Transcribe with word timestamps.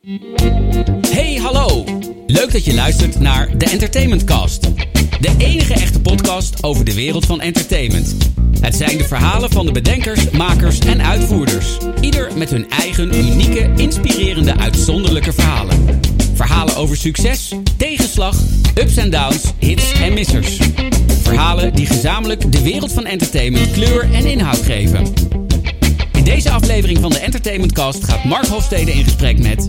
Hey, 0.00 1.38
hallo! 1.42 1.84
Leuk 2.26 2.52
dat 2.52 2.64
je 2.64 2.74
luistert 2.74 3.20
naar 3.20 3.58
de 3.58 3.64
Entertainment 3.64 4.24
Cast. 4.24 4.62
De 5.20 5.34
enige 5.38 5.74
echte 5.74 6.00
podcast 6.00 6.62
over 6.62 6.84
de 6.84 6.94
wereld 6.94 7.26
van 7.26 7.40
entertainment. 7.40 8.16
Het 8.60 8.74
zijn 8.74 8.98
de 8.98 9.04
verhalen 9.04 9.50
van 9.50 9.66
de 9.66 9.72
bedenkers, 9.72 10.30
makers 10.30 10.78
en 10.78 11.02
uitvoerders. 11.02 11.78
Ieder 12.00 12.36
met 12.36 12.50
hun 12.50 12.70
eigen 12.70 13.14
unieke, 13.14 13.70
inspirerende, 13.76 14.56
uitzonderlijke 14.56 15.32
verhalen. 15.32 16.00
Verhalen 16.34 16.76
over 16.76 16.96
succes, 16.96 17.54
tegenslag, 17.76 18.36
ups 18.74 18.96
en 18.96 19.10
downs, 19.10 19.52
hits 19.58 19.92
en 19.92 20.12
missers. 20.12 20.58
Verhalen 21.22 21.74
die 21.74 21.86
gezamenlijk 21.86 22.52
de 22.52 22.62
wereld 22.62 22.92
van 22.92 23.06
entertainment 23.06 23.70
kleur 23.70 24.12
en 24.12 24.26
inhoud 24.26 24.62
geven. 24.62 25.12
Deze 26.28 26.50
aflevering 26.50 26.98
van 27.00 27.10
de 27.10 27.18
Entertainment 27.18 27.72
Cast 27.72 28.04
gaat 28.04 28.24
Mark 28.24 28.46
Hofstede 28.46 28.92
in 28.92 29.04
gesprek 29.04 29.38
met 29.38 29.68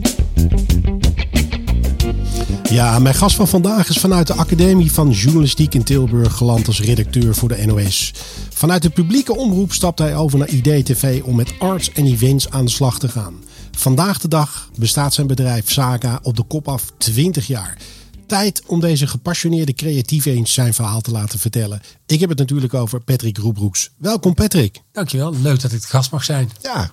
Ja, 2.70 3.00
mijn 3.00 3.16
gast 3.16 3.36
van 3.36 3.48
vandaag 3.48 3.90
is 3.90 3.98
vanuit 3.98 4.28
de 4.28 4.34
Academie 4.34 4.92
van 4.92 5.10
Journalistiek 5.10 5.74
in 5.74 5.84
Tilburg 5.84 6.34
geland 6.34 6.68
als 6.68 6.82
redacteur 6.82 7.36
voor 7.36 7.50
de 7.50 7.66
NOS. 7.66 8.14
Vanuit 8.50 8.82
de 8.82 8.90
publieke 8.90 9.36
omroep 9.36 9.74
stapt 9.74 10.00
hij 10.00 10.16
over 10.16 10.38
naar 10.40 10.50
IDTV 10.50 11.22
om 11.24 11.36
met 11.36 11.54
arts 11.60 11.92
en 11.92 12.06
events 12.06 12.50
aan 12.50 12.66
de 12.66 12.72
slag 12.72 13.00
te 13.00 13.08
gaan. 13.08 13.34
Vandaag 13.72 14.20
de 14.20 14.28
dag 14.28 14.70
bestaat 14.78 15.14
zijn 15.14 15.28
bedrijf 15.28 15.72
Saga 15.72 16.20
op 16.24 16.36
de 16.36 16.44
kop 16.44 16.68
af 16.68 16.84
20 16.98 17.48
jaar. 17.48 17.78
Tijd 18.30 18.62
om 18.66 18.80
deze 18.80 19.08
gepassioneerde 19.08 19.74
creatieve 19.74 20.32
eens 20.32 20.54
zijn 20.54 20.74
verhaal 20.74 21.02
te 21.02 21.12
laten 21.12 21.40
vertellen. 21.40 21.82
Ik 22.06 22.20
heb 22.20 22.30
het 22.30 22.38
natuurlijk 22.38 22.74
over 22.74 23.00
Patrick 23.00 23.38
Roebroeks. 23.38 23.92
Welkom 23.98 24.34
Patrick. 24.34 24.82
Dankjewel, 24.92 25.36
leuk 25.42 25.62
dat 25.62 25.72
ik 25.72 25.84
gast 25.84 26.12
mag 26.12 26.24
zijn. 26.24 26.52
Ja, 26.62 26.92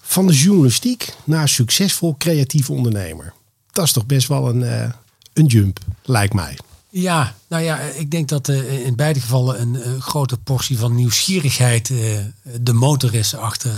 van 0.00 0.26
de 0.26 0.32
journalistiek 0.32 1.14
naar 1.24 1.48
succesvol 1.48 2.14
creatief 2.18 2.70
ondernemer. 2.70 3.32
Dat 3.72 3.84
is 3.84 3.92
toch 3.92 4.06
best 4.06 4.28
wel 4.28 4.48
een, 4.48 4.62
eh, 4.62 4.90
een 5.32 5.46
jump, 5.46 5.78
lijkt 6.02 6.34
mij. 6.34 6.58
Ja, 6.88 7.34
nou 7.48 7.62
ja, 7.62 7.78
ik 7.78 8.10
denk 8.10 8.28
dat 8.28 8.48
uh, 8.48 8.86
in 8.86 8.96
beide 8.96 9.20
gevallen 9.20 9.60
een 9.60 9.74
uh, 9.74 10.00
grote 10.00 10.38
portie 10.38 10.78
van 10.78 10.94
nieuwsgierigheid 10.94 11.88
uh, 11.88 11.98
de 12.60 12.72
motor 12.72 13.14
is 13.14 13.34
achter, 13.34 13.70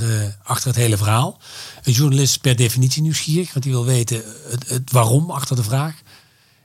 achter 0.43 0.69
het 0.69 0.77
hele 0.77 0.97
verhaal. 0.97 1.39
Een 1.83 1.93
journalist 1.93 2.31
is 2.31 2.39
per 2.39 2.56
definitie 2.56 3.03
nieuwsgierig, 3.03 3.53
want 3.53 3.65
die 3.65 3.73
wil 3.75 3.84
weten 3.84 4.23
het, 4.50 4.69
het 4.69 4.91
waarom 4.93 5.31
achter 5.31 5.56
de 5.56 5.62
vraag. 5.62 6.03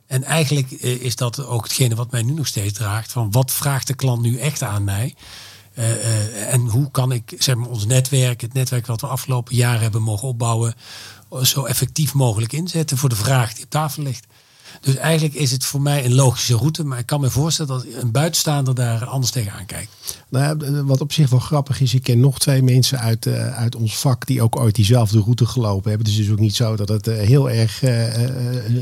En 0.10 0.24
eigenlijk 0.24 0.72
is 0.82 1.16
dat 1.16 1.46
ook 1.46 1.64
hetgene 1.64 1.96
wat 1.96 2.12
mij 2.12 2.22
nu 2.22 2.34
nog 2.34 2.48
steeds 2.48 2.74
draagt. 2.74 3.12
Van 3.12 3.32
wat 3.32 3.52
vraagt 3.52 3.88
de 3.88 3.94
klant 3.94 4.22
nu 4.22 4.38
echt 4.38 4.64
aan 4.64 4.84
mij? 4.84 5.16
en 6.50 6.60
hoe 6.68 6.92
kan 6.92 7.12
ik 7.12 7.36
zeg 7.38 7.56
maar, 7.56 7.70
ons 7.70 7.86
netwerk, 7.86 8.42
het 8.42 8.54
netwerk 8.54 8.86
wat 8.86 9.02
we 9.02 9.08
afgelopen 9.08 9.56
jaren 9.56 9.82
hebben 9.82 10.02
mogen 10.02 10.28
opbouwen, 10.28 10.74
zo 11.42 11.64
effectief 11.66 12.14
mogelijk 12.14 12.54
inzetten 12.54 12.98
voor 12.98 13.10
de 13.10 13.16
vraag 13.16 13.54
die 13.54 13.64
op 13.64 13.70
tafel 13.70 14.04
ligt. 14.04 14.28
Dus 14.82 14.96
eigenlijk 14.96 15.36
is 15.36 15.52
het 15.52 15.66
voor 15.66 15.82
mij 15.82 16.06
een 16.06 16.14
logische 16.14 16.56
route. 16.56 16.84
Maar 16.84 17.00
ik 17.00 17.06
kan 17.06 17.22
me 17.22 17.30
voorstellen 17.30 17.72
dat 17.72 17.86
een 18.02 18.12
buitenstaander 18.12 18.76
daar 18.76 19.06
anders 19.06 19.32
tegenaan 19.32 19.66
kijkt. 19.66 19.92
Nou 20.30 20.84
wat 20.86 21.02
op 21.02 21.12
zich 21.12 21.30
wel 21.30 21.40
grappig 21.40 21.82
is, 21.82 21.94
ik 21.94 22.04
ken 22.04 22.20
nog 22.20 22.40
twee 22.40 22.64
mensen 22.64 23.00
uit, 23.00 23.26
uh, 23.26 23.58
uit 23.58 23.76
ons 23.76 23.98
vak 23.98 24.26
die 24.26 24.42
ook 24.42 24.60
ooit 24.60 24.76
diezelfde 24.76 25.20
route 25.20 25.46
gelopen 25.46 25.90
hebben. 25.90 26.08
Dus 26.08 26.16
het 26.16 26.26
is 26.26 26.32
ook 26.32 26.40
niet 26.40 26.56
zo 26.56 26.76
dat 26.76 26.90
het 26.90 27.08
uh, 27.08 27.18
heel 27.18 27.50
erg 27.50 27.84
uh, 27.84 28.06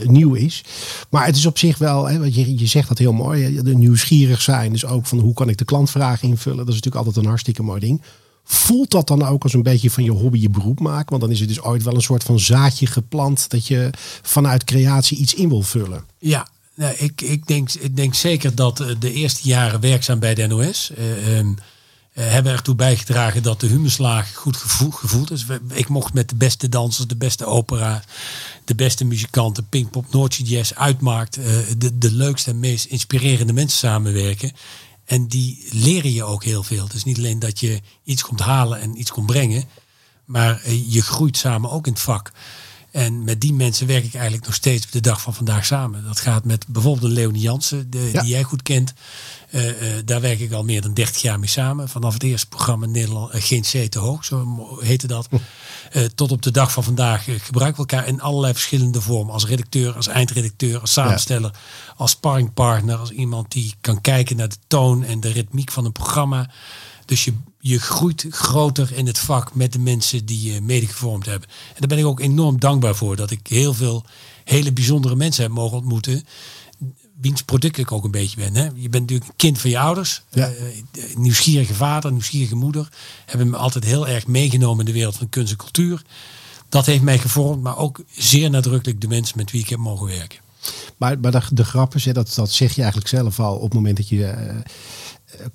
nieuw 0.03 0.33
is. 0.33 0.63
Maar 1.09 1.25
het 1.25 1.35
is 1.35 1.45
op 1.45 1.57
zich 1.57 1.77
wel, 1.77 2.05
hè, 2.05 2.23
je, 2.23 2.57
je 2.57 2.65
zegt 2.67 2.87
dat 2.87 2.97
heel 2.97 3.13
mooi, 3.13 3.61
de 3.61 3.75
nieuwsgierig 3.75 4.41
zijn. 4.41 4.71
Dus 4.71 4.85
ook 4.85 5.05
van 5.05 5.19
hoe 5.19 5.33
kan 5.33 5.49
ik 5.49 5.57
de 5.57 5.65
klantvraag 5.65 6.21
invullen. 6.21 6.57
Dat 6.57 6.67
is 6.67 6.73
natuurlijk 6.73 7.05
altijd 7.05 7.23
een 7.23 7.29
hartstikke 7.29 7.63
mooi 7.63 7.79
ding. 7.79 8.01
Voelt 8.49 8.91
dat 8.91 9.07
dan 9.07 9.23
ook 9.25 9.43
als 9.43 9.53
een 9.53 9.63
beetje 9.63 9.91
van 9.91 10.03
je 10.03 10.11
hobby 10.11 10.39
je 10.39 10.49
beroep 10.49 10.79
maken? 10.79 11.09
Want 11.09 11.21
dan 11.21 11.31
is 11.31 11.39
het 11.39 11.47
dus 11.47 11.61
ooit 11.61 11.83
wel 11.83 11.95
een 11.95 12.01
soort 12.01 12.23
van 12.23 12.39
zaadje 12.39 12.85
geplant 12.85 13.49
dat 13.49 13.67
je 13.67 13.89
vanuit 14.21 14.63
creatie 14.63 15.17
iets 15.17 15.33
in 15.33 15.49
wil 15.49 15.61
vullen. 15.61 16.05
Ja, 16.19 16.47
nou, 16.75 16.95
ik, 16.97 17.21
ik, 17.21 17.47
denk, 17.47 17.71
ik 17.71 17.95
denk 17.95 18.13
zeker 18.13 18.55
dat 18.55 18.83
de 18.99 19.13
eerste 19.13 19.47
jaren 19.47 19.79
werkzaam 19.79 20.19
bij 20.19 20.33
de 20.33 20.47
NOS 20.47 20.91
uh, 20.97 21.39
uh, 21.39 21.53
hebben 22.13 22.51
ertoe 22.51 22.75
bijgedragen 22.75 23.43
dat 23.43 23.59
de 23.59 23.67
humuslaag 23.67 24.35
goed 24.35 24.57
gevoel, 24.57 24.91
gevoeld 24.91 25.31
is. 25.31 25.45
Ik 25.73 25.87
mocht 25.87 26.13
met 26.13 26.29
de 26.29 26.35
beste 26.35 26.69
dansers, 26.69 27.07
de 27.07 27.15
beste 27.15 27.45
opera, 27.45 28.03
de 28.65 28.75
beste 28.75 29.05
muzikanten, 29.05 29.69
Pinkpop, 29.69 30.11
Noordje 30.11 30.43
Jazz, 30.43 30.71
Uitmarkt, 30.71 31.37
uh, 31.37 31.45
de, 31.77 31.97
de 31.97 32.11
leukste 32.11 32.49
en 32.49 32.59
meest 32.59 32.85
inspirerende 32.85 33.53
mensen 33.53 33.79
samenwerken. 33.79 34.51
En 35.07 35.27
die 35.27 35.67
leren 35.71 36.13
je 36.13 36.23
ook 36.23 36.43
heel 36.43 36.63
veel. 36.63 36.87
Is 36.93 37.03
niet 37.03 37.17
alleen 37.17 37.39
dat 37.39 37.59
je 37.59 37.81
iets 38.03 38.21
komt 38.23 38.39
halen 38.39 38.79
en 38.79 38.99
iets 38.99 39.11
komt 39.11 39.25
brengen. 39.25 39.63
Maar 40.25 40.61
eh, 40.61 40.93
je 40.93 41.01
groeit 41.01 41.37
samen 41.37 41.69
ook 41.69 41.85
in 41.85 41.93
het 41.93 42.01
vak. 42.01 42.31
En 42.91 43.23
met 43.23 43.41
die 43.41 43.53
mensen 43.53 43.87
werk 43.87 44.05
ik 44.05 44.13
eigenlijk 44.13 44.45
nog 44.45 44.55
steeds 44.55 44.85
op 44.85 44.91
de 44.91 45.01
dag 45.01 45.21
van 45.21 45.33
vandaag 45.33 45.65
samen. 45.65 46.03
Dat 46.03 46.19
gaat 46.19 46.45
met 46.45 46.67
bijvoorbeeld 46.67 47.03
een 47.03 47.11
Leonie 47.11 47.41
Jansen, 47.41 47.89
de, 47.89 48.09
die 48.13 48.29
jij 48.29 48.43
goed 48.43 48.61
kent. 48.61 48.93
Uh, 49.51 49.65
uh, 49.65 49.97
daar 50.05 50.21
werk 50.21 50.39
ik 50.39 50.51
al 50.51 50.63
meer 50.63 50.81
dan 50.81 50.93
30 50.93 51.21
jaar 51.21 51.39
mee 51.39 51.49
samen. 51.49 51.89
Vanaf 51.89 52.13
het 52.13 52.23
eerste 52.23 52.47
programma 52.47 52.85
in 52.85 52.91
Nederland, 52.91 53.35
uh, 53.35 53.41
Geen 53.41 53.61
C 53.61 53.91
te 53.91 53.99
hoog, 53.99 54.25
zo 54.25 54.67
heette 54.79 55.07
dat. 55.07 55.27
tot 56.15 56.31
op 56.31 56.41
de 56.41 56.51
dag 56.51 56.71
van 56.71 56.83
vandaag 56.83 57.23
gebruiken 57.23 57.83
we 57.83 57.89
elkaar 57.89 58.07
in 58.07 58.21
allerlei 58.21 58.53
verschillende 58.53 59.01
vormen. 59.01 59.33
Als 59.33 59.45
redacteur, 59.45 59.93
als 59.93 60.07
eindredacteur, 60.07 60.79
als 60.79 60.93
samensteller, 60.93 61.51
ja. 61.53 61.93
als 61.95 62.11
sparringpartner. 62.11 62.97
Als 62.97 63.11
iemand 63.11 63.51
die 63.51 63.73
kan 63.81 64.01
kijken 64.01 64.35
naar 64.35 64.49
de 64.49 64.57
toon 64.67 65.03
en 65.03 65.19
de 65.19 65.31
ritmiek 65.31 65.71
van 65.71 65.85
een 65.85 65.91
programma. 65.91 66.49
Dus 67.05 67.23
je, 67.23 67.33
je 67.59 67.79
groeit 67.79 68.25
groter 68.29 68.91
in 68.93 69.07
het 69.07 69.19
vak 69.19 69.55
met 69.55 69.73
de 69.73 69.79
mensen 69.79 70.25
die 70.25 70.53
je 70.53 70.61
mede 70.61 70.87
gevormd 70.87 71.25
hebben. 71.25 71.49
En 71.49 71.75
daar 71.79 71.87
ben 71.87 71.97
ik 71.97 72.05
ook 72.05 72.19
enorm 72.19 72.59
dankbaar 72.59 72.95
voor. 72.95 73.15
Dat 73.15 73.31
ik 73.31 73.47
heel 73.47 73.73
veel 73.73 74.05
hele 74.43 74.73
bijzondere 74.73 75.15
mensen 75.15 75.43
heb 75.43 75.51
mogen 75.51 75.77
ontmoeten. 75.77 76.25
Wiens 77.21 77.41
product 77.41 77.77
ik 77.77 77.91
ook 77.91 78.03
een 78.03 78.11
beetje 78.11 78.37
ben. 78.37 78.55
Hè? 78.55 78.63
Je 78.63 78.89
bent 78.89 79.03
natuurlijk 79.03 79.29
een 79.29 79.35
kind 79.35 79.59
van 79.59 79.69
je 79.69 79.79
ouders. 79.79 80.21
Ja. 80.31 80.49
Uh, 80.49 81.15
nieuwsgierige 81.15 81.73
vader, 81.73 82.11
nieuwsgierige 82.11 82.55
moeder. 82.55 82.89
Hebben 83.25 83.49
me 83.49 83.57
altijd 83.57 83.83
heel 83.83 84.07
erg 84.07 84.27
meegenomen 84.27 84.79
in 84.79 84.85
de 84.85 84.97
wereld 84.97 85.17
van 85.17 85.29
kunst 85.29 85.51
en 85.51 85.57
cultuur. 85.57 86.01
Dat 86.69 86.85
heeft 86.85 87.01
mij 87.01 87.17
gevormd. 87.17 87.63
Maar 87.63 87.77
ook 87.77 88.03
zeer 88.15 88.49
nadrukkelijk 88.49 89.01
de 89.01 89.07
mensen 89.07 89.37
met 89.37 89.51
wie 89.51 89.61
ik 89.61 89.69
heb 89.69 89.79
mogen 89.79 90.07
werken. 90.07 90.39
Maar, 90.97 91.19
maar 91.19 91.31
de, 91.31 91.41
de 91.51 91.65
grap 91.65 91.95
is, 91.95 92.05
hè, 92.05 92.13
dat, 92.13 92.33
dat 92.35 92.51
zeg 92.51 92.73
je 92.73 92.81
eigenlijk 92.81 93.09
zelf 93.09 93.39
al 93.39 93.55
op 93.55 93.63
het 93.63 93.73
moment 93.73 93.97
dat 93.97 94.09
je... 94.09 94.17
Uh, 94.17 94.59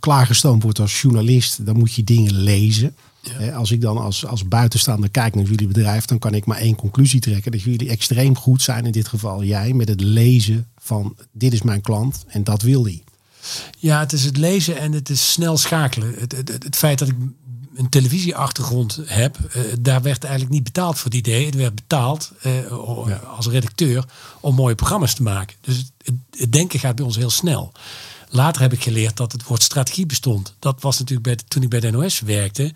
klaargestoomd 0.00 0.62
wordt 0.62 0.78
als 0.78 1.00
journalist, 1.00 1.66
dan 1.66 1.78
moet 1.78 1.94
je 1.94 2.04
dingen 2.04 2.34
lezen. 2.34 2.96
Ja. 3.38 3.52
Als 3.52 3.70
ik 3.70 3.80
dan 3.80 3.98
als, 3.98 4.26
als 4.26 4.48
buitenstaander 4.48 5.10
kijk 5.10 5.34
naar 5.34 5.44
jullie 5.44 5.66
bedrijf, 5.66 6.04
dan 6.04 6.18
kan 6.18 6.34
ik 6.34 6.44
maar 6.44 6.56
één 6.56 6.74
conclusie 6.74 7.20
trekken. 7.20 7.52
Dat 7.52 7.62
jullie 7.62 7.88
extreem 7.88 8.36
goed 8.36 8.62
zijn, 8.62 8.86
in 8.86 8.92
dit 8.92 9.08
geval 9.08 9.44
jij, 9.44 9.72
met 9.72 9.88
het 9.88 10.00
lezen 10.00 10.66
van 10.92 11.16
dit 11.32 11.52
is 11.52 11.62
mijn 11.62 11.80
klant 11.80 12.24
en 12.28 12.44
dat 12.44 12.62
wil 12.62 12.82
die. 12.82 13.02
Ja, 13.78 14.00
het 14.00 14.12
is 14.12 14.24
het 14.24 14.36
lezen 14.36 14.78
en 14.78 14.92
het 14.92 15.08
is 15.08 15.32
snel 15.32 15.56
schakelen. 15.56 16.14
Het, 16.18 16.32
het, 16.32 16.48
het, 16.48 16.62
het 16.62 16.76
feit 16.76 16.98
dat 16.98 17.08
ik 17.08 17.16
een 17.74 17.88
televisieachtergrond 17.88 18.98
heb, 19.04 19.38
uh, 19.38 19.62
daar 19.80 20.02
werd 20.02 20.24
eigenlijk 20.24 20.54
niet 20.54 20.64
betaald 20.64 20.98
voor 20.98 21.10
het 21.10 21.18
idee. 21.18 21.46
Het 21.46 21.54
werd 21.54 21.74
betaald 21.74 22.32
uh, 22.46 22.68
ja. 23.06 23.16
als 23.16 23.46
redacteur 23.46 24.04
om 24.40 24.54
mooie 24.54 24.74
programma's 24.74 25.14
te 25.14 25.22
maken. 25.22 25.56
Dus 25.60 25.92
het, 26.02 26.52
denken 26.52 26.78
gaat 26.78 26.96
bij 26.96 27.04
ons 27.04 27.16
heel 27.16 27.30
snel. 27.30 27.72
Later 28.28 28.62
heb 28.62 28.72
ik 28.72 28.82
geleerd 28.82 29.16
dat 29.16 29.32
het 29.32 29.44
woord 29.44 29.62
strategie 29.62 30.06
bestond. 30.06 30.54
Dat 30.58 30.80
was 30.80 30.98
natuurlijk 30.98 31.26
bij 31.26 31.36
de, 31.36 31.42
toen 31.48 31.62
ik 31.62 31.68
bij 31.68 31.80
de 31.80 31.90
NOS 31.90 32.20
werkte. 32.20 32.72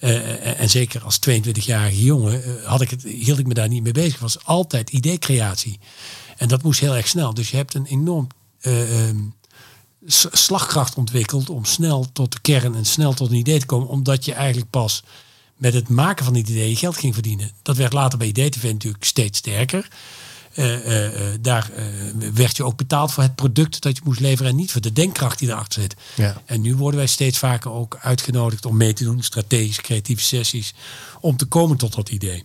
Uh, 0.00 0.60
en 0.60 0.70
zeker 0.70 1.02
als 1.02 1.18
22-jarige 1.30 2.04
jongen 2.04 2.48
uh, 2.48 2.64
had 2.64 2.80
ik 2.80 2.90
het, 2.90 3.02
hield 3.02 3.38
ik 3.38 3.46
me 3.46 3.54
daar 3.54 3.68
niet 3.68 3.82
mee 3.82 3.92
bezig. 3.92 4.12
Het 4.12 4.20
was 4.20 4.44
altijd 4.44 4.90
ideecreatie. 4.90 5.78
En 6.38 6.48
dat 6.48 6.62
moest 6.62 6.80
heel 6.80 6.96
erg 6.96 7.08
snel. 7.08 7.34
Dus 7.34 7.50
je 7.50 7.56
hebt 7.56 7.74
een 7.74 7.86
enorm 7.86 8.26
uh, 8.62 9.10
slagkracht 10.32 10.94
ontwikkeld 10.94 11.50
om 11.50 11.64
snel 11.64 12.06
tot 12.12 12.32
de 12.32 12.40
kern 12.40 12.74
en 12.74 12.84
snel 12.84 13.14
tot 13.14 13.30
een 13.30 13.36
idee 13.36 13.58
te 13.58 13.66
komen. 13.66 13.88
Omdat 13.88 14.24
je 14.24 14.32
eigenlijk 14.32 14.70
pas 14.70 15.02
met 15.56 15.74
het 15.74 15.88
maken 15.88 16.24
van 16.24 16.34
dit 16.34 16.48
idee 16.48 16.76
geld 16.76 16.96
ging 16.96 17.14
verdienen. 17.14 17.50
Dat 17.62 17.76
werd 17.76 17.92
later 17.92 18.18
bij 18.18 18.26
IDTV 18.26 18.62
natuurlijk 18.62 19.04
steeds 19.04 19.38
sterker. 19.38 19.88
Uh, 20.54 20.86
uh, 20.86 21.34
daar 21.40 21.70
werd 22.34 22.56
je 22.56 22.64
ook 22.64 22.76
betaald 22.76 23.12
voor 23.12 23.22
het 23.22 23.34
product 23.34 23.82
dat 23.82 23.96
je 23.96 24.02
moest 24.04 24.20
leveren 24.20 24.50
en 24.50 24.56
niet 24.56 24.72
voor 24.72 24.80
de 24.80 24.92
denkkracht 24.92 25.38
die 25.38 25.48
erachter 25.48 25.82
zit. 25.82 25.94
Ja. 26.14 26.42
En 26.44 26.60
nu 26.60 26.76
worden 26.76 26.98
wij 26.98 27.08
steeds 27.08 27.38
vaker 27.38 27.70
ook 27.70 27.98
uitgenodigd 28.00 28.66
om 28.66 28.76
mee 28.76 28.92
te 28.92 29.04
doen, 29.04 29.22
strategische, 29.22 29.82
creatieve 29.82 30.22
sessies, 30.22 30.74
om 31.20 31.36
te 31.36 31.44
komen 31.44 31.76
tot 31.76 31.94
dat 31.94 32.08
idee. 32.08 32.44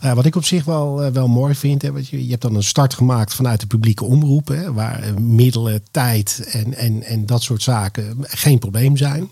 Nou, 0.00 0.14
wat 0.14 0.24
ik 0.24 0.36
op 0.36 0.44
zich 0.44 0.64
wel, 0.64 1.12
wel 1.12 1.28
mooi 1.28 1.54
vind, 1.54 1.82
hè, 1.82 1.88
je, 1.88 2.24
je 2.24 2.30
hebt 2.30 2.42
dan 2.42 2.54
een 2.54 2.62
start 2.62 2.94
gemaakt 2.94 3.34
vanuit 3.34 3.60
de 3.60 3.66
publieke 3.66 4.04
omroep, 4.04 4.48
hè, 4.48 4.72
waar 4.72 5.20
middelen, 5.20 5.82
tijd 5.90 6.48
en, 6.50 6.74
en, 6.74 7.02
en 7.02 7.26
dat 7.26 7.42
soort 7.42 7.62
zaken 7.62 8.16
geen 8.20 8.58
probleem 8.58 8.96
zijn. 8.96 9.30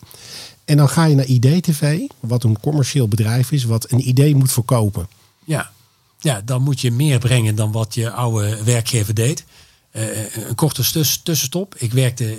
En 0.65 0.77
dan 0.77 0.89
ga 0.89 1.05
je 1.05 1.15
naar 1.15 1.27
IDTV, 1.27 1.99
wat 2.21 2.45
een 2.45 2.61
commercieel 2.61 3.09
bedrijf 3.09 3.53
is, 3.53 3.65
wat 3.65 3.91
een 3.91 4.09
idee 4.09 4.35
moet 4.35 4.53
verkopen. 4.53 5.09
Ja, 5.45 5.71
ja, 6.19 6.43
dan 6.45 6.63
moet 6.63 6.81
je 6.81 6.91
meer 6.91 7.19
brengen 7.19 7.55
dan 7.55 7.73
wat 7.73 7.95
je 7.95 8.11
oude 8.11 8.65
werkgever 8.65 9.15
deed. 9.15 9.45
Uh, 9.93 10.35
een 10.49 10.55
korte 10.55 10.91
tuss 10.91 11.23
tussenstop. 11.23 11.75
Ik 11.77 11.93
werkte 11.93 12.37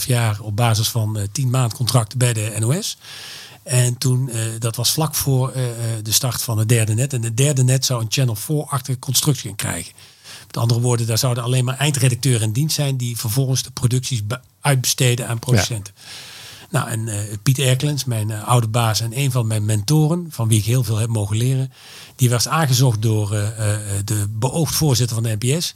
7,5 0.00 0.06
jaar 0.06 0.40
op 0.40 0.56
basis 0.56 0.88
van 0.88 1.18
uh, 1.18 1.22
10 1.32 1.50
maand 1.50 1.74
contracten 1.74 2.18
bij 2.18 2.32
de 2.32 2.56
NOS. 2.58 2.98
En 3.68 3.98
toen, 3.98 4.30
uh, 4.32 4.42
dat 4.58 4.76
was 4.76 4.92
vlak 4.92 5.14
voor 5.14 5.48
uh, 5.48 5.62
de 6.02 6.12
start 6.12 6.42
van 6.42 6.58
het 6.58 6.68
derde 6.68 6.94
net. 6.94 7.12
En 7.12 7.22
het 7.22 7.36
derde 7.36 7.64
net 7.64 7.84
zou 7.84 8.00
een 8.00 8.06
Channel 8.08 8.36
4-achtige 8.36 8.98
constructie 8.98 9.48
gaan 9.48 9.56
krijgen. 9.56 9.92
Met 10.46 10.56
andere 10.56 10.80
woorden, 10.80 11.06
daar 11.06 11.18
zouden 11.18 11.42
alleen 11.42 11.64
maar 11.64 11.76
eindredacteuren 11.76 12.42
in 12.42 12.52
dienst 12.52 12.74
zijn 12.74 12.96
die 12.96 13.16
vervolgens 13.16 13.62
de 13.62 13.70
producties 13.70 14.22
uitbesteden 14.60 15.28
aan 15.28 15.38
producenten. 15.38 15.94
Ja. 15.96 16.02
Nou, 16.70 16.88
en 16.88 17.06
uh, 17.06 17.20
Piet 17.42 17.58
Erklens, 17.58 18.04
mijn 18.04 18.28
uh, 18.28 18.48
oude 18.48 18.68
baas 18.68 19.00
en 19.00 19.18
een 19.18 19.30
van 19.30 19.46
mijn 19.46 19.64
mentoren, 19.64 20.26
van 20.30 20.48
wie 20.48 20.58
ik 20.58 20.64
heel 20.64 20.84
veel 20.84 20.96
heb 20.96 21.08
mogen 21.08 21.36
leren, 21.36 21.72
die 22.16 22.30
was 22.30 22.48
aangezocht 22.48 23.02
door 23.02 23.32
uh, 23.32 23.48
de 24.04 24.26
beoogd 24.28 24.74
voorzitter 24.74 25.16
van 25.16 25.24
de 25.24 25.36
NPS 25.40 25.74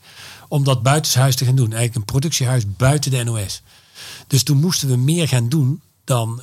om 0.49 0.65
dat 0.65 0.83
buitenshuis 0.83 1.37
te 1.37 1.45
gaan 1.45 1.55
doen. 1.55 1.73
Eigenlijk 1.73 1.95
een 1.95 2.05
productiehuis 2.05 2.65
buiten 2.77 3.11
de 3.11 3.25
NOS. 3.25 3.63
Dus 4.27 4.43
toen 4.43 4.61
moesten 4.61 4.89
we 4.89 4.97
meer 4.97 5.29
gaan 5.29 5.49
doen 5.49 5.81
dan, 6.05 6.41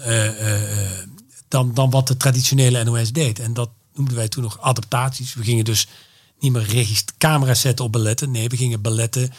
dan, 1.50 1.74
dan 1.74 1.90
wat 1.90 2.08
de 2.08 2.18
traditionele 2.18 2.84
NOS 2.84 3.12
deed. 3.12 3.40
En 3.40 3.54
dat 3.54 3.70
noemden 3.96 4.16
wij 4.16 4.28
toen 4.28 4.44
nog 4.44 4.60
adaptaties. 4.60 5.34
We 5.34 5.44
gingen 5.44 5.66
dus 5.66 5.88
niet 6.40 6.52
meer 6.52 7.04
camera's 7.18 7.62
zetten 7.62 7.86
op 7.86 7.92
balletten. 7.92 8.32
Nee, 8.32 8.50
we 8.50 8.58
gingen 8.58 8.82
balletten 8.82 9.34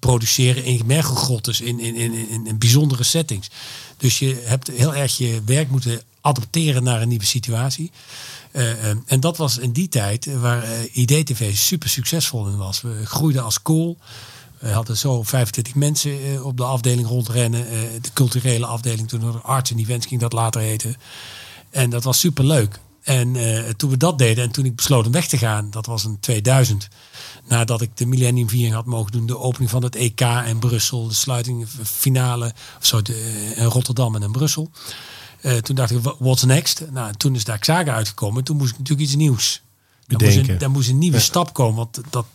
produceren 0.00 0.64
in 0.64 0.82
mergelgrottes, 0.86 1.60
in, 1.60 1.80
in, 1.80 1.94
in, 1.94 2.46
in, 2.46 2.58
bijzondere 2.58 3.02
settings. 3.02 3.50
Dus 3.96 4.18
je 4.18 4.42
hebt 4.44 4.68
heel 4.68 4.94
erg 4.94 5.16
je 5.16 5.42
werk 5.44 5.70
moeten 5.70 6.02
adapteren 6.20 6.82
naar 6.82 7.02
een 7.02 7.08
nieuwe 7.08 7.24
situatie. 7.24 7.90
Uh, 8.52 8.88
en 9.06 9.20
dat 9.20 9.36
was 9.36 9.58
in 9.58 9.72
die 9.72 9.88
tijd 9.88 10.38
waar 10.40 10.64
uh, 10.64 10.96
IDTV 10.96 11.56
super 11.56 11.88
succesvol 11.88 12.46
in 12.46 12.56
was. 12.56 12.80
We 12.80 13.06
groeiden 13.06 13.44
als 13.44 13.62
kool. 13.62 13.98
We 14.58 14.68
hadden 14.68 14.96
zo 14.96 15.22
25 15.22 15.74
mensen 15.74 16.44
op 16.44 16.56
de 16.56 16.64
afdeling 16.64 17.06
rondrennen. 17.06 17.66
de 18.00 18.12
culturele 18.12 18.66
afdeling, 18.66 19.08
toen 19.08 19.20
nog 19.20 19.42
Arts 19.42 19.70
en 19.70 19.78
Events 19.78 20.06
ging 20.06 20.20
dat 20.20 20.32
later 20.32 20.60
heten. 20.60 20.96
En 21.70 21.90
dat 21.90 22.04
was 22.04 22.18
super 22.18 22.44
leuk. 22.44 22.80
En 23.02 23.36
toen 23.76 23.90
we 23.90 23.96
dat 23.96 24.18
deden 24.18 24.44
en 24.44 24.50
toen 24.50 24.64
ik 24.64 24.76
besloot 24.76 25.06
om 25.06 25.12
weg 25.12 25.26
te 25.28 25.38
gaan, 25.38 25.70
dat 25.70 25.86
was 25.86 26.04
in 26.04 26.20
2000 26.20 26.88
nadat 27.48 27.80
ik 27.80 27.90
de 27.94 28.06
Millennium 28.06 28.48
Viering 28.48 28.74
had 28.74 28.84
mogen 28.84 29.12
doen, 29.12 29.26
de 29.26 29.38
opening 29.38 29.70
van 29.70 29.82
het 29.82 29.94
EK 29.94 30.20
in 30.20 30.58
Brussel, 30.58 31.08
de 31.08 31.14
sluiting, 31.14 31.66
finale, 31.82 32.54
of 32.78 32.86
zo, 32.86 33.02
de, 33.02 33.14
eh, 33.54 33.62
in 33.62 33.68
Rotterdam 33.68 34.14
en 34.14 34.22
in 34.22 34.32
Brussel. 34.32 34.70
Uh, 35.42 35.56
toen 35.56 35.76
dacht 35.76 35.90
ik, 35.90 35.98
what's 36.18 36.42
next? 36.42 36.84
Nou, 36.90 37.12
toen 37.12 37.34
is 37.34 37.44
daar 37.44 37.58
Xaga 37.58 37.94
uitgekomen. 37.94 38.44
Toen 38.44 38.56
moest 38.56 38.72
ik 38.72 38.78
natuurlijk 38.78 39.06
iets 39.08 39.16
nieuws. 39.16 39.62
Daar 40.06 40.20
moest, 40.22 40.48
een, 40.48 40.58
daar 40.58 40.70
moest 40.70 40.88
een 40.88 40.98
nieuwe 40.98 41.20
stap 41.20 41.52
komen. 41.52 41.76
Want 41.76 42.00
dat, 42.10 42.26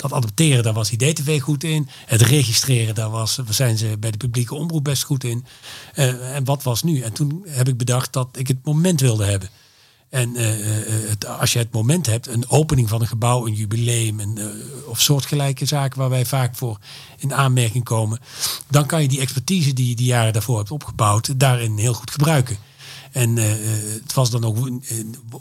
dat 0.00 0.12
adopteren, 0.12 0.62
daar 0.62 0.72
was 0.72 0.90
IDTV 0.90 1.40
goed 1.40 1.64
in. 1.64 1.88
Het 2.06 2.20
registreren, 2.20 2.94
daar 2.94 3.10
was, 3.10 3.38
zijn 3.48 3.78
ze 3.78 3.96
bij 3.98 4.10
de 4.10 4.16
publieke 4.16 4.54
omroep 4.54 4.84
best 4.84 5.02
goed 5.02 5.24
in. 5.24 5.44
Uh, 5.94 6.34
en 6.34 6.44
wat 6.44 6.62
was 6.62 6.82
nu? 6.82 7.00
En 7.00 7.12
toen 7.12 7.44
heb 7.48 7.68
ik 7.68 7.76
bedacht 7.76 8.12
dat 8.12 8.28
ik 8.32 8.48
het 8.48 8.64
moment 8.64 9.00
wilde 9.00 9.24
hebben. 9.24 9.48
En 10.08 10.30
uh, 10.30 10.40
het, 11.08 11.26
als 11.26 11.52
je 11.52 11.58
het 11.58 11.72
moment 11.72 12.06
hebt, 12.06 12.26
een 12.26 12.48
opening 12.48 12.88
van 12.88 13.00
een 13.00 13.06
gebouw, 13.06 13.46
een 13.46 13.54
jubileum 13.54 14.38
of 14.86 15.00
soortgelijke 15.00 15.64
zaken 15.64 15.98
waar 15.98 16.08
wij 16.08 16.26
vaak 16.26 16.56
voor 16.56 16.78
in 17.18 17.34
aanmerking 17.34 17.84
komen, 17.84 18.18
dan 18.68 18.86
kan 18.86 19.02
je 19.02 19.08
die 19.08 19.20
expertise 19.20 19.72
die 19.72 19.88
je 19.88 19.94
die 19.94 20.06
jaren 20.06 20.32
daarvoor 20.32 20.58
hebt 20.58 20.70
opgebouwd, 20.70 21.40
daarin 21.40 21.78
heel 21.78 21.94
goed 21.94 22.10
gebruiken. 22.10 22.56
En 23.12 23.36
het 23.36 24.14
was 24.14 24.30
dan 24.30 24.44
ook 24.44 24.68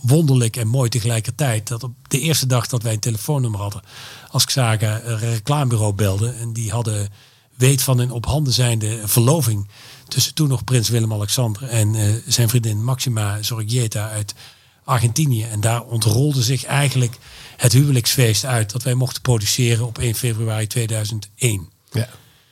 wonderlijk 0.01 0.55
en 0.55 0.67
mooi 0.67 0.89
tegelijkertijd 0.89 1.67
dat 1.67 1.83
op 1.83 1.93
de 2.07 2.19
eerste 2.19 2.45
dag 2.45 2.67
dat 2.67 2.83
wij 2.83 2.93
een 2.93 2.99
telefoonnummer 2.99 3.59
hadden, 3.59 3.81
als 4.29 4.45
Xaga 4.45 5.01
een 5.03 5.17
reclamebureau 5.17 5.93
belde 5.93 6.29
en 6.29 6.53
die 6.53 6.71
hadden 6.71 7.09
weet 7.55 7.81
van 7.81 7.99
een 7.99 8.11
op 8.11 8.25
handen 8.25 8.53
zijnde 8.53 9.07
verloving 9.07 9.67
tussen 10.07 10.33
toen 10.33 10.47
nog 10.47 10.63
prins 10.63 10.89
Willem-Alexander 10.89 11.63
en 11.63 12.21
zijn 12.27 12.49
vriendin 12.49 12.83
Maxima 12.83 13.41
Zorgieta 13.41 14.09
uit 14.09 14.33
Argentinië. 14.83 15.43
En 15.43 15.59
daar 15.61 15.83
ontrolde 15.83 16.43
zich 16.43 16.63
eigenlijk 16.63 17.17
het 17.57 17.73
huwelijksfeest 17.73 18.45
uit 18.45 18.71
dat 18.71 18.83
wij 18.83 18.93
mochten 18.93 19.21
produceren 19.21 19.85
op 19.85 19.97
1 19.97 20.15
februari 20.15 20.67
2001. 20.67 21.69
Ja. 21.91 22.09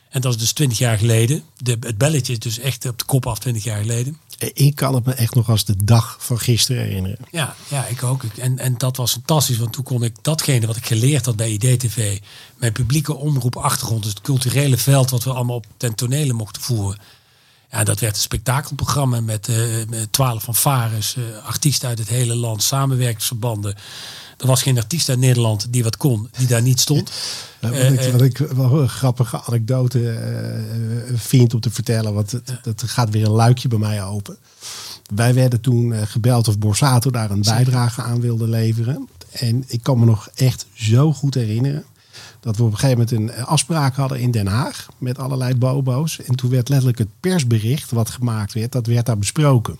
En 0.10 0.22
dat 0.22 0.34
is 0.34 0.40
dus 0.40 0.52
20 0.52 0.78
jaar 0.78 0.98
geleden. 0.98 1.44
De, 1.58 1.78
het 1.80 1.98
belletje 1.98 2.34
is 2.34 2.40
dus 2.40 2.60
echt 2.60 2.86
op 2.86 3.00
de 3.00 3.06
kop 3.06 3.28
af 3.28 3.40
20 3.40 3.64
jaar 3.64 3.82
geleden. 3.82 4.18
Ik 4.38 4.76
kan 4.76 4.96
het 4.96 5.06
me 5.06 5.14
echt 5.14 5.36
nog 5.36 5.50
als 5.50 5.66
de 5.66 5.84
dag 5.84 6.18
van 6.20 6.40
gisteren 6.40 6.84
herinneren. 6.84 7.18
Ja, 7.32 7.56
ja 7.70 7.86
ik 7.86 8.04
ook. 8.04 8.24
En, 8.24 8.60
en 8.60 8.78
dat 8.78 8.98
was 8.98 9.12
fantastisch, 9.12 9.58
want 9.58 9.74
toen 9.74 9.84
kon 9.84 10.04
ik 10.04 10.16
datgene 10.22 10.68
wat 10.68 10.76
ik 10.76 10.86
geleerd 10.86 11.26
had 11.26 11.36
bij 11.36 11.52
IDTV, 11.52 12.20
mijn 12.58 12.72
publieke 12.72 13.16
omroep 13.16 13.56
achtergrond, 13.56 14.04
dus 14.04 14.12
het 14.12 14.22
culturele 14.22 14.78
veld 14.78 15.10
wat 15.10 15.24
we 15.24 15.34
allemaal 15.34 15.56
op 15.56 15.66
ten 15.78 15.96
tonele 15.96 16.34
mochten 16.34 16.62
voeren, 16.62 17.00
ja, 17.72 17.84
dat 17.84 18.00
werd 18.00 18.16
een 18.16 18.22
spektakelprogramma 18.22 19.22
met, 19.22 19.48
uh, 19.48 19.86
met 19.90 20.12
12 20.12 20.44
fanfares, 20.44 21.16
uh, 21.16 21.46
artiesten 21.46 21.90
uit 21.90 22.00
het 22.00 22.08
hele 22.08 22.36
land, 22.36 22.64
samenwerkingsverbanden. 22.64 23.76
Er 24.38 24.48
was 24.48 24.62
geen 24.62 24.78
artiest 24.78 25.10
uit 25.10 25.20
Nederland 25.20 25.68
die 25.70 25.84
wat 25.84 25.98
kon, 25.98 26.30
die 26.38 26.48
daar 26.48 26.62
niet 26.62 26.80
stond. 26.80 27.12
Ja, 27.62 27.70
wat, 27.70 27.92
ik, 27.92 28.12
wat 28.12 28.22
ik 28.22 28.38
wel 28.38 28.82
een 28.82 28.90
grappige 28.90 29.42
anekdote 29.42 30.00
uh, 30.00 31.18
vind 31.18 31.54
om 31.54 31.60
te 31.60 31.70
vertellen, 31.70 32.14
want 32.14 32.32
het, 32.32 32.60
dat 32.62 32.84
gaat 32.86 33.10
weer 33.10 33.26
een 33.26 33.32
luikje 33.32 33.68
bij 33.68 33.80
mij 33.80 34.04
open. 34.04 34.38
Wij 35.16 35.34
werden 35.34 35.62
toen 35.62 36.08
gebeld 36.08 36.48
of 36.48 36.58
Borsato 36.58 37.12
daar 37.12 37.32
een 37.32 37.42
bijdrage 37.42 38.02
aan 38.02 38.22
wilde 38.22 38.48
leveren. 38.48 39.10
En 39.32 39.64
ik 39.68 39.84
kan 39.84 40.00
me 40.00 40.06
nog 40.06 40.30
echt 40.36 40.66
zo 40.74 41.14
goed 41.14 41.34
herinneren 41.34 41.86
dat 42.40 42.58
we 42.58 42.64
op 42.64 42.72
een 42.72 42.78
gegeven 42.78 43.06
moment 43.10 43.38
een 43.38 43.46
afspraak 43.46 43.96
hadden 43.96 44.20
in 44.20 44.32
Den 44.32 44.48
Haag 44.48 44.88
met 44.98 45.20
allerlei 45.20 45.56
bobo's. 45.56 46.20
En 46.22 46.36
toen 46.36 46.50
werd 46.50 46.70
letterlijk 46.70 46.98
het 46.98 47.20
persbericht 47.20 47.92
wat 47.92 48.10
gemaakt 48.10 48.54
werd, 48.54 48.72
dat 48.72 48.88
werd 48.88 49.06
daar 49.06 49.18
besproken. 49.18 49.80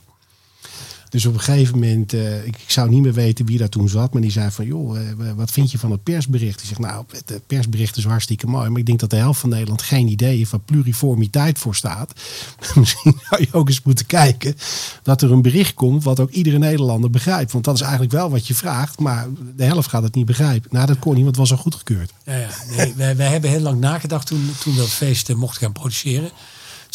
Dus 1.10 1.26
op 1.26 1.34
een 1.34 1.40
gegeven 1.40 1.74
moment, 1.74 2.14
uh, 2.14 2.46
ik, 2.46 2.58
ik, 2.58 2.70
zou 2.72 2.90
niet 2.90 3.02
meer 3.02 3.14
weten 3.14 3.46
wie 3.46 3.58
daar 3.58 3.70
toen 3.70 3.90
zat, 3.90 4.14
maar 4.14 4.22
die 4.22 4.32
zei 4.32 4.52
van, 4.52 4.66
joh, 4.66 4.98
uh, 4.98 5.32
wat 5.36 5.52
vind 5.52 5.72
je 5.72 5.78
van 5.78 5.92
het 5.92 6.04
persbericht? 6.04 6.58
Die 6.58 6.68
zegt, 6.68 6.80
nou, 6.80 7.06
het 7.26 7.48
persbericht 7.48 7.98
is 7.98 8.04
hartstikke 8.04 8.48
mooi, 8.48 8.70
maar 8.70 8.80
ik 8.80 8.86
denk 8.86 9.00
dat 9.00 9.10
de 9.10 9.16
helft 9.16 9.40
van 9.40 9.50
Nederland 9.50 9.82
geen 9.82 10.08
idee 10.08 10.38
heeft 10.38 10.52
waar 10.52 10.60
pluriformiteit 10.60 11.60
voor 11.60 11.76
staat. 11.76 12.14
Misschien 12.76 13.20
zou 13.30 13.42
je 13.42 13.48
ook 13.52 13.68
eens 13.68 13.82
moeten 13.84 14.06
kijken 14.06 14.56
dat 15.04 15.22
er 15.22 15.32
een 15.32 15.42
bericht 15.42 15.74
komt 15.74 16.04
wat 16.04 16.20
ook 16.20 16.32
iedere 16.32 16.58
Nederlander 16.58 17.10
begrijpt. 17.10 17.52
Want 17.52 17.64
dat 17.64 17.76
is 17.76 17.82
eigenlijk 17.82 18.12
wel 18.12 18.30
wat 18.30 18.48
je 18.48 18.56
vraagt, 18.56 19.00
maar 19.00 19.28
de 19.56 19.64
helft 19.64 19.90
gaat 19.90 20.04
het 20.04 20.16
niet 20.16 20.26
begrijpen. 20.26 20.70
Nou, 20.72 20.88
dat 20.88 21.00
kon 21.00 21.14
niet, 21.14 21.24
want 21.24 21.36
het 21.38 21.48
was 21.48 21.58
al 21.58 21.64
goedgekeurd. 21.64 22.14
Ja, 22.26 22.36
ja. 22.36 22.50
Nee, 22.76 22.94
wij, 22.96 23.16
wij, 23.16 23.28
hebben 23.28 23.50
heel 23.50 23.60
lang 23.60 23.80
nagedacht 23.80 24.28
toen, 24.28 24.52
toen 24.64 24.74
we 24.74 24.80
dat 24.80 24.90
feest 24.90 25.36
mochten 25.36 25.62
gaan 25.62 25.72
produceren. 25.72 26.30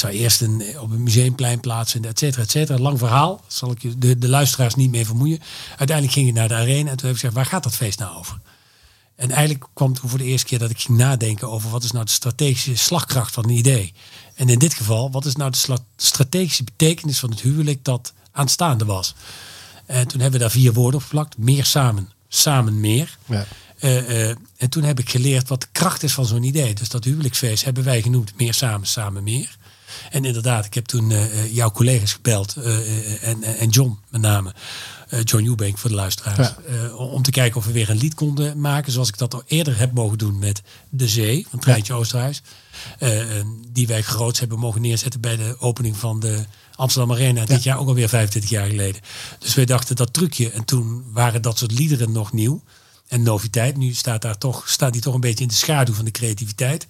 Zou 0.02 0.14
eerst 0.14 0.40
een, 0.40 0.64
op 0.81 0.90
een 0.90 1.02
museumplein 1.02 1.60
plaatsen, 1.60 2.04
et 2.04 2.19
cetera, 2.19 2.43
et 2.43 2.50
cetera. 2.50 2.78
Lang 2.78 2.99
verhaal, 2.99 3.44
zal 3.46 3.70
ik 3.70 3.82
je 3.82 3.99
de, 3.99 4.19
de 4.19 4.28
luisteraars 4.28 4.75
niet 4.75 4.90
mee 4.90 5.06
vermoeien. 5.06 5.40
Uiteindelijk 5.69 6.12
ging 6.12 6.28
ik 6.28 6.34
naar 6.34 6.49
de 6.49 6.54
arena 6.54 6.90
en 6.90 6.96
toen 6.96 7.06
heb 7.06 7.16
ik 7.16 7.20
gezegd, 7.20 7.34
waar 7.34 7.46
gaat 7.46 7.62
dat 7.62 7.76
feest 7.76 7.99
nou 7.99 8.16
over? 8.16 8.40
En 9.16 9.31
eigenlijk 9.31 9.64
kwam 9.72 9.94
toen 9.94 10.08
voor 10.08 10.19
de 10.19 10.25
eerste 10.25 10.46
keer 10.46 10.59
dat 10.59 10.71
ik 10.71 10.80
ging 10.80 10.99
nadenken 10.99 11.50
over 11.50 11.71
wat 11.71 11.85
is 11.85 11.90
nou 11.90 12.04
de 12.04 12.11
strategische 12.11 12.76
slagkracht 12.76 13.35
van 13.35 13.44
een 13.44 13.50
idee. 13.50 13.92
En 14.35 14.49
in 14.49 14.59
dit 14.59 14.75
geval, 14.75 15.11
wat 15.11 15.25
is 15.25 15.37
nou 15.37 15.50
de 15.50 15.78
strategische 15.97 16.64
betekenis 16.64 17.18
van 17.18 17.30
het 17.30 17.40
huwelijk 17.40 17.85
dat 17.85 18.12
aanstaande 18.32 18.85
was? 18.85 19.14
En 19.87 20.09
toen 20.09 20.21
hebben 20.21 20.38
we 20.40 20.47
daar 20.47 20.54
vier 20.54 20.73
woorden 20.73 21.00
op 21.00 21.06
geplakt. 21.06 21.38
Meer 21.38 21.64
samen, 21.64 22.11
samen 22.28 22.80
meer. 22.80 23.18
Ja. 23.26 23.47
Uh, 23.80 24.09
uh, 24.09 24.28
en 24.56 24.68
toen 24.68 24.82
heb 24.82 24.99
ik 24.99 25.11
geleerd 25.11 25.49
wat 25.49 25.61
de 25.61 25.68
kracht 25.73 26.02
is 26.02 26.12
van 26.12 26.26
zo'n 26.26 26.42
idee. 26.42 26.75
Dus 26.75 26.88
dat 26.88 27.04
huwelijksfeest 27.04 27.64
hebben 27.64 27.85
wij 27.85 28.02
genoemd 28.02 28.32
meer 28.37 28.54
samen, 28.54 28.87
samen 28.87 29.23
meer. 29.23 29.61
En 30.11 30.25
inderdaad, 30.25 30.64
ik 30.64 30.75
heb 30.75 30.84
toen 30.84 31.11
uh, 31.11 31.54
jouw 31.54 31.70
collega's 31.70 32.12
gebeld. 32.12 32.54
Uh, 32.58 33.28
en, 33.28 33.42
en 33.42 33.68
John 33.68 33.99
met 34.08 34.20
name. 34.20 34.54
John 35.25 35.46
Eubank 35.46 35.78
voor 35.78 35.90
de 35.90 35.96
luisteraars. 35.96 36.54
om 36.96 37.22
te 37.22 37.30
kijken 37.30 37.56
of 37.56 37.66
we 37.66 37.72
weer 37.72 37.90
een 37.90 37.96
lied 37.96 38.14
konden 38.14 38.61
maken. 38.61 38.92
Zoals 38.92 39.08
ik 39.08 39.18
dat 39.18 39.34
al 39.34 39.42
eerder 39.46 39.78
heb 39.78 39.92
mogen 39.92 40.18
doen 40.18 40.38
met 40.38 40.62
De 40.90 41.08
Zee 41.08 41.46
van 41.50 41.58
Treintje 41.58 41.92
ja. 41.92 41.99
Oosterhuis. 41.99 42.42
die 43.72 43.87
wij 43.87 44.02
groots 44.02 44.38
hebben 44.40 44.58
mogen 44.58 44.80
neerzetten 44.80 45.20
bij 45.20 45.37
de 45.37 45.56
opening 45.58 45.96
van 45.96 46.20
de 46.20 46.44
Amsterdam 46.75 47.12
Arena. 47.12 47.40
Ja. 47.40 47.46
Dit 47.46 47.62
jaar 47.62 47.78
ook 47.78 47.88
alweer 47.88 48.08
25 48.08 48.50
jaar 48.50 48.66
geleden. 48.66 49.00
Dus 49.38 49.54
wij 49.54 49.64
dachten 49.64 49.96
dat 49.96 50.12
trucje. 50.12 50.50
En 50.50 50.64
toen 50.64 51.04
waren 51.12 51.42
dat 51.42 51.58
soort 51.58 51.72
liederen 51.72 52.12
nog 52.12 52.32
nieuw 52.32 52.62
en 53.12 53.23
noviteit. 53.23 53.76
Nu 53.76 53.92
staat 53.92 54.23
daar 54.23 54.38
toch, 54.38 54.69
staat 54.69 54.92
die 54.92 55.02
toch 55.02 55.14
een 55.14 55.21
beetje 55.21 55.42
in 55.42 55.49
de 55.49 55.54
schaduw 55.54 55.95
van 55.95 56.04
de 56.04 56.11
creativiteit. 56.11 56.87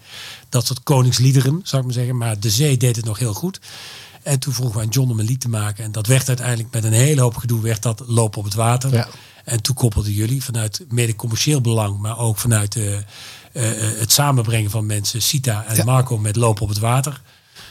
Dat 0.49 0.67
soort 0.67 0.83
koningsliederen, 0.83 1.61
zou 1.63 1.83
ik 1.83 1.89
maar 1.89 1.97
zeggen. 1.97 2.17
Maar 2.17 2.41
de 2.41 2.51
zee 2.51 2.77
deed 2.77 2.97
het 2.97 3.05
nog 3.05 3.19
heel 3.19 3.35
goed. 3.35 3.61
En 4.23 4.39
toen 4.39 4.53
vroegen 4.53 4.77
we 4.77 4.83
aan 4.83 4.91
John 4.91 5.11
om 5.11 5.19
een 5.19 5.27
lied 5.27 5.41
te 5.41 5.49
maken. 5.49 5.85
En 5.85 5.93
dat 5.93 6.07
werd 6.07 6.29
uiteindelijk 6.29 6.75
met 6.75 6.85
een 6.85 6.93
hele 6.93 7.21
hoop 7.21 7.37
gedoe, 7.37 7.61
werd 7.61 7.83
dat 7.83 8.03
lopen 8.07 8.39
op 8.39 8.45
het 8.45 8.55
water. 8.55 8.93
Ja. 8.93 9.09
En 9.45 9.63
toen 9.63 9.75
koppelden 9.75 10.13
jullie 10.13 10.43
vanuit 10.43 10.85
mede 10.89 11.17
commercieel 11.17 11.61
belang, 11.61 11.99
maar 11.99 12.19
ook 12.19 12.39
vanuit 12.39 12.75
uh, 12.75 12.93
uh, 12.93 13.01
het 13.99 14.13
samenbrengen 14.13 14.71
van 14.71 14.87
mensen, 14.87 15.23
Sita 15.23 15.65
en 15.67 15.77
ja. 15.77 15.85
Marco 15.85 16.19
met 16.19 16.37
lopen 16.37 16.63
op 16.63 16.69
het 16.69 16.79
water. 16.79 17.23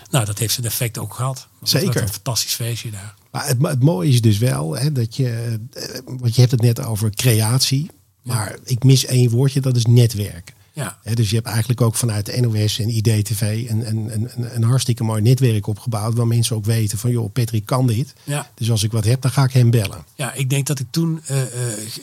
Nou, 0.09 0.25
dat 0.25 0.39
heeft 0.39 0.53
zijn 0.53 0.65
effect 0.65 0.97
ook 0.97 1.13
gehad. 1.13 1.47
Zeker. 1.63 2.01
Een 2.01 2.09
fantastisch 2.09 2.53
feestje 2.53 2.91
daar. 2.91 3.15
Maar 3.31 3.47
het, 3.47 3.57
het 3.61 3.83
mooie 3.83 4.09
is 4.09 4.21
dus 4.21 4.37
wel 4.37 4.77
hè, 4.77 4.91
dat 4.91 5.15
je, 5.15 5.59
want 6.05 6.35
je 6.35 6.41
hebt 6.41 6.51
het 6.51 6.61
net 6.61 6.85
over 6.85 7.09
creatie. 7.09 7.91
Maar 8.21 8.55
ik 8.63 8.83
mis 8.83 9.05
één 9.05 9.29
woordje, 9.29 9.59
dat 9.61 9.75
is 9.75 9.85
netwerken. 9.85 10.53
Ja. 10.73 10.97
dus 11.13 11.29
je 11.29 11.35
hebt 11.35 11.47
eigenlijk 11.47 11.81
ook 11.81 11.95
vanuit 11.95 12.25
de 12.25 12.41
NOS 12.41 12.79
en 12.79 12.89
IDTV 12.89 13.65
een, 13.69 13.87
een, 13.87 14.13
een, 14.13 14.55
een 14.55 14.63
hartstikke 14.63 15.03
mooi 15.03 15.21
netwerk 15.21 15.67
opgebouwd. 15.67 16.13
Waar 16.13 16.27
mensen 16.27 16.55
ook 16.55 16.65
weten 16.65 16.97
van 16.97 17.11
joh, 17.11 17.31
Patrick 17.33 17.65
kan 17.65 17.87
dit. 17.87 18.13
Ja. 18.23 18.49
Dus 18.55 18.71
als 18.71 18.83
ik 18.83 18.91
wat 18.91 19.03
heb, 19.05 19.21
dan 19.21 19.31
ga 19.31 19.43
ik 19.43 19.51
hem 19.51 19.69
bellen. 19.69 20.05
Ja, 20.15 20.33
ik 20.33 20.49
denk 20.49 20.67
dat 20.67 20.79
ik 20.79 20.85
toen, 20.91 21.21
eh, 21.25 21.41
eh, 21.41 21.47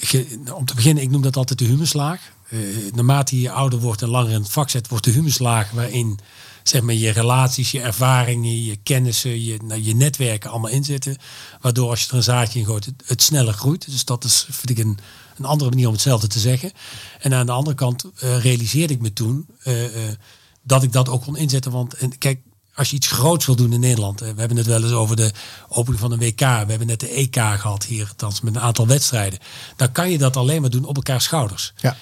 ge- 0.01 0.39
om 0.55 0.65
te 0.65 0.75
beginnen, 0.75 1.03
ik 1.03 1.11
noem 1.11 1.23
dat 1.23 1.37
altijd 1.37 1.59
de 1.59 1.65
humuslaag. 1.65 2.21
Eh, 2.49 2.59
naarmate 2.95 3.41
je 3.41 3.51
ouder 3.51 3.79
wordt 3.79 4.03
en 4.03 4.09
langer 4.09 4.33
in 4.33 4.41
het 4.41 4.51
vak 4.53 4.71
zit, 4.71 4.89
wordt 4.89 5.05
de 5.05 5.11
humuslaag 5.11 5.71
waarin 5.71 6.19
zeg 6.63 6.83
maar, 6.83 6.95
je 6.95 7.11
relaties, 7.11 7.71
je 7.71 7.81
ervaringen, 7.81 8.65
je 8.65 8.77
kennissen, 8.83 9.45
je, 9.45 9.59
nou, 9.65 9.83
je 9.83 9.95
netwerken 9.95 10.51
allemaal 10.51 10.71
inzitten. 10.71 11.17
Waardoor 11.61 11.91
als 11.91 12.01
je 12.03 12.09
er 12.11 12.15
een 12.17 12.23
zaadje 12.23 12.59
in 12.59 12.65
gooit, 12.65 12.85
het, 12.85 13.03
het 13.07 13.23
sneller 13.23 13.55
groeit. 13.55 13.91
Dus 13.91 14.05
dat 14.05 14.25
is, 14.25 14.47
vind 14.51 14.79
ik, 14.79 14.85
een, 14.85 14.99
een 15.39 15.45
andere 15.45 15.71
manier 15.71 15.87
om 15.87 15.93
hetzelfde 15.93 16.27
te 16.27 16.39
zeggen. 16.39 16.73
En 17.21 17.35
aan 17.35 17.47
de 17.47 17.53
andere 17.53 17.77
kant 17.77 18.05
eh, 18.05 18.43
realiseerde 18.43 18.95
ik 18.95 19.01
me 19.01 19.13
toen 19.13 19.47
eh, 19.63 19.85
eh, 19.85 20.15
dat 20.63 20.83
ik 20.83 20.93
dat 20.93 21.09
ook 21.09 21.23
kon 21.23 21.37
inzetten. 21.37 21.73
Want 21.73 21.95
en 21.95 22.19
kijk, 22.19 22.41
als 22.75 22.91
je 22.91 22.97
iets 22.97 23.07
groots 23.07 23.47
wil 23.47 23.57
doen 23.57 23.73
in 23.73 23.81
Nederland. 23.81 24.21
We 24.21 24.27
hebben 24.37 24.57
het 24.57 24.67
wel 24.67 24.83
eens 24.83 24.93
over 24.93 25.17
de 25.17 25.33
opening 25.69 26.01
van 26.01 26.13
een 26.13 26.19
WK. 26.19 26.41
We 26.41 26.45
hebben 26.45 26.87
net 26.87 27.01
de 27.01 27.09
EK 27.09 27.35
gehad 27.35 27.85
hier, 27.85 28.09
althans 28.09 28.41
met 28.41 28.55
een 28.55 28.61
aantal 28.61 28.87
wedstrijden. 28.87 29.39
Dan 29.77 29.93
kan 29.93 30.11
je 30.11 30.19
dat 30.19 30.37
alleen 30.37 30.61
maar 30.61 30.71
doen 30.71 30.85
op 30.85 30.97
elkaar 30.97 31.21
schouders. 31.21 31.73
Ja. 31.77 31.97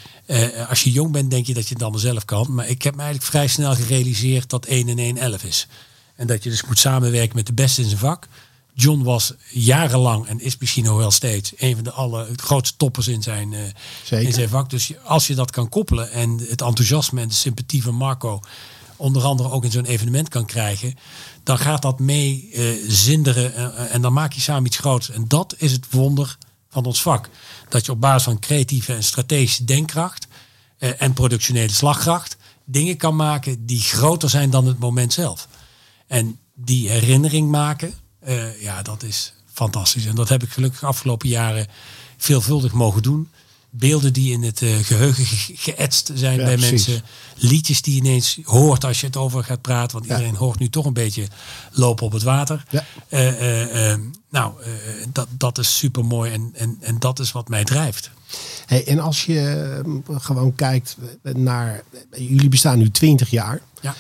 Als 0.69 0.83
je 0.83 0.91
jong 0.91 1.13
bent, 1.13 1.31
denk 1.31 1.47
je 1.47 1.55
dat 1.55 1.69
je 1.69 1.75
het 1.75 1.83
allemaal 1.83 2.01
zelf 2.01 2.25
kan. 2.25 2.55
Maar 2.55 2.69
ik 2.69 2.83
heb 2.83 2.95
me 2.95 3.03
eigenlijk 3.03 3.31
vrij 3.31 3.47
snel 3.47 3.75
gerealiseerd 3.75 4.51
dat 4.51 4.65
1 4.65 4.89
en 4.89 4.99
1 4.99 5.17
11 5.17 5.45
is. 5.45 5.67
En 6.17 6.27
dat 6.27 6.43
je 6.43 6.51
dus 6.51 6.65
moet 6.65 6.79
samenwerken 6.79 7.37
met 7.37 7.47
de 7.47 7.53
beste 7.53 7.83
in 7.83 7.89
zijn 7.89 8.01
vak. 8.01 8.29
John 8.79 9.03
was 9.03 9.33
jarenlang 9.51 10.27
en 10.27 10.41
is 10.41 10.59
misschien 10.59 10.85
nog 10.85 10.97
wel 10.97 11.11
steeds 11.11 11.53
een 11.57 11.75
van 11.75 11.85
de 11.85 11.91
alle 11.91 12.29
grootste 12.37 12.77
toppers 12.77 13.09
in 13.09 13.23
zijn, 13.23 13.53
eh, 13.53 14.23
in 14.23 14.33
zijn 14.33 14.49
vak. 14.49 14.71
Dus 14.71 14.93
als 15.05 15.27
je 15.27 15.35
dat 15.35 15.51
kan 15.51 15.69
koppelen 15.69 16.11
en 16.11 16.31
het 16.31 16.63
enthousiasme 16.63 17.21
en 17.21 17.29
de 17.29 17.35
sympathie 17.35 17.83
van 17.83 17.95
Marco 17.95 18.41
onder 18.97 19.23
andere 19.23 19.51
ook 19.51 19.65
in 19.65 19.71
zo'n 19.71 19.85
evenement 19.85 20.29
kan 20.29 20.47
krijgen, 20.47 20.95
dan 21.43 21.59
gaat 21.59 21.83
dat 21.83 21.99
mee 21.99 22.51
eh, 22.53 22.65
zinderen 22.89 23.55
eh, 23.55 23.95
en 23.95 24.01
dan 24.01 24.13
maak 24.13 24.33
je 24.33 24.41
samen 24.41 24.67
iets 24.67 24.79
groots. 24.79 25.11
En 25.11 25.25
dat 25.29 25.55
is 25.59 25.73
het 25.73 25.87
wonder 25.91 26.39
van 26.69 26.85
ons 26.85 27.03
vak. 27.03 27.29
Dat 27.69 27.87
je 27.87 27.93
op 27.93 28.01
basis 28.01 28.23
van 28.23 28.39
creatieve 28.39 28.95
en 28.95 29.03
strategische 29.03 29.65
denkkracht 29.65 30.27
en 30.79 31.13
productionele 31.13 31.73
slagkracht 31.73 32.37
dingen 32.65 32.97
kan 32.97 33.17
maken 33.17 33.67
die 33.67 33.81
groter 33.81 34.31
zijn 34.31 34.51
dan 34.51 34.67
het 34.67 34.79
moment 34.79 35.13
zelf. 35.13 35.49
En 36.07 36.39
die 36.55 36.89
herinnering 36.91 37.51
maken, 37.51 37.95
eh, 38.27 38.63
ja, 38.63 38.83
dat 38.83 39.03
is 39.03 39.35
fantastisch. 39.53 40.07
En 40.07 40.15
dat 40.15 40.29
heb 40.29 40.43
ik 40.43 40.49
gelukkig 40.51 40.85
afgelopen 40.85 41.29
jaren 41.29 41.67
veelvuldig 42.17 42.73
mogen 42.73 43.03
doen. 43.03 43.29
Beelden 43.71 44.13
die 44.13 44.33
in 44.33 44.43
het 44.43 44.63
eh, 44.63 44.77
geheugen 44.83 45.25
ge- 45.25 45.53
geëtst 45.57 46.11
zijn 46.15 46.39
Ja, 46.39 46.45
bij 46.45 46.57
precies. 46.57 46.87
mensen. 46.87 47.05
Liedjes 47.37 47.83
die 47.83 47.95
je 47.95 48.01
ineens 48.01 48.39
hoort 48.45 48.85
als 48.85 49.01
je 49.01 49.07
het 49.07 49.17
over 49.17 49.45
gaat 49.45 49.61
praten. 49.61 49.93
Want 49.97 50.07
Ja. 50.11 50.15
iedereen 50.17 50.37
hoort 50.39 50.59
nu 50.59 50.69
toch 50.69 50.85
een 50.85 50.93
beetje 50.93 51.27
lopen 51.73 52.07
op 52.07 52.13
het 52.13 52.23
water. 52.23 52.65
Ja. 52.71 52.85
Eh, 53.09 53.95
nou, 54.31 54.53
dat, 55.13 55.29
dat 55.31 55.59
is 55.59 55.77
super 55.79 56.05
mooi 56.05 56.33
en, 56.33 56.51
en, 56.55 56.77
en 56.81 56.99
dat 56.99 57.19
is 57.19 57.33
wat 57.33 57.49
mij 57.49 57.65
drijft. 57.65 58.11
Hey, 58.67 58.87
en 58.87 58.99
als 58.99 59.25
je 59.25 59.41
eh, 60.09 60.19
gewoon 60.21 60.55
kijkt 60.55 60.97
naar. 61.23 61.83
Jullie 62.17 62.49
bestaan 62.49 62.79
nu 62.79 62.91
20 62.91 63.31
jaar. 63.31 63.61
Ja. 63.81 63.95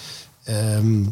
Ehm, 0.45 1.04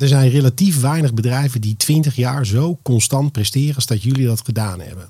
er 0.00 0.08
zijn 0.08 0.30
relatief 0.30 0.80
weinig 0.80 1.14
bedrijven 1.14 1.60
die 1.60 1.76
20 1.76 2.16
jaar 2.16 2.46
zo 2.46 2.78
constant 2.82 3.32
presteren 3.32 3.74
als 3.74 3.86
dat 3.86 4.02
jullie 4.02 4.26
dat 4.26 4.40
gedaan 4.44 4.80
hebben. 4.80 5.08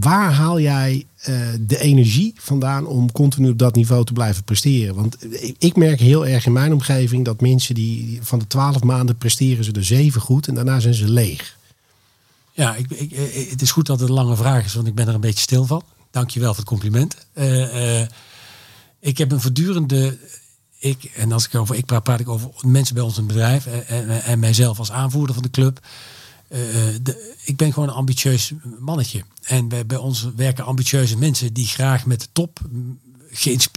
Waar 0.00 0.32
haal 0.32 0.60
jij 0.60 1.06
eh, 1.18 1.40
de 1.60 1.78
energie 1.78 2.32
vandaan 2.36 2.86
om 2.86 3.12
continu 3.12 3.48
op 3.50 3.58
dat 3.58 3.74
niveau 3.74 4.04
te 4.04 4.12
blijven 4.12 4.44
presteren? 4.44 4.94
Want 4.94 5.16
ik- 5.42 5.56
ik 5.58 5.76
merk 5.76 6.00
heel 6.00 6.26
erg 6.26 6.46
in 6.46 6.52
mijn 6.52 6.72
omgeving 6.72 7.24
dat 7.24 7.40
mensen 7.40 7.74
die 7.74 8.18
van 8.22 8.38
de 8.38 8.46
12 8.46 8.82
maanden 8.82 9.16
presteren 9.16 9.64
ze 9.64 9.72
er 9.72 9.84
zeven 9.84 10.20
goed 10.20 10.48
en 10.48 10.54
daarna 10.54 10.80
zijn 10.80 10.94
ze 10.94 11.08
leeg. 11.10 11.56
Ja, 12.52 12.74
ik, 12.74 12.90
eh, 12.90 13.50
het 13.50 13.62
is 13.62 13.70
goed 13.70 13.86
dat 13.86 14.00
het 14.00 14.08
een 14.08 14.14
lange 14.14 14.36
vraag 14.36 14.64
is, 14.64 14.74
want 14.74 14.86
ik 14.86 14.94
ben 14.94 15.08
er 15.08 15.14
een 15.14 15.20
beetje 15.20 15.40
stil 15.40 15.64
van. 15.64 15.82
Dankjewel 16.10 16.48
voor 16.48 16.58
het 16.58 16.68
compliment. 16.68 17.16
Eh, 17.32 18.00
eh, 18.02 18.08
ik 19.00 19.18
heb 19.18 19.32
een 19.32 19.40
voortdurende... 19.40 20.18
Ik, 20.78 21.04
en 21.04 21.32
als 21.32 21.46
ik 21.46 21.54
over 21.54 21.74
ik 21.74 21.86
praat, 21.86 22.02
praat 22.02 22.20
ik 22.20 22.28
over 22.28 22.50
mensen 22.60 22.94
bij 22.94 23.04
ons 23.04 23.16
in 23.18 23.22
het 23.22 23.32
bedrijf 23.32 23.66
en, 23.66 23.86
en, 23.86 24.22
en 24.22 24.38
mijzelf 24.38 24.78
als 24.78 24.90
aanvoerder 24.90 25.34
van 25.34 25.42
de 25.42 25.50
club. 25.50 25.80
Eh, 26.48 26.60
de, 27.02 27.34
ik 27.44 27.56
ben 27.56 27.72
gewoon 27.72 27.88
een 27.88 27.94
ambitieus 27.94 28.52
mannetje. 28.78 29.22
En 29.42 29.68
bij, 29.68 29.86
bij 29.86 29.96
ons 29.96 30.28
werken 30.36 30.64
ambitieuze 30.64 31.16
mensen 31.18 31.52
die 31.52 31.66
graag 31.66 32.06
met 32.06 32.20
de 32.20 32.28
top, 32.32 32.60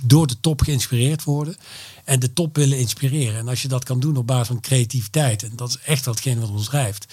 door 0.03 0.27
de 0.27 0.39
top 0.39 0.61
geïnspireerd 0.61 1.23
worden. 1.23 1.55
En 2.03 2.19
de 2.19 2.33
top 2.33 2.55
willen 2.55 2.77
inspireren. 2.77 3.39
En 3.39 3.47
als 3.47 3.61
je 3.61 3.67
dat 3.67 3.83
kan 3.83 3.99
doen 3.99 4.17
op 4.17 4.27
basis 4.27 4.47
van 4.47 4.59
creativiteit. 4.59 5.43
En 5.43 5.51
dat 5.55 5.69
is 5.69 5.77
echt 5.85 6.03
datgene 6.03 6.39
wat 6.39 6.49
ons 6.49 6.65
drijft. 6.65 7.05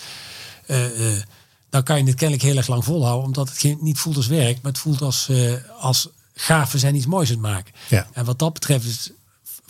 eh, 0.67 1.15
eh, 1.17 1.23
dan 1.71 1.83
kan 1.83 1.99
je 1.99 2.05
het 2.05 2.15
kennelijk 2.15 2.47
heel 2.47 2.57
erg 2.57 2.67
lang 2.67 2.85
volhouden. 2.85 3.25
Omdat 3.25 3.49
het 3.49 3.59
geen, 3.59 3.79
niet 3.81 3.99
voelt 3.99 4.17
als 4.17 4.27
werk, 4.27 4.63
maar 4.63 4.73
het 4.73 4.81
voelt 4.81 5.03
als, 5.03 5.29
eh, 5.29 5.53
als 5.81 6.09
gaaf. 6.35 6.73
We 6.73 6.79
zijn 6.79 6.95
iets 6.95 7.07
moois 7.07 7.29
aan 7.29 7.35
het 7.35 7.45
maken. 7.45 7.73
Ja. 7.89 8.09
En 8.13 8.25
wat 8.25 8.39
dat 8.39 8.53
betreft 8.53 8.85
is 8.85 9.11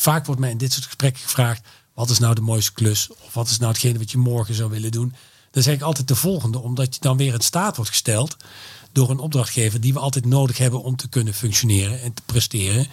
vaak 0.02 0.26
wordt 0.26 0.40
mij 0.40 0.50
in 0.50 0.59
dit 0.59 0.73
soort 0.73 0.85
gesprekken 0.85 1.23
gevraagd: 1.23 1.67
wat 1.95 2.11
is 2.11 2.19
nou 2.19 2.35
de 2.35 2.40
mooiste 2.40 2.73
klus? 2.73 3.09
Of 3.25 3.35
wat 3.35 3.49
is 3.49 3.59
nou 3.59 3.73
hetgene 3.73 3.99
wat 3.99 4.11
je 4.11 4.19
morgen 4.19 4.55
zou 4.55 4.71
willen 4.71 4.90
doen? 4.90 5.14
Dan 5.50 5.62
zeg 5.62 5.75
ik 5.75 5.83
altijd 5.83 6.09
de 6.09 6.14
volgende, 6.14 6.59
omdat 6.59 6.95
je 6.95 7.00
dan 7.00 7.17
weer 7.17 7.35
in 7.35 7.40
staat 7.40 7.76
wordt 7.76 7.90
gesteld 7.90 8.37
door 8.93 9.11
een 9.11 9.19
opdrachtgever 9.19 9.81
die 9.81 9.93
we 9.93 9.99
altijd 9.99 10.25
nodig 10.25 10.59
hebben 10.59 10.83
om 10.83 10.97
te 10.97 11.09
kunnen 11.09 11.35
functioneren 11.35 12.02
en 12.02 12.14
te 12.14 12.23
presteren. 12.26 12.87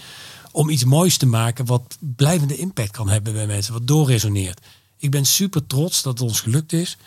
Om 0.51 0.69
iets 0.69 0.83
moois 0.83 1.17
te 1.17 1.25
maken 1.25 1.65
wat 1.65 1.97
blijvende 1.99 2.57
impact 2.57 2.91
kan 2.91 3.09
hebben 3.09 3.33
bij 3.33 3.47
mensen, 3.47 3.73
wat 3.73 3.87
doorresoneert. 3.87 4.59
Ik 4.97 5.11
ben 5.11 5.25
super 5.25 5.67
trots 5.67 6.01
dat 6.01 6.19
het 6.19 6.29
ons 6.29 6.39
gelukt 6.39 6.73
is 6.73 6.97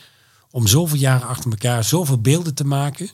om 0.51 0.67
zoveel 0.67 0.99
jaren 0.99 1.29
achter 1.29 1.51
elkaar 1.51 1.85
zoveel 1.85 2.21
beelden 2.21 2.55
te 2.55 2.65
maken 2.65 3.11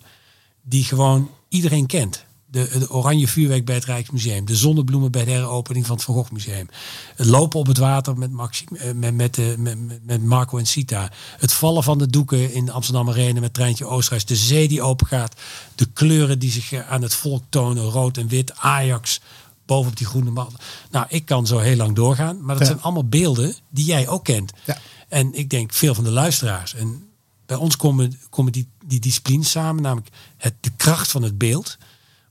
die 0.63 0.85
gewoon 0.85 1.31
iedereen 1.49 1.87
kent. 1.87 2.25
De, 2.55 2.79
de 2.79 2.91
oranje 2.91 3.29
vuurwerk 3.29 3.65
bij 3.65 3.75
het 3.75 3.85
Rijksmuseum. 3.85 4.45
De 4.45 4.57
zonnebloemen 4.57 5.11
bij 5.11 5.25
de 5.25 5.31
heropening 5.31 5.87
van 5.87 5.95
het 5.97 6.05
Van 6.05 6.15
Gogh 6.15 6.31
Museum. 6.33 6.69
Het 7.17 7.27
lopen 7.27 7.59
op 7.61 7.67
het 7.67 7.79
water 7.79 8.19
met, 8.19 8.31
Maxi, 8.31 8.65
eh, 8.77 8.93
met, 8.93 9.15
met, 9.15 9.39
eh, 9.39 9.45
met, 9.57 9.79
met- 9.87 10.05
met 10.07 10.23
Marco 10.25 10.59
en 10.59 10.67
Sita. 10.67 11.11
Het 11.39 11.53
vallen 11.53 11.83
van 11.83 11.99
de 11.99 12.07
doeken 12.07 12.53
in 12.53 12.71
Amsterdam 12.71 13.09
Arena 13.09 13.41
met 13.41 13.55
Treintje 13.55 13.87
Oosterhuis. 13.87 14.25
De 14.25 14.37
zee 14.37 14.69
die 14.69 14.83
open 14.83 15.07
gaat. 15.07 15.35
De 15.75 15.87
kleuren 15.93 16.39
die 16.39 16.51
zich 16.51 16.73
eh, 16.73 16.91
aan 16.91 17.03
het 17.03 17.15
volk 17.15 17.43
tonen. 17.49 17.83
Rood 17.85 18.17
en 18.17 18.29
wit. 18.29 18.57
Ajax 18.57 19.21
bovenop 19.67 19.97
die 19.97 20.07
groene 20.07 20.31
mat. 20.31 20.53
Nou, 20.91 21.07
ik 21.09 21.25
kan 21.25 21.47
zo 21.47 21.59
heel 21.59 21.77
lang 21.77 21.95
doorgaan. 21.97 22.37
Maar 22.41 22.55
dat 22.59 22.67
Ja. 22.67 22.73
zijn 22.73 22.83
allemaal 22.83 23.09
beelden 23.09 23.55
die 23.71 23.85
jij 23.85 24.09
ook 24.09 24.25
kent. 24.25 24.53
Ja. 24.65 24.79
En 25.09 25.35
ik 25.35 25.51
denk 25.51 25.73
veel 25.73 25.95
van 25.95 26.05
de 26.05 26.11
luisteraars. 26.11 26.75
En 26.75 27.09
bij 27.47 27.57
ons 27.57 27.77
komen, 27.77 28.19
komen 28.31 28.53
die, 28.53 28.69
die 28.85 29.01
disciplines 29.01 29.51
samen, 29.51 29.83
namelijk 29.83 30.09
het, 30.37 30.55
de 30.61 30.71
kracht 30.77 31.11
van 31.11 31.23
het 31.23 31.39
beeld. 31.39 31.77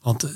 Want 0.03 0.23
eh, 0.23 0.31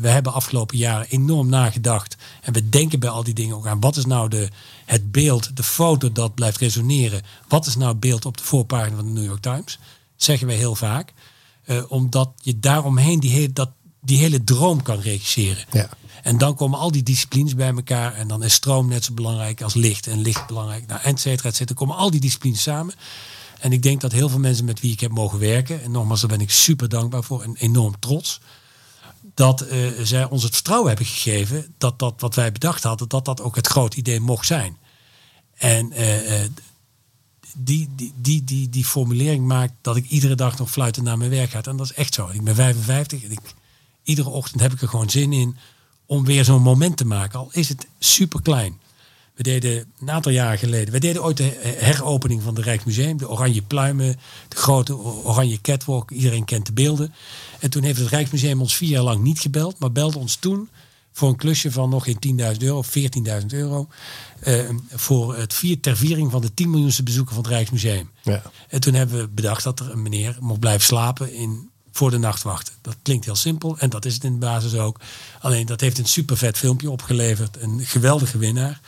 we 0.00 0.08
hebben 0.08 0.32
afgelopen 0.32 0.76
jaren 0.76 1.06
enorm 1.08 1.48
nagedacht. 1.48 2.16
En 2.40 2.52
we 2.52 2.68
denken 2.68 3.00
bij 3.00 3.10
al 3.10 3.24
die 3.24 3.34
dingen 3.34 3.56
ook 3.56 3.66
aan. 3.66 3.80
Wat 3.80 3.96
is 3.96 4.06
nou 4.06 4.28
de, 4.28 4.48
het 4.84 5.12
beeld, 5.12 5.56
de 5.56 5.62
foto 5.62 6.12
dat 6.12 6.34
blijft 6.34 6.58
resoneren? 6.58 7.22
Wat 7.48 7.66
is 7.66 7.76
nou 7.76 7.90
het 7.90 8.00
beeld 8.00 8.24
op 8.24 8.36
de 8.36 8.44
voorpagina 8.44 8.96
van 8.96 9.04
de 9.04 9.10
New 9.10 9.24
York 9.24 9.42
Times? 9.42 9.78
Dat 10.16 10.24
zeggen 10.24 10.46
wij 10.46 10.56
heel 10.56 10.74
vaak. 10.74 11.12
Eh, 11.64 11.82
omdat 11.88 12.30
je 12.42 12.60
daaromheen 12.60 13.20
die, 13.20 13.30
hele 13.30 13.52
dat, 13.52 13.70
die 14.00 14.18
hele 14.18 14.44
droom 14.44 14.82
kan 14.82 15.00
regisseren. 15.00 15.64
Ja. 15.70 15.88
En 16.22 16.38
dan 16.38 16.54
komen 16.54 16.78
al 16.78 16.90
die 16.90 17.02
disciplines 17.02 17.54
bij 17.54 17.74
elkaar. 17.74 18.14
En 18.14 18.28
dan 18.28 18.42
is 18.42 18.54
stroom 18.54 18.88
net 18.88 19.04
zo 19.04 19.12
belangrijk 19.12 19.62
als 19.62 19.74
licht. 19.74 20.06
En 20.06 20.20
licht 20.20 20.46
belangrijk. 20.46 20.86
Nou, 20.86 21.00
et 21.02 21.20
cetera, 21.20 21.48
et 21.48 21.56
cetera. 21.56 21.78
Komen 21.78 21.96
al 21.96 22.10
die 22.10 22.20
disciplines 22.20 22.62
samen. 22.62 22.94
En 23.58 23.72
ik 23.72 23.82
denk 23.82 24.00
dat 24.00 24.12
heel 24.12 24.28
veel 24.28 24.38
mensen 24.38 24.64
met 24.64 24.80
wie 24.80 24.92
ik 24.92 25.00
heb 25.00 25.10
mogen 25.10 25.38
werken. 25.38 25.82
En 25.82 25.90
nogmaals, 25.90 26.20
daar 26.20 26.30
ben 26.30 26.40
ik 26.40 26.50
super 26.50 26.88
dankbaar 26.88 27.24
voor. 27.24 27.42
En 27.42 27.56
enorm 27.56 27.94
trots. 27.98 28.40
Dat 29.34 29.60
eh, 29.60 29.90
zij 30.02 30.24
ons 30.24 30.42
het 30.42 30.54
vertrouwen 30.54 30.88
hebben 30.88 31.06
gegeven. 31.06 31.74
Dat 31.78 31.98
dat 31.98 32.20
wat 32.20 32.34
wij 32.34 32.52
bedacht 32.52 32.82
hadden. 32.82 33.08
Dat 33.08 33.24
dat 33.24 33.40
ook 33.40 33.56
het 33.56 33.66
groot 33.66 33.94
idee 33.94 34.20
mocht 34.20 34.46
zijn. 34.46 34.76
En 35.54 35.92
eh, 35.92 36.42
eh, 36.42 36.50
die, 37.56 37.88
die, 37.96 38.12
die, 38.16 38.44
die, 38.44 38.68
die 38.68 38.84
formulering 38.84 39.46
maakt 39.46 39.72
dat 39.80 39.96
ik 39.96 40.08
iedere 40.08 40.34
dag 40.34 40.58
nog 40.58 40.70
fluitend 40.70 41.06
naar 41.06 41.18
mijn 41.18 41.30
werk 41.30 41.50
ga. 41.50 41.62
En 41.62 41.76
dat 41.76 41.86
is 41.86 41.94
echt 41.94 42.14
zo. 42.14 42.28
Ik 42.28 42.44
ben 42.44 42.54
55 42.54 43.24
en 43.24 43.30
ik, 43.30 43.40
iedere 44.02 44.28
ochtend 44.28 44.60
heb 44.60 44.72
ik 44.72 44.82
er 44.82 44.88
gewoon 44.88 45.10
zin 45.10 45.32
in 45.32 45.56
om 46.06 46.24
weer 46.24 46.44
zo'n 46.44 46.62
moment 46.62 46.96
te 46.96 47.06
maken. 47.06 47.38
Al 47.38 47.48
is 47.52 47.68
het 47.68 47.86
super 47.98 48.42
klein. 48.42 48.80
We 49.34 49.42
deden 49.42 49.92
een 50.00 50.10
aantal 50.10 50.32
jaren 50.32 50.58
geleden. 50.58 50.92
We 50.92 51.00
deden 51.00 51.22
ooit 51.24 51.36
de 51.36 51.74
heropening 51.78 52.42
van 52.42 52.54
het 52.54 52.64
Rijksmuseum. 52.64 53.16
De 53.16 53.28
oranje 53.28 53.62
pluimen, 53.62 54.16
de 54.48 54.56
grote 54.56 54.96
oranje 54.98 55.60
catwalk. 55.60 56.10
Iedereen 56.10 56.44
kent 56.44 56.66
de 56.66 56.72
beelden. 56.72 57.14
En 57.58 57.70
toen 57.70 57.82
heeft 57.82 57.98
het 57.98 58.08
Rijksmuseum 58.08 58.60
ons 58.60 58.74
vier 58.76 58.88
jaar 58.88 59.02
lang 59.02 59.22
niet 59.22 59.40
gebeld. 59.40 59.78
Maar 59.78 59.92
belde 59.92 60.18
ons 60.18 60.36
toen 60.36 60.68
voor 61.12 61.28
een 61.28 61.36
klusje 61.36 61.70
van 61.70 61.90
nog 61.90 62.04
geen 62.04 62.38
10.000 62.54 62.58
euro, 62.58 62.82
14.000 62.82 63.46
euro. 63.46 63.88
eh, 64.40 64.54
voor 64.90 65.36
het 65.36 65.54
vier, 65.54 65.80
ter 65.80 65.96
viering 65.96 66.30
van 66.30 66.40
de 66.40 66.54
10 66.54 66.70
miljoenste 66.70 67.02
bezoeker 67.02 67.34
van 67.34 67.42
het 67.42 67.52
Rijksmuseum. 67.52 68.10
Ja. 68.22 68.42
En 68.68 68.80
toen 68.80 68.94
hebben 68.94 69.18
we 69.18 69.28
bedacht 69.28 69.64
dat 69.64 69.80
er 69.80 69.90
een 69.90 70.02
meneer 70.02 70.36
mocht 70.40 70.60
blijven 70.60 70.84
slapen 70.84 71.32
in 71.32 71.70
voor 71.92 72.10
de 72.10 72.18
nachtwachten. 72.18 72.74
Dat 72.82 72.96
klinkt 73.02 73.24
heel 73.24 73.34
simpel 73.36 73.78
en 73.78 73.90
dat 73.90 74.04
is 74.04 74.14
het 74.14 74.24
in 74.24 74.32
de 74.32 74.38
basis 74.38 74.74
ook. 74.74 75.00
Alleen 75.40 75.66
dat 75.66 75.80
heeft 75.80 75.98
een 75.98 76.06
super 76.06 76.36
vet 76.36 76.58
filmpje 76.58 76.90
opgeleverd. 76.90 77.56
Een 77.62 77.80
geweldige 77.84 78.38
winnaar. 78.38 78.80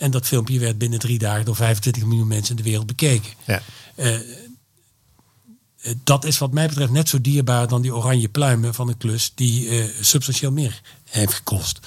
En 0.00 0.10
dat 0.10 0.26
filmpje 0.26 0.58
werd 0.58 0.78
binnen 0.78 0.98
drie 0.98 1.18
dagen 1.18 1.44
door 1.44 1.56
25 1.56 2.04
miljoen 2.04 2.26
mensen 2.26 2.56
in 2.56 2.62
de 2.62 2.68
wereld 2.68 2.86
bekeken. 2.86 3.32
Ja. 3.46 3.62
Uh, 3.96 4.18
dat 6.04 6.24
is 6.24 6.38
wat 6.38 6.52
mij 6.52 6.68
betreft 6.68 6.90
net 6.90 7.08
zo 7.08 7.20
dierbaar 7.20 7.68
dan 7.68 7.82
die 7.82 7.94
oranje 7.94 8.28
pluimen 8.28 8.74
van 8.74 8.88
een 8.88 8.96
klus 8.96 9.32
die 9.34 9.68
uh, 9.68 9.84
substantieel 10.00 10.52
meer 10.52 10.80
heeft 11.04 11.34
gekost. 11.34 11.80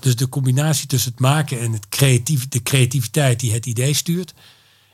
Dus 0.00 0.16
de 0.16 0.28
combinatie 0.28 0.86
tussen 0.86 1.10
het 1.10 1.20
maken 1.20 1.60
en 1.60 1.72
het 1.72 1.88
creatief, 1.88 2.48
de 2.48 2.62
creativiteit 2.62 3.40
die 3.40 3.52
het 3.52 3.66
idee 3.66 3.94
stuurt. 3.94 4.34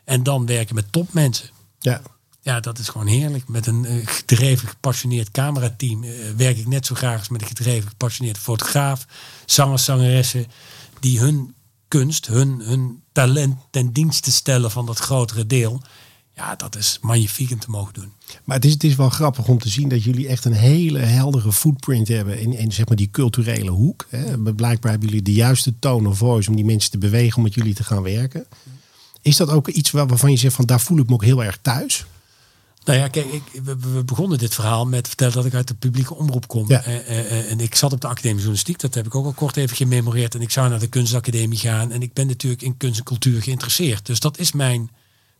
En 0.05 0.23
dan 0.23 0.47
werken 0.47 0.75
met 0.75 0.93
topmensen. 0.93 1.51
Ja. 1.79 2.03
Ja, 2.43 2.61
dat 2.61 2.79
is 2.79 2.89
gewoon 2.89 3.07
heerlijk. 3.07 3.49
Met 3.49 3.67
een 3.67 3.85
uh, 3.85 4.07
gedreven, 4.07 4.69
gepassioneerd 4.69 5.31
camerateam 5.31 6.05
uh, 6.05 6.11
werk 6.37 6.59
ik 6.59 6.67
net 6.67 6.87
zo 6.87 6.95
graag 6.95 7.19
als 7.19 7.29
met 7.29 7.41
een 7.41 7.47
gedreven, 7.47 7.89
gepassioneerd 7.89 8.39
fotograaf. 8.39 9.07
Zangers, 9.45 9.85
zangeressen 9.85 10.47
die 11.01 11.21
hun 11.21 11.55
kunst, 11.91 12.27
hun, 12.27 12.61
hun 12.61 13.03
talent 13.13 13.57
ten 13.71 13.93
dienste 13.93 14.33
stellen 14.33 14.71
van 14.71 14.87
dat 14.87 14.99
grotere 14.99 15.47
deel. 15.47 15.83
Ja, 16.35 16.57
dat 16.57 16.77
is 16.77 16.99
magnifiek 17.01 17.51
om 17.51 17.59
te 17.59 17.71
mogen 17.71 17.95
doen. 17.95 18.13
Maar 18.45 18.57
het 18.57 18.65
is, 18.65 18.73
het 18.73 18.85
is 18.85 18.95
wel 18.95 19.09
grappig 19.09 19.49
om 19.49 19.59
te 19.59 19.69
zien 19.69 19.89
dat 19.89 20.05
jullie 20.05 20.29
echt 20.29 20.45
een 20.45 20.53
hele 20.53 20.99
heldere 20.99 21.53
footprint 21.53 22.09
hebben 22.09 22.41
in, 22.41 22.53
in 22.53 22.73
zeg 22.73 22.89
maar 22.89 22.97
die 22.97 23.11
culturele 23.11 23.71
hoek. 23.71 24.07
Hè. 24.09 24.39
Blijkbaar 24.39 24.91
hebben 24.91 25.09
jullie 25.09 25.25
de 25.25 25.33
juiste 25.33 25.79
tone 25.79 26.09
of 26.09 26.19
voice 26.19 26.51
om 26.51 26.57
die 26.57 26.65
mensen 26.65 26.91
te 26.91 26.99
bewegen 26.99 27.37
om 27.37 27.43
met 27.43 27.55
jullie 27.55 27.75
te 27.75 27.85
gaan 27.85 28.03
werken. 28.03 28.47
Is 29.23 29.37
dat 29.37 29.51
ook 29.51 29.69
iets 29.69 29.91
waarvan 29.91 30.31
je 30.31 30.37
zegt 30.37 30.55
van 30.55 30.67
daar 30.67 30.81
voel 30.81 30.99
ik 30.99 31.09
me 31.09 31.15
ook 31.15 31.25
heel 31.25 31.45
erg 31.45 31.59
thuis? 31.63 32.07
Nou 32.91 33.03
ja, 33.03 33.09
kijk, 33.09 33.33
ik, 33.33 33.43
we, 33.65 34.05
begonnen 34.05 34.39
dit 34.39 34.55
verhaal 34.55 34.87
met 34.87 35.07
vertellen 35.07 35.35
dat 35.35 35.45
ik 35.45 35.55
uit 35.55 35.69
de 35.69 35.75
publieke 35.75 36.15
omroep 36.15 36.49
kom. 36.49 36.69
Ja. 36.69 36.87
Uh, 36.87 37.51
en 37.51 37.61
ik 37.61 37.75
zat 37.75 37.93
op 37.93 38.01
de 38.01 38.07
Academie 38.07 38.37
Journalistiek, 38.37 38.79
dat 38.79 38.95
heb 38.95 39.07
ik 39.07 39.15
ook 39.15 39.25
al 39.25 39.33
kort 39.33 39.57
even 39.57 39.77
gememoreerd. 39.77 40.35
En 40.35 40.41
ik 40.41 40.51
zou 40.51 40.69
naar 40.69 40.79
de 40.79 40.87
kunstacademie 40.87 41.59
gaan. 41.59 41.93
En 41.93 42.03
ik 42.03 42.13
ben 42.13 42.27
natuurlijk 42.27 42.63
in 42.63 42.77
kunst 42.77 42.99
en 42.99 43.05
cultuur 43.05 43.43
geïnteresseerd. 43.43 44.07
Dus 44.07 44.21
dat 44.21 44.39
is 44.39 44.53
mijn, 44.53 44.91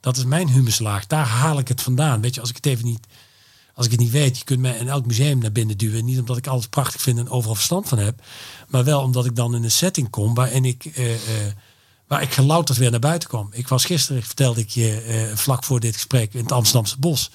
dat 0.01 0.17
is 0.17 0.25
mijn 0.25 0.49
humuslaag. 0.49 1.07
Daar 1.07 1.27
haal 1.27 1.59
ik 1.59 1.69
het 1.69 1.83
vandaan. 1.83 2.21
Weet 2.21 2.35
je, 2.35 2.41
als 2.41 2.51
ik 2.51 2.57
het 2.57 2.67
even 2.67 2.85
niet, 2.85 3.07
als 3.75 3.87
ik 3.87 3.93
het 3.93 4.01
niet 4.01 4.11
weet, 4.11 4.39
je 4.39 4.45
kunt 4.45 4.61
mij 4.61 4.77
in 4.77 4.89
elk 4.89 5.07
museum 5.07 5.39
naar 5.39 5.53
binnen 5.53 5.79
duwen. 5.79 6.05
Niet 6.05 6.19
omdat 6.19 6.37
ik 6.37 6.47
alles 6.47 6.67
prachtig 6.67 7.01
vind 7.01 7.19
en 7.19 7.29
overal 7.29 7.55
verstand 7.55 7.89
van 7.89 7.99
heb. 7.99 8.23
Maar 8.69 8.85
wel 8.85 9.03
omdat 9.03 9.27
ik 9.27 9.37
dan 9.37 9.55
in 9.55 9.65
een 9.65 9.71
setting 9.71 10.11
kom 10.11 10.35
waarin 10.35 10.65
ik... 10.65 10.85
Uh, 10.85 11.05
waar 12.11 12.23
ik 12.23 12.33
gelouterd 12.33 12.79
weer 12.79 12.91
naar 12.91 13.01
buiten 13.01 13.29
kwam. 13.29 13.49
Ik 13.53 13.69
was 13.69 13.85
gisteren, 13.85 14.23
vertelde 14.23 14.61
ik 14.61 14.69
je 14.69 15.05
uh, 15.31 15.37
vlak 15.37 15.65
voor 15.65 15.81
dit 15.81 15.95
gesprek, 15.95 16.35
in 16.35 16.43
het 16.43 16.53
Amsterdamse 16.53 16.99
bos. 16.99 17.31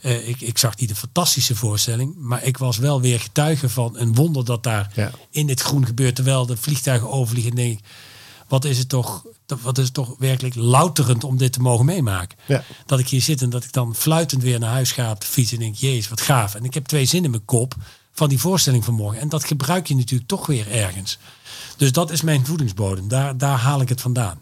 Uh, 0.00 0.28
ik, 0.28 0.40
ik 0.40 0.58
zag 0.58 0.76
niet 0.76 0.90
een 0.90 0.96
fantastische 0.96 1.56
voorstelling, 1.56 2.14
maar 2.18 2.44
ik 2.44 2.56
was 2.58 2.76
wel 2.76 3.00
weer 3.00 3.20
getuige 3.20 3.68
van 3.68 3.98
een 3.98 4.14
wonder 4.14 4.44
dat 4.44 4.62
daar 4.62 4.92
ja. 4.94 5.10
in 5.30 5.48
het 5.48 5.60
groen 5.60 5.86
gebeurt, 5.86 6.14
terwijl 6.14 6.46
de 6.46 6.56
vliegtuigen 6.56 7.10
overvliegen. 7.10 7.50
En 7.50 7.56
denk 7.56 7.78
ik, 7.78 7.84
wat 8.48 8.64
is 8.64 8.78
het 8.78 8.88
toch, 8.88 9.24
wat 9.46 9.78
is 9.78 9.84
het 9.84 9.94
toch 9.94 10.14
werkelijk 10.18 10.54
louterend 10.54 11.24
om 11.24 11.36
dit 11.36 11.52
te 11.52 11.60
mogen 11.60 11.84
meemaken. 11.84 12.38
Ja. 12.46 12.64
Dat 12.86 12.98
ik 12.98 13.08
hier 13.08 13.22
zit 13.22 13.42
en 13.42 13.50
dat 13.50 13.64
ik 13.64 13.72
dan 13.72 13.94
fluitend 13.94 14.42
weer 14.42 14.58
naar 14.58 14.72
huis 14.72 14.92
ga 14.92 15.10
op 15.10 15.20
de 15.20 15.26
fiets 15.26 15.52
en 15.52 15.58
denk, 15.58 15.74
jezus, 15.74 16.08
wat 16.08 16.20
gaaf. 16.20 16.54
En 16.54 16.64
ik 16.64 16.74
heb 16.74 16.86
twee 16.86 17.04
zinnen 17.04 17.24
in 17.24 17.36
mijn 17.36 17.44
kop 17.44 17.74
van 18.12 18.28
die 18.28 18.40
voorstelling 18.40 18.84
van 18.84 18.94
morgen. 18.94 19.20
En 19.20 19.28
dat 19.28 19.44
gebruik 19.44 19.86
je 19.86 19.94
natuurlijk 19.94 20.28
toch 20.28 20.46
weer 20.46 20.70
ergens. 20.70 21.18
Dus 21.76 21.92
dat 21.92 22.10
is 22.10 22.22
mijn 22.22 22.46
voedingsbodem. 22.46 23.08
Daar, 23.08 23.38
daar 23.38 23.58
haal 23.58 23.80
ik 23.80 23.88
het 23.88 24.00
vandaan. 24.00 24.38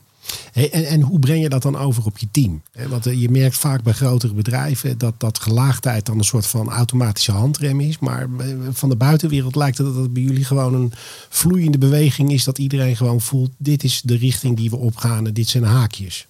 En, 0.53 0.71
en 0.71 1.00
hoe 1.00 1.19
breng 1.19 1.43
je 1.43 1.49
dat 1.49 1.62
dan 1.62 1.76
over 1.76 2.05
op 2.05 2.19
je 2.19 2.26
team? 2.31 2.62
Want 2.88 3.05
je 3.05 3.31
merkt 3.31 3.57
vaak 3.57 3.83
bij 3.83 3.93
grotere 3.93 4.35
bedrijven 4.35 4.99
dat, 4.99 5.14
dat 5.19 5.38
gelaagdheid 5.38 6.07
dan 6.07 6.19
een 6.19 6.25
soort 6.25 6.47
van 6.47 6.71
automatische 6.71 7.33
handrem 7.33 7.81
is. 7.81 7.99
Maar 7.99 8.29
van 8.71 8.88
de 8.88 8.97
buitenwereld 8.97 9.57
lijkt 9.57 9.79
het 9.79 9.87
dat 9.87 9.97
het 9.97 10.12
bij 10.12 10.23
jullie 10.23 10.45
gewoon 10.45 10.75
een 10.75 10.93
vloeiende 11.29 11.79
beweging 11.79 12.33
is. 12.33 12.45
Dat 12.45 12.59
iedereen 12.59 12.97
gewoon 12.97 13.21
voelt, 13.21 13.50
dit 13.57 13.85
is 13.85 14.03
de 14.05 14.17
richting 14.17 14.57
die 14.57 14.71
we 14.71 14.76
opgaan 14.76 15.26
en 15.26 15.35
dit 15.35 15.49
zijn 15.49 15.64
haakjes. 15.64 16.26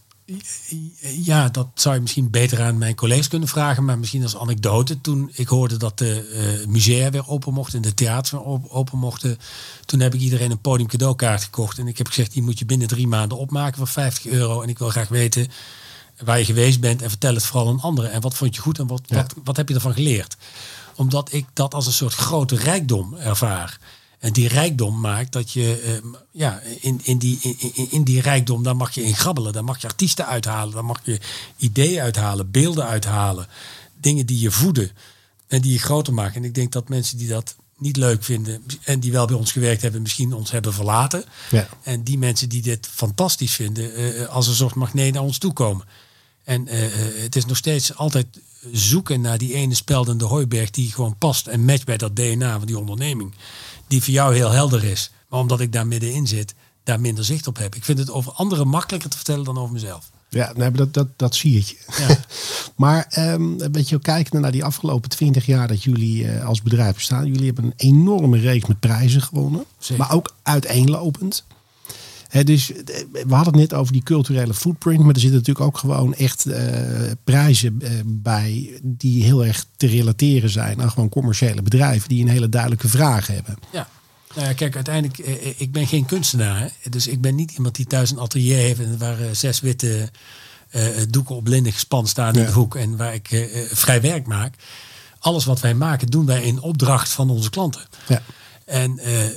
Ja, 1.00 1.48
dat 1.48 1.68
zou 1.74 1.94
je 1.94 2.00
misschien 2.00 2.30
beter 2.30 2.62
aan 2.62 2.78
mijn 2.78 2.94
collega's 2.94 3.28
kunnen 3.28 3.48
vragen. 3.48 3.84
Maar 3.84 3.98
misschien 3.98 4.22
als 4.22 4.36
anekdote. 4.36 5.00
Toen 5.00 5.30
ik 5.34 5.48
hoorde 5.48 5.76
dat 5.76 5.98
de 5.98 6.58
uh, 6.60 6.66
musea 6.66 7.10
weer 7.10 7.28
open 7.28 7.52
mochten 7.52 7.76
en 7.76 7.82
de 7.82 7.94
theaters 7.94 8.30
weer 8.30 8.70
open 8.70 8.98
mochten. 8.98 9.38
Toen 9.86 10.00
heb 10.00 10.14
ik 10.14 10.20
iedereen 10.20 10.50
een 10.50 10.60
podium 10.60 10.88
cadeaukaart 10.88 11.42
gekocht. 11.42 11.78
En 11.78 11.86
ik 11.88 11.98
heb 11.98 12.06
gezegd, 12.06 12.32
die 12.32 12.42
moet 12.42 12.58
je 12.58 12.64
binnen 12.64 12.88
drie 12.88 13.06
maanden 13.06 13.38
opmaken 13.38 13.76
voor 13.78 13.86
50 13.88 14.26
euro. 14.26 14.62
En 14.62 14.68
ik 14.68 14.78
wil 14.78 14.88
graag 14.88 15.08
weten 15.08 15.48
waar 16.24 16.38
je 16.38 16.44
geweest 16.44 16.80
bent. 16.80 17.02
En 17.02 17.08
vertel 17.08 17.34
het 17.34 17.44
vooral 17.44 17.68
aan 17.68 17.80
anderen. 17.80 18.12
En 18.12 18.20
wat 18.20 18.34
vond 18.34 18.54
je 18.54 18.60
goed 18.60 18.78
en 18.78 18.86
wat, 18.86 19.02
Ja. 19.06 19.16
wat, 19.16 19.34
wat 19.44 19.56
heb 19.56 19.68
je 19.68 19.74
ervan 19.74 19.94
geleerd? 19.94 20.36
Omdat 20.94 21.32
ik 21.32 21.46
dat 21.52 21.74
als 21.74 21.86
een 21.86 21.92
soort 21.92 22.14
grote 22.14 22.56
rijkdom 22.56 23.14
ervaar. 23.14 23.78
En 24.24 24.32
die 24.32 24.48
rijkdom 24.48 25.00
maakt 25.00 25.32
dat 25.32 25.52
je 25.52 25.80
eh, 25.80 26.10
ja, 26.30 26.60
in, 26.80 27.00
in, 27.02 27.18
die, 27.18 27.38
in, 27.74 27.90
in, 27.90 28.04
die 28.04 28.20
rijkdom, 28.20 28.62
daar 28.62 28.76
mag 28.76 28.94
je 28.94 29.04
in 29.04 29.16
grabbelen. 29.16 29.52
Daar 29.52 29.64
mag 29.64 29.80
je 29.80 29.86
artiesten 29.86 30.26
uithalen. 30.26 30.74
Daar 30.74 30.84
mag 30.84 31.00
je 31.04 31.20
ideeën 31.56 32.00
uithalen, 32.00 32.50
beelden 32.50 32.86
uithalen. 32.86 33.46
Dingen 34.00 34.26
die 34.26 34.40
je 34.40 34.50
voeden 34.50 34.90
en 35.46 35.60
die 35.60 35.72
je 35.72 35.78
groter 35.78 36.14
maken. 36.14 36.34
En 36.34 36.44
ik 36.44 36.54
denk 36.54 36.72
dat 36.72 36.88
mensen 36.88 37.18
die 37.18 37.28
dat 37.28 37.56
niet 37.78 37.96
leuk 37.96 38.24
vinden 38.24 38.62
en 38.84 39.00
die 39.00 39.12
wel 39.12 39.26
bij 39.26 39.36
ons 39.36 39.52
gewerkt 39.52 39.82
hebben, 39.82 40.02
misschien 40.02 40.32
ons 40.32 40.50
hebben 40.50 40.74
verlaten. 40.74 41.24
Ja. 41.50 41.68
En 41.82 42.02
die 42.02 42.18
mensen 42.18 42.48
die 42.48 42.62
dit 42.62 42.88
fantastisch 42.90 43.54
vinden, 43.54 43.94
eh, 43.94 44.26
als 44.26 44.46
een 44.46 44.54
soort 44.54 44.74
magneet 44.74 45.12
naar 45.12 45.22
ons 45.22 45.38
toe 45.38 45.52
komen. 45.52 45.86
En 46.44 46.68
eh, 46.68 46.84
eh, 46.84 47.22
het 47.22 47.36
is 47.36 47.44
nog 47.44 47.56
steeds 47.56 47.94
altijd 47.94 48.26
zoeken 48.72 49.20
naar 49.20 49.38
die 49.38 49.54
ene 49.54 49.74
speldende 49.74 50.24
hooiberg 50.24 50.70
die 50.70 50.92
gewoon 50.92 51.18
past 51.18 51.46
en 51.46 51.64
matcht 51.64 51.84
bij 51.84 51.96
dat 51.96 52.16
DNA 52.16 52.58
van 52.58 52.66
die 52.66 52.78
onderneming. 52.78 53.34
Die 53.86 54.02
voor 54.02 54.12
jou 54.12 54.34
heel 54.34 54.50
helder 54.50 54.84
is. 54.84 55.10
Maar 55.28 55.40
omdat 55.40 55.60
ik 55.60 55.72
daar 55.72 55.86
middenin 55.86 56.26
zit, 56.26 56.54
daar 56.82 57.00
minder 57.00 57.24
zicht 57.24 57.46
op 57.46 57.56
heb. 57.56 57.74
Ik 57.74 57.84
vind 57.84 57.98
het 57.98 58.10
over 58.10 58.32
anderen 58.32 58.68
makkelijker 58.68 59.10
te 59.10 59.16
vertellen 59.16 59.44
dan 59.44 59.58
over 59.58 59.72
mezelf. 59.72 60.10
Ja, 60.28 60.52
nee, 60.56 60.70
dat, 60.70 60.94
dat, 60.94 61.08
dat 61.16 61.34
zie 61.34 61.52
je. 61.66 61.76
Ja. 61.98 62.16
Maar 62.76 63.12
um, 63.18 63.60
een 63.60 63.72
beetje 63.72 63.98
kijken 63.98 64.40
naar 64.40 64.52
die 64.52 64.64
afgelopen 64.64 65.10
twintig 65.10 65.46
jaar 65.46 65.68
dat 65.68 65.82
jullie 65.82 66.24
uh, 66.24 66.46
als 66.46 66.62
bedrijf 66.62 66.94
bestaan. 66.94 67.26
Jullie 67.26 67.46
hebben 67.46 67.64
een 67.64 67.72
enorme 67.76 68.38
reeks 68.38 68.66
met 68.66 68.80
prijzen 68.80 69.22
gewonnen. 69.22 69.64
Zeker. 69.78 70.04
Maar 70.04 70.14
ook 70.14 70.34
uiteenlopend. 70.42 71.44
He, 72.34 72.44
dus 72.44 72.66
we 73.26 73.34
hadden 73.34 73.52
het 73.52 73.70
net 73.70 73.74
over 73.74 73.92
die 73.92 74.02
culturele 74.02 74.54
footprint. 74.54 74.98
Maar 75.00 75.14
er 75.14 75.20
zitten 75.20 75.38
natuurlijk 75.38 75.66
ook 75.66 75.78
gewoon 75.78 76.14
echt 76.14 76.46
uh, 76.46 76.56
prijzen 77.24 77.78
uh, 77.82 77.90
bij 78.04 78.80
die 78.82 79.22
heel 79.22 79.44
erg 79.44 79.66
te 79.76 79.86
relateren 79.86 80.50
zijn 80.50 80.82
aan 80.82 80.90
gewoon 80.90 81.08
commerciële 81.08 81.62
bedrijven 81.62 82.08
die 82.08 82.22
een 82.22 82.28
hele 82.28 82.48
duidelijke 82.48 82.88
vraag 82.88 83.26
hebben. 83.26 83.56
Ja. 83.72 83.88
Nou 84.34 84.48
ja, 84.48 84.54
kijk, 84.54 84.74
uiteindelijk, 84.74 85.18
eh, 85.18 85.60
ik 85.60 85.72
ben 85.72 85.86
geen 85.86 86.06
kunstenaar. 86.06 86.60
Hè? 86.60 86.90
Dus 86.90 87.06
ik 87.06 87.20
ben 87.20 87.34
niet 87.34 87.52
iemand 87.52 87.74
die 87.74 87.86
thuis 87.86 88.10
een 88.10 88.18
atelier 88.18 88.56
heeft 88.56 88.80
en 88.80 88.98
waar 88.98 89.16
zes 89.32 89.60
witte 89.60 90.10
uh, 90.72 90.86
doeken 91.08 91.34
op 91.36 91.46
linnen 91.46 91.72
gespannen 91.72 92.08
staan 92.08 92.34
Ja. 92.34 92.40
in 92.40 92.46
de 92.46 92.52
hoek 92.52 92.74
en 92.74 92.96
waar 92.96 93.14
ik 93.14 93.48
vrij 93.72 94.00
werk 94.00 94.26
maak. 94.26 94.54
Alles 95.18 95.44
wat 95.44 95.60
wij 95.60 95.74
maken, 95.74 96.06
doen 96.06 96.26
wij 96.26 96.42
in 96.42 96.60
opdracht 96.60 97.08
van 97.08 97.30
onze 97.30 97.50
klanten. 97.50 97.82
Ja. 98.08 98.22
En 98.64 98.98
uh, 98.98 99.24
uh, 99.24 99.30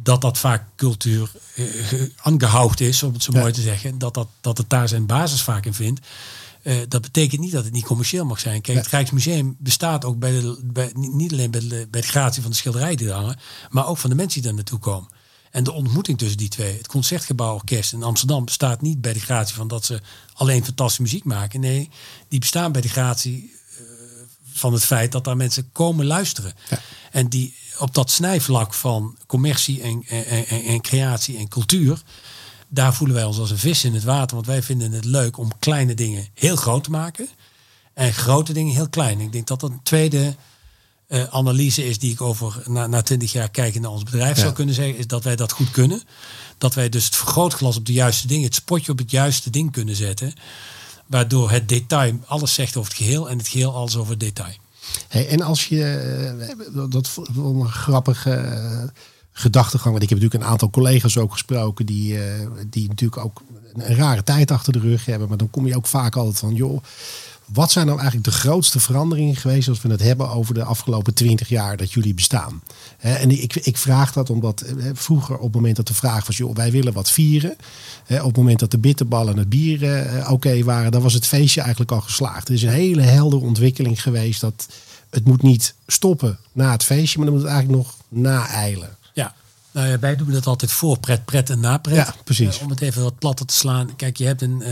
dat 0.00 0.20
dat 0.20 0.38
vaak 0.38 0.64
cultuur 0.76 1.30
uh, 1.56 1.66
aangehouwd 2.16 2.80
is, 2.80 3.02
om 3.02 3.12
het 3.12 3.22
zo 3.22 3.32
Ja. 3.32 3.40
mooi 3.40 3.52
te 3.52 3.60
zeggen. 3.60 3.98
Dat, 3.98 4.14
dat, 4.14 4.28
dat 4.40 4.58
het 4.58 4.70
daar 4.70 4.88
zijn 4.88 5.06
basis 5.06 5.42
vaak 5.42 5.66
in 5.66 5.74
vindt. 5.74 6.06
Uh, 6.62 6.76
dat 6.88 7.00
betekent 7.02 7.40
niet 7.40 7.52
dat 7.52 7.64
het 7.64 7.72
niet 7.72 7.84
commercieel 7.84 8.24
mag 8.24 8.40
zijn. 8.40 8.60
Kijk, 8.60 8.76
Ja. 8.76 8.82
het 8.82 8.92
Rijksmuseum 8.92 9.56
bestaat 9.58 10.04
ook 10.04 10.18
bij 10.18 10.30
de, 10.40 10.60
bij, 10.64 10.90
niet 10.94 11.32
alleen 11.32 11.50
bij 11.50 11.60
de, 11.60 11.86
bij 11.90 12.00
de 12.00 12.06
gratie 12.06 12.42
van 12.42 12.50
de 12.50 12.56
schilderijen 12.56 12.96
die 12.96 13.08
er 13.08 13.14
hangen, 13.14 13.38
maar 13.70 13.86
ook 13.86 13.98
van 13.98 14.10
de 14.10 14.16
mensen 14.16 14.34
die 14.34 14.42
daar 14.42 14.54
naartoe 14.54 14.78
komen. 14.78 15.10
En 15.50 15.64
de 15.64 15.72
ontmoeting 15.72 16.18
tussen 16.18 16.36
die 16.38 16.48
twee. 16.48 16.76
Het 16.76 16.86
Concertgebouworkest 16.86 17.92
in 17.92 18.02
Amsterdam 18.02 18.44
bestaat 18.44 18.80
niet 18.80 19.00
bij 19.00 19.12
de 19.12 19.20
gratie 19.20 19.54
van 19.54 19.68
dat 19.68 19.84
ze 19.84 20.00
alleen 20.32 20.64
fantastische 20.64 21.02
muziek 21.02 21.24
maken. 21.24 21.60
Nee, 21.60 21.90
die 22.28 22.40
bestaan 22.40 22.72
bij 22.72 22.80
de 22.80 22.88
gratie 22.88 23.54
uh, 23.80 23.86
van 24.52 24.72
het 24.72 24.84
feit 24.84 25.12
dat 25.12 25.24
daar 25.24 25.36
mensen 25.36 25.72
komen 25.72 26.06
luisteren. 26.06 26.52
Ja. 26.70 26.78
En 27.10 27.28
die 27.28 27.54
op 27.80 27.94
dat 27.94 28.10
snijvlak 28.10 28.74
van 28.74 29.16
commercie 29.26 29.82
en, 29.82 30.04
en, 30.08 30.46
en, 30.46 30.62
en 30.62 30.80
creatie 30.80 31.38
en 31.38 31.48
cultuur, 31.48 32.02
daar 32.68 32.94
voelen 32.94 33.16
wij 33.16 33.24
ons 33.24 33.38
als 33.38 33.50
een 33.50 33.58
vis 33.58 33.84
in 33.84 33.94
het 33.94 34.04
water. 34.04 34.34
Want 34.34 34.46
wij 34.46 34.62
vinden 34.62 34.92
het 34.92 35.04
leuk 35.04 35.38
om 35.38 35.52
kleine 35.58 35.94
dingen 35.94 36.28
heel 36.34 36.56
groot 36.56 36.84
te 36.84 36.90
maken. 36.90 37.28
En 37.94 38.12
grote 38.12 38.52
dingen 38.52 38.74
heel 38.74 38.88
klein. 38.88 39.20
Ik 39.20 39.32
denk 39.32 39.46
dat 39.46 39.60
dat 39.60 39.70
een 39.70 39.82
tweede 39.82 40.36
uh, 41.08 41.24
analyse 41.24 41.84
is 41.86 41.98
die 41.98 42.12
ik 42.12 42.20
over 42.20 42.62
na, 42.66 42.86
na 42.86 43.02
20 43.02 43.32
jaar 43.32 43.50
kijken 43.50 43.80
naar 43.80 43.90
ons 43.90 44.02
bedrijf 44.02 44.36
Ja. 44.36 44.42
zou 44.42 44.54
kunnen 44.54 44.74
zeggen. 44.74 44.96
Is 44.96 45.06
dat 45.06 45.24
wij 45.24 45.36
dat 45.36 45.52
goed 45.52 45.70
kunnen. 45.70 46.02
Dat 46.58 46.74
wij 46.74 46.88
dus 46.88 47.04
het 47.04 47.16
vergrootglas 47.16 47.76
op 47.76 47.86
de 47.86 47.92
juiste 47.92 48.26
dingen, 48.26 48.44
het 48.44 48.54
spotje 48.54 48.92
op 48.92 48.98
het 48.98 49.10
juiste 49.10 49.50
ding 49.50 49.72
kunnen 49.72 49.96
zetten. 49.96 50.34
Waardoor 51.06 51.50
het 51.50 51.68
detail 51.68 52.18
alles 52.26 52.54
zegt 52.54 52.76
over 52.76 52.90
het 52.90 53.00
geheel 53.00 53.30
en 53.30 53.38
het 53.38 53.48
geheel 53.48 53.74
alles 53.74 53.96
over 53.96 54.10
het 54.10 54.20
detail. 54.20 54.54
En 55.08 55.40
als 55.40 55.68
je, 55.68 55.84
eh, 56.74 56.82
dat 56.90 57.08
vond 57.08 57.28
een 57.36 57.68
grappige 57.68 58.30
eh, 58.30 58.82
gedachtegang, 59.32 59.90
want 59.90 60.02
ik 60.02 60.08
heb 60.08 60.18
natuurlijk 60.18 60.44
een 60.44 60.50
aantal 60.52 60.70
collega's 60.70 61.18
ook 61.18 61.32
gesproken 61.32 61.86
die, 61.86 62.24
eh, 62.24 62.46
die 62.70 62.88
natuurlijk 62.88 63.24
ook 63.24 63.42
een 63.72 63.96
rare 63.96 64.22
tijd 64.22 64.50
achter 64.50 64.72
de 64.72 64.78
rug 64.78 65.04
hebben, 65.04 65.28
maar 65.28 65.36
dan 65.36 65.50
kom 65.50 65.66
je 65.66 65.76
ook 65.76 65.86
vaak 65.86 66.16
altijd 66.16 66.38
van, 66.38 66.54
joh, 66.54 66.82
wat 67.52 67.72
zijn 67.72 67.86
nou 67.86 67.98
eigenlijk 67.98 68.30
de 68.30 68.36
grootste 68.36 68.80
veranderingen 68.80 69.36
geweest 69.36 69.68
als 69.68 69.82
we 69.82 69.90
het 69.90 70.02
hebben 70.02 70.30
over 70.30 70.54
de 70.54 70.64
afgelopen 70.64 71.14
twintig 71.14 71.48
jaar 71.48 71.76
dat 71.76 71.92
jullie 71.92 72.14
bestaan? 72.14 72.62
en 72.98 73.30
ik, 73.30 73.56
ik 73.56 73.76
vraag 73.76 74.12
dat 74.12 74.30
omdat 74.30 74.64
vroeger 74.92 75.36
op 75.36 75.42
het 75.42 75.54
moment 75.54 75.76
dat 75.76 75.86
de 75.86 75.94
vraag 75.94 76.26
was, 76.26 76.36
joh, 76.36 76.54
wij 76.54 76.70
willen 76.70 76.92
wat 76.92 77.10
vieren. 77.10 77.56
op 78.08 78.24
het 78.24 78.36
moment 78.36 78.58
dat 78.58 78.70
de 78.70 78.78
bitterballen 78.78 79.32
en 79.32 79.38
het 79.38 79.48
bier 79.48 80.28
oké 80.28 80.62
waren, 80.62 80.92
dan 80.92 81.02
was 81.02 81.14
het 81.14 81.26
feestje 81.26 81.60
eigenlijk 81.60 81.92
al 81.92 82.00
geslaagd. 82.00 82.48
Er 82.48 82.54
is 82.54 82.62
een 82.62 82.68
hele 82.68 83.02
heldere 83.02 83.42
ontwikkeling 83.42 84.02
geweest 84.02 84.40
dat 84.40 84.66
het 85.10 85.24
moet 85.24 85.42
niet 85.42 85.74
stoppen 85.86 86.38
na 86.52 86.70
het 86.70 86.84
feestje, 86.84 87.18
maar 87.18 87.26
dan 87.26 87.36
moet 87.36 87.44
het 87.44 87.52
eigenlijk 87.52 87.82
nog 87.82 87.96
naeilen. 88.08 88.96
Ja, 89.14 89.34
nou 89.70 89.88
ja, 89.88 89.98
wij 89.98 90.16
doen 90.16 90.30
dat 90.30 90.46
altijd 90.46 90.72
voor 90.72 90.98
pret, 90.98 91.24
pret 91.24 91.50
en 91.50 91.60
na 91.60 91.78
pret. 91.78 91.96
Ja, 91.96 92.14
precies. 92.24 92.58
om 92.58 92.70
het 92.70 92.80
even 92.80 93.02
wat 93.02 93.18
platter 93.18 93.46
te 93.46 93.54
slaan. 93.54 93.96
Kijk, 93.96 94.16
je 94.16 94.26
hebt 94.26 94.42
een 94.42 94.62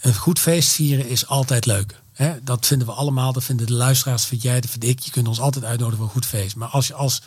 een 0.00 0.14
goed 0.14 0.38
feest 0.38 0.70
vieren 0.70 1.08
is 1.08 1.26
altijd 1.26 1.66
leuk. 1.66 2.00
Dat 2.42 2.66
vinden 2.66 2.86
we 2.86 2.92
allemaal, 2.92 3.32
dat 3.32 3.44
vinden 3.44 3.66
de 3.66 3.72
luisteraars, 3.72 4.24
vind 4.24 4.42
jij, 4.42 4.60
dat 4.60 4.70
vind 4.70 4.84
ik. 4.84 4.98
Je 4.98 5.10
kunt 5.10 5.28
ons 5.28 5.40
altijd 5.40 5.64
uitnodigen 5.64 5.98
voor 5.98 6.06
een 6.06 6.12
goed 6.12 6.26
feest. 6.26 6.56
Maar 6.56 6.68
als 6.68 6.86
je 6.86 6.94
als 6.94 7.22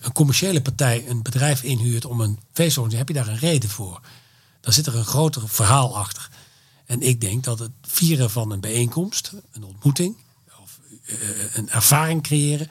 een 0.00 0.12
commerciële 0.12 0.62
partij 0.62 1.08
een 1.08 1.22
bedrijf 1.22 1.62
inhuurt 1.62 2.04
om 2.04 2.20
een 2.20 2.38
feest 2.52 2.74
te 2.74 2.80
organiseren, 2.80 2.98
heb 2.98 3.08
je 3.08 3.14
daar 3.14 3.28
een 3.28 3.50
reden 3.50 3.70
voor. 3.70 4.00
Dan 4.60 4.72
zit 4.72 4.86
er 4.86 4.96
een 4.96 5.04
groter 5.04 5.48
verhaal 5.48 5.96
achter. 5.96 6.28
En 6.86 7.02
ik 7.02 7.20
denk 7.20 7.44
dat 7.44 7.58
het 7.58 7.70
vieren 7.82 8.30
van 8.30 8.50
een 8.50 8.60
bijeenkomst, 8.60 9.32
een 9.52 9.64
ontmoeting, 9.64 10.16
of 10.62 10.78
uh, 11.06 11.16
een 11.54 11.70
ervaring 11.70 12.22
creëren, 12.22 12.68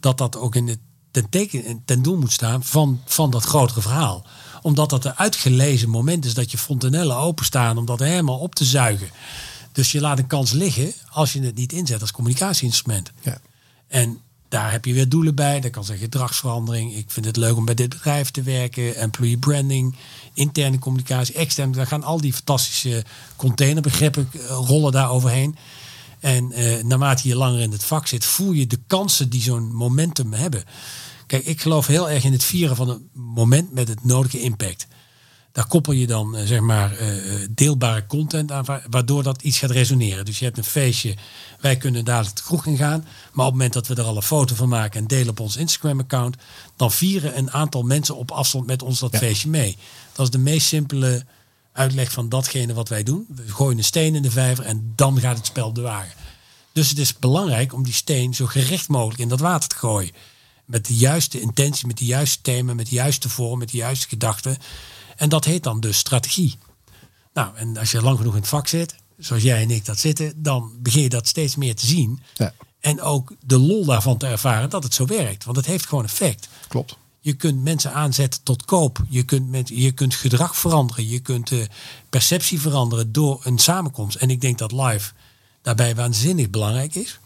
dat 0.00 0.18
dat 0.18 0.36
ook 0.36 0.54
in 0.54 0.68
het 0.68 0.78
ten, 1.10 1.28
teken, 1.28 1.82
ten 1.84 2.02
doel 2.02 2.16
moet 2.16 2.32
staan 2.32 2.64
van, 2.64 3.00
van 3.04 3.30
dat 3.30 3.44
grotere 3.44 3.80
verhaal 3.80 4.26
omdat 4.62 4.90
dat 4.90 5.04
een 5.04 5.18
uitgelezen 5.18 5.88
moment 5.88 6.24
is 6.24 6.34
dat 6.34 6.50
je 6.50 6.58
fontanellen 6.58 7.16
openstaan 7.16 7.78
om 7.78 7.84
dat 7.84 7.98
helemaal 7.98 8.38
op 8.38 8.54
te 8.54 8.64
zuigen. 8.64 9.08
Dus 9.72 9.92
je 9.92 10.00
laat 10.00 10.18
een 10.18 10.26
kans 10.26 10.52
liggen 10.52 10.92
als 11.10 11.32
je 11.32 11.40
het 11.40 11.54
niet 11.54 11.72
inzet 11.72 12.00
als 12.00 12.12
communicatieinstrument. 12.12 13.12
Ja. 13.20 13.40
En 13.88 14.20
daar 14.48 14.70
heb 14.70 14.84
je 14.84 14.92
weer 14.92 15.08
doelen 15.08 15.34
bij. 15.34 15.60
Dat 15.60 15.70
kan 15.70 15.84
zijn 15.84 15.98
gedragsverandering. 15.98 16.94
Ik 16.94 17.10
vind 17.10 17.26
het 17.26 17.36
leuk 17.36 17.56
om 17.56 17.64
bij 17.64 17.74
dit 17.74 17.88
bedrijf 17.88 18.30
te 18.30 18.42
werken. 18.42 18.96
Employee 18.96 19.36
branding, 19.36 19.96
interne 20.34 20.78
communicatie, 20.78 21.34
externe. 21.34 21.76
Daar 21.76 21.86
gaan 21.86 22.04
al 22.04 22.20
die 22.20 22.32
fantastische 22.32 23.04
containerbegrippen 23.36 24.30
eh, 24.32 24.40
rollen 24.46 24.92
daar 24.92 25.10
overheen. 25.10 25.56
En 26.20 26.52
eh, 26.52 26.84
naarmate 26.84 27.28
je 27.28 27.36
langer 27.36 27.60
in 27.60 27.72
het 27.72 27.84
vak 27.84 28.06
zit, 28.06 28.24
voel 28.24 28.52
je 28.52 28.66
de 28.66 28.78
kansen 28.86 29.28
die 29.28 29.42
zo'n 29.42 29.74
momentum 29.74 30.32
hebben. 30.32 30.64
Kijk, 31.28 31.46
ik 31.46 31.60
geloof 31.60 31.86
heel 31.86 32.10
erg 32.10 32.24
in 32.24 32.32
het 32.32 32.44
vieren 32.44 32.76
van 32.76 32.88
een 32.88 33.08
moment 33.12 33.72
met 33.72 33.88
het 33.88 34.04
nodige 34.04 34.40
impact. 34.40 34.86
Daar 35.52 35.66
koppel 35.66 35.92
je 35.92 36.06
dan 36.06 36.36
eh, 36.36 36.46
zeg 36.46 36.60
maar 36.60 36.96
eh, 36.96 37.14
deelbare 37.50 38.06
content 38.06 38.52
aan, 38.52 38.64
waardoor 38.90 39.22
dat 39.22 39.42
iets 39.42 39.58
gaat 39.58 39.70
resoneren. 39.70 40.24
Dus 40.24 40.38
je 40.38 40.44
hebt 40.44 40.58
een 40.58 40.64
feestje, 40.64 41.14
wij 41.60 41.76
kunnen 41.76 42.04
dadelijk 42.04 42.36
de 42.36 42.42
kroeg 42.42 42.66
in 42.66 42.76
gaan. 42.76 43.00
Maar 43.32 43.46
op 43.46 43.52
het 43.52 43.52
moment 43.52 43.72
dat 43.72 43.86
we 43.86 43.94
er 43.94 44.04
al 44.04 44.16
een 44.16 44.22
foto 44.22 44.54
van 44.54 44.68
maken 44.68 45.00
en 45.00 45.06
delen 45.06 45.28
op 45.28 45.40
ons 45.40 45.56
Instagram-account, 45.56 46.36
dan 46.76 46.92
vieren 46.92 47.38
een 47.38 47.50
aantal 47.50 47.82
mensen 47.82 48.16
op 48.16 48.30
afstand 48.30 48.66
met 48.66 48.82
ons 48.82 48.98
dat 48.98 49.16
feestje 49.16 49.48
mee. 49.48 49.76
Dat 50.12 50.24
is 50.26 50.32
de 50.32 50.38
meest 50.38 50.66
simpele 50.66 51.24
uitleg 51.72 52.12
van 52.12 52.28
datgene 52.28 52.74
wat 52.74 52.88
wij 52.88 53.02
doen. 53.02 53.26
We 53.34 53.48
gooien 53.48 53.78
een 53.78 53.84
steen 53.84 54.14
in 54.14 54.22
de 54.22 54.30
vijver 54.30 54.64
en 54.64 54.92
dan 54.94 55.20
gaat 55.20 55.36
het 55.36 55.46
spel 55.46 55.72
de 55.72 55.80
wagen. 55.80 56.14
Dus 56.72 56.88
het 56.88 56.98
is 56.98 57.18
belangrijk 57.18 57.72
om 57.72 57.82
die 57.82 57.92
steen 57.92 58.34
zo 58.34 58.46
gericht 58.46 58.88
mogelijk 58.88 59.20
in 59.20 59.28
dat 59.28 59.40
water 59.40 59.68
te 59.68 59.76
gooien 59.76 60.12
met 60.68 60.86
de 60.86 60.94
juiste 60.94 61.40
intentie, 61.40 61.86
met 61.86 61.98
de 61.98 62.04
juiste 62.04 62.40
thema, 62.40 62.74
met 62.74 62.88
de 62.88 62.94
juiste 62.94 63.28
vorm, 63.28 63.58
met 63.58 63.70
de 63.70 63.76
juiste 63.76 64.08
gedachten. 64.08 64.58
En 65.16 65.28
dat 65.28 65.44
heet 65.44 65.62
dan 65.62 65.80
dus 65.80 65.98
strategie. 65.98 66.58
Nou, 67.32 67.56
en 67.56 67.76
als 67.76 67.90
je 67.90 68.02
lang 68.02 68.16
genoeg 68.16 68.34
in 68.34 68.40
het 68.40 68.48
vak 68.48 68.68
zit, 68.68 68.94
zoals 69.18 69.42
jij 69.42 69.62
en 69.62 69.70
ik 69.70 69.84
dat 69.84 69.98
zitten, 69.98 70.42
dan 70.42 70.72
begin 70.78 71.02
je 71.02 71.08
dat 71.08 71.26
steeds 71.26 71.56
meer 71.56 71.74
te 71.74 71.86
zien. 71.86 72.20
Ja. 72.34 72.54
En 72.80 73.00
ook 73.00 73.34
de 73.40 73.58
lol 73.58 73.84
daarvan 73.84 74.16
te 74.16 74.26
ervaren 74.26 74.70
dat 74.70 74.82
het 74.82 74.94
zo 74.94 75.06
werkt. 75.06 75.44
Want 75.44 75.56
het 75.56 75.66
heeft 75.66 75.86
gewoon 75.86 76.04
effect. 76.04 76.48
Klopt. 76.68 76.96
Je 77.20 77.34
kunt 77.34 77.62
mensen 77.62 77.92
aanzetten 77.92 78.42
tot 78.42 78.64
koop. 78.64 79.04
Je 79.08 79.22
kunt, 79.22 79.48
met, 79.48 79.68
je 79.68 79.92
kunt 79.92 80.14
gedrag 80.14 80.56
veranderen. 80.56 81.08
Je 81.08 81.18
kunt 81.18 81.48
de 81.48 81.68
perceptie 82.10 82.60
veranderen 82.60 83.12
door 83.12 83.40
een 83.44 83.58
samenkomst. 83.58 84.16
En 84.16 84.30
ik 84.30 84.40
denk 84.40 84.58
dat 84.58 84.72
live 84.72 85.12
daarbij 85.62 85.94
waanzinnig 85.94 86.50
belangrijk 86.50 86.94
is. 86.94 87.18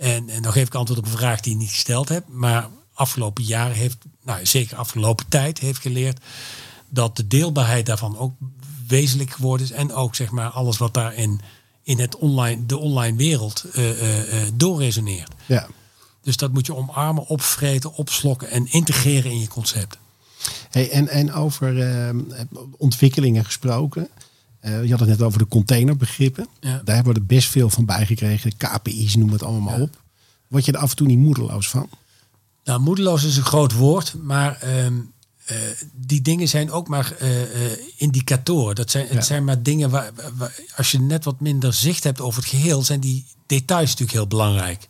En, 0.00 0.28
en 0.28 0.42
dan 0.42 0.52
geef 0.52 0.66
ik 0.66 0.74
antwoord 0.74 1.00
op 1.00 1.06
een 1.06 1.18
vraag 1.18 1.40
die 1.40 1.52
je 1.52 1.58
niet 1.58 1.70
gesteld 1.70 2.08
hebt. 2.08 2.28
Maar 2.28 2.68
afgelopen 2.94 3.44
jaren 3.44 3.76
heeft, 3.76 3.96
nou 4.22 4.46
zeker 4.46 4.76
afgelopen 4.76 5.28
tijd, 5.28 5.58
heeft 5.58 5.80
geleerd 5.80 6.20
dat 6.88 7.16
de 7.16 7.26
deelbaarheid 7.26 7.86
daarvan 7.86 8.18
ook 8.18 8.34
wezenlijk 8.86 9.30
geworden 9.30 9.66
is. 9.66 9.72
En 9.72 9.92
ook 9.92 10.14
zeg 10.14 10.30
maar 10.30 10.48
alles 10.48 10.78
wat 10.78 10.94
daarin 10.94 11.40
in 11.82 11.98
het 11.98 12.16
online, 12.16 12.66
de 12.66 12.78
online 12.78 13.16
wereld 13.16 13.64
uh, 13.74 14.02
uh, 14.32 14.48
doorresoneert. 14.54 15.32
Ja. 15.46 15.68
Dus 16.22 16.36
dat 16.36 16.52
moet 16.52 16.66
je 16.66 16.74
omarmen, 16.74 17.26
opvreten, 17.26 17.94
opslokken 17.94 18.50
en 18.50 18.72
integreren 18.72 19.30
in 19.30 19.40
je 19.40 19.48
concept. 19.48 19.98
Hey, 20.70 20.90
en, 20.90 21.08
en 21.08 21.32
over 21.32 22.14
ontwikkelingen 22.76 23.44
gesproken. 23.44 24.08
Uh, 24.62 24.84
je 24.84 24.90
had 24.90 25.00
het 25.00 25.08
net 25.08 25.22
over 25.22 25.38
de 25.38 25.48
containerbegrippen. 25.48 26.48
Ja. 26.60 26.80
Daar 26.84 26.94
hebben 26.94 27.14
we 27.14 27.20
er 27.20 27.26
best 27.26 27.48
veel 27.48 27.70
van 27.70 27.84
bijgekregen. 27.84 28.56
KPI's, 28.56 29.16
noem 29.16 29.32
het 29.32 29.42
allemaal 29.42 29.80
op. 29.80 30.02
Word 30.48 30.64
je 30.64 30.72
er 30.72 30.78
af 30.78 30.90
en 30.90 30.96
toe 30.96 31.06
niet 31.06 31.18
moedeloos 31.18 31.68
van? 31.68 31.88
Nou, 32.64 32.80
moedeloos 32.80 33.24
is 33.24 33.36
een 33.36 33.42
groot 33.42 33.72
woord, 33.72 34.14
maar 34.22 34.60
ehm, 34.60 34.94
eh, 35.44 35.56
die 35.92 36.22
dingen 36.22 36.48
zijn 36.48 36.70
ook 36.70 36.88
maar 36.88 37.16
uh, 37.22 37.30
indicatoren. 37.96 38.74
Dat 38.74 38.90
zijn, 38.90 39.06
Het 39.08 39.24
zijn 39.24 39.44
maar 39.44 39.62
dingen 39.62 39.90
waar, 39.90 40.12
als 40.76 40.90
je 40.90 41.00
net 41.00 41.24
wat 41.24 41.40
minder 41.40 41.72
zicht 41.72 42.04
hebt 42.04 42.20
over 42.20 42.40
het 42.40 42.50
geheel, 42.50 42.82
zijn 42.82 43.00
die 43.00 43.26
details 43.46 43.88
natuurlijk 43.90 44.18
heel 44.18 44.26
belangrijk. 44.26 44.88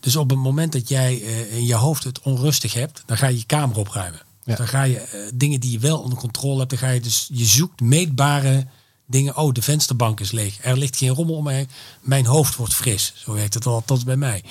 Dus 0.00 0.16
op 0.16 0.30
het 0.30 0.38
moment 0.38 0.72
dat 0.72 0.88
jij 0.88 1.16
in 1.50 1.66
je 1.66 1.74
hoofd 1.74 2.04
het 2.04 2.20
onrustig 2.20 2.74
hebt, 2.74 3.02
dan 3.06 3.16
ga 3.16 3.26
je 3.26 3.38
je 3.38 3.46
kamer 3.46 3.76
opruimen. 3.76 4.20
Dan 4.44 4.68
ga 4.68 4.82
je 4.82 5.30
dingen 5.34 5.60
die 5.60 5.70
je 5.70 5.78
wel 5.78 5.98
onder 5.98 6.18
controle 6.18 6.58
hebt, 6.58 6.70
dan 6.70 6.78
ga 6.78 6.88
je 6.88 7.00
dus, 7.00 7.28
je 7.32 7.44
zoekt 7.44 7.80
meetbare 7.80 8.66
dingen. 9.10 9.36
Oh, 9.36 9.52
de 9.52 9.62
vensterbank 9.62 10.20
is 10.20 10.30
leeg. 10.30 10.58
Er 10.62 10.76
ligt 10.76 10.96
geen 10.96 11.14
rommel 11.14 11.34
om 11.34 11.44
mij. 11.44 11.68
Mijn 12.00 12.26
hoofd 12.26 12.56
wordt 12.56 12.74
fris. 12.74 13.12
Zo 13.16 13.32
werkt 13.32 13.54
het 13.54 13.66
althans 13.66 14.04
bij 14.04 14.16
mij. 14.16 14.42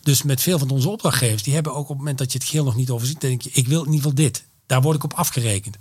Dus 0.00 0.22
met 0.22 0.40
veel 0.40 0.58
van 0.58 0.70
onze 0.70 0.88
opdrachtgevers, 0.88 1.42
die 1.42 1.54
hebben 1.54 1.72
ook 1.72 1.82
op 1.82 1.88
het 1.88 1.98
moment 1.98 2.18
dat 2.18 2.32
je 2.32 2.38
het 2.38 2.46
geheel 2.46 2.64
nog 2.64 2.76
niet 2.76 2.90
overziet, 2.90 3.20
denk 3.20 3.42
je, 3.42 3.50
ik 3.52 3.68
wil 3.68 3.80
in 3.80 3.92
ieder 3.92 4.00
geval 4.00 4.14
dit. 4.14 4.44
Daar 4.66 4.82
word 4.82 4.96
ik 4.96 5.04
op 5.04 5.12
afgerekend. 5.12 5.76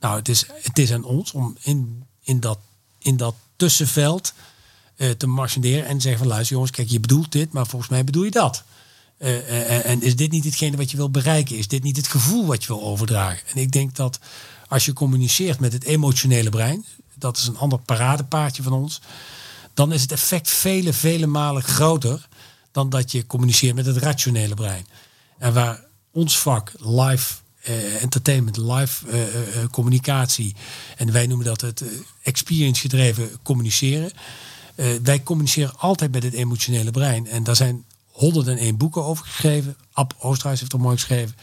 Nou, 0.00 0.18
het 0.18 0.28
is, 0.28 0.46
het 0.62 0.78
is 0.78 0.92
aan 0.92 1.04
ons 1.04 1.32
om 1.32 1.56
in, 1.60 2.04
in, 2.22 2.40
dat, 2.40 2.58
in 2.98 3.16
dat 3.16 3.34
tussenveld 3.56 4.32
uh, 4.96 5.10
te 5.10 5.26
marchanderen 5.26 5.86
en 5.86 6.00
zeggen 6.00 6.18
van 6.20 6.28
luister 6.28 6.54
jongens, 6.54 6.72
kijk, 6.72 6.88
je 6.88 7.00
bedoelt 7.00 7.32
dit, 7.32 7.52
maar 7.52 7.66
volgens 7.66 7.90
mij 7.90 8.04
bedoel 8.04 8.24
je 8.24 8.30
dat. 8.30 8.64
Uh, 9.18 9.86
en 9.86 10.02
is 10.02 10.16
dit 10.16 10.30
niet 10.30 10.44
hetgene 10.44 10.76
wat 10.76 10.90
je 10.90 10.96
wil 10.96 11.10
bereiken? 11.10 11.56
Is 11.56 11.68
dit 11.68 11.82
niet 11.82 11.96
het 11.96 12.08
gevoel 12.08 12.46
wat 12.46 12.62
je 12.62 12.68
wil 12.68 12.82
overdragen? 12.82 13.48
En 13.48 13.56
ik 13.60 13.72
denk 13.72 13.94
dat 13.94 14.18
als 14.68 14.84
je 14.84 14.92
communiceert 14.92 15.60
met 15.60 15.72
het 15.72 15.84
emotionele 15.84 16.50
brein, 16.50 16.84
dat 17.18 17.36
is 17.36 17.46
een 17.46 17.58
ander 17.58 17.78
paradepaardje 17.78 18.62
van 18.62 18.72
ons. 18.72 19.00
Dan 19.74 19.92
is 19.92 20.02
het 20.02 20.12
effect 20.12 20.50
vele, 20.50 20.92
vele 20.92 21.26
malen 21.26 21.62
groter 21.62 22.28
dan 22.72 22.88
dat 22.88 23.12
je 23.12 23.26
communiceert 23.26 23.74
met 23.74 23.86
het 23.86 23.96
rationele 23.96 24.54
brein. 24.54 24.86
En 25.38 25.52
waar 25.52 25.84
ons 26.12 26.38
vak 26.38 26.72
live 26.78 27.34
uh, 27.68 28.02
entertainment, 28.02 28.56
live 28.56 29.06
uh, 29.06 29.34
uh, 29.34 29.68
communicatie, 29.70 30.54
en 30.96 31.12
wij 31.12 31.26
noemen 31.26 31.46
dat 31.46 31.60
het 31.60 31.82
experience 32.22 32.80
gedreven 32.80 33.30
communiceren. 33.42 34.10
wij 35.02 35.22
communiceren 35.22 35.78
altijd 35.78 36.12
met 36.12 36.22
het 36.22 36.32
emotionele 36.32 36.90
brein. 36.90 37.26
En 37.26 37.44
daar 37.44 37.56
zijn 37.56 37.84
101 38.06 38.76
boeken 38.76 39.04
over 39.04 39.26
geschreven. 39.26 39.76
Ab 39.92 40.14
Oosterhuis 40.18 40.60
heeft 40.60 40.72
er 40.72 40.80
mooi 40.80 40.96
geschreven. 40.96 41.36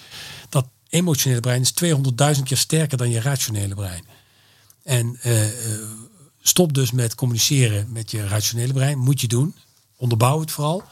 Dat 0.49 0.65
emotionele 0.89 1.41
brein 1.41 1.61
is 1.61 1.73
200.000 2.37 2.43
keer 2.43 2.57
sterker 2.57 2.97
dan 2.97 3.09
je 3.09 3.21
rationele 3.21 3.75
brein. 3.75 4.03
En 4.83 5.19
uh, 5.25 5.41
stop 6.41 6.73
dus 6.73 6.91
met 6.91 7.15
communiceren 7.15 7.91
met 7.91 8.11
je 8.11 8.27
rationele 8.27 8.73
brein. 8.73 8.97
Moet 8.97 9.21
je 9.21 9.27
doen. 9.27 9.55
Onderbouw 9.95 10.39
het 10.39 10.51
vooral. 10.51 10.83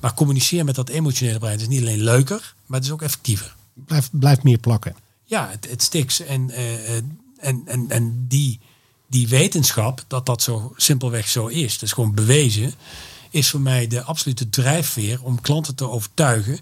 Maar 0.00 0.14
communiceren 0.14 0.64
met 0.64 0.74
dat 0.74 0.88
emotionele 0.88 1.38
brein 1.38 1.60
is 1.60 1.68
niet 1.68 1.80
alleen 1.80 2.02
leuker, 2.02 2.54
maar 2.66 2.78
het 2.78 2.88
is 2.88 2.94
ook 2.94 3.02
effectiever. 3.02 3.54
Blijf, 3.74 4.08
blijft 4.12 4.42
meer 4.42 4.58
plakken. 4.58 4.96
Ja, 5.24 5.48
het, 5.50 5.70
het 5.70 5.82
stiks. 5.82 6.20
En, 6.20 6.50
uh, 6.50 6.96
en, 6.96 7.62
en, 7.64 7.86
en 7.88 8.24
die, 8.28 8.60
die 9.06 9.28
wetenschap, 9.28 10.04
dat 10.06 10.26
dat 10.26 10.42
zo 10.42 10.72
simpelweg 10.76 11.28
zo 11.28 11.46
is, 11.46 11.72
dat 11.72 11.82
is 11.82 11.92
gewoon 11.92 12.14
bewezen, 12.14 12.74
is 13.30 13.50
voor 13.50 13.60
mij 13.60 13.86
de 13.86 14.02
absolute 14.02 14.48
drijfveer 14.48 15.22
om 15.22 15.40
klanten 15.40 15.74
te 15.74 15.88
overtuigen 15.88 16.60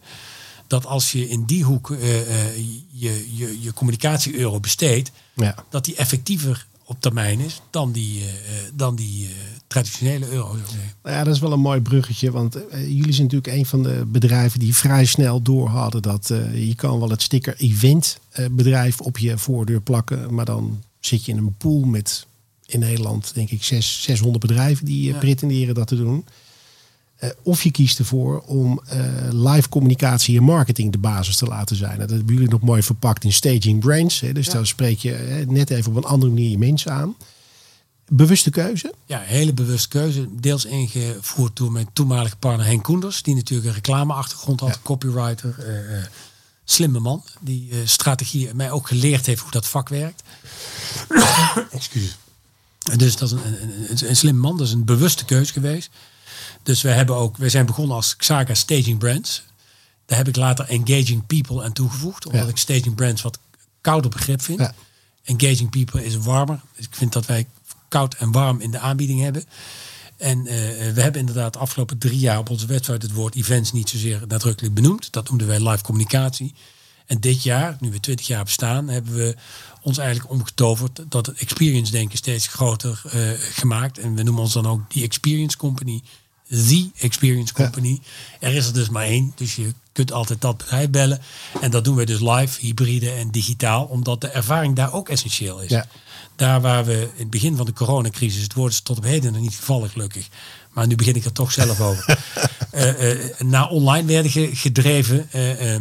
dat 0.71 0.87
als 0.87 1.13
je 1.13 1.29
in 1.29 1.45
die 1.45 1.65
hoek 1.65 1.89
uh, 1.89 1.99
uh, 2.01 2.57
je, 2.91 3.27
je, 3.37 3.61
je 3.61 3.73
communicatie-euro 3.73 4.61
besteedt, 4.61 5.11
ja. 5.35 5.55
dat 5.69 5.85
die 5.85 5.95
effectiever 5.95 6.67
op 6.85 7.01
termijn 7.01 7.41
is 7.41 7.61
dan 7.71 7.93
die, 7.93 8.21
uh, 8.21 8.27
dan 8.75 8.97
die 8.97 9.29
traditionele 9.67 10.29
euro. 10.29 10.53
Nou 11.03 11.17
ja, 11.17 11.25
dat 11.25 11.35
is 11.35 11.41
wel 11.41 11.53
een 11.53 11.61
mooi 11.61 11.81
bruggetje, 11.81 12.31
want 12.31 12.59
jullie 12.71 13.13
zijn 13.13 13.27
natuurlijk 13.27 13.57
een 13.57 13.67
van 13.67 13.83
de 13.83 14.05
bedrijven 14.07 14.61
die 14.61 14.75
vrij 14.75 15.05
snel 15.05 15.43
door 15.43 15.69
hadden 15.69 16.03
dat 16.03 16.27
je 16.55 16.75
kan 16.75 16.99
wel 16.99 17.11
het 17.11 17.23
sticker 17.23 17.55
event 17.57 18.19
bedrijf 18.51 19.01
op 19.01 19.19
je 19.19 19.39
voordeur 19.39 19.81
plakken, 19.81 20.35
maar 20.35 20.45
dan 20.45 20.83
zit 21.01 21.25
je 21.25 21.33
in 21.33 21.39
een 21.39 21.55
pool 21.57 21.81
met 21.81 22.27
in 22.67 22.81
Nederland, 22.81 23.35
denk 23.35 23.51
ik, 23.51 23.63
zes, 23.63 24.03
600 24.03 24.47
bedrijven 24.47 24.85
die 24.85 25.15
pretenderen 25.15 25.75
dat 25.75 25.87
te 25.87 25.97
doen. 25.97 26.25
Of 27.43 27.63
je 27.63 27.71
kiest 27.71 27.99
ervoor 27.99 28.41
om 28.41 28.81
live 29.31 29.69
communicatie 29.69 30.37
en 30.37 30.43
marketing 30.43 30.93
de 30.93 30.99
basis 30.99 31.37
te 31.37 31.47
laten 31.47 31.77
zijn. 31.77 31.99
Dat 31.99 32.11
hebben 32.11 32.35
jullie 32.35 32.51
nog 32.51 32.61
mooi 32.61 32.83
verpakt 32.83 33.25
in 33.25 33.33
staging 33.33 33.81
brains. 33.81 34.21
Hè? 34.21 34.33
Dus 34.33 34.49
dan 34.49 34.67
spreek 34.67 34.99
je 34.99 35.45
net 35.49 35.71
even 35.71 35.91
op 35.91 35.97
een 35.97 36.11
andere 36.11 36.33
manier 36.33 36.51
je 36.51 36.59
mensen 36.59 36.93
aan. 36.93 37.15
Bewuste 38.13 38.51
keuze? 38.51 38.95
Ja, 39.07 39.19
hele 39.19 39.53
bewuste 39.53 39.89
keuze. 39.89 40.29
Deels 40.41 40.65
ingevoerd 40.65 41.57
door 41.57 41.73
mijn 41.73 41.89
toenmalige 41.93 42.37
partner 42.37 42.67
Henk 42.67 42.83
Koenders. 42.83 43.23
Die 43.23 43.35
natuurlijk 43.35 43.69
een 43.69 43.75
reclameachtergrond 43.75 44.61
had, 44.61 44.83
copywriter. 44.83 45.55
Uh, 45.59 46.05
slimme 46.65 46.99
man. 46.99 47.25
Die 47.41 47.73
strategie 47.85 48.55
mij 48.55 48.71
ook 48.71 48.87
geleerd 48.87 49.27
heeft 49.27 49.41
hoe 49.41 49.51
dat 49.51 49.67
vak 49.67 49.89
werkt. 49.89 50.23
Excuus. 51.71 52.17
Dus 52.97 53.17
dat 53.17 53.33
is 53.33 53.37
een, 53.37 53.63
een, 53.91 54.09
een, 54.09 54.17
slim 54.17 54.37
man. 54.37 54.57
Dat 54.57 54.67
is 54.67 54.73
een 54.73 54.85
bewuste 54.85 55.25
keuze 55.25 55.53
geweest. 55.53 55.91
Dus 56.63 56.83
we 56.83 56.89
hebben 56.89 57.17
ook, 57.17 57.37
we 57.37 57.49
zijn 57.49 57.67
begonnen 57.67 57.97
als 57.97 58.17
Xaga 58.17 58.55
Staging 58.55 58.99
Brands. 58.99 59.43
Daar 60.07 60.19
heb 60.19 60.29
ik 60.29 60.37
later 60.37 60.69
Engaging 60.69 61.27
People 61.27 61.63
aan 61.63 61.73
toegevoegd. 61.73 62.27
Omdat 62.27 62.49
ik 62.49 62.57
Staging 62.57 62.95
Brands 62.95 63.23
wat 63.23 63.39
kouder 63.81 64.11
begrip 64.11 64.43
vind. 64.43 64.59
Ja. 64.59 64.75
Engaging 65.25 65.71
People 65.71 66.05
is 66.05 66.17
warmer. 66.17 66.61
Dus 66.77 66.87
ik 66.87 66.95
vind 66.95 67.13
dat 67.13 67.27
wij 67.27 67.47
koud 67.89 68.15
en 68.15 68.33
warm 68.33 68.61
in 68.61 68.71
de 68.71 68.79
aanbieding 68.79 69.21
hebben. 69.21 69.45
En 70.17 70.39
uh, 70.39 70.47
we 70.93 71.01
hebben 71.01 71.21
inderdaad 71.21 71.53
de 71.53 71.59
afgelopen 71.59 71.99
drie 71.99 72.19
jaar 72.19 72.39
op 72.39 72.51
onze 72.51 72.67
website 72.67 73.07
het 73.07 73.13
woord 73.13 73.35
events 73.35 73.73
niet 73.73 73.89
zozeer 73.89 74.23
nadrukkelijk 74.29 74.75
benoemd. 74.75 75.13
Dat 75.13 75.29
noemden 75.29 75.47
wij 75.47 75.69
live 75.69 75.83
communicatie. 75.83 76.55
En 77.07 77.21
dit 77.21 77.43
jaar, 77.43 77.77
nu 77.81 77.91
we 77.91 78.01
20 78.01 78.27
jaar 78.27 78.45
bestaan, 78.45 78.89
hebben 78.89 79.15
we 79.15 79.37
ons 79.83 79.99
eigenlijk 79.99 80.31
omgetoverd 80.31 81.05
dat 81.09 81.27
het 81.27 81.39
experience 81.39 81.93
denken 81.93 82.19
steeds 82.19 82.47
groter 82.47 83.03
uh, 83.07 83.31
gemaakt. 83.37 83.99
En 83.99 84.15
we 84.15 84.23
noemen 84.23 84.43
ons 84.43 84.53
dan 84.53 84.67
ook 84.67 84.93
die 84.93 85.05
experience 85.05 85.57
company. 85.57 86.03
The 86.51 86.91
Experience 86.97 87.53
Company. 87.53 88.01
Er 88.41 88.55
is 88.55 88.67
er 88.67 88.73
dus 88.73 88.89
maar 88.89 89.05
één, 89.05 89.33
dus 89.37 89.55
je 89.55 89.73
kunt 89.93 90.13
altijd 90.13 90.41
dat 90.41 90.57
bedrijf 90.57 90.91
bellen. 90.91 91.21
En 91.61 91.71
dat 91.71 91.85
doen 91.85 91.97
we 91.97 92.07
dus 92.07 92.21
live, 92.21 92.61
hybride 92.61 93.11
en 93.11 93.31
digitaal, 93.31 93.85
omdat 93.85 94.21
de 94.21 94.29
ervaring 94.29 94.77
daar 94.77 94.93
ook 94.93 95.09
essentieel 95.09 95.61
is. 95.61 95.71
Ja. 95.71 95.87
Daar 96.37 96.61
waar 96.61 96.85
we 96.85 96.93
in 97.15 97.21
het 97.21 97.31
begin 97.31 97.57
van 97.57 97.67
de 97.67 97.73
coronacrisis, 97.73 98.43
het 98.43 98.55
woord 98.55 98.73
is 98.73 98.81
tot 98.81 98.97
op 98.97 99.05
heden 99.05 99.33
nog 99.33 99.43
niet 99.43 99.55
gevallen 99.55 99.91
gelukkig, 99.91 100.29
maar 100.73 100.87
nu 100.87 100.95
begin 100.95 101.15
ik 101.15 101.25
er 101.25 101.33
toch 101.33 101.53
zelf 101.53 101.81
over, 101.81 102.19
uh, 102.75 103.03
uh, 103.03 103.31
naar 103.39 103.69
online 103.69 104.07
werden 104.07 104.57
gedreven, 104.57 105.29
uh, 105.35 105.77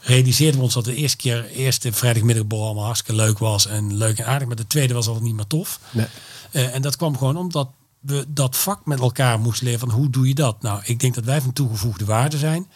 realiseerden 0.00 0.58
we 0.58 0.64
ons 0.64 0.74
dat 0.74 0.84
de 0.84 0.94
eerste 0.94 1.16
keer, 1.16 1.46
eerste 1.46 1.92
vrijdagmiddagborrel 1.92 2.66
allemaal 2.66 2.84
hartstikke 2.84 3.22
leuk 3.22 3.38
was 3.38 3.66
en 3.66 3.96
leuk 3.96 4.18
en 4.18 4.26
aardig, 4.26 4.46
maar 4.46 4.56
de 4.56 4.66
tweede 4.66 4.94
was 4.94 5.06
al 5.06 5.20
niet 5.20 5.34
meer 5.34 5.46
tof. 5.46 5.80
Nee. 5.90 6.06
en 6.50 6.82
dat 6.82 6.96
kwam 6.96 7.18
gewoon 7.18 7.36
omdat 7.36 7.68
we 8.00 8.24
dat 8.28 8.56
vak 8.56 8.86
met 8.86 9.00
elkaar 9.00 9.40
moesten 9.40 9.64
leren 9.64 9.80
van 9.80 9.90
hoe 9.90 10.10
doe 10.10 10.28
je 10.28 10.34
dat? 10.34 10.62
Nou, 10.62 10.82
ik 10.84 11.00
denk 11.00 11.14
dat 11.14 11.24
wij 11.24 11.40
van 11.40 11.52
toegevoegde 11.52 12.04
waarde 12.04 12.38
zijn 12.38 12.66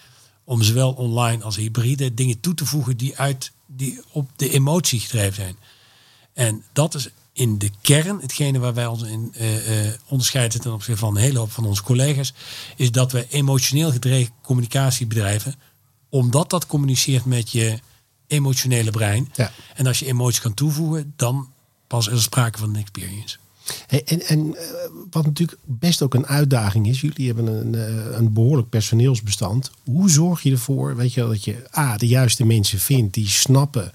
om 0.44 0.62
zowel 0.62 0.92
online 0.92 1.42
als 1.42 1.56
hybride 1.56 2.14
dingen 2.14 2.40
toe 2.40 2.54
te 2.54 2.66
voegen 2.66 2.96
die 2.96 3.18
uit 3.18 3.52
die 3.66 4.00
op 4.10 4.30
de 4.36 4.50
emotie 4.50 5.00
gedreven 5.00 5.34
zijn. 5.34 5.56
En 6.32 6.64
dat 6.72 6.94
is 6.94 7.08
in 7.32 7.58
de 7.58 7.70
kern, 7.80 8.20
hetgene 8.20 8.58
waar 8.58 8.74
wij 8.74 8.86
ons 8.86 9.02
in 9.02 9.34
uh, 9.40 9.86
uh, 9.86 9.92
onderscheiden 10.08 10.60
ten 10.60 10.72
opzichte 10.72 11.00
van 11.00 11.16
een 11.16 11.22
hele 11.22 11.38
hoop 11.38 11.50
van 11.50 11.66
onze 11.66 11.82
collega's, 11.82 12.34
is 12.76 12.90
dat 12.90 13.12
we 13.12 13.26
emotioneel 13.28 13.90
gedreven 13.90 14.32
communicatie 14.42 15.06
bedrijven, 15.06 15.54
omdat 16.08 16.50
dat 16.50 16.66
communiceert 16.66 17.24
met 17.24 17.50
je 17.50 17.78
emotionele 18.26 18.90
brein. 18.90 19.32
Ja. 19.34 19.52
En 19.74 19.86
als 19.86 19.98
je 19.98 20.06
emotie 20.06 20.42
kan 20.42 20.54
toevoegen, 20.54 21.12
dan 21.16 21.48
pas 21.86 22.06
is 22.06 22.12
er 22.12 22.22
sprake 22.22 22.58
van 22.58 22.68
een 22.68 22.80
experience. 22.80 23.36
Hey, 23.86 24.04
en, 24.04 24.26
en 24.26 24.56
eh, 24.56 24.64
wat 25.10 25.24
natuurlijk 25.24 25.58
best 25.64 26.02
ook 26.02 26.14
een 26.14 26.26
uitdaging 26.26 26.88
is, 26.88 27.00
jullie 27.00 27.26
hebben 27.26 27.46
een, 27.46 27.74
een 28.18 28.32
behoorlijk 28.32 28.68
personeelsbestand. 28.68 29.70
Hoe 29.84 30.10
zorg 30.10 30.42
je 30.42 30.50
ervoor, 30.50 30.96
weet 30.96 31.12
je, 31.12 31.20
dat 31.20 31.44
je 31.44 31.64
A, 31.76 31.96
de 31.96 32.06
juiste 32.06 32.44
mensen 32.44 32.78
vindt 32.78 33.14
die 33.14 33.28
snappen 33.28 33.92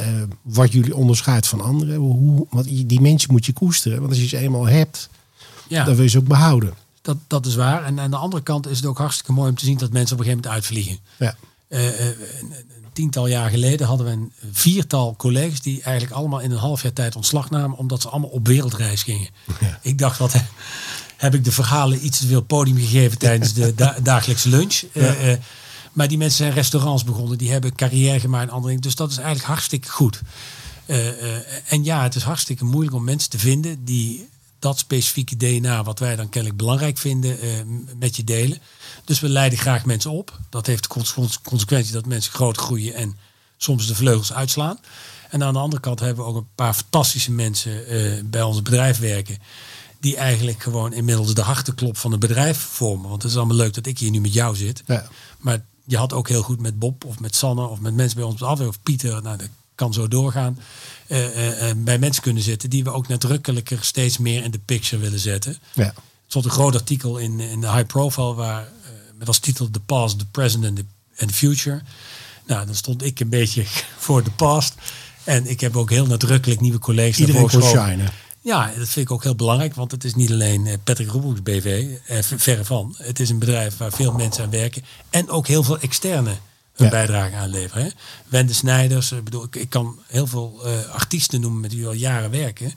uh, 0.00 0.06
wat 0.42 0.72
jullie 0.72 0.96
onderscheidt 0.96 1.46
van 1.46 1.60
anderen. 1.60 1.96
Hoe, 1.96 2.46
want 2.50 2.88
die 2.88 3.00
mensen 3.00 3.32
moet 3.32 3.46
je 3.46 3.52
koesteren. 3.52 3.98
Want 3.98 4.10
als 4.10 4.20
je 4.20 4.28
ze 4.28 4.38
eenmaal 4.38 4.68
hebt, 4.68 5.08
ja. 5.68 5.84
dan 5.84 5.94
wil 5.94 6.04
je 6.04 6.10
ze 6.10 6.18
ook 6.18 6.28
behouden. 6.28 6.74
Dat, 7.02 7.16
dat 7.26 7.46
is 7.46 7.54
waar. 7.54 7.84
En 7.84 8.00
aan 8.00 8.10
de 8.10 8.16
andere 8.16 8.42
kant 8.42 8.66
is 8.66 8.76
het 8.76 8.86
ook 8.86 8.98
hartstikke 8.98 9.32
mooi 9.32 9.48
om 9.50 9.56
te 9.56 9.64
zien 9.64 9.78
dat 9.78 9.92
mensen 9.92 10.16
op 10.16 10.20
een 10.20 10.26
gegeven 10.26 10.50
moment 10.50 10.62
uitvliegen. 10.62 10.98
Ja. 11.18 11.36
Uh, 11.68 12.08
tiental 12.98 13.26
jaar 13.26 13.50
geleden 13.50 13.86
hadden 13.86 14.06
we 14.06 14.12
een 14.12 14.32
viertal 14.52 15.16
collega's 15.16 15.60
die 15.60 15.82
eigenlijk 15.82 16.16
allemaal 16.16 16.40
in 16.40 16.50
een 16.50 16.58
half 16.58 16.82
jaar 16.82 16.92
tijd 16.92 17.16
ontslag 17.16 17.50
namen 17.50 17.78
omdat 17.78 18.02
ze 18.02 18.08
allemaal 18.08 18.30
op 18.30 18.46
wereldreis 18.46 19.02
gingen. 19.02 19.28
Ja. 19.60 19.78
Ik 19.82 19.98
dacht, 19.98 20.18
wat 20.18 20.34
heb 21.16 21.34
ik 21.34 21.44
de 21.44 21.52
verhalen 21.52 22.04
iets 22.04 22.18
te 22.18 22.26
veel 22.26 22.42
podium 22.42 22.76
gegeven 22.76 23.18
tijdens 23.18 23.52
de 23.52 23.74
dagelijkse 24.02 24.48
lunch. 24.48 24.82
Ja. 24.92 25.38
Maar 25.92 26.08
die 26.08 26.18
mensen 26.18 26.36
zijn 26.38 26.52
restaurants 26.52 27.04
begonnen, 27.04 27.38
die 27.38 27.50
hebben 27.50 27.74
carrière 27.74 28.20
gemaakt 28.20 28.48
en 28.48 28.50
andere 28.50 28.66
dingen. 28.66 28.82
Dus 28.82 28.94
dat 28.94 29.10
is 29.10 29.16
eigenlijk 29.16 29.46
hartstikke 29.46 29.88
goed. 29.88 30.20
Uh, 30.86 31.22
uh, 31.22 31.36
en 31.68 31.84
ja, 31.84 32.02
het 32.02 32.14
is 32.14 32.22
hartstikke 32.22 32.64
moeilijk 32.64 32.96
om 32.96 33.04
mensen 33.04 33.30
te 33.30 33.38
vinden 33.38 33.84
die 33.84 34.28
dat 34.58 34.78
specifieke 34.78 35.36
DNA, 35.36 35.82
wat 35.82 35.98
wij 35.98 36.16
dan 36.16 36.28
kennelijk 36.28 36.60
belangrijk 36.60 36.98
vinden, 36.98 37.44
uh, 37.44 37.50
met 37.98 38.16
je 38.16 38.24
delen. 38.24 38.58
Dus 39.04 39.20
we 39.20 39.28
leiden 39.28 39.58
graag 39.58 39.84
mensen 39.84 40.10
op. 40.10 40.38
Dat 40.50 40.66
heeft 40.66 40.82
de 40.82 41.04
consequentie 41.42 41.92
dat 41.92 42.06
mensen 42.06 42.32
groot 42.32 42.56
groeien 42.56 42.94
en 42.94 43.16
soms 43.56 43.86
de 43.86 43.94
vleugels 43.94 44.32
uitslaan. 44.32 44.78
En 45.30 45.42
aan 45.42 45.52
de 45.52 45.58
andere 45.58 45.82
kant 45.82 46.00
hebben 46.00 46.24
we 46.24 46.30
ook 46.30 46.36
een 46.36 46.48
paar 46.54 46.74
fantastische 46.74 47.32
mensen 47.32 47.84
bij 48.30 48.42
ons 48.42 48.62
bedrijf 48.62 48.98
werken. 48.98 49.38
Die 50.00 50.16
eigenlijk 50.16 50.62
gewoon 50.62 50.92
inmiddels 50.92 51.34
de 51.34 51.42
hartenklop 51.42 51.96
van 51.96 52.10
het 52.10 52.20
bedrijf 52.20 52.58
vormen. 52.58 53.08
Want 53.08 53.22
het 53.22 53.30
is 53.30 53.36
allemaal 53.36 53.56
leuk 53.56 53.74
dat 53.74 53.86
ik 53.86 53.98
hier 53.98 54.10
nu 54.10 54.20
met 54.20 54.32
jou 54.32 54.56
zit. 54.56 54.82
Ja. 54.86 55.08
Maar 55.38 55.64
je 55.84 55.96
had 55.96 56.12
ook 56.12 56.28
heel 56.28 56.42
goed 56.42 56.60
met 56.60 56.78
Bob 56.78 57.04
of 57.04 57.20
met 57.20 57.36
Sanne 57.36 57.66
of 57.66 57.80
met 57.80 57.94
mensen 57.94 58.16
bij 58.16 58.26
ons 58.26 58.42
af 58.42 58.60
of 58.60 58.82
Pieter, 58.82 59.22
nou 59.22 59.38
kan 59.78 59.92
zo 59.92 60.08
doorgaan, 60.08 60.58
uh, 61.08 61.26
bij 61.76 61.98
mensen 61.98 62.22
kunnen 62.22 62.42
zitten 62.42 62.70
die 62.70 62.84
we 62.84 62.92
ook 62.92 63.08
nadrukkelijker 63.08 63.78
steeds 63.80 64.18
meer 64.18 64.44
in 64.44 64.50
de 64.50 64.58
picture 64.58 65.02
willen 65.02 65.18
zetten. 65.18 65.58
Ja. 65.74 65.84
Er 65.84 65.94
stond 66.26 66.44
een 66.44 66.50
groot 66.50 66.74
artikel 66.74 67.18
in, 67.18 67.40
in 67.40 67.60
de 67.60 67.72
High 67.72 67.86
Profile 67.86 68.34
waar 68.34 68.68
met 69.18 69.28
als 69.28 69.38
titel 69.38 69.70
The 69.70 69.80
Past, 69.80 70.18
The 70.18 70.26
Present 70.26 70.64
and 70.64 70.76
the, 70.76 70.84
and 71.18 71.28
the 71.28 71.36
Future. 71.36 71.82
Nou, 72.46 72.66
dan 72.66 72.74
stond 72.74 73.04
ik 73.04 73.20
een 73.20 73.28
beetje 73.28 73.64
voor 74.06 74.24
de 74.24 74.30
past. 74.30 74.74
En 75.24 75.46
ik 75.46 75.60
heb 75.60 75.76
ook 75.76 75.90
heel 75.90 76.06
nadrukkelijk 76.06 76.60
nieuwe 76.60 76.78
collega's 76.78 77.18
Iedereen 77.18 77.48
kon 77.48 77.62
shinen. 77.62 78.08
Ja, 78.40 78.66
dat 78.66 78.88
vind 78.88 79.06
ik 79.06 79.10
ook 79.10 79.22
heel 79.22 79.34
belangrijk, 79.34 79.74
want 79.74 79.90
het 79.90 80.04
is 80.04 80.14
niet 80.14 80.30
alleen 80.30 80.66
eh, 80.66 80.74
Patrick 80.84 81.10
Roebroeks 81.10 81.42
BV, 81.42 81.96
eh, 82.06 82.18
verre 82.22 82.64
van. 82.64 82.94
Het 82.98 83.20
is 83.20 83.30
een 83.30 83.38
bedrijf 83.38 83.76
waar 83.76 83.92
veel 83.92 84.12
mensen 84.12 84.44
aan 84.44 84.50
werken 84.50 84.84
en 85.10 85.28
ook 85.28 85.46
heel 85.46 85.62
veel 85.62 85.78
externe 85.78 86.36
een 86.80 86.90
bijdrage 86.90 87.36
aan 87.36 87.48
leveren. 87.48 87.84
Hè. 87.84 87.90
Wende 88.28 88.52
Snijders, 88.52 89.12
ik 89.12 89.24
bedoel, 89.24 89.44
ik, 89.44 89.56
ik 89.56 89.70
kan 89.70 89.98
heel 90.06 90.26
veel 90.26 90.60
uh, 90.64 90.88
artiesten 90.88 91.40
noemen 91.40 91.60
met 91.60 91.72
wie 91.72 91.82
we 91.82 91.88
al 91.88 91.92
jaren 91.92 92.30
werken. 92.30 92.74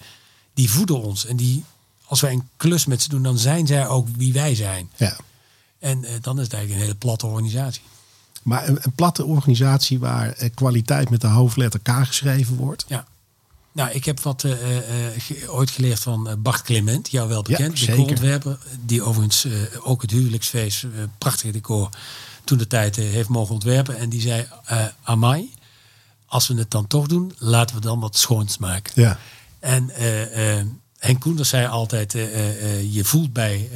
Die 0.54 0.72
voeden 0.72 1.02
ons 1.02 1.26
en 1.26 1.36
die, 1.36 1.64
als 2.06 2.22
wij 2.22 2.32
een 2.32 2.48
klus 2.58 2.86
met 2.86 3.02
ze 3.02 3.10
doen, 3.10 3.24
dan 3.24 3.38
zijn 3.38 3.68
zij 3.68 3.88
ook 3.88 4.08
wie 4.18 4.34
wij 4.34 4.56
zijn. 4.56 4.90
Ja. 4.96 5.18
En 5.80 6.04
uh, 6.04 6.10
dan 6.22 6.38
is 6.38 6.44
het 6.44 6.54
eigenlijk 6.54 6.72
een 6.72 6.88
hele 6.88 6.96
platte 6.96 7.26
organisatie. 7.26 7.82
Maar 8.44 8.68
een, 8.68 8.78
een 8.82 8.92
platte 8.92 9.26
organisatie 9.26 10.00
waar 10.00 10.50
kwaliteit 10.54 11.10
met 11.10 11.22
de 11.22 11.28
hoofdletter 11.28 11.80
K 11.80 11.90
geschreven 11.90 12.56
wordt. 12.56 12.86
Ja. 12.88 13.06
Nou, 13.74 13.90
ik 13.92 14.06
heb 14.06 14.20
wat 14.20 14.44
uh, 14.44 14.52
uh, 15.32 15.54
ooit 15.54 15.70
geleerd 15.70 16.00
van 16.00 16.36
Bart 16.40 16.62
Clement, 16.62 17.12
jou 17.12 17.30
wel 17.30 17.42
bekend, 17.42 17.80
ja, 17.80 17.96
de 17.96 18.02
ontwerper, 18.02 18.58
die 18.86 19.02
overigens 19.02 19.48
ook 19.84 20.02
het 20.02 20.12
huwelijksfeest, 20.12 20.86
prachtige 21.18 21.52
decor, 21.52 21.90
toen 22.44 22.58
de 22.58 22.68
tijd 22.68 22.96
heeft 22.96 23.30
mogen 23.30 23.54
ontwerpen. 23.54 23.98
En 23.98 24.10
die 24.10 24.22
zei, 24.22 24.48
Amai, 25.04 25.54
als 26.26 26.48
we 26.48 26.54
het 26.54 26.72
dan 26.72 26.88
toch 26.88 27.08
doen, 27.08 27.34
laten 27.38 27.76
we 27.76 27.82
dan 27.82 28.00
wat 28.00 28.18
schoons 28.18 28.58
maken. 28.58 29.02
Ja. 29.02 29.20
En 29.60 29.90
Henk 30.98 31.20
Koenders 31.20 31.50
zei 31.50 31.68
altijd, 31.68 32.12
je 32.92 33.02
voelt 33.04 33.34
bij 33.34 33.70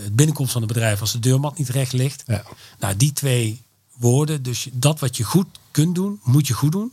het 0.00 0.16
binnenkomst 0.16 0.52
van 0.52 0.62
het 0.62 0.72
bedrijf 0.72 1.00
als 1.00 1.12
de 1.12 1.18
deurmat 1.18 1.58
niet 1.58 1.68
recht 1.68 1.92
ligt. 1.92 2.22
Ja. 2.26 2.44
Nou, 2.78 2.96
die 2.96 3.12
twee 3.12 3.62
woorden, 3.94 4.42
dus 4.42 4.68
dat 4.72 5.00
wat 5.00 5.16
je 5.16 5.24
goed 5.24 5.46
kunt 5.70 5.94
doen, 5.94 6.20
moet 6.22 6.46
je 6.46 6.54
goed 6.54 6.72
doen. 6.72 6.92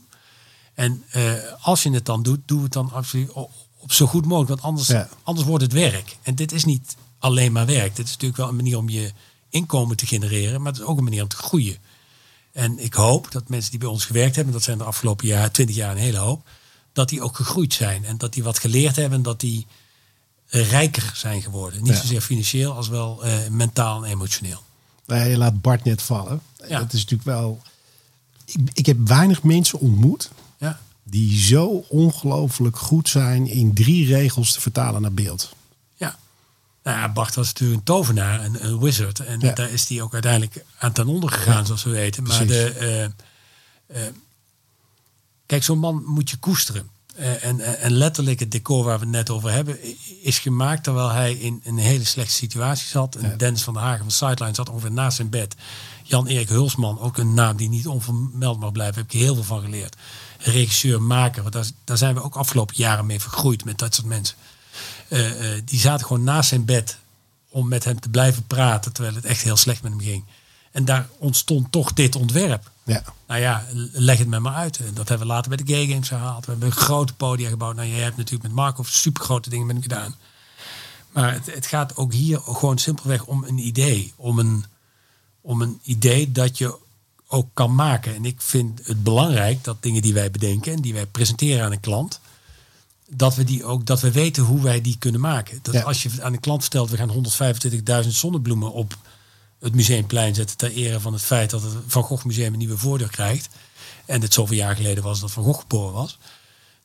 En 0.74 1.04
uh, 1.16 1.32
als 1.60 1.82
je 1.82 1.90
het 1.90 2.06
dan 2.06 2.22
doet, 2.22 2.40
doe 2.46 2.62
het 2.62 2.72
dan 2.72 2.92
absoluut 2.92 3.32
op, 3.32 3.50
op 3.78 3.92
zo 3.92 4.06
goed 4.06 4.26
mogelijk. 4.26 4.48
Want 4.48 4.62
anders, 4.62 5.06
anders 5.22 5.46
wordt 5.46 5.64
het 5.64 5.72
werk. 5.72 6.16
En 6.22 6.34
dit 6.34 6.52
is 6.52 6.64
niet 6.64 6.96
alleen 7.18 7.52
maar 7.52 7.66
werk. 7.66 7.96
Dit 7.96 8.06
is 8.06 8.12
natuurlijk 8.12 8.40
wel 8.40 8.48
een 8.48 8.56
manier 8.56 8.78
om 8.78 8.88
je 8.88 9.12
inkomen 9.52 9.96
te 9.96 10.06
genereren. 10.06 10.62
Maar 10.62 10.72
het 10.72 10.80
is 10.80 10.86
ook 10.86 10.98
een 10.98 11.04
manier 11.04 11.22
om 11.22 11.28
te 11.28 11.36
groeien. 11.36 11.76
En 12.52 12.78
ik 12.78 12.94
hoop 12.94 13.30
dat 13.30 13.48
mensen 13.48 13.70
die 13.70 13.80
bij 13.80 13.88
ons 13.88 14.04
gewerkt 14.04 14.36
hebben, 14.36 14.52
dat 14.52 14.62
zijn 14.62 14.78
de 14.78 14.84
afgelopen 14.84 15.26
jaar, 15.26 15.50
20 15.50 15.76
jaar 15.76 15.90
een 15.90 15.96
hele 15.96 16.18
hoop, 16.18 16.48
dat 16.92 17.08
die 17.08 17.22
ook 17.22 17.36
gegroeid 17.36 17.74
zijn. 17.74 18.04
En 18.04 18.18
dat 18.18 18.32
die 18.32 18.42
wat 18.42 18.58
geleerd 18.58 18.96
hebben 18.96 19.18
en 19.18 19.24
dat 19.24 19.40
die 19.40 19.66
rijker 20.46 21.12
zijn 21.14 21.42
geworden. 21.42 21.82
Niet 21.82 21.96
zozeer 21.96 22.20
financieel 22.20 22.72
als 22.72 22.88
wel 22.88 23.26
uh, 23.26 23.48
mentaal 23.50 24.04
en 24.04 24.10
emotioneel. 24.10 24.62
je 25.06 25.36
laat 25.36 25.60
Bart 25.60 25.84
net 25.84 26.02
vallen. 26.02 26.40
Ja. 26.68 26.78
Dat 26.78 26.92
is 26.92 27.00
natuurlijk 27.00 27.28
wel. 27.28 27.62
Ik, 28.44 28.56
ik 28.72 28.86
heb 28.86 29.08
weinig 29.08 29.42
mensen 29.42 29.78
ontmoet 29.78 30.30
die 31.02 31.38
zo 31.38 31.84
ongelooflijk 31.88 32.78
goed 32.78 33.08
zijn 33.08 33.46
in 33.46 33.74
drie 33.74 34.06
regels 34.06 34.52
te 34.52 34.60
vertalen 34.60 35.02
naar 35.02 35.12
beeld. 35.12 35.54
Nou 36.82 36.98
ja, 36.98 37.12
Bart 37.12 37.34
was 37.34 37.46
natuurlijk 37.46 37.78
een 37.78 37.84
tovenaar, 37.84 38.44
een, 38.44 38.64
een 38.64 38.78
wizard. 38.78 39.20
En 39.20 39.40
Ja. 39.40 39.52
daar 39.52 39.70
is 39.70 39.88
hij 39.88 40.02
ook 40.02 40.12
uiteindelijk 40.12 40.64
aan 40.78 40.92
ten 40.92 41.06
onder 41.06 41.30
gegaan, 41.30 41.66
zoals 41.66 41.82
we 41.82 41.90
weten. 41.90 42.22
Maar 42.22 42.44
precies. 42.44 42.56
de, 42.56 42.70
eh, 42.78 43.04
eh, 44.06 44.12
kijk, 45.46 45.62
zo'n 45.62 45.78
man 45.78 46.02
moet 46.06 46.30
je 46.30 46.36
koesteren. 46.36 46.90
Eh, 47.16 47.44
en, 47.44 47.60
en 47.80 47.92
letterlijk 47.92 48.40
het 48.40 48.50
decor 48.50 48.84
waar 48.84 48.98
we 48.98 49.04
het 49.04 49.14
net 49.14 49.30
over 49.30 49.50
hebben, 49.50 49.78
is 50.22 50.38
gemaakt 50.38 50.84
terwijl 50.84 51.10
hij 51.10 51.34
in 51.34 51.60
een 51.64 51.78
hele 51.78 52.04
slechte 52.04 52.32
situatie 52.32 52.86
zat. 52.86 53.14
En 53.14 53.36
Dennis 53.38 53.62
van 53.62 53.74
der 53.74 53.82
Hagen 53.82 54.00
van 54.00 54.10
Sideline 54.10 54.54
zat 54.54 54.68
ongeveer 54.68 54.92
naast 54.92 55.16
zijn 55.16 55.30
bed. 55.30 55.54
Jan-Erik 56.02 56.48
Hulsman, 56.48 57.00
ook 57.00 57.16
een 57.18 57.34
naam 57.34 57.56
die 57.56 57.68
niet 57.68 57.86
onvermeld 57.86 58.60
mag 58.60 58.72
blijven, 58.72 58.94
heb 59.02 59.12
ik 59.12 59.20
heel 59.20 59.34
veel 59.34 59.44
van 59.44 59.60
geleerd. 59.60 59.96
Regisseur, 60.38 61.02
maker, 61.02 61.42
want 61.42 61.54
daar, 61.54 61.66
daar 61.84 61.96
zijn 61.96 62.14
we 62.14 62.22
ook 62.22 62.36
afgelopen 62.36 62.74
jaren 62.76 63.06
mee 63.06 63.20
vergroeid 63.20 63.64
met 63.64 63.78
dat 63.78 63.94
soort 63.94 64.06
mensen. 64.06 64.36
Eh, 65.12 65.56
eh, 65.56 65.62
die 65.64 65.78
zaten 65.80 66.06
gewoon 66.06 66.24
naast 66.24 66.48
zijn 66.48 66.64
bed 66.64 66.98
om 67.48 67.68
met 67.68 67.84
hem 67.84 68.00
te 68.00 68.08
blijven 68.08 68.46
praten, 68.46 68.92
terwijl 68.92 69.14
het 69.14 69.24
echt 69.24 69.42
heel 69.42 69.56
slecht 69.56 69.82
met 69.82 69.92
hem 69.92 70.00
ging. 70.00 70.24
En 70.70 70.84
daar 70.84 71.08
ontstond 71.18 71.72
toch 71.72 71.92
dit 71.92 72.16
ontwerp. 72.16 72.70
Ja, 72.82 73.02
Nou 73.26 73.40
ja, 73.40 73.64
leg 73.92 74.18
het 74.18 74.28
me 74.28 74.38
maar 74.38 74.54
uit. 74.54 74.78
En 74.78 74.94
Dat 74.94 75.08
hebben 75.08 75.26
we 75.26 75.32
later 75.32 75.48
bij 75.48 75.64
de 75.64 75.72
Gay 75.72 75.86
Games 75.86 76.08
gehaald. 76.08 76.44
We 76.44 76.50
hebben 76.50 76.68
een 76.68 76.74
grote 76.74 77.14
podia 77.14 77.48
gebouwd. 77.48 77.76
Nou, 77.76 77.88
jij 77.88 78.00
hebt 78.00 78.16
natuurlijk 78.16 78.42
met 78.42 78.52
Marco 78.52 78.82
super 78.82 79.24
grote 79.24 79.50
dingen 79.50 79.66
met 79.66 79.74
hem 79.74 79.84
gedaan. 79.84 80.14
Maar 81.12 81.32
het, 81.32 81.54
het 81.54 81.66
gaat 81.66 81.96
ook 81.96 82.12
hier 82.12 82.40
gewoon 82.40 82.78
simpelweg 82.78 83.24
om 83.24 83.44
een 83.44 83.58
idee. 83.58 84.12
Om 84.16 84.38
een, 84.38 84.64
om 85.40 85.62
een 85.62 85.80
idee 85.82 86.32
dat 86.32 86.58
je 86.58 86.78
ook 87.26 87.48
kan 87.54 87.74
maken. 87.74 88.14
En 88.14 88.24
ik 88.24 88.40
vind 88.40 88.80
het 88.86 89.02
belangrijk 89.02 89.64
dat 89.64 89.82
dingen 89.82 90.02
die 90.02 90.14
wij 90.14 90.30
bedenken 90.30 90.72
en 90.72 90.80
die 90.80 90.94
wij 90.94 91.06
presenteren 91.06 91.64
aan 91.64 91.72
een 91.72 91.80
klant, 91.80 92.20
dat 93.14 93.34
we 93.34 93.44
die 93.44 93.64
ook, 93.64 93.86
dat 93.86 94.00
we 94.00 94.10
weten 94.10 94.42
hoe 94.42 94.62
wij 94.62 94.80
die 94.80 94.96
kunnen 94.98 95.20
maken. 95.20 95.58
Dat 95.62 95.74
Ja. 95.74 95.82
als 95.82 96.02
je 96.02 96.10
aan 96.20 96.32
een 96.32 96.40
klant 96.40 96.60
vertelt, 96.60 96.90
we 96.90 96.96
gaan 96.96 97.10
125.000 98.04 98.08
zonnebloemen 98.14 98.72
op 98.72 98.96
het 99.60 99.74
museumplein 99.74 100.34
zetten 100.34 100.56
ter 100.56 100.72
ere 100.72 101.00
van 101.00 101.12
het 101.12 101.22
feit 101.22 101.50
dat 101.50 101.62
het 101.62 101.72
Van 101.86 102.02
Gogh 102.02 102.24
Museum 102.24 102.52
een 102.52 102.58
nieuwe 102.58 102.78
voordeur 102.78 103.10
krijgt. 103.10 103.48
En 104.04 104.20
het 104.22 104.34
zoveel 104.34 104.56
jaar 104.56 104.76
geleden 104.76 105.02
was 105.04 105.20
dat 105.20 105.30
Van 105.30 105.44
Gogh 105.44 105.60
geboren 105.60 105.92
was. 105.92 106.18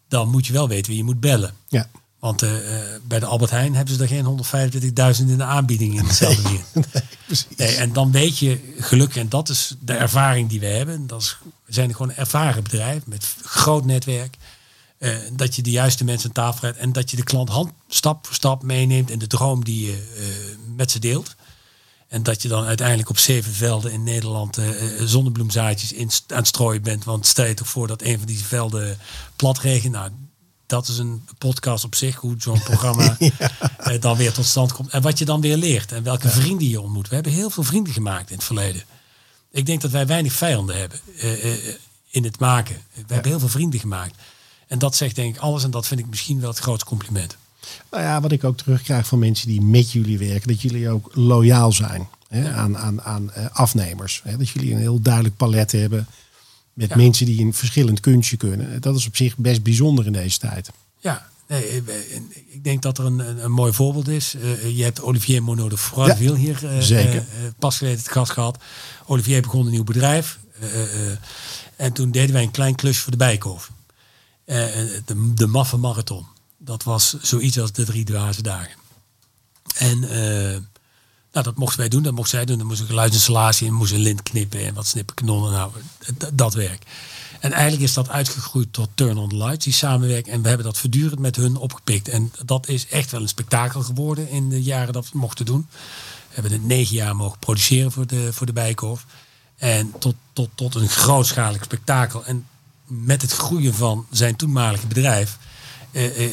Dan 0.07 0.29
moet 0.29 0.47
je 0.47 0.53
wel 0.53 0.67
weten 0.67 0.87
wie 0.87 0.97
je 0.97 1.03
moet 1.03 1.19
bellen. 1.19 1.53
ja. 1.67 1.89
Want 2.19 2.41
eh, 2.41 2.77
eh, 2.93 3.01
bij 3.07 3.19
de 3.19 3.25
Albert 3.25 3.51
Heijn 3.51 3.75
hebben 3.75 3.95
ze 3.95 4.01
er 4.01 4.07
geen 4.07 4.25
125.000 5.19 5.29
in 5.29 5.37
de 5.37 5.43
aanbieding 5.43 5.95
in 5.99 6.05
precies. 7.25 7.45
Nee, 7.57 7.75
en 7.75 7.93
dan 7.93 8.11
weet 8.11 8.37
je 8.37 8.73
gelukkig, 8.79 9.17
en 9.21 9.29
dat 9.29 9.49
is 9.49 9.75
de 9.79 9.93
ervaring 9.93 10.49
die 10.49 10.59
we 10.59 10.65
hebben. 10.65 11.07
Dat 11.07 11.21
is, 11.21 11.37
we 11.65 11.73
zijn 11.73 11.91
gewoon 11.91 12.09
een 12.09 12.15
ervaren 12.15 12.63
bedrijf 12.63 13.05
met 13.05 13.35
groot 13.43 13.85
netwerk. 13.85 14.37
Eh, 14.97 15.15
dat 15.31 15.55
je 15.55 15.61
de 15.61 15.71
juiste 15.71 16.03
mensen 16.03 16.27
aan 16.27 16.33
tafel 16.33 16.67
hebt 16.67 16.79
en 16.79 16.91
dat 16.91 17.11
je 17.11 17.17
de 17.17 17.23
klant 17.23 17.49
hand, 17.49 17.71
stap 17.87 18.25
voor 18.25 18.35
stap 18.35 18.63
meeneemt 18.63 19.09
in 19.09 19.19
de 19.19 19.27
droom 19.27 19.63
die 19.63 19.85
je 19.85 20.13
eh, 20.17 20.75
met 20.75 20.91
ze 20.91 20.99
deelt. 20.99 21.35
En 22.07 22.23
dat 22.23 22.41
je 22.41 22.47
dan 22.47 22.65
uiteindelijk 22.65 23.09
op 23.09 23.17
zeven 23.17 23.53
velden 23.53 23.91
in 23.91 24.03
Nederland 24.03 24.57
eh, 24.57 24.69
zonnebloemzaadjes 24.99 25.93
in, 25.93 26.09
aan 26.27 26.37
het 26.37 26.47
strooien 26.47 26.81
bent. 26.81 27.03
Want 27.03 27.25
stel 27.25 27.45
je 27.45 27.53
toch 27.53 27.67
voor 27.67 27.87
dat 27.87 28.01
een 28.01 28.17
van 28.17 28.27
die 28.27 28.45
velden 28.45 28.97
plat 29.35 29.59
regent. 29.59 29.93
Nou, 29.93 30.11
dat 30.65 30.87
is 30.87 30.97
een 30.97 31.25
podcast 31.37 31.83
op 31.83 31.95
zich, 31.95 32.15
hoe 32.15 32.35
zo'n 32.37 32.63
programma 32.63 33.17
dan 33.99 34.17
weer 34.17 34.33
tot 34.33 34.45
stand 34.45 34.73
komt. 34.73 34.89
En 34.89 35.01
wat 35.01 35.19
je 35.19 35.25
dan 35.25 35.41
weer 35.41 35.57
leert 35.57 35.91
en 35.91 36.03
welke 36.03 36.29
vrienden 36.29 36.67
je 36.67 36.81
ontmoet. 36.81 37.07
We 37.07 37.15
hebben 37.15 37.33
heel 37.33 37.49
veel 37.49 37.63
vrienden 37.63 37.93
gemaakt 37.93 38.29
in 38.29 38.35
het 38.35 38.45
verleden. 38.45 38.83
Ik 39.51 39.65
denk 39.65 39.81
dat 39.81 39.91
wij 39.91 40.07
weinig 40.07 40.33
vijanden 40.33 40.77
hebben 40.77 40.99
in 42.09 42.23
het 42.23 42.39
maken. 42.39 42.81
We 42.93 43.13
hebben 43.13 43.31
heel 43.31 43.39
veel 43.39 43.49
vrienden 43.49 43.79
gemaakt. 43.79 44.15
En 44.67 44.79
dat 44.79 44.95
zegt 44.95 45.15
denk 45.15 45.35
ik 45.35 45.41
alles 45.41 45.63
en 45.63 45.71
dat 45.71 45.87
vind 45.87 45.99
ik 45.99 46.07
misschien 46.07 46.39
wel 46.39 46.49
het 46.49 46.59
grootste 46.59 46.85
compliment. 46.85 47.37
Nou 47.91 48.03
ja, 48.03 48.21
wat 48.21 48.31
ik 48.31 48.43
ook 48.43 48.57
terugkrijg 48.57 49.07
van 49.07 49.19
mensen 49.19 49.47
die 49.47 49.61
met 49.61 49.91
jullie 49.91 50.17
werken, 50.17 50.47
dat 50.47 50.61
jullie 50.61 50.89
ook 50.89 51.09
loyaal 51.13 51.71
zijn 51.71 52.07
hè, 52.27 52.51
aan, 52.53 52.77
aan, 52.77 53.01
aan 53.01 53.31
eh, 53.31 53.45
afnemers. 53.51 54.21
Hè, 54.23 54.37
dat 54.37 54.49
jullie 54.49 54.71
een 54.71 54.79
heel 54.79 55.01
duidelijk 55.01 55.37
palet 55.37 55.71
hebben 55.71 56.07
met 56.77 56.89
Ja. 56.89 56.95
mensen 56.95 57.25
die 57.25 57.45
een 57.45 57.53
verschillend 57.53 57.99
kunstje 57.99 58.37
kunnen. 58.37 58.81
Dat 58.81 58.95
is 58.95 59.07
op 59.07 59.15
zich 59.15 59.37
best 59.37 59.63
bijzonder 59.63 60.05
in 60.05 60.11
deze 60.11 60.37
tijd. 60.39 60.69
Ja, 60.99 61.29
nee, 61.47 61.63
eh, 61.63 62.15
ik 62.47 62.63
denk 62.63 62.81
dat 62.81 62.97
er 62.97 63.05
een, 63.05 63.43
een, 63.43 63.51
mooi 63.51 63.73
voorbeeld 63.73 64.07
is. 64.07 64.35
Eh, 64.35 64.77
je 64.77 64.83
hebt 64.83 65.01
Olivier 65.01 65.43
Monod 65.43 65.69
de 65.69 65.77
Froideville 65.77 66.37
hier 66.37 66.67
eh, 66.67 66.79
zeker. 66.79 67.25
pas 67.59 67.77
geleden 67.77 67.99
het 67.99 68.11
gast 68.11 68.31
gehad. 68.31 68.57
Olivier 69.05 69.41
begon 69.41 69.65
een 69.65 69.71
nieuw 69.71 69.83
bedrijf. 69.83 70.39
en 71.75 71.93
toen 71.93 72.11
deden 72.11 72.33
wij 72.33 72.43
een 72.43 72.51
klein 72.51 72.75
klusje 72.75 73.01
voor 73.01 73.11
de 73.11 73.17
Bijkhof. 73.17 73.71
Eh, 74.47 74.81
eh, 74.81 75.01
de, 75.05 75.33
de 75.33 75.47
Maffe 75.47 75.77
Marathon. 75.77 76.25
Dat 76.57 76.83
was 76.83 77.15
zoiets 77.21 77.59
als 77.59 77.71
de 77.71 77.85
drie 77.85 78.05
dwaze 78.05 78.41
dagen. 78.41 78.75
En 79.75 80.03
eh, 80.03 80.61
nou, 81.31 81.45
dat 81.45 81.55
mochten 81.55 81.79
wij 81.79 81.89
doen, 81.89 82.03
dat 82.03 82.13
mocht 82.13 82.29
zij 82.29 82.45
doen. 82.45 82.57
Dan 82.57 82.67
moest 82.67 82.79
een 82.79 82.87
geluidsinstallatie 82.87 83.67
in, 83.67 83.73
moest 83.73 83.91
een 83.91 83.99
lint 83.99 84.23
knippen 84.23 84.59
en 84.59 84.73
wat 84.73 84.87
snippen. 84.87 85.25
Nou, 85.25 85.71
dat 86.33 86.53
werk. 86.53 86.83
En 87.39 87.51
eigenlijk 87.51 87.83
is 87.83 87.93
dat 87.93 88.09
uitgegroeid 88.09 88.73
tot 88.73 88.89
Turn 88.93 89.17
on 89.17 89.29
the 89.29 89.37
Lights, 89.37 89.63
die 89.63 89.73
samenwerking. 89.73 90.35
En 90.35 90.41
we 90.41 90.47
hebben 90.47 90.65
dat 90.65 90.77
voortdurend 90.77 91.19
met 91.19 91.35
hun 91.35 91.55
opgepikt. 91.55 92.07
En 92.07 92.31
dat 92.45 92.67
is 92.67 92.87
echt 92.87 93.11
wel 93.11 93.21
een 93.21 93.27
spektakel 93.27 93.81
geworden 93.81 94.29
in 94.29 94.49
de 94.49 94.63
jaren 94.63 94.93
dat 94.93 95.11
we 95.11 95.17
mochten 95.17 95.45
doen. 95.45 95.67
We 96.27 96.33
hebben 96.33 96.51
het 96.51 96.63
negen 96.63 96.95
jaar 96.95 97.15
mogen 97.15 97.39
produceren 97.39 97.91
voor 97.91 98.07
de, 98.07 98.33
voor 98.33 98.45
de 98.45 98.53
Bijkorf. 98.53 99.05
En 99.57 99.93
tot, 99.99 100.15
tot, 100.33 100.49
tot 100.55 100.75
een 100.75 100.89
grootschalig 100.89 101.63
spektakel. 101.63 102.25
En 102.25 102.45
met 102.87 103.21
het 103.21 103.31
groeien 103.31 103.73
van 103.73 104.05
zijn 104.11 104.35
toenmalige 104.35 104.87
bedrijf 104.87 105.37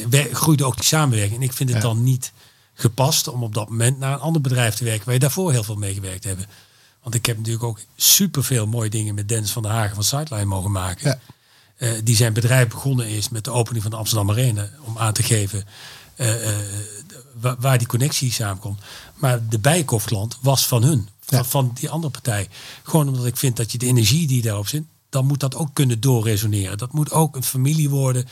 wer- 0.09 0.35
groeide 0.35 0.65
ook 0.65 0.75
die 0.75 0.85
samenwerking. 0.85 1.35
En 1.37 1.41
ik 1.47 1.53
vind 1.53 1.69
het 1.69 1.77
Ja. 1.81 1.87
dan 1.87 2.03
niet 2.03 2.31
gepast 2.73 3.27
om 3.27 3.43
op 3.43 3.53
dat 3.53 3.69
moment 3.69 3.99
naar 3.99 4.13
een 4.13 4.19
ander 4.19 4.41
bedrijf 4.41 4.75
te 4.75 4.83
werken 4.83 5.05
waar 5.05 5.13
je 5.13 5.19
daarvoor 5.19 5.51
heel 5.51 5.63
veel 5.63 5.75
mee 5.75 5.93
gewerkt 5.93 6.23
hebben. 6.23 6.45
Want 7.03 7.15
ik 7.15 7.25
heb 7.25 7.37
natuurlijk 7.37 7.63
ook 7.63 7.79
superveel 7.95 8.67
mooie 8.67 8.89
dingen 8.89 9.15
met 9.15 9.29
Dennis 9.29 9.51
van 9.51 9.61
der 9.61 9.71
Hagen 9.71 9.95
van 9.95 10.03
Sideline 10.03 10.45
mogen 10.45 10.71
maken. 10.71 11.07
Ja. 11.09 11.19
Eh, 11.77 11.91
die 12.03 12.15
zijn 12.15 12.33
bedrijf 12.33 12.67
begonnen 12.67 13.07
is 13.07 13.29
met 13.29 13.43
de 13.43 13.51
opening 13.51 13.81
van 13.81 13.91
de 13.91 13.97
Amsterdam 13.97 14.29
Arena. 14.29 14.69
Om 14.81 14.97
aan 14.97 15.13
te 15.13 15.23
geven 15.23 15.65
wa- 17.39 17.55
waar 17.59 17.77
die 17.77 17.87
connectie 17.87 18.31
samenkomt. 18.31 18.79
Maar 19.15 19.47
de 19.49 19.59
bijkofklant 19.59 20.37
was 20.41 20.67
van 20.67 20.83
hun. 20.83 21.09
Van, 21.19 21.45
van 21.45 21.71
die 21.73 21.89
andere 21.89 22.11
partij. 22.11 22.49
Gewoon 22.83 23.07
omdat 23.07 23.25
ik 23.25 23.37
vind 23.37 23.55
dat 23.57 23.71
je 23.71 23.77
de 23.77 23.85
energie 23.85 24.27
die 24.27 24.41
daarop 24.41 24.67
zit. 24.67 24.83
Dan 25.15 25.25
moet 25.25 25.39
dat 25.39 25.55
ook 25.55 25.69
kunnen 25.73 25.99
doorresoneren. 25.99 26.77
Dat 26.77 26.93
moet 26.93 27.11
ook 27.11 27.35
een 27.35 27.43
familie 27.43 27.89
worden. 27.89 28.27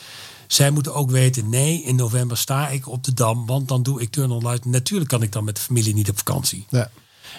Zij 0.48 0.72
moeten 0.72 0.93
ook 0.93 1.12
weten, 1.12 1.50
nee, 1.50 1.84
in 1.84 1.96
november 1.96 2.38
sta 2.38 2.69
ik 2.69 2.88
op 2.89 3.04
de 3.04 3.13
Dam. 3.13 3.46
Want 3.46 3.67
dan 3.67 3.84
doe 3.84 4.02
ik 4.02 4.12
turn 4.12 4.32
on 4.32 4.48
light. 4.48 4.65
Natuurlijk 4.65 5.10
kan 5.10 5.22
ik 5.22 5.32
dan 5.32 5.43
met 5.43 5.56
de 5.56 5.62
familie 5.62 5.93
niet 5.93 6.10
op 6.10 6.17
vakantie. 6.17 6.65
Ja. 6.69 6.89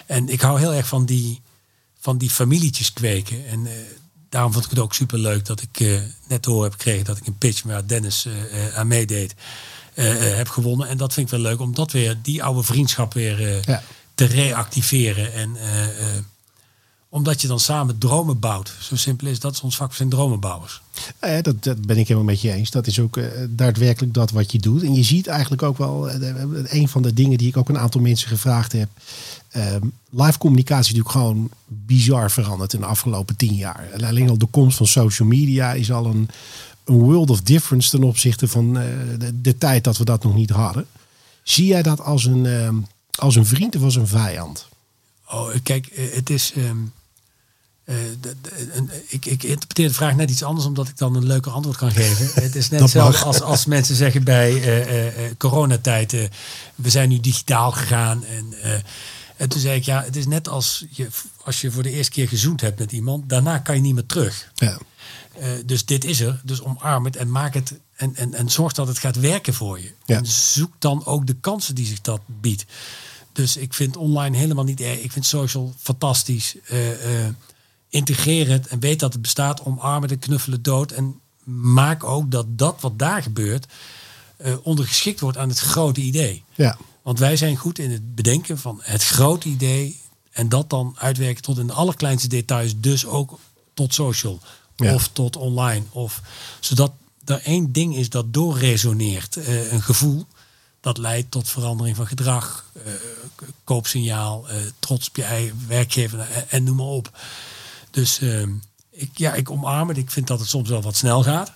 En 0.05 0.29
ik 0.29 0.41
hou 0.41 0.59
heel 0.59 0.73
erg 0.73 0.87
van 0.87 1.05
die, 1.05 1.41
van 1.99 2.17
die 2.17 2.29
familietjes 2.29 2.93
kweken. 2.93 3.47
En 3.47 3.65
eh, 3.65 3.73
daarom 4.29 4.51
vond 4.51 4.63
ik 4.65 4.69
het 4.69 4.79
ook 4.79 4.93
super 4.93 5.19
leuk 5.19 5.45
dat 5.45 5.61
ik 5.61 5.79
eh, 5.79 6.01
net 6.27 6.41
te 6.41 6.49
horen 6.49 6.63
heb 6.69 6.79
gekregen 6.79 7.05
dat 7.05 7.17
ik 7.17 7.27
een 7.27 7.37
pitch 7.37 7.63
waar 7.63 7.87
Dennis 7.87 8.25
eh, 8.25 8.77
aan 8.77 8.87
meedeed, 8.87 9.35
heb 9.93 10.49
gewonnen. 10.49 10.87
En 10.87 10.97
dat 10.97 11.13
vind 11.13 11.25
ik 11.25 11.31
wel 11.31 11.41
leuk 11.51 11.59
om 11.59 11.75
dat 11.75 11.91
weer, 11.91 12.17
die 12.21 12.43
oude 12.43 12.63
vriendschap 12.63 13.13
weer 13.13 13.69
Ja. 13.69 13.83
te 14.15 14.25
reactiveren. 14.25 15.33
En 15.33 15.55
omdat 17.15 17.41
je 17.41 17.47
dan 17.47 17.59
samen 17.59 17.97
dromen 17.97 18.39
bouwt. 18.39 18.73
Zo 18.79 18.95
simpel 18.95 19.27
is 19.27 19.39
dat 19.39 19.53
is 19.53 19.61
ons 19.61 19.75
vak, 19.75 19.89
we 19.89 19.95
zijn 19.95 20.09
dromenbouwers. 20.09 20.81
Ja, 21.21 21.41
dat, 21.41 21.63
dat 21.63 21.85
ben 21.85 21.97
ik 21.97 22.07
helemaal 22.07 22.29
met 22.29 22.41
je 22.41 22.51
eens. 22.51 22.71
Dat 22.71 22.87
is 22.87 22.99
ook 22.99 23.17
eh, 23.17 23.25
daadwerkelijk 23.49 24.13
dat 24.13 24.31
wat 24.31 24.51
je 24.51 24.59
doet. 24.59 24.83
En 24.83 24.93
je 24.93 25.03
ziet 25.03 25.27
eigenlijk 25.27 25.61
ook 25.63 25.77
wel, 25.77 26.09
eh, 26.09 26.43
een 26.63 26.87
van 26.87 27.01
de 27.01 27.13
dingen 27.13 27.37
die 27.37 27.47
ik 27.47 27.57
ook 27.57 27.69
een 27.69 27.77
aantal 27.77 28.01
mensen 28.01 28.27
gevraagd 28.27 28.71
heb. 28.71 28.89
ehm, 29.49 29.81
live 30.09 30.37
communicatie 30.37 30.93
is 30.93 30.97
natuurlijk 30.97 31.15
gewoon 31.15 31.49
bizar 31.67 32.31
veranderd 32.31 32.73
in 32.73 32.79
de 32.79 32.85
afgelopen 32.85 33.35
tien 33.35 33.55
jaar. 33.55 33.89
En 33.91 34.03
alleen 34.03 34.29
al 34.29 34.37
de 34.37 34.45
komst 34.45 34.77
van 34.77 34.87
social 34.87 35.27
media 35.27 35.73
is 35.73 35.91
al 35.91 36.05
een, 36.05 36.29
een 36.83 36.95
world 36.95 37.29
of 37.29 37.41
difference 37.41 37.89
ten 37.89 38.03
opzichte 38.03 38.47
van 38.47 38.77
eh, 38.77 38.83
de, 39.19 39.41
de 39.41 39.57
tijd 39.57 39.83
dat 39.83 39.97
we 39.97 40.05
dat 40.05 40.23
nog 40.23 40.35
niet 40.35 40.49
hadden. 40.49 40.85
Zie 41.43 41.65
jij 41.65 41.81
dat 41.81 42.01
als 42.01 42.25
een, 42.25 42.45
ehm, 42.45 42.75
als 43.19 43.35
een 43.35 43.45
vriend 43.45 43.75
of 43.75 43.83
als 43.83 43.95
een 43.95 44.07
vijand? 44.07 44.67
Oh, 45.31 45.49
kijk, 45.63 45.85
eh, 45.87 46.13
het 46.13 46.29
is. 46.29 46.53
ehm, 46.55 46.77
eh, 47.85 47.95
de- 48.21 48.35
de- 48.41 48.69
een- 48.73 48.89
ik, 49.07 49.25
ik 49.25 49.43
interpreteer 49.43 49.87
de 49.87 49.93
vraag 49.93 50.15
net 50.15 50.29
iets 50.29 50.43
anders, 50.43 50.65
omdat 50.67 50.87
ik 50.87 50.97
dan 50.97 51.15
een 51.15 51.25
leuker 51.25 51.51
antwoord 51.51 51.77
kan 51.77 51.91
geven. 51.91 52.29
het 52.43 52.55
is 52.55 52.69
net 52.69 52.79
hetzelfde 52.79 53.17
mag. 53.17 53.25
als, 53.25 53.41
als 53.41 53.65
mensen 53.65 53.95
zeggen 53.95 54.23
bij 54.23 55.33
coronatijd: 55.37 56.13
eh, 56.13 56.23
we 56.75 56.89
zijn 56.89 57.09
nu 57.09 57.19
digitaal 57.19 57.71
gegaan. 57.71 58.23
En, 58.25 58.53
en 59.37 59.49
toen 59.49 59.59
zei 59.61 59.75
ik: 59.77 59.83
ja, 59.83 60.03
het 60.03 60.15
is 60.15 60.25
net 60.25 60.47
als 60.47 60.85
je, 60.89 61.07
als 61.43 61.61
je 61.61 61.71
voor 61.71 61.83
de 61.83 61.91
eerste 61.91 62.11
keer 62.11 62.27
gezoend 62.27 62.61
hebt 62.61 62.79
met 62.79 62.91
iemand, 62.91 63.29
daarna 63.29 63.57
kan 63.57 63.75
je 63.75 63.81
niet 63.81 63.93
meer 63.93 64.05
terug. 64.05 64.51
Ja. 64.55 64.79
Dus 65.65 65.85
dit 65.85 66.05
is 66.05 66.19
er. 66.19 66.41
Dus 66.43 66.61
omarm 66.61 67.05
het 67.05 67.15
en 67.15 67.31
maak 67.31 67.53
het. 67.53 67.73
En, 67.95 68.15
en, 68.15 68.33
en 68.33 68.49
zorg 68.49 68.73
dat 68.73 68.87
het 68.87 68.99
gaat 68.99 69.19
werken 69.19 69.53
voor 69.53 69.79
je. 69.79 69.91
Ja. 70.05 70.17
En 70.17 70.25
zoek 70.25 70.71
dan 70.79 71.05
ook 71.05 71.27
de 71.27 71.35
kansen 71.35 71.75
die 71.75 71.85
zich 71.85 72.01
dat 72.01 72.21
biedt. 72.25 72.65
Dus 73.33 73.57
ik 73.57 73.73
vind 73.73 73.97
online 73.97 74.37
helemaal 74.37 74.63
niet 74.63 74.81
erg. 74.81 74.99
Ik 74.99 75.11
vind 75.11 75.25
social 75.25 75.73
fantastisch. 75.81 76.55
Eh, 76.65 76.77
integreer 77.95 78.49
het 78.49 78.67
en 78.67 78.79
weet 78.79 78.99
dat 78.99 79.13
het 79.13 79.21
bestaat. 79.21 79.63
Omarm 79.63 80.01
het 80.01 80.11
en 80.11 80.19
knuffelen 80.19 80.61
dood. 80.61 80.91
En 80.91 81.19
maak 81.73 82.03
ook 82.03 82.31
dat 82.31 82.45
dat 82.49 82.81
wat 82.81 82.99
daar 82.99 83.21
gebeurt 83.21 83.65
uh, 84.37 84.55
ondergeschikt 84.63 85.19
wordt 85.19 85.37
aan 85.37 85.49
het 85.49 85.59
grote 85.59 86.01
idee. 86.01 86.43
Ja. 86.55 86.77
Want 87.01 87.19
wij 87.19 87.37
zijn 87.37 87.57
goed 87.57 87.79
in 87.79 87.91
het 87.91 88.15
bedenken 88.15 88.57
van 88.57 88.79
het 88.81 89.03
grote 89.03 89.47
idee 89.47 89.99
en 90.31 90.49
dat 90.49 90.69
dan 90.69 90.95
uitwerken 90.97 91.43
tot 91.43 91.57
in 91.57 91.67
de 91.67 91.73
allerkleinste 91.73 92.27
details, 92.27 92.73
dus 92.77 93.05
ook 93.05 93.39
tot 93.73 93.93
social 93.93 94.39
of 94.77 95.09
tot 95.13 95.35
online. 95.35 95.85
Of, 95.89 96.21
zodat 96.59 96.91
er 97.25 97.41
één 97.43 97.71
ding 97.71 97.95
is 97.95 98.09
dat 98.09 98.33
doorresoneert, 98.33 99.35
uh, 99.35 99.71
een 99.71 99.81
gevoel 99.81 100.25
dat 100.81 100.97
leidt 100.97 101.31
tot 101.31 101.49
verandering 101.49 101.95
van 101.95 102.07
gedrag, 102.07 102.71
uh, 102.77 102.83
koopsignaal, 103.63 104.47
trots 104.79 105.07
op 105.07 105.15
je 105.15 105.23
eigen 105.23 105.65
werkgever 105.67 106.45
en, 106.49 106.63
noem 106.63 106.75
maar 106.75 106.85
op. 106.85 107.17
Dus 107.95 108.19
ehm, 108.19 108.49
ik, 108.89 109.09
ja, 109.13 109.33
ik 109.33 109.51
omarm 109.51 109.87
het. 109.87 109.97
Ik 109.97 110.11
vind 110.11 110.27
dat 110.27 110.39
het 110.39 110.49
soms 110.49 110.69
wel 110.69 110.81
wat 110.81 110.95
snel 110.95 111.23
gaat. 111.23 111.53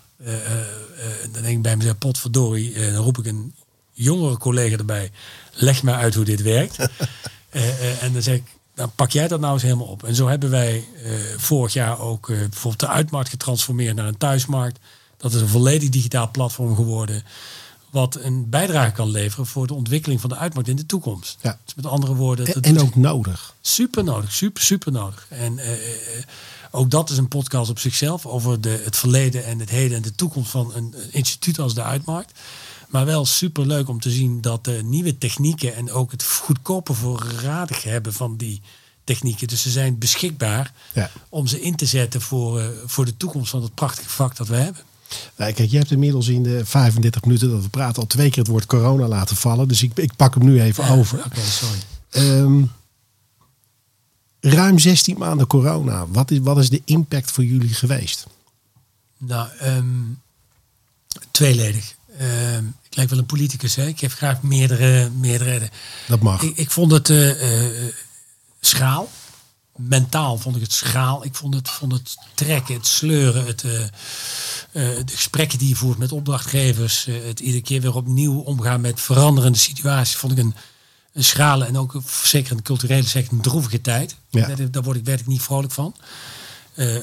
dan 1.31 1.41
denk 1.41 1.47
ik 1.47 1.61
bij 1.61 1.77
mezelf, 1.77 1.97
potverdorie, 1.97 2.73
dan 2.73 3.03
roep 3.03 3.17
ik 3.17 3.25
een 3.25 3.53
jongere 3.91 4.37
collega 4.37 4.77
erbij. 4.77 5.11
Leg 5.53 5.83
maar 5.83 5.95
uit 5.95 6.15
hoe 6.15 6.25
dit 6.25 6.41
werkt. 6.41 6.77
en 8.01 8.13
dan 8.13 8.21
zeg 8.21 8.35
ik, 8.35 8.59
dan 8.79 8.91
pak 8.95 9.11
jij 9.11 9.27
dat 9.27 9.39
nou 9.39 9.53
eens 9.53 9.63
helemaal 9.63 9.87
op. 9.87 10.03
En 10.03 10.15
zo 10.15 10.27
hebben 10.27 10.49
wij 10.49 10.87
uh, 11.05 11.11
vorig 11.37 11.73
jaar 11.73 11.99
ook 11.99 12.29
uh, 12.29 12.37
bijvoorbeeld 12.39 12.79
de 12.79 12.87
uitmarkt 12.87 13.29
getransformeerd 13.29 13.95
naar 13.95 14.07
een 14.07 14.17
thuismarkt. 14.17 14.79
Dat 15.17 15.33
is 15.33 15.41
een 15.41 15.47
volledig 15.47 15.89
digitaal 15.89 16.31
platform 16.31 16.75
geworden. 16.75 17.23
Wat 17.89 18.15
een 18.15 18.49
bijdrage 18.49 18.91
kan 18.91 19.09
leveren 19.11 19.45
voor 19.45 19.67
de 19.67 19.73
ontwikkeling 19.73 20.21
van 20.21 20.29
de 20.29 20.35
uitmarkt 20.35 20.69
in 20.69 20.75
de 20.75 20.85
toekomst. 20.85 21.37
Ja. 21.41 21.59
Dus 21.65 21.75
met 21.75 21.85
andere 21.85 22.15
woorden. 22.15 22.45
En, 22.45 22.61
en 22.61 22.79
ook 22.79 22.95
nodig. 22.95 23.55
Super 23.61 24.03
nodig, 24.03 24.33
super, 24.33 24.63
super 24.63 24.91
nodig. 24.91 25.25
En 25.29 25.57
uh, 25.57 25.65
ook 26.71 26.91
dat 26.91 27.09
is 27.09 27.17
een 27.17 27.27
podcast 27.27 27.69
op 27.69 27.79
zichzelf 27.79 28.25
over 28.25 28.61
de, 28.61 28.81
het 28.83 28.97
verleden 28.97 29.45
en 29.45 29.59
het 29.59 29.69
heden 29.69 29.97
en 29.97 30.03
de 30.03 30.15
toekomst 30.15 30.51
van 30.51 30.73
een, 30.75 30.95
instituut 31.11 31.59
als 31.59 31.73
de 31.73 31.83
uitmarkt. 31.83 32.39
Maar 32.87 33.05
wel 33.05 33.25
super 33.25 33.65
leuk 33.65 33.89
om 33.89 33.99
te 33.99 34.11
zien 34.11 34.41
dat 34.41 34.63
de 34.63 34.81
nieuwe 34.83 35.17
technieken 35.17 35.75
en 35.75 35.91
ook 35.91 36.11
het 36.11 36.23
goedkope 36.23 36.93
voorradig 36.93 37.83
hebben 37.83 38.13
van 38.13 38.37
die 38.37 38.61
technieken. 39.03 39.47
Dus 39.47 39.61
ze 39.61 39.69
zijn 39.69 39.97
beschikbaar 39.97 40.73
ja. 40.93 41.09
om 41.29 41.47
ze 41.47 41.61
in 41.61 41.75
te 41.75 41.85
zetten 41.85 42.21
voor, 42.21 42.59
uh, 42.59 42.67
voor 42.85 43.05
de 43.05 43.17
toekomst 43.17 43.49
van 43.49 43.61
het 43.61 43.73
prachtige 43.75 44.09
vak 44.09 44.35
dat 44.35 44.47
we 44.47 44.55
hebben. 44.55 44.81
Nou, 45.35 45.53
kijk, 45.53 45.69
je 45.69 45.77
hebt 45.77 45.91
inmiddels 45.91 46.27
in 46.27 46.43
de 46.43 46.65
35 46.65 47.23
minuten 47.23 47.49
dat 47.49 47.61
we 47.61 47.69
praten 47.69 48.01
al 48.01 48.07
twee 48.07 48.29
keer 48.29 48.43
het 48.43 48.51
woord 48.51 48.65
corona 48.65 49.07
laten 49.07 49.35
vallen. 49.35 49.67
Dus 49.67 49.83
ik, 49.83 49.91
ik 49.97 50.15
pak 50.15 50.33
hem 50.33 50.43
nu 50.43 50.61
even 50.61 50.87
over. 50.89 51.23
Oké, 51.25 51.41
sorry. 51.41 51.79
Um, 52.11 52.71
ruim 54.39 54.79
16 54.79 55.17
maanden 55.17 55.47
corona. 55.47 56.07
Wat 56.07 56.31
is, 56.31 56.39
wat 56.39 56.57
is 56.57 56.69
de 56.69 56.81
impact 56.85 57.31
voor 57.31 57.43
jullie 57.43 57.73
geweest? 57.73 58.27
Nou, 59.17 59.49
um, 59.63 60.21
tweeledig. 61.31 61.95
Uh, 62.21 62.57
ik 62.57 62.95
lijk 62.95 63.09
wel 63.09 63.19
een 63.19 63.25
politicus, 63.25 63.75
hè? 63.75 63.87
ik 63.87 63.99
heb 63.99 64.11
graag 64.11 64.41
meerdere, 64.41 65.09
meerdere. 65.09 65.69
Dat 66.07 66.21
mag. 66.21 66.41
Ik, 66.41 66.57
ik 66.57 66.71
vond 66.71 66.91
het 66.91 67.09
uh, 67.09 67.63
uh, 67.63 67.93
schaal. 68.59 69.09
Mentaal 69.87 70.37
vond 70.37 70.55
ik 70.55 70.61
het 70.61 70.73
schaal. 70.73 71.25
Ik 71.25 71.35
vond 71.35 71.53
het, 71.53 71.69
vond 71.69 71.91
het 71.91 72.17
trekken, 72.33 72.73
het 72.73 72.87
sleuren, 72.87 73.45
het, 73.45 73.63
uh, 73.63 73.71
de 74.71 75.03
gesprekken 75.05 75.57
die 75.57 75.67
je 75.67 75.75
voert 75.75 75.97
met 75.97 76.11
opdrachtgevers, 76.11 77.05
het 77.05 77.39
iedere 77.39 77.63
keer 77.63 77.81
weer 77.81 77.95
opnieuw 77.95 78.39
omgaan 78.39 78.81
met 78.81 79.01
veranderende 79.01 79.57
situaties, 79.57 80.15
vond 80.15 80.31
ik 80.31 80.37
een, 80.37 80.55
een 81.13 81.23
schrale 81.23 81.65
en 81.65 81.77
ook 81.77 82.01
zeker 82.23 82.51
in 82.51 82.57
de 82.57 82.63
culturele 82.63 83.07
sector 83.07 83.33
een 83.33 83.41
droevige 83.41 83.81
tijd. 83.81 84.15
Ja. 84.29 84.55
Daar 84.71 84.83
word 84.83 84.97
ik 84.97 85.05
werkelijk 85.05 85.31
niet 85.31 85.41
vrolijk 85.41 85.73
van. 85.73 85.95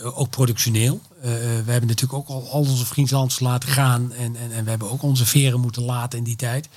Ook 0.03 0.31
productioneel. 0.31 1.01
We 1.21 1.63
hebben 1.67 1.87
natuurlijk 1.87 2.13
ook 2.13 2.29
al, 2.29 2.51
al 2.51 2.61
onze 2.61 2.87
vriendlands 2.87 3.41
laten 3.41 3.69
gaan. 3.69 4.13
En, 4.13 4.37
en, 4.37 4.53
en 4.53 4.65
we 4.65 4.71
hebben 4.71 4.91
ook 4.91 5.03
onze 5.03 5.27
veren 5.27 5.61
moeten 5.61 5.83
laten 5.83 6.19
in 6.19 6.25
die 6.25 6.37
tijd. 6.37 6.69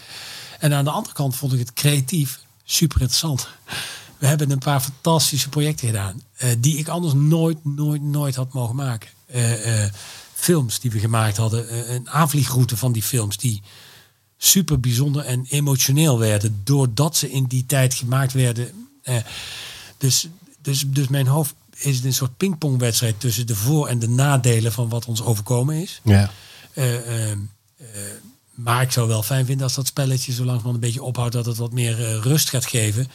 En 0.59 0.73
aan 0.73 0.83
de 0.83 0.91
andere 0.91 1.15
kant 1.15 1.35
vond 1.35 1.53
ik 1.53 1.59
het 1.59 1.73
creatief 1.73 2.39
super 2.63 3.01
interessant. 3.01 3.47
We 4.19 4.27
hebben 4.27 4.51
een 4.51 4.59
paar 4.59 4.81
fantastische 4.81 5.49
projecten 5.49 5.87
gedaan. 5.87 6.21
Uh, 6.43 6.49
die 6.57 6.77
ik 6.77 6.87
anders 6.87 7.13
nooit, 7.13 7.65
nooit, 7.65 8.01
nooit 8.01 8.35
had 8.35 8.53
mogen 8.53 8.75
maken. 8.75 9.09
films 10.33 10.79
die 10.79 10.91
we 10.91 10.99
gemaakt 10.99 11.37
hadden. 11.37 11.93
een 11.93 12.09
aanvliegroute 12.09 12.77
van 12.77 12.91
die 12.91 13.03
films. 13.03 13.37
Die 13.37 13.61
super 14.37 14.79
bijzonder 14.79 15.25
en 15.25 15.45
emotioneel 15.49 16.19
werden. 16.19 16.61
Doordat 16.63 17.17
ze 17.17 17.31
in 17.31 17.43
die 17.43 17.65
tijd 17.65 17.93
gemaakt 17.93 18.33
werden. 18.33 18.87
dus, 19.97 20.27
dus, 20.61 20.83
dus 20.87 21.07
mijn 21.07 21.27
hoofd 21.27 21.53
is 21.75 22.03
een 22.03 22.13
soort 22.13 22.37
pingpongwedstrijd 22.37 23.19
tussen 23.19 23.47
de 23.47 23.55
voor- 23.55 23.87
en 23.87 23.99
de 23.99 24.09
nadelen 24.09 24.71
van 24.71 24.89
wat 24.89 25.05
ons 25.05 25.21
overkomen 25.21 25.75
is. 25.75 26.01
Ja. 26.03 26.31
Uh, 26.73 27.31
maar 28.53 28.81
ik 28.81 28.91
zou 28.91 29.07
wel 29.07 29.23
fijn 29.23 29.45
vinden 29.45 29.63
als 29.63 29.75
dat 29.75 29.87
spelletje 29.87 30.31
zo 30.31 30.37
langzamerhand 30.37 30.75
een 30.75 30.89
beetje 30.89 31.03
ophoudt, 31.03 31.33
dat 31.33 31.45
het 31.45 31.57
wat 31.57 31.71
meer 31.71 32.19
rust 32.19 32.49
gaat 32.49 32.65
geven. 32.65 33.07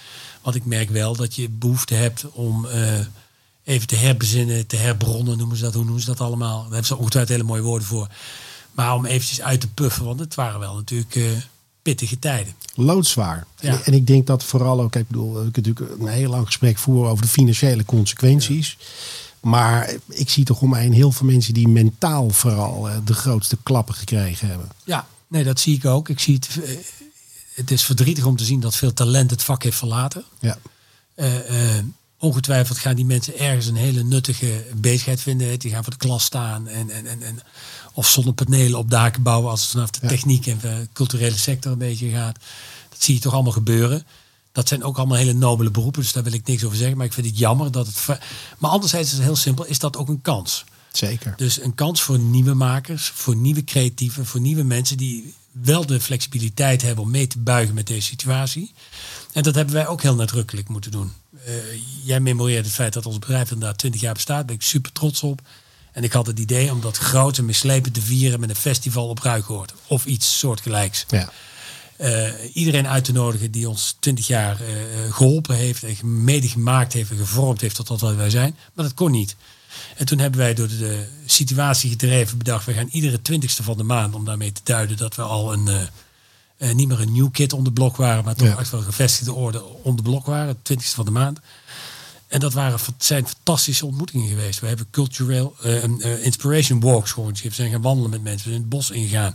Want 0.44 0.56
ik 0.56 0.64
merk 0.64 0.90
wel 0.90 1.16
dat 1.16 1.34
je 1.34 1.48
behoefte 1.50 1.94
hebt 1.94 2.24
om 2.32 2.66
even 3.64 3.86
te 3.86 3.96
herbezinnen, 3.96 4.66
te 4.66 4.76
herbronnen, 4.76 5.38
noemen 5.38 5.56
ze 5.56 5.62
dat, 5.62 5.74
hoe 5.74 5.84
noemen 5.84 6.02
ze 6.02 6.06
dat 6.06 6.20
allemaal? 6.20 6.56
Daar 6.56 6.70
hebben 6.70 6.86
ze 6.86 6.96
ongetwijfeld 6.96 7.36
hele 7.36 7.48
mooie 7.48 7.62
woorden 7.62 7.88
voor. 7.88 8.08
Maar 8.72 8.94
om 8.94 9.04
eventjes 9.04 9.40
uit 9.40 9.60
te 9.60 9.68
puffen, 9.68 10.04
want 10.04 10.20
het 10.20 10.34
waren 10.34 10.60
wel 10.60 10.74
natuurlijk 10.74 11.46
pittige 11.82 12.18
tijden. 12.18 12.54
Loodzwaar. 12.74 13.46
Ja. 13.60 13.80
En 13.84 13.92
ik 13.92 14.06
denk 14.06 14.26
dat 14.26 14.44
vooral 14.44 14.80
ook, 14.80 14.96
ik 14.96 15.08
bedoel, 15.08 15.46
ik 15.46 15.54
heb 15.54 15.66
natuurlijk 15.66 16.00
een 16.00 16.08
heel 16.08 16.30
lang 16.30 16.46
gesprek 16.46 16.78
voeren 16.78 17.10
over 17.10 17.24
de 17.24 17.30
financiële 17.30 17.84
consequenties. 17.84 18.76
Ja. 18.78 18.86
Maar 19.40 19.94
ik 20.08 20.30
zie 20.30 20.44
toch 20.44 20.60
om 20.60 20.70
mij 20.70 20.82
heen 20.82 20.92
heel 20.92 21.12
veel 21.12 21.26
mensen 21.26 21.54
die 21.54 21.68
mentaal 21.68 22.30
vooral 22.30 22.88
uh, 22.88 22.96
de 23.04 23.14
grootste 23.14 23.56
klappen 23.62 23.94
gekregen 23.94 24.48
hebben. 24.48 24.68
Ja, 24.84 25.06
nee, 25.28 25.44
dat 25.44 25.60
zie 25.60 25.76
ik 25.76 25.84
ook. 25.84 26.08
Ik 26.08 26.20
zie 26.20 26.34
het. 26.34 26.48
Het 27.54 27.70
is 27.70 27.84
verdrietig 27.84 28.24
om 28.24 28.36
te 28.36 28.44
zien 28.44 28.60
dat 28.60 28.76
veel 28.76 28.92
talent 28.92 29.30
het 29.30 29.42
vak 29.42 29.62
heeft 29.62 29.76
verlaten. 29.76 30.24
Ja. 30.40 30.58
Uh, 31.16 31.28
ongetwijfeld 32.18 32.78
gaan 32.78 32.96
die 32.96 33.04
mensen 33.04 33.38
ergens 33.38 33.66
een 33.66 33.76
hele 33.76 34.02
nuttige 34.02 34.64
bezigheid 34.74 35.20
vinden. 35.20 35.58
Die 35.58 35.70
gaan 35.70 35.82
voor 35.82 35.92
de 35.92 35.98
klas 35.98 36.24
staan 36.24 36.68
en, 36.68 36.90
en, 36.90 37.06
en, 37.06 37.22
en 37.22 37.40
of 37.92 38.08
zonnepanelen 38.08 38.78
op 38.78 38.90
daken 38.90 39.22
bouwen 39.22 39.50
als 39.50 39.62
het 39.62 39.70
vanaf 39.70 39.90
de 39.90 39.98
ja. 40.02 40.08
techniek 40.08 40.46
en 40.46 40.58
de 40.60 40.88
culturele 40.92 41.36
sector 41.36 41.72
een 41.72 41.78
beetje 41.78 42.10
gaat. 42.10 42.38
Dat 42.88 43.02
zie 43.02 43.14
je 43.14 43.20
toch 43.20 43.32
allemaal 43.32 43.52
gebeuren. 43.52 44.06
Dat 44.52 44.68
zijn 44.68 44.84
ook 44.84 44.96
allemaal 44.96 45.16
hele 45.16 45.32
nobele 45.32 45.70
beroepen, 45.70 46.02
dus 46.02 46.12
daar 46.12 46.22
wil 46.22 46.32
ik 46.32 46.46
niks 46.46 46.64
over 46.64 46.76
zeggen. 46.76 46.96
Maar 46.96 47.06
ik 47.06 47.12
vind 47.12 47.26
het 47.26 47.38
jammer 47.38 47.70
dat 47.70 47.86
het. 47.86 48.20
Maar 48.58 48.70
anderzijds 48.70 49.08
is 49.08 49.14
het 49.14 49.24
heel 49.24 49.36
simpel, 49.36 49.64
is 49.64 49.78
dat 49.78 49.96
ook 49.96 50.08
een 50.08 50.22
kans. 50.22 50.64
Zeker. 50.92 51.34
Dus 51.36 51.60
een 51.60 51.74
kans 51.74 52.02
voor 52.02 52.18
nieuwe 52.18 52.54
makers, 52.54 53.08
voor 53.14 53.36
nieuwe 53.36 53.64
creatieven, 53.64 54.26
voor 54.26 54.40
nieuwe 54.40 54.62
mensen 54.62 54.96
die 54.96 55.34
wel 55.62 55.86
de 55.86 56.00
flexibiliteit 56.00 56.82
hebben 56.82 57.04
om 57.04 57.10
mee 57.10 57.26
te 57.26 57.38
buigen 57.38 57.74
met 57.74 57.86
deze 57.86 58.06
situatie. 58.06 58.72
En 59.32 59.42
dat 59.42 59.54
hebben 59.54 59.74
wij 59.74 59.86
ook 59.86 60.02
heel 60.02 60.14
nadrukkelijk 60.14 60.68
moeten 60.68 60.90
doen. 60.90 61.12
Uh, 61.48 61.54
jij 62.04 62.20
memoreert 62.20 62.64
het 62.64 62.74
feit 62.74 62.92
dat 62.92 63.06
ons 63.06 63.18
bedrijf 63.18 63.50
inderdaad 63.50 63.78
20 63.78 64.00
jaar 64.00 64.14
bestaat. 64.14 64.36
Daar 64.36 64.46
ben 64.46 64.54
ik 64.54 64.62
super 64.62 64.92
trots 64.92 65.22
op. 65.22 65.40
En 65.92 66.04
ik 66.04 66.12
had 66.12 66.26
het 66.26 66.38
idee 66.38 66.70
om 66.70 66.80
dat 66.80 66.96
groot 66.96 67.38
en 67.38 67.44
mislepend 67.44 67.94
te 67.94 68.00
vieren 68.00 68.40
met 68.40 68.48
een 68.48 68.56
festival 68.56 69.08
op 69.08 69.18
Ruigoord. 69.18 69.74
Of 69.86 70.04
iets 70.04 70.38
soortgelijks. 70.38 71.06
Ja. 71.08 71.32
Uh, 71.98 72.28
iedereen 72.52 72.88
uit 72.88 73.04
te 73.04 73.12
nodigen 73.12 73.50
die 73.50 73.68
ons 73.68 73.96
20 73.98 74.26
jaar 74.26 74.60
uh, 74.60 75.14
geholpen 75.14 75.56
heeft 75.56 75.82
en 75.82 76.24
mede 76.24 76.48
gemaakt 76.48 76.92
heeft 76.92 77.10
en 77.10 77.16
gevormd 77.16 77.60
heeft 77.60 77.74
tot 77.74 77.88
wat 77.88 78.14
wij 78.14 78.30
zijn. 78.30 78.56
Maar 78.72 78.84
dat 78.84 78.94
kon 78.94 79.10
niet. 79.10 79.36
En 79.96 80.06
toen 80.06 80.18
hebben 80.18 80.40
wij 80.40 80.54
door 80.54 80.68
de 80.68 81.06
situatie 81.26 81.90
gedreven 81.90 82.38
bedacht, 82.38 82.66
we 82.66 82.72
gaan 82.72 82.88
iedere 82.90 83.22
twintigste 83.22 83.62
van 83.62 83.76
de 83.76 83.82
maand, 83.82 84.14
om 84.14 84.24
daarmee 84.24 84.52
te 84.52 84.60
duiden 84.64 84.96
dat 84.96 85.14
we 85.14 85.22
al 85.22 85.52
een, 85.52 85.68
uh, 86.58 86.72
niet 86.72 86.88
meer 86.88 87.00
een 87.00 87.12
new 87.12 87.30
kid 87.32 87.52
onder 87.52 87.72
blok 87.72 87.96
waren, 87.96 88.24
maar 88.24 88.34
toch 88.34 88.48
Ja. 88.48 88.58
echt 88.58 88.70
wel 88.70 88.80
een 88.80 88.86
gevestigde 88.86 89.32
orde 89.32 89.64
onder 89.64 90.04
blok 90.04 90.26
waren, 90.26 90.58
twintigste 90.62 90.96
van 90.96 91.04
de 91.04 91.10
maand. 91.10 91.38
En 92.28 92.40
dat 92.40 92.52
waren, 92.52 92.78
zijn 92.98 93.26
fantastische 93.26 93.86
ontmoetingen 93.86 94.28
geweest. 94.28 94.60
We 94.60 94.66
hebben 94.66 94.86
cultureel 94.90 95.56
uh, 95.64 95.84
uh, 95.84 96.24
inspiration 96.24 96.80
walks 96.80 97.10
georganiseerd. 97.10 97.56
We 97.56 97.60
zijn 97.62 97.70
gaan 97.72 97.82
wandelen 97.82 98.10
met 98.10 98.22
mensen. 98.22 98.42
We 98.44 98.48
zijn 98.50 98.60
het 98.60 98.68
bos 98.68 98.90
ingegaan. 98.90 99.34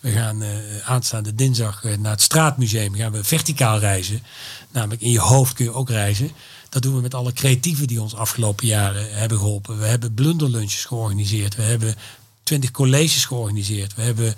We 0.00 0.10
gaan 0.10 0.42
uh, 0.42 0.48
aanstaande 0.84 1.34
dinsdag 1.34 1.82
naar 1.98 2.10
het 2.10 2.20
straatmuseum. 2.22 2.94
Gaan 2.94 3.12
we 3.12 3.24
verticaal 3.24 3.78
reizen. 3.78 4.22
Namelijk 4.70 5.00
in 5.02 5.10
je 5.10 5.20
hoofd 5.20 5.52
kun 5.54 5.64
je 5.64 5.72
ook 5.72 5.88
reizen. 5.88 6.30
Dat 6.72 6.82
doen 6.82 6.94
we 6.94 7.00
met 7.00 7.14
alle 7.14 7.32
creatieven 7.32 7.86
die 7.86 8.02
ons 8.02 8.14
afgelopen 8.14 8.66
jaren 8.66 9.14
hebben 9.14 9.38
geholpen. 9.38 9.78
We 9.78 9.84
hebben 9.84 10.14
blunderlunches 10.14 10.84
georganiseerd. 10.84 11.54
We 11.54 11.62
hebben 11.62 11.94
twintig 12.42 12.70
colleges 12.70 13.24
georganiseerd. 13.24 13.94
We 13.94 14.02
hebben 14.02 14.34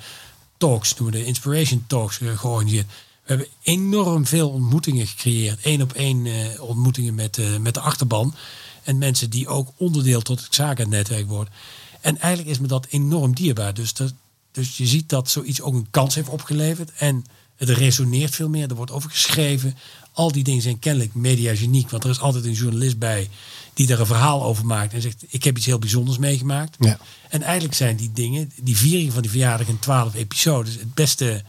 talks, 0.57 0.95
doen 0.95 1.07
we 1.07 1.13
de 1.13 1.25
inspiration 1.25 1.85
talks 1.87 2.17
georganiseerd. 2.17 2.87
We 3.23 3.29
hebben 3.33 3.47
enorm 3.63 4.27
veel 4.27 4.51
ontmoetingen 4.51 5.07
gecreëerd. 5.07 5.59
Eén 5.63 5.83
op 5.83 5.93
één 5.93 6.27
uh, 6.27 6.63
ontmoetingen 6.63 7.15
met, 7.15 7.37
uh, 7.37 7.57
met 7.57 7.75
de 7.75 7.81
achterban. 7.81 8.35
En 8.83 8.99
mensen 8.99 9.31
die 9.31 9.49
ook 9.49 9.73
onderdeel 9.77 10.21
tot 10.23 10.45
het 10.45 10.55
zakennetwerk 10.55 11.29
worden. 11.29 11.53
En 12.01 12.19
eigenlijk 12.19 12.51
is 12.51 12.59
me 12.59 12.67
dat 12.67 12.87
enorm 12.91 13.35
dierbaar. 13.35 13.75
Dus, 13.75 13.93
dat, 13.93 14.13
dus 14.53 14.77
je 14.77 14.87
ziet 14.87 15.09
dat 15.09 15.31
zoiets 15.31 15.61
ook 15.61 15.75
een 15.75 15.91
kans 15.91 16.15
heeft 16.15 16.29
opgeleverd. 16.29 16.93
En 16.97 17.25
Het 17.57 17.69
resoneert 17.69 18.35
veel 18.35 18.49
meer, 18.49 18.69
er 18.69 18.75
wordt 18.75 18.91
over 18.91 19.11
geschreven. 19.11 19.77
Al 20.13 20.33
die 20.33 20.45
dingen 20.45 20.63
zijn 20.63 20.79
kennelijk 20.79 21.15
mediageniek, 21.15 21.91
want 21.91 22.05
er 22.05 22.11
is 22.11 22.21
altijd 22.21 22.45
een 22.45 22.53
journalist 22.53 22.99
bij 22.99 23.29
die 23.75 23.93
er 23.93 24.01
een 24.01 24.07
verhaal 24.07 24.45
over 24.45 24.67
maakt 24.67 24.93
en 24.93 25.03
zegt: 25.03 25.25
Ik 25.29 25.45
heb 25.45 25.57
iets 25.57 25.67
heel 25.67 25.79
bijzonders 25.79 26.19
meegemaakt. 26.19 26.77
Ja. 26.79 26.99
En 27.29 27.43
eigenlijk 27.43 27.75
zijn 27.75 27.97
die 27.97 28.13
dingen, 28.13 28.53
die 28.61 28.77
viering 28.77 29.13
van 29.13 29.23
die 29.23 29.31
verjaardag 29.31 29.69
in 29.69 29.79
twaalf 29.79 30.15
episodes, 30.15 30.75
het 30.75 30.95
beste 30.95 31.43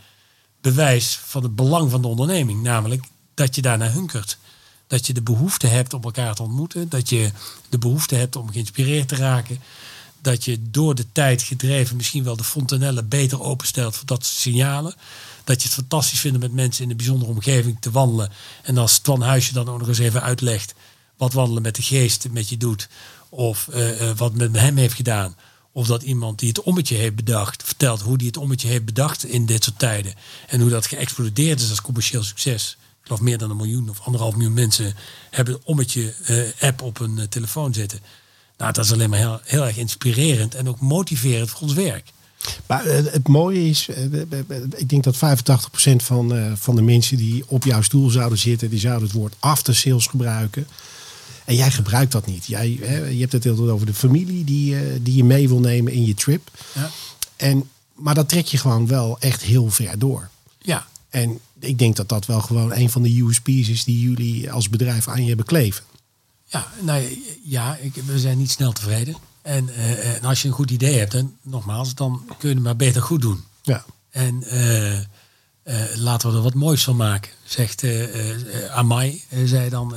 bewijs 0.61 1.19
van 1.25 1.43
het 1.43 1.55
belang 1.55 1.91
van 1.91 2.01
de 2.01 2.07
onderneming. 2.07 2.61
Namelijk 2.61 3.03
dat 3.33 3.55
je 3.55 3.61
daarna 3.61 3.91
hunkert. 3.91 4.37
Dat 4.87 5.07
je 5.07 5.13
de 5.13 5.21
behoefte 5.21 5.67
hebt 5.67 5.93
om 5.93 6.03
elkaar 6.03 6.35
te 6.35 6.43
ontmoeten. 6.43 6.89
Dat 6.89 7.09
je 7.09 7.31
de 7.69 7.77
behoefte 7.77 8.15
hebt 8.15 8.35
om 8.35 8.51
geïnspireerd 8.51 9.07
te 9.07 9.15
raken. 9.15 9.59
Dat 10.21 10.45
je 10.45 10.59
door 10.71 10.95
de 10.95 11.05
tijd 11.11 11.41
gedreven 11.41 11.95
misschien 11.95 12.23
wel 12.23 12.35
de 12.35 12.43
fontanellen 12.43 13.07
beter 13.07 13.41
openstelt 13.41 13.95
voor 13.95 14.05
dat 14.05 14.25
soort 14.25 14.39
signalen. 14.39 14.95
Dat 15.45 15.61
je 15.61 15.67
het 15.67 15.77
fantastisch 15.77 16.19
vindt 16.19 16.39
met 16.39 16.53
mensen 16.53 16.83
in 16.83 16.89
een 16.89 16.97
bijzondere 16.97 17.31
omgeving 17.31 17.77
te 17.79 17.91
wandelen. 17.91 18.31
En 18.63 18.77
als 18.77 18.97
Twan 18.97 19.21
Huisje 19.21 19.53
dan 19.53 19.69
ook 19.69 19.79
nog 19.79 19.87
eens 19.87 19.99
even 19.99 20.21
uitlegt 20.21 20.73
wat 21.17 21.33
wandelen 21.33 21.61
met 21.61 21.75
de 21.75 21.81
geest 21.81 22.29
met 22.29 22.49
je 22.49 22.57
doet. 22.57 22.87
Of 23.29 23.69
uh, 23.73 24.11
wat 24.15 24.33
met 24.33 24.59
hem 24.59 24.77
heeft 24.77 24.93
gedaan. 24.93 25.35
Of 25.71 25.87
dat 25.87 26.03
iemand 26.03 26.39
die 26.39 26.47
het 26.47 26.61
ommetje 26.61 26.95
heeft 26.95 27.15
bedacht, 27.15 27.63
vertelt 27.63 28.01
hoe 28.01 28.17
die 28.17 28.27
het 28.27 28.37
ommetje 28.37 28.67
heeft 28.67 28.85
bedacht 28.85 29.25
in 29.25 29.45
dit 29.45 29.63
soort 29.63 29.79
tijden. 29.79 30.13
En 30.47 30.61
hoe 30.61 30.69
dat 30.69 30.85
geëxplodeerd 30.85 31.61
is 31.61 31.69
als 31.69 31.81
commercieel 31.81 32.23
succes. 32.23 32.77
Ik 32.81 33.11
geloof 33.11 33.21
meer 33.21 33.37
dan 33.37 33.49
een 33.49 33.55
miljoen 33.55 33.89
of 33.89 33.99
anderhalf 33.99 34.35
miljoen 34.35 34.53
mensen 34.53 34.95
hebben 35.29 35.53
het 35.53 35.63
ommetje 35.63 36.13
uh, 36.29 36.67
app 36.69 36.81
op 36.81 36.97
hun 36.97 37.29
telefoon 37.29 37.73
zitten. 37.73 37.99
Nou, 38.57 38.73
dat 38.73 38.85
is 38.85 38.91
alleen 38.91 39.09
maar 39.09 39.19
heel, 39.19 39.39
heel 39.43 39.65
erg 39.65 39.77
inspirerend 39.77 40.55
en 40.55 40.69
ook 40.69 40.79
motiverend 40.79 41.49
voor 41.49 41.61
ons 41.61 41.73
werk. 41.73 42.11
Maar 42.65 42.87
uh, 42.87 42.93
het 42.93 43.27
mooie 43.27 43.69
is, 43.69 43.89
ik 44.75 44.89
denk 44.89 45.03
dat 45.03 45.15
85% 45.15 45.19
van, 45.95 46.57
van 46.57 46.75
de 46.75 46.81
mensen 46.81 47.17
die 47.17 47.43
op 47.47 47.63
jouw 47.63 47.81
stoel 47.81 48.09
zouden 48.09 48.37
zitten, 48.37 48.69
die 48.69 48.79
zouden 48.79 49.07
het 49.07 49.17
woord 49.17 49.35
after 49.39 49.75
sales 49.75 50.07
gebruiken. 50.07 50.67
En 51.45 51.55
jij 51.55 51.71
gebruikt 51.71 52.11
dat 52.11 52.25
niet. 52.25 52.45
Jij, 52.45 52.77
hè, 52.81 53.05
je 53.05 53.19
hebt 53.19 53.31
het 53.31 53.43
heel 53.43 53.69
over 53.69 53.85
de 53.85 53.93
familie 53.93 54.43
die, 54.43 55.01
die 55.01 55.15
je 55.15 55.23
mee 55.23 55.47
wil 55.47 55.59
nemen 55.59 55.93
in 55.93 56.05
je 56.05 56.13
trip. 56.13 56.51
Ja. 56.73 56.91
En, 57.35 57.69
maar 57.93 58.15
dat 58.15 58.29
trek 58.29 58.45
je 58.45 58.57
gewoon 58.57 58.87
wel 58.87 59.19
echt 59.19 59.41
heel 59.41 59.69
ver 59.69 59.99
door. 59.99 60.29
Ja. 60.61 60.87
En 61.09 61.39
ik 61.59 61.79
denk 61.79 61.95
dat 61.95 62.09
dat 62.09 62.25
wel 62.25 62.41
gewoon 62.41 62.73
een 62.73 62.89
van 62.89 63.01
de 63.01 63.21
USP's 63.21 63.69
is 63.69 63.83
die 63.83 63.99
jullie 63.99 64.51
als 64.51 64.69
bedrijf 64.69 65.07
aan 65.07 65.21
je 65.21 65.27
hebben 65.27 65.45
kleven. 65.45 65.83
Ja, 66.47 66.67
nou 66.81 67.21
ja, 67.43 67.75
ik, 67.75 67.93
we 68.05 68.19
zijn 68.19 68.37
niet 68.37 68.51
snel 68.51 68.71
tevreden. 68.71 69.15
En, 69.45 69.69
uh, 69.69 70.15
en, 70.15 70.23
als 70.23 70.41
je 70.41 70.47
een 70.47 70.53
goed 70.53 70.71
idee 70.71 70.97
hebt, 70.97 71.13
en 71.13 71.37
nogmaals, 71.41 71.95
dan 71.95 72.21
kun 72.37 72.49
je 72.49 72.55
het 72.55 72.63
maar 72.63 72.75
beter 72.75 73.01
goed 73.01 73.21
doen. 73.21 73.43
Ja. 73.61 73.85
En 74.09 74.43
uh, 74.53 74.93
uh, 74.93 75.01
laten 75.95 76.29
we 76.29 76.35
er 76.35 76.43
wat 76.43 76.53
moois 76.53 76.83
van 76.83 76.95
maken, 76.95 77.31
zegt 77.43 77.83
Amai, 78.71 79.23
zei 79.45 79.69
dan 79.69 79.95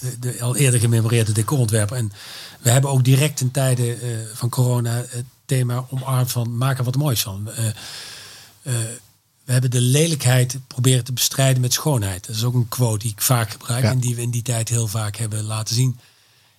de, 0.00 0.16
de, 0.20 0.40
al 0.40 0.56
eerder 0.56 0.80
gememoreerde 0.80 1.32
decorontwerper. 1.32 1.96
En 1.96 2.12
we 2.60 2.70
hebben 2.70 2.90
ook 2.90 3.04
direct 3.04 3.40
in 3.40 3.50
tijden 3.50 3.98
van 4.34 4.48
corona 4.48 5.04
het 5.08 5.24
thema 5.44 5.86
omarmd 5.90 6.32
van 6.32 6.56
maken 6.56 6.84
wat 6.84 6.96
moois 6.96 7.22
van. 7.22 7.44
we 9.44 9.52
hebben 9.52 9.70
de 9.70 9.80
lelijkheid 9.80 10.58
proberen 10.66 11.04
te 11.04 11.12
bestrijden 11.12 11.60
met 11.60 11.72
schoonheid. 11.72 12.26
Dat 12.26 12.36
is 12.36 12.44
ook 12.44 12.54
een 12.54 12.68
quote 12.68 12.98
die 12.98 13.10
ik 13.10 13.22
vaak 13.22 13.50
gebruik 13.50 13.82
ja. 13.82 13.90
en 13.90 13.98
die 13.98 14.14
we 14.14 14.22
in 14.22 14.30
die 14.30 14.42
tijd 14.42 14.68
heel 14.68 14.88
vaak 14.88 15.16
hebben 15.16 15.44
laten 15.44 15.74
zien. 15.74 15.98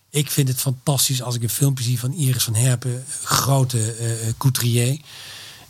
Ik 0.09 0.31
vind 0.31 0.47
het 0.47 0.59
fantastisch 0.59 1.21
als 1.21 1.35
ik 1.35 1.43
een 1.43 1.49
filmpje 1.49 1.83
zie 1.83 1.99
van 1.99 2.13
Iris 2.13 2.43
van 2.43 2.55
Herpen, 2.55 3.05
grote 3.23 3.95
uh, 3.99 4.33
couturier, 4.37 4.99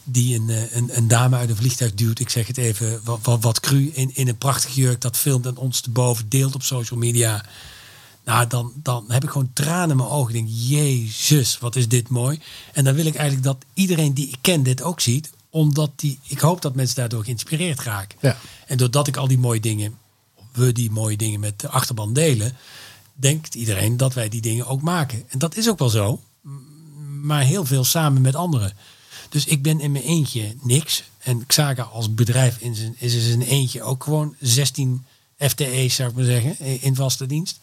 die 0.03 0.35
een, 0.35 0.49
een, 0.77 0.97
een, 0.97 1.07
dame 1.07 1.35
uit 1.35 1.49
een 1.49 1.55
vliegtuig 1.55 1.93
duwt. 1.93 2.19
Ik 2.19 2.29
zeg 2.29 2.47
het 2.47 2.57
even 2.57 3.01
wat, 3.03 3.19
wat, 3.23 3.43
wat 3.43 3.59
cru 3.59 3.91
in, 3.93 4.15
in 4.15 4.27
een 4.27 4.37
prachtige 4.37 4.81
jurk. 4.81 5.01
Dat 5.01 5.17
filmt 5.17 5.45
en 5.45 5.57
ons 5.57 5.81
te 5.81 5.89
boven 5.89 6.29
deelt 6.29 6.55
op 6.55 6.63
social 6.63 6.99
media. 6.99 7.45
Nou, 8.25 8.47
dan, 8.47 8.73
dan 8.75 9.05
heb 9.07 9.23
ik 9.23 9.29
gewoon 9.29 9.51
tranen 9.53 9.89
in 9.89 9.97
mijn 9.97 10.09
ogen. 10.09 10.35
Ik 10.35 10.45
denk, 10.45 10.55
jezus, 10.57 11.57
wat 11.59 11.75
is 11.75 11.87
dit 11.87 12.09
mooi. 12.09 12.39
En 12.73 12.83
dan 12.83 12.93
wil 12.93 13.05
ik 13.05 13.15
eigenlijk 13.15 13.45
dat 13.45 13.65
iedereen 13.73 14.13
die 14.13 14.27
ik 14.27 14.37
ken 14.41 14.63
dit 14.63 14.81
ook 14.81 14.99
ziet. 14.99 15.29
Omdat 15.49 15.91
die, 15.95 16.19
ik 16.23 16.39
hoop 16.39 16.61
dat 16.61 16.75
mensen 16.75 16.95
daardoor 16.95 17.23
geïnspireerd 17.23 17.81
raken. 17.81 18.17
Ja. 18.21 18.37
En 18.65 18.77
doordat 18.77 19.07
ik 19.07 19.17
al 19.17 19.27
die 19.27 19.37
mooie 19.37 19.59
dingen, 19.59 19.97
we 20.51 20.71
die 20.71 20.91
mooie 20.91 21.17
dingen 21.17 21.39
met 21.39 21.59
de 21.59 21.69
achterban 21.69 22.13
delen 22.13 22.57
denkt 23.19 23.55
iedereen 23.55 23.97
dat 23.97 24.13
wij 24.13 24.29
die 24.29 24.41
dingen 24.41 24.67
ook 24.67 24.81
maken. 24.81 25.23
En 25.27 25.39
dat 25.39 25.55
is 25.55 25.69
ook 25.69 25.79
wel 25.79 25.89
zo, 25.89 26.21
maar 27.21 27.43
heel 27.43 27.65
veel 27.65 27.83
samen 27.83 28.21
met 28.21 28.35
anderen. 28.35 28.73
Dus 29.29 29.45
ik 29.45 29.61
ben 29.61 29.79
in 29.79 29.91
mijn 29.91 30.03
eentje 30.03 30.55
niks. 30.61 31.03
En 31.19 31.45
Xaga 31.45 31.83
als 31.83 32.13
bedrijf 32.13 32.57
in 32.57 32.95
is 32.97 33.13
in 33.13 33.21
zijn 33.21 33.41
eentje 33.41 33.83
ook 33.83 34.03
gewoon 34.03 34.35
16 34.39 35.05
FTE's, 35.37 35.95
zou 35.95 36.09
ik 36.09 36.15
maar 36.15 36.25
zeggen, 36.25 36.81
in 36.81 36.95
vaste 36.95 37.25
dienst. 37.25 37.59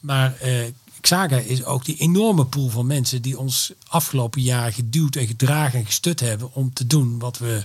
Maar 0.00 0.38
uh, 0.44 0.64
Xaga 1.00 1.36
is 1.36 1.64
ook 1.64 1.84
die 1.84 1.96
enorme 1.96 2.44
pool 2.44 2.68
van 2.68 2.86
mensen 2.86 3.22
die 3.22 3.38
ons 3.38 3.72
afgelopen 3.88 4.42
jaar 4.42 4.72
geduwd 4.72 5.16
en 5.16 5.26
gedragen 5.26 5.78
en 5.78 5.86
gestut 5.86 6.20
hebben 6.20 6.54
om 6.54 6.72
te 6.72 6.86
doen 6.86 7.18
wat 7.18 7.38
we 7.38 7.62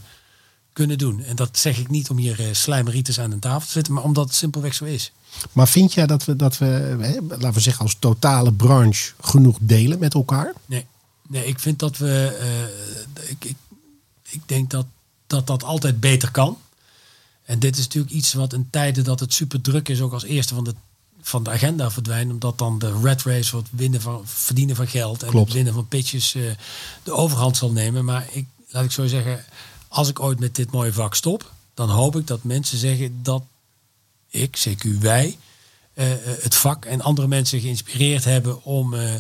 kunnen 0.74 0.98
doen. 0.98 1.24
En 1.24 1.36
dat 1.36 1.58
zeg 1.58 1.78
ik 1.78 1.90
niet 1.90 2.10
om 2.10 2.18
hier 2.18 2.40
uh, 2.40 3.20
aan 3.20 3.30
de 3.30 3.40
tafel 3.40 3.66
te 3.66 3.72
zetten, 3.72 3.94
maar 3.94 4.04
omdat 4.04 4.26
het 4.26 4.36
simpelweg 4.36 4.74
zo 4.74 4.86
is. 4.86 5.12
Maar 5.52 5.68
vind 5.68 5.94
jij 5.94 6.08
dat 6.08 6.26
we, 6.26 6.36
dat 6.36 6.58
we 6.58 6.66
hè, 7.00 7.18
laten 7.22 7.54
we 7.54 7.60
zeggen, 7.60 7.84
als 7.84 7.96
totale 8.00 8.54
branche 8.54 9.12
genoeg 9.22 9.58
delen 9.62 10.00
met 10.00 10.14
elkaar? 10.14 10.54
Nee, 10.66 10.86
nee 11.28 11.46
ik 11.46 11.60
vind 11.60 11.80
dat 11.80 11.98
we. 11.98 12.38
Uh, 13.16 13.30
ik, 13.30 13.46
ik, 13.46 13.56
ik 14.30 14.42
denk 14.46 14.70
dat, 14.70 14.86
dat 15.28 15.48
dat 15.48 15.64
altijd 15.64 16.00
beter 16.00 16.32
kan. 16.32 16.58
En 17.44 17.60
dit 17.60 17.78
is 17.78 17.84
natuurlijk 17.84 18.14
iets 18.14 18.34
wat 18.34 18.54
in 18.54 18.68
tijden 18.70 19.04
dat 19.04 19.20
het 19.20 19.34
super 19.34 19.62
druk 19.62 19.90
is, 19.90 20.02
ook 20.02 20.14
als 20.14 20.24
eerste 20.24 20.54
van 20.54 20.64
de, 20.64 20.76
van 21.22 21.44
de 21.44 21.50
agenda 21.50 21.92
verdwijnt. 21.92 22.32
Omdat 22.32 22.58
dan 22.58 22.80
de 22.80 23.00
red 23.02 23.22
race, 23.22 23.56
wat 23.56 23.68
winnen 23.72 24.02
van, 24.02 24.22
verdienen 24.26 24.76
van 24.76 24.88
geld 24.88 25.24
en 25.24 25.30
Klopt. 25.30 25.46
het 25.46 25.56
winnen 25.56 25.74
van 25.74 25.88
pitches 25.88 26.34
uh, 26.34 26.52
de 27.04 27.12
overhand 27.12 27.58
zal 27.58 27.72
nemen. 27.72 28.06
Maar 28.06 28.28
ik, 28.32 28.46
laat 28.68 28.84
ik 28.84 28.92
zo 28.92 29.08
zeggen, 29.08 29.46
als 29.88 30.10
ik 30.10 30.20
ooit 30.20 30.40
met 30.40 30.56
dit 30.56 30.72
mooie 30.72 30.94
vak 30.94 31.16
stop, 31.16 31.52
dan 31.74 31.90
hoop 31.90 32.16
ik 32.16 32.28
dat 32.28 32.44
mensen 32.44 32.78
zeggen 32.78 33.20
dat 33.24 33.44
ik, 34.32 34.58
CQ 34.68 35.00
wij, 35.00 35.38
uh, 35.94 36.06
het 36.42 36.56
vak 36.56 36.86
en 36.86 37.02
andere 37.02 37.28
mensen 37.28 37.60
geïnspireerd 37.60 38.24
hebben 38.24 38.64
om 38.64 38.94
uh, 38.94 39.14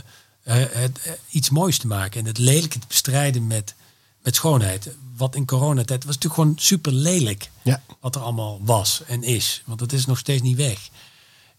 het, 0.43 0.99
iets 1.29 1.49
moois 1.49 1.77
te 1.77 1.87
maken. 1.87 2.19
En 2.19 2.25
het 2.25 2.37
lelijke 2.37 2.79
te 2.79 2.87
bestrijden 2.87 3.47
met, 3.47 3.75
met 4.23 4.35
schoonheid. 4.35 4.95
Wat 5.17 5.35
in 5.35 5.45
coronatijd 5.45 6.05
was 6.05 6.15
natuurlijk 6.15 6.41
gewoon 6.41 6.59
super 6.59 6.91
lelijk. 6.91 7.49
Ja. 7.61 7.81
Wat 7.99 8.15
er 8.15 8.21
allemaal 8.21 8.59
was 8.63 9.01
en 9.07 9.23
is. 9.23 9.63
Want 9.65 9.79
dat 9.79 9.91
is 9.91 10.05
nog 10.05 10.17
steeds 10.17 10.41
niet 10.41 10.57
weg. 10.57 10.89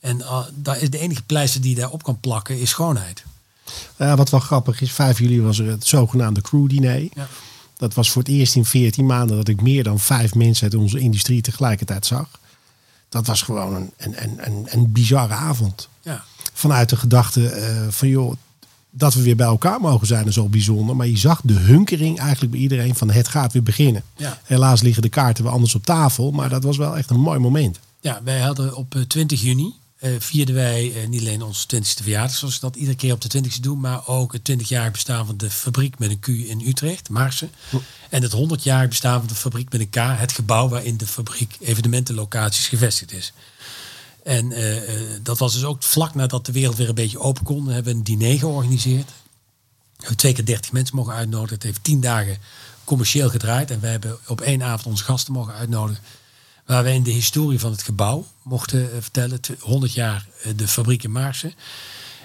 En 0.00 0.22
daar 0.54 0.80
is 0.80 0.90
de 0.90 0.98
enige 0.98 1.22
pleister 1.22 1.60
die 1.60 1.74
daarop 1.74 2.02
kan 2.02 2.20
plakken, 2.20 2.60
is 2.60 2.70
schoonheid. 2.70 3.24
Ja, 3.98 4.16
wat 4.16 4.30
wel 4.30 4.40
grappig 4.40 4.80
is, 4.80 4.92
5 4.92 5.18
juli 5.18 5.40
was 5.40 5.58
er 5.58 5.66
het 5.66 5.86
zogenaamde 5.86 6.40
crew 6.40 6.68
diner. 6.68 7.00
Ja. 7.00 7.28
Dat 7.76 7.94
was 7.94 8.10
voor 8.10 8.22
het 8.22 8.30
eerst 8.30 8.54
in 8.54 8.64
14 8.64 9.06
maanden 9.06 9.36
dat 9.36 9.48
ik 9.48 9.60
meer 9.60 9.82
dan 9.84 10.00
vijf 10.00 10.34
mensen 10.34 10.64
uit 10.64 10.74
onze 10.74 10.98
industrie 10.98 11.42
tegelijkertijd 11.42 12.06
zag. 12.06 12.28
Dat 13.12 13.26
was 13.26 13.42
gewoon 13.42 13.74
een, 13.74 13.92
een, 13.96 14.46
een, 14.46 14.66
een 14.66 14.92
bizarre 14.92 15.34
avond. 15.34 15.88
Ja. 16.02 16.24
Vanuit 16.52 16.88
de 16.88 16.96
gedachte 16.96 17.40
uh, 17.40 17.92
van 17.92 18.08
joh, 18.08 18.32
dat 18.90 19.14
we 19.14 19.22
weer 19.22 19.36
bij 19.36 19.46
elkaar 19.46 19.80
mogen 19.80 20.06
zijn 20.06 20.26
is 20.26 20.38
al 20.38 20.48
bijzonder. 20.48 20.96
Maar 20.96 21.06
je 21.06 21.16
zag 21.16 21.40
de 21.44 21.52
hunkering 21.52 22.18
eigenlijk 22.18 22.52
bij 22.52 22.60
iedereen 22.60 22.94
van 22.94 23.10
het 23.10 23.28
gaat 23.28 23.52
weer 23.52 23.62
beginnen. 23.62 24.02
Ja. 24.16 24.38
Helaas 24.44 24.80
liggen 24.80 25.02
de 25.02 25.08
kaarten 25.08 25.44
wel 25.44 25.52
anders 25.52 25.74
op 25.74 25.84
tafel. 25.84 26.30
Maar 26.30 26.48
dat 26.48 26.62
was 26.62 26.76
wel 26.76 26.96
echt 26.96 27.10
een 27.10 27.20
mooi 27.20 27.38
moment. 27.38 27.78
Ja, 28.00 28.20
wij 28.24 28.40
hadden 28.40 28.76
op 28.76 28.94
20 29.08 29.42
juni 29.42 29.74
uh, 30.02 30.14
vierden 30.18 30.54
wij 30.54 30.84
uh, 30.84 31.08
niet 31.08 31.20
alleen 31.20 31.42
onze 31.42 31.66
20ste 31.74 32.02
verjaardag, 32.02 32.36
zoals 32.36 32.54
we 32.54 32.60
dat 32.60 32.76
iedere 32.76 32.96
keer 32.96 33.12
op 33.12 33.20
de 33.20 33.42
20ste 33.42 33.60
doen, 33.60 33.80
maar 33.80 34.06
ook 34.06 34.32
het 34.32 34.52
20-jarig 34.52 34.92
bestaan 34.92 35.26
van 35.26 35.36
de 35.36 35.50
fabriek 35.50 35.98
met 35.98 36.10
een 36.10 36.18
Q 36.18 36.28
in 36.28 36.62
Utrecht, 36.66 37.08
Marsen. 37.08 37.50
Hm. 37.70 37.76
En 38.10 38.22
het 38.22 38.36
100-jarig 38.36 38.88
bestaan 38.88 39.18
van 39.18 39.28
de 39.28 39.34
fabriek 39.34 39.72
met 39.72 39.80
een 39.80 39.90
K, 39.90 39.96
het 39.96 40.32
gebouw 40.32 40.68
waarin 40.68 40.96
de 40.96 41.06
fabriek 41.06 41.56
evenementenlocaties 41.60 42.68
gevestigd 42.68 43.12
is. 43.12 43.32
En 44.22 44.50
uh, 44.50 44.80
dat 45.22 45.38
was 45.38 45.52
dus 45.52 45.64
ook 45.64 45.82
vlak 45.82 46.14
nadat 46.14 46.46
de 46.46 46.52
wereld 46.52 46.76
weer 46.76 46.88
een 46.88 46.94
beetje 46.94 47.18
open 47.18 47.44
kon, 47.44 47.68
hebben 47.68 47.92
we 47.92 47.98
een 47.98 48.04
diner 48.04 48.38
georganiseerd. 48.38 49.06
We 49.06 49.98
hebben 49.98 50.16
twee 50.16 50.32
keer 50.32 50.44
30 50.44 50.72
mensen 50.72 50.96
mogen 50.96 51.14
uitnodigen. 51.14 51.54
Het 51.54 51.62
heeft 51.62 51.84
tien 51.84 52.00
dagen 52.00 52.38
commercieel 52.84 53.30
gedraaid. 53.30 53.70
En 53.70 53.80
we 53.80 53.86
hebben 53.86 54.18
op 54.26 54.40
één 54.40 54.62
avond 54.62 54.86
onze 54.86 55.04
gasten 55.04 55.32
mogen 55.32 55.54
uitnodigen 55.54 56.02
waar 56.66 56.82
wij 56.82 56.94
in 56.94 57.02
de 57.02 57.10
historie 57.10 57.58
van 57.60 57.70
het 57.70 57.82
gebouw 57.82 58.26
mochten 58.42 58.88
vertellen. 59.02 59.40
100 59.60 59.92
jaar 59.92 60.26
de 60.56 60.68
fabriek 60.68 61.02
in 61.02 61.12
Maarsen. 61.12 61.52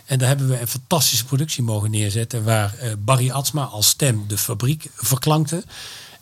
En 0.06 0.20
daar 0.20 0.28
hebben 0.28 0.48
we 0.48 0.60
een 0.60 0.68
fantastische 0.68 1.26
productie 1.26 1.64
mogen 1.64 1.92
neerzetten. 1.92 2.44
Waar 2.44 2.76
Barry 3.00 3.30
Atsma 3.30 3.64
als 3.64 3.88
stem 3.88 4.24
de 4.28 4.38
fabriek 4.38 4.90
verklankte. 4.96 5.64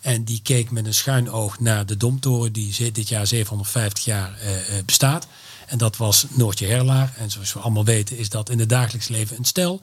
En 0.01 0.23
die 0.23 0.39
keek 0.43 0.71
met 0.71 0.85
een 0.85 0.93
schuin 0.93 1.31
oog 1.31 1.59
naar 1.59 1.85
de 1.85 1.97
Domtoren 1.97 2.51
die 2.51 2.91
dit 2.91 3.09
jaar 3.09 3.27
750 3.27 4.05
jaar 4.05 4.37
bestaat. 4.85 5.27
En 5.65 5.77
dat 5.77 5.97
was 5.97 6.25
Noortje 6.29 6.67
Herlaar. 6.67 7.13
En 7.17 7.31
zoals 7.31 7.53
we 7.53 7.59
allemaal 7.59 7.85
weten 7.85 8.17
is 8.17 8.29
dat 8.29 8.49
in 8.49 8.59
het 8.59 8.69
dagelijks 8.69 9.07
leven 9.07 9.37
een 9.37 9.45
stel. 9.45 9.81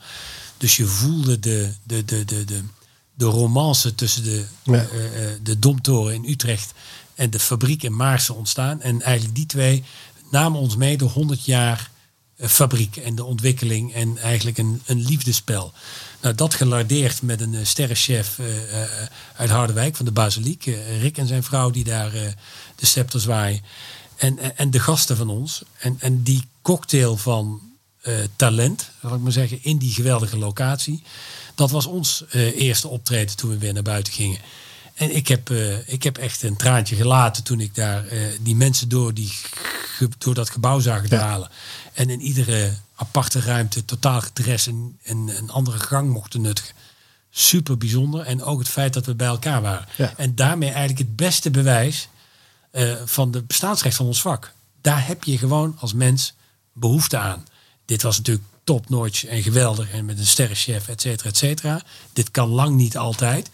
Dus 0.57 0.77
je 0.77 0.87
voelde 0.87 1.39
de, 1.39 1.73
de, 1.83 2.05
de, 2.05 2.25
de, 2.25 2.45
de, 2.45 2.63
de 3.15 3.25
romance 3.25 3.95
tussen 3.95 4.23
de, 4.23 4.45
Ja. 4.63 4.73
uh, 4.73 4.89
de 5.43 5.59
Domtoren 5.59 6.15
in 6.15 6.25
Utrecht 6.31 6.73
en 7.15 7.31
de 7.31 7.39
fabriek 7.39 7.83
in 7.83 7.97
Maarsen 7.97 8.35
ontstaan. 8.35 8.81
En 8.81 9.03
eigenlijk 9.03 9.35
die 9.35 9.47
twee 9.47 9.85
namen 10.31 10.61
ons 10.61 10.77
mee 10.77 10.97
door 10.97 11.11
100 11.11 11.45
jaar 11.45 11.91
eh, 12.37 12.49
fabriek 12.49 12.97
en 12.97 13.15
de 13.15 13.25
ontwikkeling 13.25 13.95
en 13.95 14.19
eigenlijk 14.19 14.59
een, 14.59 14.83
een 14.87 15.05
liefdespel. 15.05 15.73
Nou, 16.21 16.35
dat 16.35 16.55
gelardeerd 16.55 17.23
met 17.23 17.41
een 17.41 17.53
uh, 17.53 17.65
sterrenchef 17.65 18.39
uh, 18.39 18.47
uit 19.37 19.51
Harderwijk 19.51 19.97
van 19.97 20.05
de 20.05 20.13
Basiliek. 20.13 20.65
Rick 21.01 21.19
en 21.19 21.27
zijn 21.27 21.43
vrouw 21.43 21.71
die 21.71 21.85
daar 21.85 22.11
de 22.77 22.87
scepter 22.87 23.21
zwaaien. 23.21 23.61
En, 24.17 24.57
en, 24.57 24.71
de 24.71 24.81
gasten 24.81 25.17
van 25.17 25.29
ons. 25.29 25.63
En, 25.79 25.97
en 25.99 26.23
die 26.23 26.45
cocktail 26.63 27.17
van 27.17 27.61
talent, 28.37 28.91
zal 29.01 29.15
ik 29.15 29.21
maar 29.21 29.33
zeggen, 29.33 29.59
in 29.63 29.79
die 29.79 29.93
geweldige 29.93 30.39
locatie. 30.39 31.03
Dat 31.55 31.71
was 31.71 31.87
ons 31.87 32.25
eerste 32.55 32.89
optreden 32.89 33.37
toen 33.37 33.51
we 33.51 33.59
weer 33.59 33.73
naar 33.73 33.83
buiten 33.83 34.13
gingen. 34.13 34.39
En 35.03 35.17
ik 35.17 35.29
heb, 35.29 35.51
ik 35.87 36.03
heb 36.03 36.19
echt 36.19 36.43
een 36.43 36.57
traantje 36.57 36.97
gelaten 36.97 37.45
toen 37.45 37.61
ik 37.61 37.75
daar 37.75 38.05
die 38.41 38.57
mensen 38.57 38.89
door, 38.89 39.15
die, 39.15 39.33
door 40.19 40.35
dat 40.35 40.51
gebouw 40.51 40.81
zag 40.81 41.07
dralen. 41.07 41.51
En 41.93 42.11
in 42.11 42.21
iedere 42.21 42.75
aparte 42.95 43.41
ruimte 43.41 43.85
totaal 43.85 44.21
gedress 44.21 44.67
en, 44.67 44.99
een 45.03 45.51
andere 45.51 45.79
gang 45.79 46.11
mochten 46.11 46.41
nuttigen. 46.41 46.75
Super 47.31 47.79
bijzonder. 47.79 48.21
En 48.21 48.43
ook 48.43 48.59
het 48.59 48.69
feit 48.69 48.93
dat 48.93 49.07
we 49.07 49.15
bij 49.15 49.27
elkaar 49.27 49.63
waren. 49.63 49.87
En 50.17 50.35
daarmee 50.35 50.71
eigenlijk 50.71 50.99
het 50.99 51.17
beste 51.17 51.51
bewijs 51.51 52.09
uh, 52.73 52.95
van 53.05 53.31
de 53.31 53.43
bestaansrecht 53.43 53.97
van 53.97 54.07
ons 54.07 54.21
vak. 54.21 54.53
Daar 54.81 55.07
heb 55.07 55.25
je 55.25 55.39
gewoon 55.39 55.77
als 55.79 55.93
mens 55.93 56.35
behoefte 56.73 57.19
aan. 57.19 57.45
Dit 57.85 58.03
was 58.03 58.17
natuurlijk 58.17 58.47
topnotch 58.65 59.25
en 59.25 59.43
geweldig 59.43 59.91
en 59.91 60.05
met 60.05 60.19
een 60.19 60.27
sterrenchef, 60.27 60.89
et 60.89 61.01
cetera, 61.01 61.29
et 61.29 61.37
cetera. 61.37 61.83
Dit 62.13 62.31
kan 62.31 62.49
lang 62.49 62.77
niet 62.77 62.97
altijd. 62.97 63.51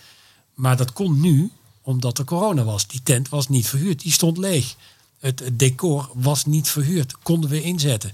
Maar 0.59 0.77
dat 0.77 0.93
kon 0.93 1.21
nu 1.21 1.51
omdat 1.83 2.19
er 2.19 2.25
corona 2.25 2.65
was. 2.65 2.87
Die 2.87 3.03
tent 3.03 3.29
was 3.29 3.49
niet 3.49 3.69
verhuurd, 3.69 4.03
die 4.03 4.13
stond 4.13 4.39
leeg. 4.39 4.75
Het, 5.19 5.43
decor 5.53 6.11
was 6.15 6.45
niet 6.45 6.69
verhuurd, 6.69 7.19
konden 7.23 7.51
we 7.51 7.63
inzetten. 7.63 8.13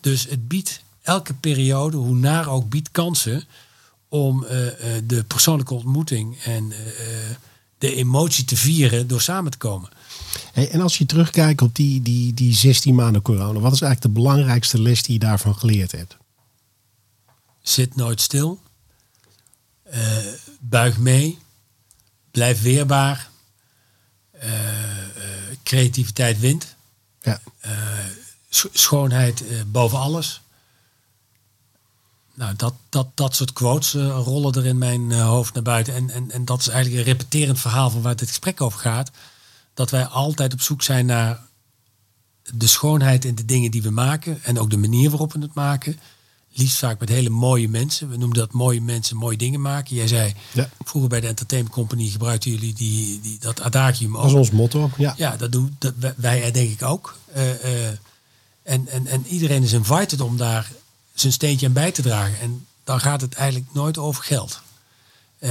Dus 0.00 0.28
het 0.28 0.48
biedt 0.48 0.82
elke 1.02 1.34
periode, 1.34 1.96
hoe 1.96 2.14
naar 2.14 2.48
ook, 2.48 2.68
biedt 2.68 2.90
kansen 2.90 3.44
om 4.08 4.42
uh, 4.42 4.48
de 5.04 5.24
persoonlijke 5.26 5.74
ontmoeting 5.74 6.38
en 6.38 6.64
uh, 6.64 6.76
de 7.78 7.94
emotie 7.94 8.44
te 8.44 8.56
vieren 8.56 9.06
door 9.06 9.20
samen 9.20 9.50
te 9.50 9.58
komen. 9.58 9.90
Hey, 10.52 10.70
en 10.70 10.80
als 10.80 10.98
je 10.98 11.06
terugkijkt 11.06 11.62
op 11.62 11.74
die, 11.74 12.02
die, 12.02 12.34
die 12.34 12.54
16 12.54 12.94
maanden 12.94 13.22
corona, 13.22 13.60
wat 13.60 13.72
is 13.72 13.80
eigenlijk 13.80 14.14
de 14.14 14.20
belangrijkste 14.20 14.80
les 14.80 15.02
die 15.02 15.12
je 15.12 15.18
daarvan 15.18 15.56
geleerd 15.56 15.92
hebt? 15.92 16.16
Zit 17.62 17.96
nooit 17.96 18.20
stil. 18.20 18.60
buig 20.60 20.98
mee. 20.98 21.38
Blijf 22.30 22.62
weerbaar. 22.62 23.28
creativiteit 25.62 26.38
wint. 26.38 26.76
Ja 27.22 27.40
schoonheid 28.50 29.46
eh, 29.46 29.60
boven 29.66 29.98
alles. 29.98 30.40
Nou, 32.34 32.56
dat, 32.56 32.74
dat, 32.88 33.06
dat 33.14 33.36
soort 33.36 33.52
quotes 33.52 33.92
rollen 33.92 34.52
er 34.52 34.66
in 34.66 34.78
mijn 34.78 35.12
hoofd 35.12 35.54
naar 35.54 35.62
buiten. 35.62 35.94
En, 35.94 36.10
en, 36.10 36.30
en 36.30 36.44
dat 36.44 36.60
is 36.60 36.68
eigenlijk 36.68 37.06
een 37.06 37.12
repeterend 37.12 37.60
verhaal 37.60 37.90
van 37.90 38.02
waar 38.02 38.16
dit 38.16 38.28
gesprek 38.28 38.60
over 38.60 38.78
gaat. 38.78 39.10
Dat 39.74 39.90
wij 39.90 40.04
altijd 40.04 40.52
op 40.52 40.60
zoek 40.60 40.82
zijn 40.82 41.06
naar 41.06 41.40
de 42.54 42.66
schoonheid 42.66 43.24
in 43.24 43.34
de 43.34 43.44
dingen 43.44 43.70
die 43.70 43.82
we 43.82 43.90
maken. 43.90 44.42
En 44.42 44.58
ook 44.58 44.70
de 44.70 44.76
manier 44.76 45.10
waarop 45.10 45.32
we 45.32 45.40
het 45.40 45.54
maken. 45.54 46.00
Liefst 46.52 46.78
vaak 46.78 47.00
met 47.00 47.08
hele 47.08 47.30
mooie 47.30 47.68
mensen. 47.68 48.10
We 48.10 48.16
noemen 48.16 48.38
dat 48.38 48.52
mooie 48.52 48.80
mensen 48.80 49.16
mooie 49.16 49.36
dingen 49.36 49.60
maken. 49.60 49.96
Jij 49.96 50.08
zei, 50.08 50.34
ja. 50.52 50.68
vroeger 50.84 51.10
bij 51.10 51.20
de 51.20 51.26
Entertainment 51.26 51.74
Company 51.74 52.08
gebruikten 52.08 52.50
jullie 52.50 52.74
die, 52.74 53.20
die, 53.20 53.38
dat 53.38 53.60
adagium 53.60 54.16
ook. 54.16 54.22
Dat 54.22 54.30
is 54.30 54.36
ons 54.36 54.50
motto, 54.50 54.90
ja. 54.96 55.14
Ja, 55.16 55.36
dat 55.36 55.52
doen 55.52 55.76
dat, 55.78 55.94
wij 56.16 56.50
denk 56.50 56.70
ik 56.70 56.82
ook. 56.82 57.18
En, 58.62 58.88
en, 58.88 59.06
en 59.06 59.26
iedereen 59.26 59.62
is 59.62 59.72
invited 59.72 60.20
om 60.20 60.36
daar 60.36 60.70
zijn 61.14 61.32
steentje 61.32 61.66
aan 61.66 61.72
bij 61.72 61.92
te 61.92 62.02
dragen. 62.02 62.40
En 62.40 62.66
dan 62.84 63.00
gaat 63.00 63.20
het 63.20 63.34
eigenlijk 63.34 63.74
nooit 63.74 63.98
over 63.98 64.22
geld. 64.22 64.62
Uh, 65.40 65.50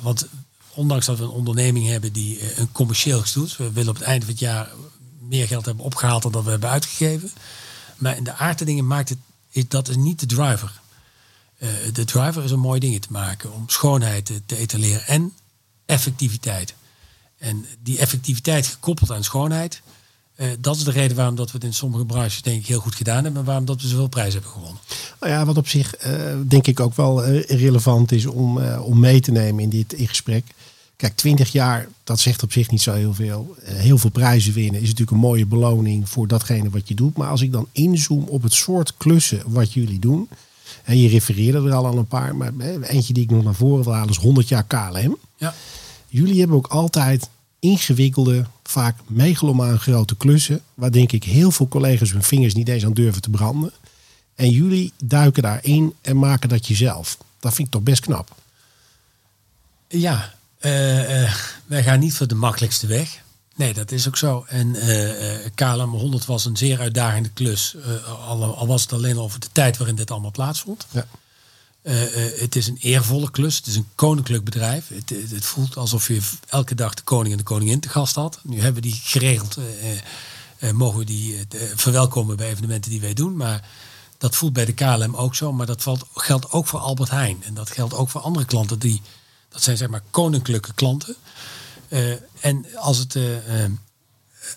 want 0.00 0.26
ondanks 0.74 1.06
dat 1.06 1.18
we 1.18 1.24
een 1.24 1.30
onderneming 1.30 1.86
hebben 1.86 2.12
die 2.12 2.58
een 2.58 2.72
commercieel 2.72 3.22
doet, 3.34 3.56
we 3.56 3.72
willen 3.72 3.90
op 3.90 3.98
het 3.98 4.04
einde 4.04 4.24
van 4.24 4.34
het 4.34 4.42
jaar 4.42 4.70
meer 5.28 5.46
geld 5.46 5.64
hebben 5.64 5.84
opgehaald 5.84 6.22
dan 6.22 6.32
dat 6.32 6.44
we 6.44 6.50
hebben 6.50 6.68
uitgegeven. 6.68 7.30
Maar 7.96 8.16
in 8.16 8.24
de 8.24 8.34
aard 8.34 8.66
dingen 8.66 8.86
maakt 8.86 9.08
het, 9.08 9.18
is, 9.50 9.68
dat 9.68 9.88
is 9.88 9.96
niet 9.96 10.20
de 10.20 10.26
driver. 10.26 10.80
de 11.92 12.04
driver 12.04 12.44
is 12.44 12.52
om 12.52 12.60
mooie 12.60 12.80
dingen 12.80 13.00
te 13.00 13.08
maken, 13.10 13.52
om 13.52 13.64
schoonheid 13.68 14.32
te, 14.46 14.56
etaleren 14.56 15.06
en 15.06 15.32
effectiviteit. 15.86 16.74
En 17.38 17.66
die 17.82 17.98
effectiviteit 17.98 18.66
gekoppeld 18.66 19.10
aan 19.10 19.24
schoonheid, 19.24 19.82
uh, 20.36 20.46
dat 20.60 20.76
is 20.76 20.84
de 20.84 20.90
reden 20.90 21.16
waarom 21.16 21.34
dat 21.34 21.46
we 21.46 21.56
het 21.56 21.64
in 21.64 21.74
sommige 21.74 22.04
branches 22.04 22.42
denk 22.42 22.60
ik 22.60 22.66
heel 22.66 22.80
goed 22.80 22.94
gedaan 22.94 23.24
hebben. 23.24 23.40
En 23.40 23.46
waarom 23.46 23.64
dat 23.64 23.82
we 23.82 23.88
zoveel 23.88 24.08
prijzen 24.08 24.32
hebben 24.32 24.50
gewonnen. 24.50 24.80
Nou 25.20 25.32
ja, 25.32 25.44
wat 25.44 25.56
op 25.56 25.68
zich 25.68 26.06
uh, 26.06 26.34
denk 26.46 26.66
ik 26.66 26.80
ook 26.80 26.94
wel 26.94 27.24
relevant 27.34 28.12
is 28.12 28.26
om, 28.26 28.58
om 28.62 29.00
mee 29.00 29.20
te 29.20 29.30
nemen 29.30 29.62
in 29.62 29.70
dit 29.70 29.92
in 29.92 30.08
gesprek. 30.08 30.44
Kijk, 30.98 31.16
20 31.16 31.52
jaar, 31.52 31.88
dat 32.04 32.20
zegt 32.20 32.42
op 32.42 32.52
zich 32.52 32.70
niet 32.70 32.82
zo 32.82 32.92
heel 32.92 33.14
veel. 33.14 33.56
heel 33.62 33.98
veel 33.98 34.10
prijzen 34.10 34.52
winnen 34.52 34.80
is 34.80 34.88
natuurlijk 34.88 35.10
een 35.10 35.16
mooie 35.16 35.46
beloning 35.46 36.08
voor 36.08 36.28
datgene 36.28 36.70
wat 36.70 36.88
je 36.88 36.94
doet. 36.94 37.16
Maar 37.16 37.28
als 37.28 37.40
ik 37.42 37.52
dan 37.52 37.68
inzoom 37.72 38.24
op 38.24 38.42
het 38.42 38.52
soort 38.52 38.96
klussen 38.96 39.42
wat 39.46 39.72
jullie 39.72 39.98
doen. 39.98 40.28
En 40.84 40.98
je 40.98 41.08
refereerde 41.08 41.58
er 41.58 41.74
al 41.74 41.86
aan 41.86 41.98
een 41.98 42.06
paar, 42.06 42.36
maar 42.36 42.52
eentje 42.80 43.12
die 43.12 43.22
ik 43.22 43.30
nog 43.30 43.44
naar 43.44 43.54
voren 43.54 43.84
wil 43.84 43.92
halen 43.92 44.10
is 44.10 44.16
100 44.16 44.48
jaar 44.48 44.64
KLM. 44.64 45.16
Ja. 45.36 45.54
Jullie 46.08 46.38
hebben 46.38 46.56
ook 46.56 46.66
altijd 46.66 47.28
ingewikkelde, 47.58 48.44
vaak 48.62 48.96
megalomaan 49.06 49.78
grote 49.78 50.16
klussen. 50.16 50.60
Waar 50.74 50.92
denk 50.92 51.12
ik 51.12 51.24
heel 51.24 51.50
veel 51.50 51.68
collega's 51.68 52.12
hun 52.12 52.22
vingers 52.22 52.54
niet 52.54 52.68
eens 52.68 52.84
aan 52.84 52.92
durven 52.92 53.22
te 53.22 53.30
branden. 53.30 53.72
En 54.34 54.50
jullie 54.50 54.92
duiken 55.04 55.42
daarin 55.42 55.94
en 56.00 56.18
maken 56.18 56.48
dat 56.48 56.66
jezelf. 56.66 57.18
Dat 57.40 57.54
vind 57.54 57.66
ik 57.66 57.72
toch 57.72 57.82
best 57.82 58.00
knap. 58.00 58.36
Ja, 59.88 60.36
uh, 60.60 61.34
wij 61.66 61.82
gaan 61.82 61.98
niet 61.98 62.14
voor 62.14 62.26
de 62.26 62.34
makkelijkste 62.34 62.86
weg. 62.86 63.22
Nee, 63.54 63.74
dat 63.74 63.90
is 63.90 64.08
ook 64.08 64.16
zo. 64.16 64.44
En 64.48 64.74
uh, 64.74 65.46
KLM 65.54 65.90
100 65.90 66.26
was 66.26 66.44
een 66.44 66.56
zeer 66.56 66.80
uitdagende 66.80 67.28
klus. 67.28 67.76
al, 68.26 68.56
al, 68.56 68.66
was 68.66 68.82
het 68.82 68.92
alleen 68.92 69.18
over 69.18 69.40
de 69.40 69.48
tijd 69.52 69.76
waarin 69.76 69.96
dit 69.96 70.10
allemaal 70.10 70.30
plaatsvond. 70.30 70.86
Ja. 70.90 71.06
Het 72.38 72.56
is 72.56 72.66
een 72.66 72.78
eervolle 72.80 73.30
klus. 73.30 73.56
Het 73.56 73.66
is 73.66 73.76
een 73.76 73.88
koninklijk 73.94 74.44
bedrijf. 74.44 74.88
Het, 74.88 75.30
het, 75.30 75.44
voelt 75.44 75.76
alsof 75.76 76.08
je 76.08 76.20
elke 76.48 76.74
dag 76.74 76.94
de 76.94 77.02
koning 77.02 77.30
en 77.30 77.38
de 77.38 77.44
koningin 77.44 77.80
te 77.80 77.88
gast 77.88 78.14
had. 78.14 78.40
Nu 78.42 78.56
hebben 78.60 78.82
we 78.82 78.88
die 78.88 79.00
geregeld. 79.04 79.58
Mogen 80.72 80.98
we 80.98 81.04
die 81.04 81.46
verwelkomen 81.74 82.36
bij 82.36 82.48
evenementen 82.48 82.90
die 82.90 83.00
wij 83.00 83.14
doen. 83.14 83.36
Maar 83.36 83.68
dat 84.18 84.36
voelt 84.36 84.52
bij 84.52 84.64
de 84.64 84.74
KLM 84.74 85.16
ook 85.16 85.34
zo. 85.34 85.52
Maar 85.52 85.66
dat 85.66 85.86
geldt 86.14 86.50
ook 86.50 86.66
voor 86.66 86.80
Albert 86.80 87.10
Heijn. 87.10 87.42
En 87.44 87.54
dat 87.54 87.70
geldt 87.70 87.94
ook 87.94 88.08
voor 88.08 88.20
andere 88.20 88.46
klanten. 88.46 88.78
Die, 88.78 89.02
dat 89.48 89.62
zijn 89.62 89.76
zeg 89.76 89.88
maar 89.88 90.02
koninklijke 90.10 90.74
klanten. 90.74 91.16
en 92.40 92.66
als 92.76 92.98
het 92.98 93.18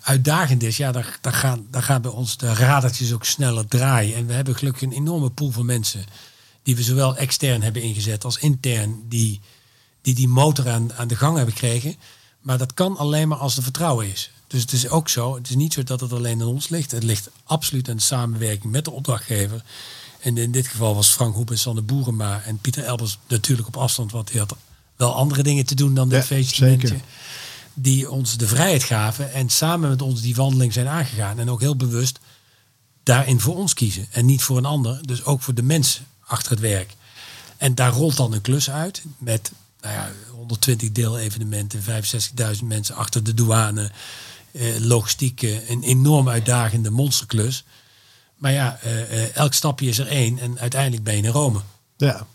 uitdagend 0.02 0.64
is, 0.64 0.78
ja, 0.78 0.92
dan, 0.92 1.04
dan, 1.22 1.34
gaan, 1.34 1.68
dan 1.70 1.84
gaan 1.84 2.02
bij 2.02 2.12
ons 2.12 2.38
de 2.38 2.54
radertjes 2.54 3.14
ook 3.14 3.26
sneller 3.26 3.68
draaien. 3.68 4.16
En 4.16 4.26
we 4.26 4.34
hebben 4.34 4.56
gelukkig 4.56 4.82
een 4.82 4.92
enorme 4.92 5.30
pool 5.30 5.52
van 5.52 5.66
mensen 5.66 6.06
die 6.64 6.76
we 6.76 6.84
zowel 6.84 7.16
extern 7.16 7.62
hebben 7.62 7.82
ingezet 7.82 8.24
als 8.24 8.38
intern, 8.38 9.04
die 9.10 9.42
die, 10.02 10.16
die 10.16 10.28
motor 10.28 10.70
aan, 10.70 10.94
aan 10.94 11.08
de 11.08 11.16
gang 11.16 11.36
hebben 11.36 11.54
gekregen. 11.54 11.96
Maar 12.42 12.58
dat 12.58 12.74
kan 12.74 12.98
alleen 12.98 13.28
maar 13.28 13.38
als 13.38 13.58
er 13.58 13.64
vertrouwen 13.64 14.08
is. 14.08 14.32
Dus 14.48 14.62
het 14.62 14.72
is 14.72 14.88
ook 14.88 15.10
zo, 15.10 15.36
het 15.36 15.50
is 15.50 15.56
niet 15.56 15.74
zo 15.74 15.84
dat 15.84 16.00
het 16.00 16.14
alleen 16.14 16.42
aan 16.42 16.48
ons 16.48 16.70
ligt. 16.70 16.92
Het 16.92 17.04
ligt 17.04 17.30
absoluut 17.44 17.90
aan 17.90 17.96
de 17.96 18.02
samenwerking 18.02 18.72
met 18.72 18.86
de 18.86 18.92
opdrachtgever. 18.92 19.64
En 20.20 20.38
in 20.38 20.52
dit 20.52 20.68
geval 20.68 20.96
was 20.96 21.10
Frank 21.10 21.36
Hoep 21.36 21.52
en 21.52 21.60
Sander 21.60 21.86
Boerema 21.86 22.42
en 22.42 22.58
Pieter 22.58 22.84
Elbers 22.84 23.18
natuurlijk 23.28 23.68
op 23.68 23.78
afstand, 23.78 24.12
want 24.12 24.32
hij 24.32 24.40
had 24.40 24.56
wel 25.02 25.16
andere 25.16 25.44
dingen 25.44 25.66
te 25.66 25.76
doen 25.76 25.94
dan 25.94 26.10
dit 26.10 26.20
ja, 26.20 26.26
feestje. 26.26 26.78
Die 27.74 28.12
ons 28.12 28.38
de 28.38 28.48
vrijheid 28.48 28.84
gaven 28.84 29.34
en 29.34 29.50
samen 29.50 29.90
met 29.90 30.02
ons 30.02 30.22
die 30.22 30.36
wandeling 30.36 30.74
zijn 30.74 30.88
aangegaan. 30.88 31.40
En 31.40 31.50
ook 31.50 31.60
heel 31.60 31.76
bewust 31.76 32.20
daarin 33.04 33.40
voor 33.40 33.56
ons 33.56 33.74
kiezen 33.74 34.08
en 34.12 34.26
niet 34.26 34.44
voor 34.44 34.58
een 34.58 34.66
ander. 34.66 35.00
Dus 35.02 35.24
ook 35.24 35.42
voor 35.42 35.54
de 35.54 35.64
mensen 35.64 36.06
achter 36.26 36.52
het 36.52 36.60
werk. 36.60 36.96
En 37.58 37.76
daar 37.76 37.92
rolt 37.92 38.18
dan 38.18 38.34
een 38.34 38.42
klus 38.42 38.70
uit 38.70 39.04
met 39.18 39.52
nou 39.82 39.94
ja, 39.94 40.12
120 40.32 40.92
deelevenementen, 40.92 41.82
65.000 41.82 42.64
mensen 42.64 42.96
achter 42.96 43.24
de 43.24 43.34
douane, 43.34 43.92
eh, 44.52 44.80
logistiek, 44.80 45.42
een 45.42 45.84
enorm 45.84 46.30
uitdagende 46.30 46.90
monsterklus. 46.90 47.64
Maar 48.36 48.52
ja, 48.52 48.80
eh, 48.82 49.24
eh, 49.24 49.36
elk 49.36 49.54
stapje 49.54 49.88
is 49.88 49.98
er 49.98 50.08
één 50.08 50.40
en 50.40 50.60
uiteindelijk 50.60 51.04
ben 51.04 51.16
je 51.16 51.22
in 51.22 51.30
Rome. 51.30 51.60
Ja, 51.98 52.28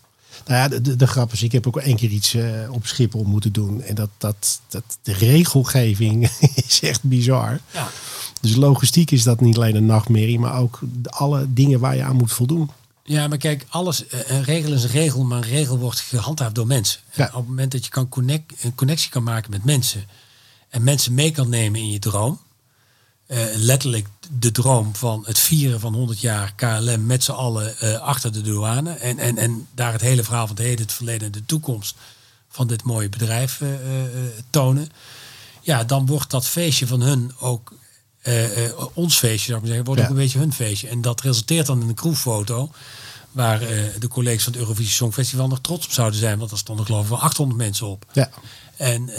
nou 0.47 0.61
ja, 0.61 0.79
de, 0.79 0.95
de, 0.95 1.07
grap 1.07 1.31
is, 1.31 1.43
ik 1.43 1.51
heb 1.51 1.67
ook 1.67 1.77
één 1.77 1.95
keer 1.95 2.09
iets 2.09 2.33
uh, 2.33 2.71
op 2.71 2.87
Schiphol 2.87 3.23
moeten 3.23 3.51
doen. 3.51 3.81
En 3.81 3.95
dat, 3.95 4.09
dat, 4.17 4.61
dat, 4.67 4.97
de 5.01 5.13
regelgeving 5.13 6.29
is 6.67 6.79
echt 6.81 7.03
bizar. 7.03 7.59
Ja. 7.73 7.89
Dus 8.41 8.55
logistiek 8.55 9.11
is 9.11 9.23
dat 9.23 9.41
niet 9.41 9.55
alleen 9.55 9.75
een 9.75 9.85
nachtmerrie, 9.85 10.39
maar 10.39 10.59
ook 10.59 10.79
alle 11.03 11.45
dingen 11.53 11.79
waar 11.79 11.95
je 11.95 12.03
aan 12.03 12.15
moet 12.15 12.31
voldoen. 12.31 12.69
Ja, 13.03 13.27
maar 13.27 13.37
kijk, 13.37 13.65
alles, 13.69 14.07
eh, 14.07 14.19
een 14.27 14.43
regel 14.43 14.73
is 14.73 14.83
een 14.83 14.89
regel, 14.89 15.23
maar 15.23 15.37
een 15.37 15.49
regel 15.49 15.77
wordt 15.77 15.99
gehandhaafd 15.99 16.55
door 16.55 16.67
mensen. 16.67 16.99
op 17.15 17.23
het 17.23 17.47
moment 17.47 17.71
dat 17.71 17.85
je 17.85 17.91
kan 17.91 18.09
connect, 18.09 18.63
een 18.63 18.75
connectie 18.75 19.09
kan 19.09 19.23
maken 19.23 19.51
met 19.51 19.63
mensen 19.63 20.05
en 20.69 20.83
mensen 20.83 21.13
mee 21.13 21.31
kan 21.31 21.49
nemen 21.49 21.79
in 21.79 21.91
je 21.91 21.99
droom. 21.99 22.39
Eh, 23.27 23.45
letterlijk 23.55 24.07
de 24.39 24.51
droom 24.51 24.95
van 24.95 25.23
het 25.25 25.39
vieren 25.39 25.79
van 25.79 25.93
100 25.93 26.19
jaar 26.19 26.53
KLM 26.55 27.05
met 27.05 27.23
z'n 27.23 27.31
allen 27.31 27.79
eh, 27.79 27.99
achter 27.99 28.33
de 28.33 28.41
douane. 28.41 28.93
En, 28.93 29.19
en, 29.19 29.37
en 29.37 29.67
daar 29.75 29.91
het 29.91 30.01
hele 30.01 30.23
verhaal 30.23 30.47
van 30.47 30.55
het 30.55 30.65
heden, 30.65 30.85
het 30.85 30.93
verleden 30.93 31.25
en 31.25 31.31
de 31.31 31.45
toekomst 31.45 31.95
van 32.49 32.67
dit 32.67 32.83
mooie 32.83 33.09
bedrijf 33.09 33.61
eh, 33.61 33.69
tonen. 34.49 34.89
Ja, 35.61 35.83
dan 35.83 36.05
wordt 36.05 36.31
dat 36.31 36.47
feestje 36.47 36.87
van 36.87 37.01
hun 37.01 37.31
ook 37.39 37.73
ons 38.93 39.17
feestje, 39.17 39.45
zou 39.45 39.57
ik 39.57 39.59
maar 39.59 39.67
zeggen, 39.67 39.85
wordt 39.85 40.01
ook 40.01 40.09
een 40.09 40.15
beetje 40.15 40.39
hun 40.39 40.53
feestje. 40.53 40.87
En 40.87 41.01
dat 41.01 41.21
resulteert 41.21 41.65
dan 41.65 41.81
in 41.81 41.87
een 41.87 41.95
crewfoto 41.95 42.71
waar 43.31 43.59
de 43.99 44.07
collega's 44.09 44.43
van 44.43 44.51
het 44.51 44.61
Eurovisie 44.61 44.93
Songfestival 44.93 45.47
nog 45.47 45.61
trots 45.61 45.85
op 45.85 45.91
zouden 45.91 46.19
zijn. 46.19 46.39
Want 46.39 46.51
er 46.51 46.57
stonden 46.57 46.85
geloof 46.85 47.03
ik 47.03 47.09
wel 47.09 47.19
800 47.19 47.59
mensen 47.59 47.87
op. 47.87 48.05
Ja. 48.13 48.29
En, 48.75 49.09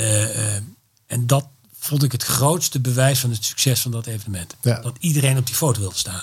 en 1.06 1.26
dat, 1.26 1.46
vond 1.88 2.02
ik 2.02 2.12
het 2.12 2.22
grootste 2.22 2.80
bewijs 2.80 3.18
van 3.18 3.30
het 3.30 3.44
succes 3.44 3.80
van 3.80 3.90
dat 3.90 4.06
evenement. 4.06 4.54
Dat 4.60 4.96
iedereen 4.98 5.38
op 5.38 5.46
die 5.46 5.54
foto 5.54 5.80
wilde 5.80 5.96
staan. 5.96 6.22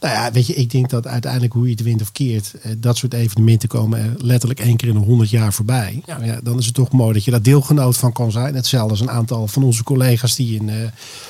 Nou 0.00 0.14
ja, 0.14 0.32
weet 0.32 0.46
je, 0.46 0.54
ik 0.54 0.70
denk 0.70 0.90
dat 0.90 1.06
uiteindelijk 1.06 1.52
hoe 1.52 1.64
je 1.64 1.70
het 1.70 1.82
wint 1.82 2.00
of 2.00 2.12
keert, 2.12 2.54
eh, 2.54 2.72
dat 2.78 2.96
soort 2.96 3.14
evenementen 3.14 3.68
komen 3.68 4.16
letterlijk 4.18 4.60
één 4.60 4.76
keer 4.76 4.88
in 4.88 4.94
de 4.94 5.00
honderd 5.00 5.30
jaar 5.30 5.52
voorbij. 5.52 6.02
Ja. 6.06 6.24
ja. 6.24 6.40
dan 6.42 6.58
is 6.58 6.66
het 6.66 6.74
toch 6.74 6.92
mooi 6.92 7.12
dat 7.12 7.24
je 7.24 7.30
daar 7.30 7.42
deelgenoot 7.42 7.96
van 7.96 8.12
kan 8.12 8.32
zijn. 8.32 8.54
Hetzelfde 8.54 8.90
als 8.90 9.00
een 9.00 9.10
aantal 9.10 9.46
van 9.46 9.62
onze 9.62 9.82
collega's 9.82 10.34
die 10.34 10.60
een, 10.60 10.68
eh, 10.68 10.82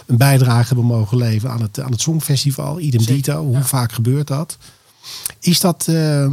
een 0.06 0.16
bijdrage 0.16 0.66
hebben 0.66 0.84
mogen 0.84 1.16
leveren 1.16 1.54
aan 1.54 1.62
het, 1.62 1.80
aan 1.80 1.90
het 1.90 2.00
Songfestival. 2.00 2.80
Idem 2.80 3.04
dito, 3.04 3.44
hoe 3.44 3.62
vaak 3.62 3.92
gebeurt 3.92 4.26
dat? 4.26 4.56
Is 5.40 5.60
dat, 5.60 5.86
uh, 5.90 6.32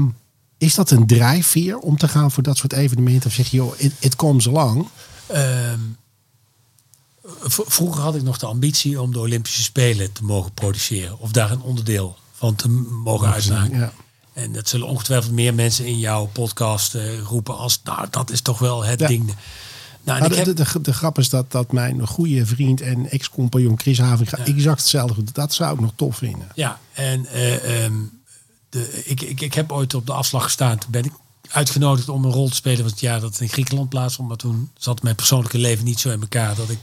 is 0.57 0.75
dat 0.75 0.91
een 0.91 1.07
drijfveer 1.07 1.77
om 1.77 1.97
te 1.97 2.07
gaan 2.07 2.31
voor 2.31 2.43
dat 2.43 2.57
soort 2.57 2.73
evenementen? 2.73 3.29
Of 3.29 3.35
zeg 3.35 3.47
je, 3.47 3.57
joh, 3.57 3.73
it, 3.77 3.93
it 3.99 4.15
comes 4.15 4.47
along? 4.47 4.87
Um 5.35 5.97
vroeger 7.47 8.01
had 8.01 8.15
ik 8.15 8.23
nog 8.23 8.37
de 8.37 8.45
ambitie 8.45 9.01
om 9.01 9.13
de 9.13 9.19
Olympische 9.19 9.63
Spelen 9.63 10.11
te 10.11 10.23
mogen 10.23 10.51
produceren. 10.51 11.19
Of 11.19 11.31
daar 11.31 11.51
een 11.51 11.61
onderdeel 11.61 12.17
van 12.33 12.55
te 12.55 12.69
mogen 13.03 13.31
uitmaken. 13.31 13.79
Ja. 13.79 13.91
En 14.33 14.51
dat 14.51 14.69
zullen 14.69 14.87
ongetwijfeld 14.87 15.33
meer 15.33 15.53
mensen 15.53 15.85
in 15.85 15.99
jouw 15.99 16.25
podcast 16.25 16.95
uh, 16.95 17.19
roepen 17.19 17.57
als, 17.57 17.81
nou, 17.83 18.07
dat 18.09 18.31
is 18.31 18.41
toch 18.41 18.59
wel 18.59 18.83
het 18.83 18.99
ding. 18.99 19.25
Nou, 20.03 20.19
nou 20.19 20.29
de, 20.29 20.35
heb... 20.35 20.55
de, 20.55 20.81
de, 20.81 20.93
grap 20.93 21.17
is 21.17 21.29
dat, 21.29 21.51
dat 21.51 21.71
mijn 21.71 22.07
goede 22.07 22.45
vriend 22.45 22.81
en 22.81 23.09
ex-compagnon 23.09 23.79
Chris 23.79 23.99
Havinga 23.99 24.37
exact 24.37 24.79
hetzelfde. 24.79 25.23
Dat 25.33 25.53
zou 25.53 25.73
ik 25.73 25.79
nog 25.79 25.91
tof 25.95 26.17
vinden. 26.17 26.47
Ja, 26.55 26.79
en 26.93 27.25
uh, 27.33 27.83
um, 27.83 28.21
de, 28.69 29.03
ik, 29.05 29.21
ik, 29.21 29.41
ik 29.41 29.53
heb 29.53 29.71
ooit 29.71 29.93
op 29.93 30.05
de 30.05 30.13
afslag 30.13 30.43
gestaan. 30.43 30.77
Toen 30.77 30.91
ben 30.91 31.05
ik 31.05 31.11
uitgenodigd 31.51 32.09
om 32.09 32.25
een 32.25 32.31
rol 32.31 32.49
te 32.49 32.55
spelen 32.55 32.77
van 32.77 32.87
het 32.87 32.99
jaar 32.99 33.19
dat 33.19 33.29
het 33.31 33.41
in 33.41 33.49
Griekenland 33.49 33.89
plaatsvond. 33.89 34.27
Maar 34.27 34.37
toen 34.37 34.71
zat 34.77 35.03
mijn 35.03 35.15
persoonlijke 35.15 35.57
leven 35.57 35.85
niet 35.85 35.99
zo 35.99 36.09
in 36.09 36.21
elkaar 36.21 36.55
dat 36.55 36.69
ik 36.69 36.79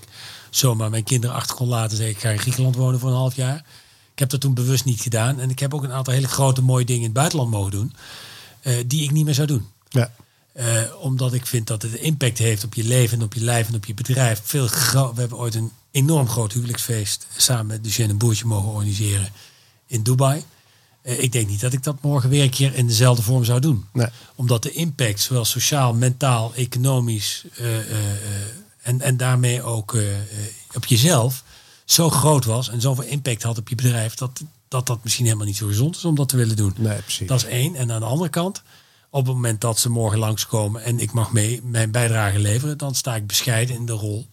zomaar 0.50 0.90
mijn 0.90 1.04
kinderen 1.04 1.36
achter 1.36 1.56
kon 1.56 1.68
laten. 1.68 1.96
Zeggen, 1.96 2.14
ik 2.14 2.20
ga 2.20 2.30
in 2.30 2.38
Griekenland 2.38 2.76
wonen 2.76 3.00
voor 3.00 3.10
een 3.10 3.16
half 3.16 3.36
jaar. 3.36 3.56
Ik 4.12 4.18
heb 4.18 4.30
dat 4.30 4.40
toen 4.40 4.54
bewust 4.54 4.84
niet 4.84 5.00
gedaan. 5.00 5.40
En 5.40 5.50
ik 5.50 5.58
heb 5.58 5.74
ook 5.74 5.82
een 5.82 5.92
aantal 5.92 6.14
hele 6.14 6.28
grote 6.28 6.62
mooie 6.62 6.84
dingen 6.84 7.00
in 7.00 7.08
het 7.08 7.16
buitenland 7.16 7.50
mogen 7.50 7.70
doen. 7.70 7.94
Uh, 8.62 8.76
die 8.86 9.02
ik 9.02 9.10
niet 9.10 9.24
meer 9.24 9.34
zou 9.34 9.46
doen. 9.46 9.66
Ja. 9.88 10.12
Uh, 10.56 10.80
omdat 11.00 11.32
ik 11.32 11.46
vind 11.46 11.66
dat 11.66 11.82
het 11.82 11.94
impact 11.94 12.38
heeft 12.38 12.64
op 12.64 12.74
je 12.74 12.84
leven 12.84 13.18
en 13.18 13.24
op 13.24 13.34
je 13.34 13.40
lijf 13.40 13.68
en 13.68 13.74
op 13.74 13.84
je 13.84 13.94
bedrijf. 13.94 14.40
Veel 14.44 14.68
we 15.14 15.20
hebben 15.20 15.38
ooit 15.38 15.54
een 15.54 15.70
enorm 15.90 16.28
groot 16.28 16.52
huwelijksfeest 16.52 17.26
samen 17.36 17.66
met 17.66 17.84
Duchenne 17.84 18.12
en 18.12 18.18
Boertje 18.18 18.46
mogen 18.46 18.68
organiseren 18.68 19.28
in 19.86 20.02
Dubai. 20.02 20.44
Uh, 21.04 21.22
ik 21.22 21.32
denk 21.32 21.48
niet 21.48 21.60
dat 21.60 21.72
ik 21.72 21.82
dat 21.82 22.02
morgen 22.02 22.30
weer 22.30 22.42
een 22.42 22.50
keer 22.50 22.74
in 22.74 22.86
dezelfde 22.86 23.22
vorm 23.22 23.44
zou 23.44 23.60
doen. 23.60 23.84
Nee. 23.92 24.06
Omdat 24.34 24.62
de 24.62 24.72
impact, 24.72 25.20
zowel 25.20 25.44
sociaal, 25.44 25.94
mentaal, 25.94 26.52
economisch 26.54 27.44
en, 28.82 29.00
en 29.00 29.16
daarmee 29.16 29.62
ook 29.62 29.92
uh, 29.92 30.06
op 30.74 30.86
jezelf 30.86 31.44
zo 31.84 32.10
groot 32.10 32.44
was 32.44 32.68
en 32.68 32.80
zoveel 32.80 33.04
impact 33.04 33.42
had 33.42 33.58
op 33.58 33.68
je 33.68 33.74
bedrijf, 33.74 34.14
dat 34.14 34.42
dat, 34.74 34.86
dat 34.86 35.04
misschien 35.04 35.24
helemaal 35.24 35.46
niet 35.46 35.56
zo 35.56 35.66
gezond 35.66 35.96
is 35.96 36.04
om 36.04 36.14
dat 36.14 36.28
te 36.28 36.36
willen 36.36 36.56
doen. 36.56 36.74
Nee, 36.76 36.98
precies. 36.98 37.28
Dat 37.28 37.38
is 37.38 37.44
één. 37.44 37.74
En 37.74 37.92
aan 37.92 38.00
de 38.00 38.06
andere 38.06 38.30
kant, 38.30 38.62
op 39.10 39.26
het 39.26 39.34
moment 39.34 39.60
dat 39.60 39.78
ze 39.78 39.90
morgen 39.90 40.18
langskomen 40.18 40.82
en 40.82 40.98
ik 40.98 41.12
mag 41.12 41.32
mee 41.32 41.60
mijn 41.64 41.90
bijdrage 41.90 42.38
leveren, 42.38 42.78
dan 42.78 42.94
sta 42.94 43.16
ik 43.16 43.26
bescheiden 43.26 43.76
in 43.76 43.86
de 43.86 43.92
rol. 43.92 44.26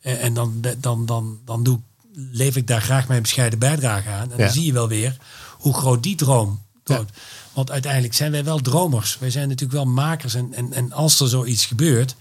En, 0.00 0.34
dan, 0.34 0.64
dan, 0.78 1.06
dan, 1.06 1.40
dan 1.44 1.62
doe, 1.62 1.80
lever 2.14 2.60
ik 2.60 2.66
daar 2.66 2.82
graag 2.82 3.08
mijn 3.08 3.22
bescheiden 3.22 3.58
bijdrage 3.58 4.08
aan. 4.08 4.32
En 4.32 4.38
dan 4.38 4.50
zie 4.50 4.64
je 4.64 4.72
wel 4.72 4.88
weer 4.88 5.16
hoe 5.58 5.74
groot 5.74 6.02
die 6.02 6.16
droom 6.16 6.60
wordt. 6.84 7.10
Want 7.52 7.70
uiteindelijk 7.70 8.14
zijn 8.14 8.30
wij 8.30 8.44
wel 8.44 8.58
dromers. 8.58 9.18
Wij 9.18 9.30
zijn 9.30 9.48
natuurlijk 9.48 9.78
wel 9.84 9.92
makers. 9.92 10.34
En, 10.34 10.54
en, 10.54 10.72
en 10.72 10.92
als 10.92 11.20
er 11.20 11.28
zoiets 11.28 11.66
gebeurt, 11.66 12.16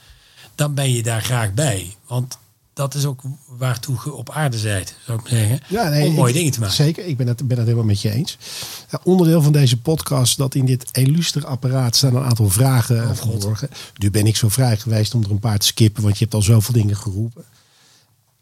dan 0.56 0.74
ben 0.74 0.92
je 0.92 1.04
daar 1.04 1.22
graag 1.22 1.54
bij. 1.54 1.96
Want 2.08 2.38
dat 2.74 2.94
is 2.94 3.06
ook 3.06 3.22
waartoe 3.48 3.98
je 4.06 4.14
op 4.14 4.30
aarde 4.30 4.58
zijt, 4.58 4.96
zou 5.06 5.20
ik 5.20 5.28
zeggen. 5.28 5.60
Ja, 5.68 5.90
nee, 5.90 6.08
om 6.08 6.14
mooie 6.14 6.34
dingen 6.34 6.52
te 6.52 6.60
maken. 6.60 6.76
Zeker, 6.76 7.06
ik 7.06 7.18
ben 7.18 7.28
het, 7.28 7.48
ben 7.48 7.58
het 7.58 7.66
helemaal 7.66 7.86
met 7.88 8.02
je 8.02 8.12
eens. 8.12 8.38
Ja, 8.92 9.00
onderdeel 9.04 9.42
van 9.42 9.52
deze 9.52 9.78
podcast, 9.78 10.38
dat 10.38 10.56
in 10.56 10.66
dit 10.66 10.90
illustre 10.92 11.46
apparaat 11.46 11.96
staan 11.96 12.16
een 12.16 12.24
aantal 12.24 12.50
vragen 12.50 13.10
oh, 13.10 13.16
verborgen. 13.16 13.70
Nu 13.98 14.12
ben 14.12 14.26
ik 14.26 14.36
zo 14.36 14.50
vrij 14.50 14.78
geweest 14.78 15.14
om 15.14 15.24
er 15.24 15.32
een 15.32 15.40
paar 15.40 15.58
te 15.58 15.66
skippen, 15.66 16.04
want 16.04 16.18
je 16.18 16.24
hebt 16.24 16.36
al 16.36 16.42
zoveel 16.42 16.74
dingen 16.74 16.98
geroepen. 16.98 17.44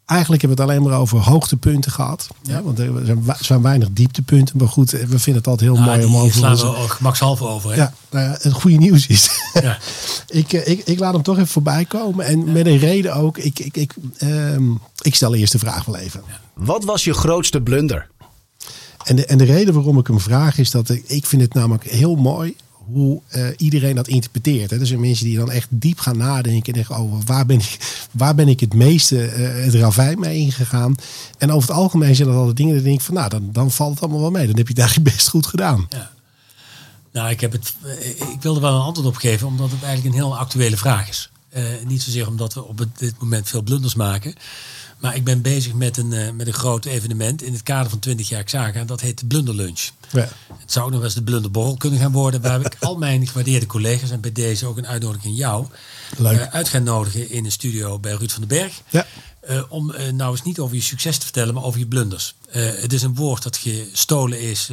Eigenlijk 0.06 0.42
hebben 0.42 0.58
we 0.58 0.64
het 0.64 0.72
alleen 0.72 0.90
maar 0.90 1.00
over 1.00 1.18
hoogtepunten 1.18 1.92
gehad. 1.92 2.28
Ja. 2.42 2.62
want 2.62 2.78
er 2.78 2.90
zijn, 3.04 3.24
zijn, 3.40 3.62
weinig 3.62 3.88
dieptepunten. 3.92 4.58
Maar 4.58 4.68
goed, 4.68 4.90
we 4.90 5.18
vinden 5.18 5.34
het 5.34 5.46
altijd 5.46 5.70
heel 5.70 5.80
nou, 5.80 5.86
mooi 5.86 6.04
om 6.04 6.16
over... 6.16 6.40
Daar 6.40 6.56
slaan 6.56 6.72
we 6.72 6.88
gemakshalve 6.88 7.46
over. 7.46 7.70
Hè? 7.70 7.76
Ja, 7.76 7.94
nou 8.10 8.24
ja, 8.24 8.36
het 8.40 8.52
goede 8.52 8.76
nieuws 8.76 9.06
is... 9.06 9.30
Ja. 9.54 9.78
ik, 10.26 10.52
eh, 10.52 10.68
ik, 10.68 10.80
ik 10.84 10.98
laat 10.98 11.12
hem 11.12 11.22
toch 11.22 11.34
even 11.34 11.48
voorbij 11.48 11.84
komen. 11.84 12.26
En 12.26 12.52
met 12.52 12.66
een 12.66 12.78
reden 12.78 13.14
ook. 13.14 13.38
Ik, 13.38 13.58
ik, 13.58 13.76
ik, 13.76 13.94
ehm, 14.18 14.70
ik 15.00 15.14
stel 15.14 15.34
eerst 15.34 15.52
de 15.52 15.58
vraag 15.58 15.84
wel 15.84 15.96
even. 15.96 16.22
Wat 16.54 16.84
was 16.84 17.04
je 17.04 17.14
grootste 17.14 17.60
blunder? 17.60 18.08
En 19.04 19.16
de, 19.16 19.26
en 19.26 19.38
de 19.38 19.44
reden 19.44 19.74
waarom 19.74 19.98
ik 19.98 20.06
hem 20.06 20.20
vraag 20.20 20.58
is 20.58 20.70
dat 20.70 20.88
ik, 20.88 21.04
ik 21.06 21.26
vind 21.26 21.42
het 21.42 21.54
namelijk 21.54 21.84
heel 21.84 22.14
mooi 22.14 22.56
hoe 22.86 23.20
uh, 23.36 23.46
iedereen 23.56 23.94
dat 23.94 24.08
interpreteert. 24.08 24.70
Hè. 24.70 24.80
Er 24.80 24.86
zijn 24.86 25.00
mensen 25.00 25.26
die 25.26 25.36
dan 25.36 25.50
echt 25.50 25.68
diep 25.70 25.98
gaan 25.98 26.16
nadenken 26.16 26.72
en 26.72 26.72
denken, 26.72 26.98
oh, 26.98 27.20
waar 27.24 27.46
ben 27.46 27.58
ik, 27.58 28.06
waar 28.10 28.34
ben 28.34 28.48
ik 28.48 28.60
het 28.60 28.74
meeste 28.74 29.16
uh, 29.16 29.64
het 29.64 29.74
ravijn 29.74 30.18
mee 30.18 30.38
ingegaan? 30.38 30.94
En 31.38 31.52
over 31.52 31.68
het 31.68 31.78
algemeen 31.78 32.14
zijn 32.14 32.28
dat 32.28 32.36
altijd 32.36 32.56
dingen 32.56 32.74
die 32.74 32.82
denk 32.82 32.98
ik 32.98 33.04
van, 33.04 33.14
nou, 33.14 33.28
dan, 33.28 33.48
dan 33.52 33.70
valt 33.70 33.90
het 33.90 34.00
allemaal 34.02 34.20
wel 34.20 34.30
mee. 34.30 34.46
Dan 34.46 34.56
heb 34.56 34.66
je 34.66 34.72
het 34.72 34.82
eigenlijk 34.82 35.16
best 35.16 35.28
goed 35.28 35.46
gedaan. 35.46 35.86
Ja. 35.88 36.10
Nou, 37.12 37.30
ik, 37.30 37.40
heb 37.40 37.52
het, 37.52 37.74
eh, 37.84 38.08
ik 38.08 38.42
wilde 38.42 38.60
wel 38.60 38.74
een 38.74 38.80
antwoord 38.80 39.08
op 39.08 39.16
geven, 39.16 39.46
omdat 39.46 39.70
het 39.70 39.82
eigenlijk 39.82 40.14
een 40.14 40.22
heel 40.22 40.38
actuele 40.38 40.76
vraag 40.76 41.08
is. 41.08 41.30
Niet 41.86 42.02
zozeer 42.02 42.26
omdat 42.26 42.54
we 42.54 42.64
op 42.64 42.86
dit 42.96 43.14
moment 43.18 43.48
veel 43.48 43.62
blunders 43.62 43.94
maken. 43.94 44.34
Maar 45.04 45.16
ik 45.16 45.24
ben 45.24 45.42
bezig 45.42 45.74
met 45.74 45.96
een, 45.96 46.12
uh, 46.12 46.30
met 46.30 46.46
een 46.46 46.52
groot 46.52 46.84
evenement 46.84 47.42
in 47.42 47.52
het 47.52 47.62
kader 47.62 47.90
van 47.90 47.98
20 47.98 48.28
jaar 48.28 48.42
Xaga. 48.42 48.78
En 48.78 48.86
dat 48.86 49.00
heet 49.00 49.18
de 49.18 49.26
Blunderlunch. 49.26 49.90
Ja. 50.10 50.28
Het 50.58 50.72
zou 50.72 50.86
ook 50.86 50.92
nog 50.92 51.02
eens 51.02 51.14
de 51.14 51.22
Blunderborrel 51.22 51.76
kunnen 51.76 52.00
gaan 52.00 52.12
worden. 52.12 52.40
Waar 52.40 52.60
ik 52.60 52.76
al 52.80 52.96
mijn 52.96 53.26
gewaardeerde 53.26 53.66
collega's 53.66 54.10
en 54.10 54.20
bij 54.20 54.32
deze 54.32 54.66
ook 54.66 54.76
een 54.76 54.86
uitnodiging 54.86 55.32
aan 55.32 55.38
jou 55.38 55.66
uh, 56.20 56.42
uit 56.42 56.68
gaan 56.68 56.82
nodigen 56.82 57.30
in 57.30 57.44
een 57.44 57.52
studio 57.52 57.98
bij 57.98 58.12
Ruud 58.12 58.30
van 58.30 58.46
den 58.46 58.58
Berg. 58.58 58.80
Ja. 58.88 59.06
Uh, 59.48 59.62
om 59.68 59.94
nou 60.12 60.30
eens 60.30 60.42
niet 60.42 60.58
over 60.58 60.76
je 60.76 60.82
succes 60.82 61.18
te 61.18 61.24
vertellen, 61.24 61.54
maar 61.54 61.62
over 61.62 61.78
je 61.78 61.86
blunders. 61.86 62.34
het 62.50 62.92
is 62.92 63.02
een 63.02 63.14
woord 63.14 63.42
dat 63.42 63.56
gestolen 63.56 64.40
is 64.40 64.70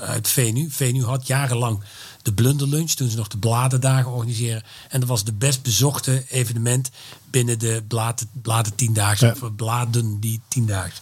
uit 0.00 0.28
VNU. 0.28 0.70
VNU 0.70 1.04
had 1.04 1.26
jarenlang 1.26 1.80
de 2.26 2.32
Blunderlunch, 2.32 2.90
toen 2.90 3.08
ze 3.08 3.16
nog 3.16 3.28
de 3.28 3.38
Bladendagen 3.38 4.10
organiseren. 4.10 4.62
En 4.88 5.00
dat 5.00 5.08
was 5.08 5.24
de 5.24 5.32
best 5.32 5.62
bezochte 5.62 6.24
evenement 6.28 6.90
binnen 7.30 7.58
de 7.58 7.82
Bladen, 7.88 8.28
bladen 8.42 8.74
tiendaagse, 8.74 9.36
of 9.40 9.54
Bladen 9.54 10.20
die 10.20 10.40
tiendaags. 10.48 11.00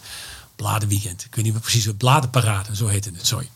Bladenweekend. 0.56 1.24
Ik 1.24 1.34
weet 1.34 1.44
niet 1.44 1.52
meer 1.52 1.62
precies 1.62 1.86
wat 1.86 1.96
Bladenparade, 1.96 2.76
zo 2.76 2.86
heette 2.86 3.10
het, 3.14 3.26
sorry. 3.26 3.48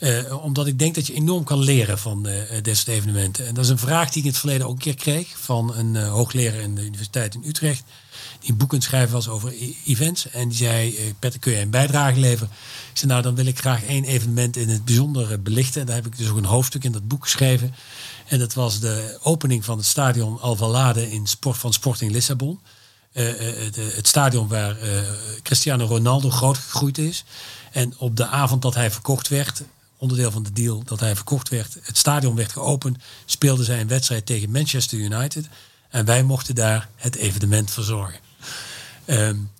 Uh, 0.00 0.44
omdat 0.44 0.66
ik 0.66 0.78
denk 0.78 0.94
dat 0.94 1.06
je 1.06 1.14
enorm 1.14 1.44
kan 1.44 1.58
leren 1.58 1.98
van 1.98 2.26
uh, 2.26 2.34
dit 2.62 2.76
soort 2.76 2.88
evenementen. 2.88 3.46
En 3.46 3.54
dat 3.54 3.64
is 3.64 3.70
een 3.70 3.78
vraag 3.78 4.10
die 4.10 4.18
ik 4.18 4.24
in 4.24 4.30
het 4.30 4.38
verleden 4.38 4.66
ook 4.66 4.72
een 4.72 4.78
keer 4.78 4.94
kreeg 4.94 5.28
van 5.38 5.74
een 5.74 5.96
hoogleraar 5.96 6.60
in 6.60 6.74
de 6.74 6.84
Universiteit 6.84 7.34
in 7.34 7.42
Utrecht. 7.46 7.82
Die 8.40 8.50
een 8.50 8.56
boek 8.56 8.74
aan 8.74 8.80
schrijven 8.80 9.12
was 9.12 9.28
over 9.28 9.52
e-, 9.52 9.74
events. 9.86 10.30
En 10.30 10.48
die 10.48 10.56
zei, 10.56 11.14
Petter, 11.18 11.40
kun 11.40 11.52
je 11.52 11.58
een 11.58 11.70
bijdrage 11.70 12.20
leveren? 12.20 12.52
Ik 12.90 12.98
zei, 12.98 13.10
nou 13.10 13.22
dan 13.22 13.34
wil 13.34 13.46
ik 13.46 13.58
graag 13.58 13.84
één 13.84 14.04
evenement 14.04 14.56
in 14.56 14.68
het 14.68 14.84
bijzonder 14.84 15.42
belichten. 15.42 15.80
En 15.80 15.86
daar 15.86 15.96
heb 15.96 16.06
ik 16.06 16.18
dus 16.18 16.28
ook 16.28 16.36
een 16.36 16.44
hoofdstuk 16.44 16.84
in 16.84 16.92
dat 16.92 17.08
boek 17.08 17.22
geschreven. 17.22 17.74
En 18.26 18.38
dat 18.38 18.54
was 18.54 18.80
de 18.80 19.18
opening 19.22 19.64
van 19.64 19.76
het 19.76 19.86
stadion 19.86 20.40
Alvalade 20.40 21.10
in 21.10 21.26
sport, 21.26 21.58
van 21.58 21.72
Sporting 21.72 22.12
Lissabon. 22.12 22.60
het, 23.12 24.08
stadion 24.08 24.48
waar 24.48 24.76
Cristiano 25.42 25.84
Ronaldo 25.84 26.30
groot 26.30 26.58
gegroeid 26.58 26.98
is. 26.98 27.24
En 27.72 27.94
op 27.98 28.16
de 28.16 28.26
avond 28.26 28.62
dat 28.62 28.74
hij 28.74 28.90
verkocht 28.90 29.28
werd, 29.28 29.62
onderdeel 30.00 30.30
van 30.30 30.42
de 30.42 30.52
deal 30.52 30.82
dat 30.84 31.00
hij 31.00 31.16
verkocht 31.16 31.48
werd. 31.48 31.76
Het 31.82 31.98
stadion 31.98 32.34
werd 32.36 32.52
geopend, 32.52 32.98
speelden 33.24 33.64
zij 33.64 33.80
een 33.80 33.88
wedstrijd 33.88 34.26
tegen 34.26 34.50
Manchester 34.50 34.98
United. 34.98 35.48
En 35.88 36.04
wij 36.04 36.22
mochten 36.22 36.54
daar 36.54 36.88
het 36.96 37.16
evenement 37.16 37.70
verzorgen. 37.70 38.20
Um, 39.06 39.50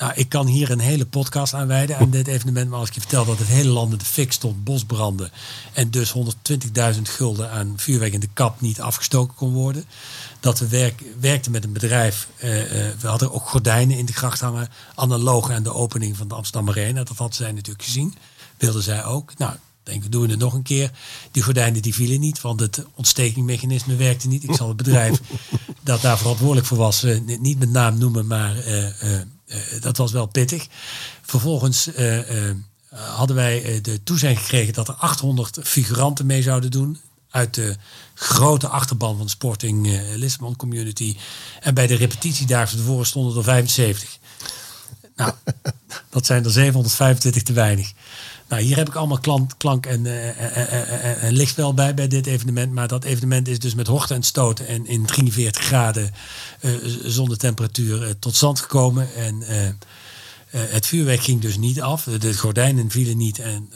Nou, 0.00 0.12
ik 0.14 0.28
kan 0.28 0.46
hier 0.46 0.70
een 0.70 0.78
hele 0.80 1.06
podcast 1.06 1.54
aan 1.54 1.66
wijden 1.66 1.96
aan 1.96 2.10
dit 2.10 2.26
evenement. 2.26 2.70
Maar 2.70 2.78
als 2.78 2.88
ik 2.88 2.94
je 2.94 3.00
vertel 3.00 3.24
dat 3.24 3.38
het 3.38 3.48
hele 3.48 3.68
land 3.68 3.92
in 3.92 3.98
de 3.98 4.04
fik 4.04 4.32
stond, 4.32 4.64
bosbranden. 4.64 5.30
En 5.72 5.90
dus 5.90 6.14
120.000 6.14 7.02
gulden 7.02 7.50
aan 7.50 7.72
vuurwerk 7.76 8.12
in 8.12 8.20
de 8.20 8.28
kap 8.32 8.60
niet 8.60 8.80
afgestoken 8.80 9.34
kon 9.34 9.52
worden. 9.52 9.84
Dat 10.40 10.58
we 10.58 10.68
werk, 10.68 11.02
werkten 11.20 11.52
met 11.52 11.64
een 11.64 11.72
bedrijf. 11.72 12.28
eh, 12.36 12.88
eh, 12.88 12.98
we 12.98 13.06
hadden 13.06 13.32
ook 13.32 13.48
gordijnen 13.48 13.96
in 13.98 14.06
de 14.06 14.12
gracht 14.12 14.40
hangen. 14.40 14.68
Analoog 14.94 15.50
aan 15.50 15.62
de 15.62 15.74
opening 15.74 16.16
van 16.16 16.28
de 16.28 16.34
Amsterdam 16.34 16.68
Arena. 16.68 17.04
Dat 17.04 17.16
hadden 17.16 17.36
zij 17.36 17.52
natuurlijk 17.52 17.84
gezien. 17.84 18.14
Wilden 18.60 18.82
zij 18.82 19.04
ook. 19.04 19.38
Nou, 19.38 19.54
denk 19.82 20.02
we 20.02 20.08
doen 20.08 20.30
het 20.30 20.38
nog 20.38 20.52
een 20.52 20.62
keer. 20.62 20.90
Die 21.30 21.42
gordijnen 21.42 21.82
die 21.82 21.94
vielen 21.94 22.20
niet, 22.20 22.40
want 22.40 22.60
het 22.60 22.84
ontstekingmechanisme 22.94 23.96
werkte 23.96 24.28
niet. 24.28 24.42
Ik 24.42 24.54
zal 24.54 24.68
het 24.68 24.76
bedrijf 24.76 25.20
dat 25.80 26.00
daar 26.00 26.18
verantwoordelijk 26.18 26.66
voor 26.66 26.78
was 26.78 27.02
eh, 27.02 27.20
niet 27.40 27.58
met 27.58 27.70
naam 27.70 27.98
noemen, 27.98 28.26
maar 28.26 28.56
eh, 28.58 28.86
eh, 28.86 29.26
dat 29.80 29.96
was 29.96 30.12
wel 30.12 30.26
pittig. 30.26 30.66
Vervolgens 31.22 31.90
hadden 32.90 33.36
wij 33.36 33.80
de 33.80 34.02
toezegging 34.02 34.40
gekregen 34.40 34.72
dat 34.72 34.88
er 34.88 34.94
800 34.94 35.58
figuranten 35.62 36.26
mee 36.26 36.42
zouden 36.42 36.70
doen. 36.70 36.98
Uit 37.30 37.54
de 37.54 37.76
grote 38.14 38.68
achterban 38.68 39.16
van 39.16 39.24
de 39.24 39.30
Sporting 39.30 40.00
Lissabon 40.14 40.56
Community. 40.56 41.16
En 41.60 41.74
bij 41.74 41.86
de 41.86 41.94
repetitiedagen 41.94 42.76
tevoren 42.76 43.06
stonden 43.06 43.36
er 43.36 43.44
75. 43.44 44.18
Nou, 45.16 45.32
dat 46.10 46.26
zijn 46.26 46.44
er 46.44 46.50
725 46.50 47.42
te 47.42 47.52
weinig. 47.52 47.92
Nou, 48.50 48.62
hier 48.62 48.76
heb 48.76 48.88
ik 48.88 48.94
allemaal 48.94 49.20
klank, 49.20 49.50
klank 49.56 49.86
en, 49.86 50.06
eh, 50.06 51.24
en 51.24 51.32
lichtspel 51.32 51.74
bij 51.74 51.94
bij 51.94 52.08
dit 52.08 52.26
evenement. 52.26 52.72
Maar 52.72 52.88
dat 52.88 53.04
evenement 53.04 53.48
is 53.48 53.58
dus 53.58 53.74
met 53.74 53.86
horten 53.86 54.16
en 54.16 54.22
stoten 54.22 54.66
en 54.66 54.86
in 54.86 55.06
43 55.06 55.64
graden 55.64 56.14
eh, 56.60 56.70
zonder 57.04 57.38
temperatuur 57.38 58.02
eh, 58.02 58.10
tot 58.18 58.36
stand 58.36 58.60
gekomen. 58.60 59.14
En 59.14 59.42
eh, 59.42 59.68
het 60.50 60.86
vuurwerk 60.86 61.22
ging 61.22 61.40
dus 61.40 61.56
niet 61.56 61.80
af. 61.80 62.04
De 62.04 62.34
gordijnen 62.34 62.90
vielen 62.90 63.16
niet. 63.16 63.38
En 63.38 63.72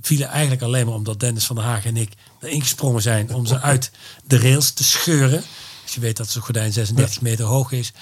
vielen 0.00 0.28
eigenlijk 0.28 0.62
alleen 0.62 0.86
maar 0.86 0.94
omdat 0.94 1.20
Dennis 1.20 1.44
van 1.44 1.56
der 1.56 1.64
Haag 1.64 1.84
en 1.84 1.96
ik 1.96 2.12
erin 2.40 2.60
gesprongen 2.60 3.02
zijn 3.02 3.34
om 3.34 3.46
ze 3.46 3.60
uit 3.72 3.90
de 4.24 4.38
rails 4.38 4.70
te 4.70 4.84
scheuren. 4.84 5.42
Als 5.82 5.94
je 5.94 6.00
weet 6.00 6.16
dat 6.16 6.28
zo'n 6.28 6.42
gordijn 6.42 6.72
36 6.72 7.20
meter 7.20 7.44
hoog 7.44 7.72
is. 7.72 7.92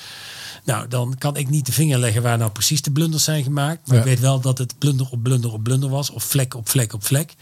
Nou, 0.65 0.89
dan 0.89 1.15
kan 1.19 1.37
ik 1.37 1.49
niet 1.49 1.67
de 1.67 1.73
vinger 1.73 1.99
leggen 1.99 2.23
waar 2.23 2.39
nou 2.39 2.51
precies 2.51 2.83
de 2.83 2.91
blunders 2.91 3.25
zijn 3.25 3.43
gemaakt. 3.43 3.87
Maar 3.87 3.97
Ja. 3.97 4.03
ik 4.03 4.09
weet 4.09 4.21
wel 4.21 4.41
dat 4.41 4.59
het 4.59 4.79
blunder 4.79 5.07
op 5.11 5.23
blunder 5.23 5.53
op 5.53 5.63
blunder 5.63 5.89
was. 5.89 6.11
Of 6.11 6.25
vlek 6.25 6.55
op 6.55 6.69
vlek 6.69 6.93
op 6.93 7.05
vlek. 7.05 7.35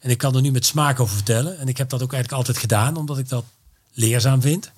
En 0.00 0.10
ik 0.10 0.18
kan 0.18 0.34
er 0.34 0.40
nu 0.42 0.50
met 0.50 0.66
smaak 0.66 1.00
over 1.00 1.14
vertellen. 1.14 1.58
En 1.58 1.68
ik 1.68 1.76
heb 1.76 1.88
dat 1.88 2.02
ook 2.02 2.12
eigenlijk 2.12 2.42
altijd 2.46 2.58
gedaan, 2.62 2.96
omdat 2.96 3.18
ik 3.18 3.28
dat 3.28 3.44
leerzaam 3.92 4.40
vind. 4.40 4.70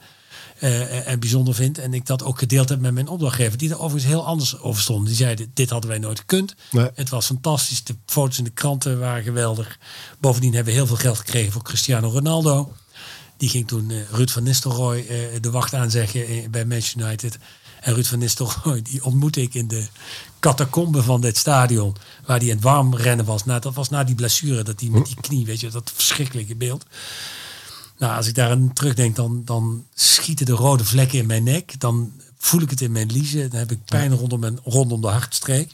eh, 0.58 1.08
en 1.08 1.20
bijzonder 1.20 1.54
vind. 1.54 1.78
En 1.78 1.94
ik 1.94 2.06
dat 2.06 2.22
ook 2.22 2.38
gedeeld 2.38 2.68
heb 2.68 2.80
met 2.80 2.92
mijn 2.94 3.08
opdrachtgever. 3.08 3.58
Die 3.58 3.70
er 3.70 3.78
overigens 3.80 4.12
heel 4.12 4.24
anders 4.26 4.58
over 4.58 4.82
stond. 4.82 5.06
Die 5.06 5.14
zeiden, 5.16 5.50
dit 5.54 5.70
hadden 5.70 5.90
wij 5.90 5.98
nooit 5.98 6.18
gekund. 6.18 6.54
Nee. 6.70 6.90
Het 6.94 7.08
was 7.08 7.26
fantastisch. 7.26 7.84
De 7.84 7.94
foto's 8.06 8.38
in 8.38 8.44
de 8.44 8.50
kranten 8.50 8.98
waren 8.98 9.22
geweldig. 9.22 9.78
Bovendien 10.18 10.54
hebben 10.54 10.72
we 10.72 10.78
heel 10.78 10.86
veel 10.88 10.96
geld 10.96 11.18
gekregen 11.18 11.52
voor 11.52 11.62
Cristiano 11.62 12.08
Ronaldo. 12.08 12.72
Die 13.36 13.48
ging 13.48 13.66
toen 13.68 13.90
eh, 13.90 13.96
Ruud 14.10 14.30
van 14.30 14.42
Nistelrooy 14.42 14.98
eh, 15.08 15.18
de 15.40 15.50
wacht 15.50 15.74
aanzeggen 15.74 16.50
bij 16.50 16.64
Manchester 16.64 17.00
United. 17.00 17.38
En 17.80 17.94
Ruud 17.94 18.06
van 18.06 18.18
Nistelrooy, 18.18 18.82
die 18.82 19.04
ontmoette 19.04 19.42
ik 19.42 19.54
in 19.54 19.68
de 19.68 19.86
catacombe 20.40 21.02
van 21.02 21.20
dit 21.20 21.36
stadion. 21.36 21.96
Waar 22.26 22.38
hij 22.38 22.46
in 22.46 22.54
het 22.54 22.64
warm 22.64 22.94
rennen 22.94 23.26
was. 23.26 23.44
Nou, 23.44 23.60
dat 23.60 23.74
was 23.74 23.88
na 23.88 24.04
die 24.04 24.14
blessure, 24.14 24.62
dat 24.62 24.80
hij 24.80 24.88
met 24.88 25.06
die 25.06 25.20
knie, 25.20 25.46
weet 25.46 25.60
je, 25.60 25.70
dat 25.70 25.92
verschrikkelijke 25.94 26.56
beeld. 26.56 26.86
Nou, 27.98 28.16
als 28.16 28.26
ik 28.26 28.34
daar 28.34 28.50
aan 28.50 28.72
terugdenk, 28.72 29.16
dan, 29.16 29.42
dan 29.44 29.86
schieten 29.94 30.46
de 30.46 30.52
rode 30.52 30.84
vlekken 30.84 31.18
in 31.18 31.26
mijn 31.26 31.42
nek. 31.42 31.80
Dan 31.80 32.12
voel 32.38 32.60
ik 32.60 32.70
het 32.70 32.80
in 32.80 32.92
mijn 32.92 33.12
liezen. 33.12 33.50
Dan 33.50 33.58
heb 33.58 33.70
ik 33.70 33.84
pijn 33.84 34.14
rondom, 34.14 34.40
mijn, 34.40 34.58
rondom 34.64 35.00
de 35.00 35.08
hartstreek. 35.08 35.72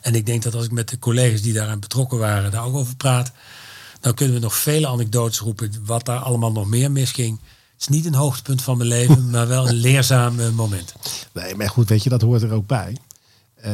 En 0.00 0.14
ik 0.14 0.26
denk 0.26 0.42
dat 0.42 0.54
als 0.54 0.64
ik 0.64 0.70
met 0.70 0.88
de 0.88 0.98
collega's 0.98 1.42
die 1.42 1.52
daaraan 1.52 1.80
betrokken 1.80 2.18
waren, 2.18 2.50
daar 2.50 2.64
ook 2.64 2.74
over 2.74 2.96
praat, 2.96 3.32
dan 4.00 4.14
kunnen 4.14 4.34
we 4.34 4.40
nog 4.40 4.56
vele 4.56 4.86
anekdotes 4.86 5.38
roepen 5.38 5.72
wat 5.84 6.04
daar 6.04 6.18
allemaal 6.18 6.52
nog 6.52 6.66
meer 6.66 6.90
misging. 6.90 7.40
Het 7.78 7.88
is 7.88 7.96
niet 7.96 8.06
een 8.06 8.14
hoogtepunt 8.14 8.62
van 8.62 8.76
mijn 8.76 8.88
leven, 8.88 9.30
maar 9.30 9.48
wel 9.48 9.68
een 9.68 9.74
leerzaam 9.74 10.40
eh, 10.40 10.50
moment. 10.50 10.94
Nee, 11.32 11.54
maar 11.54 11.68
goed, 11.68 11.88
weet 11.88 12.02
je, 12.02 12.08
dat 12.08 12.22
hoort 12.22 12.42
er 12.42 12.52
ook 12.52 12.66
bij. 12.66 12.96
Eh, 13.54 13.72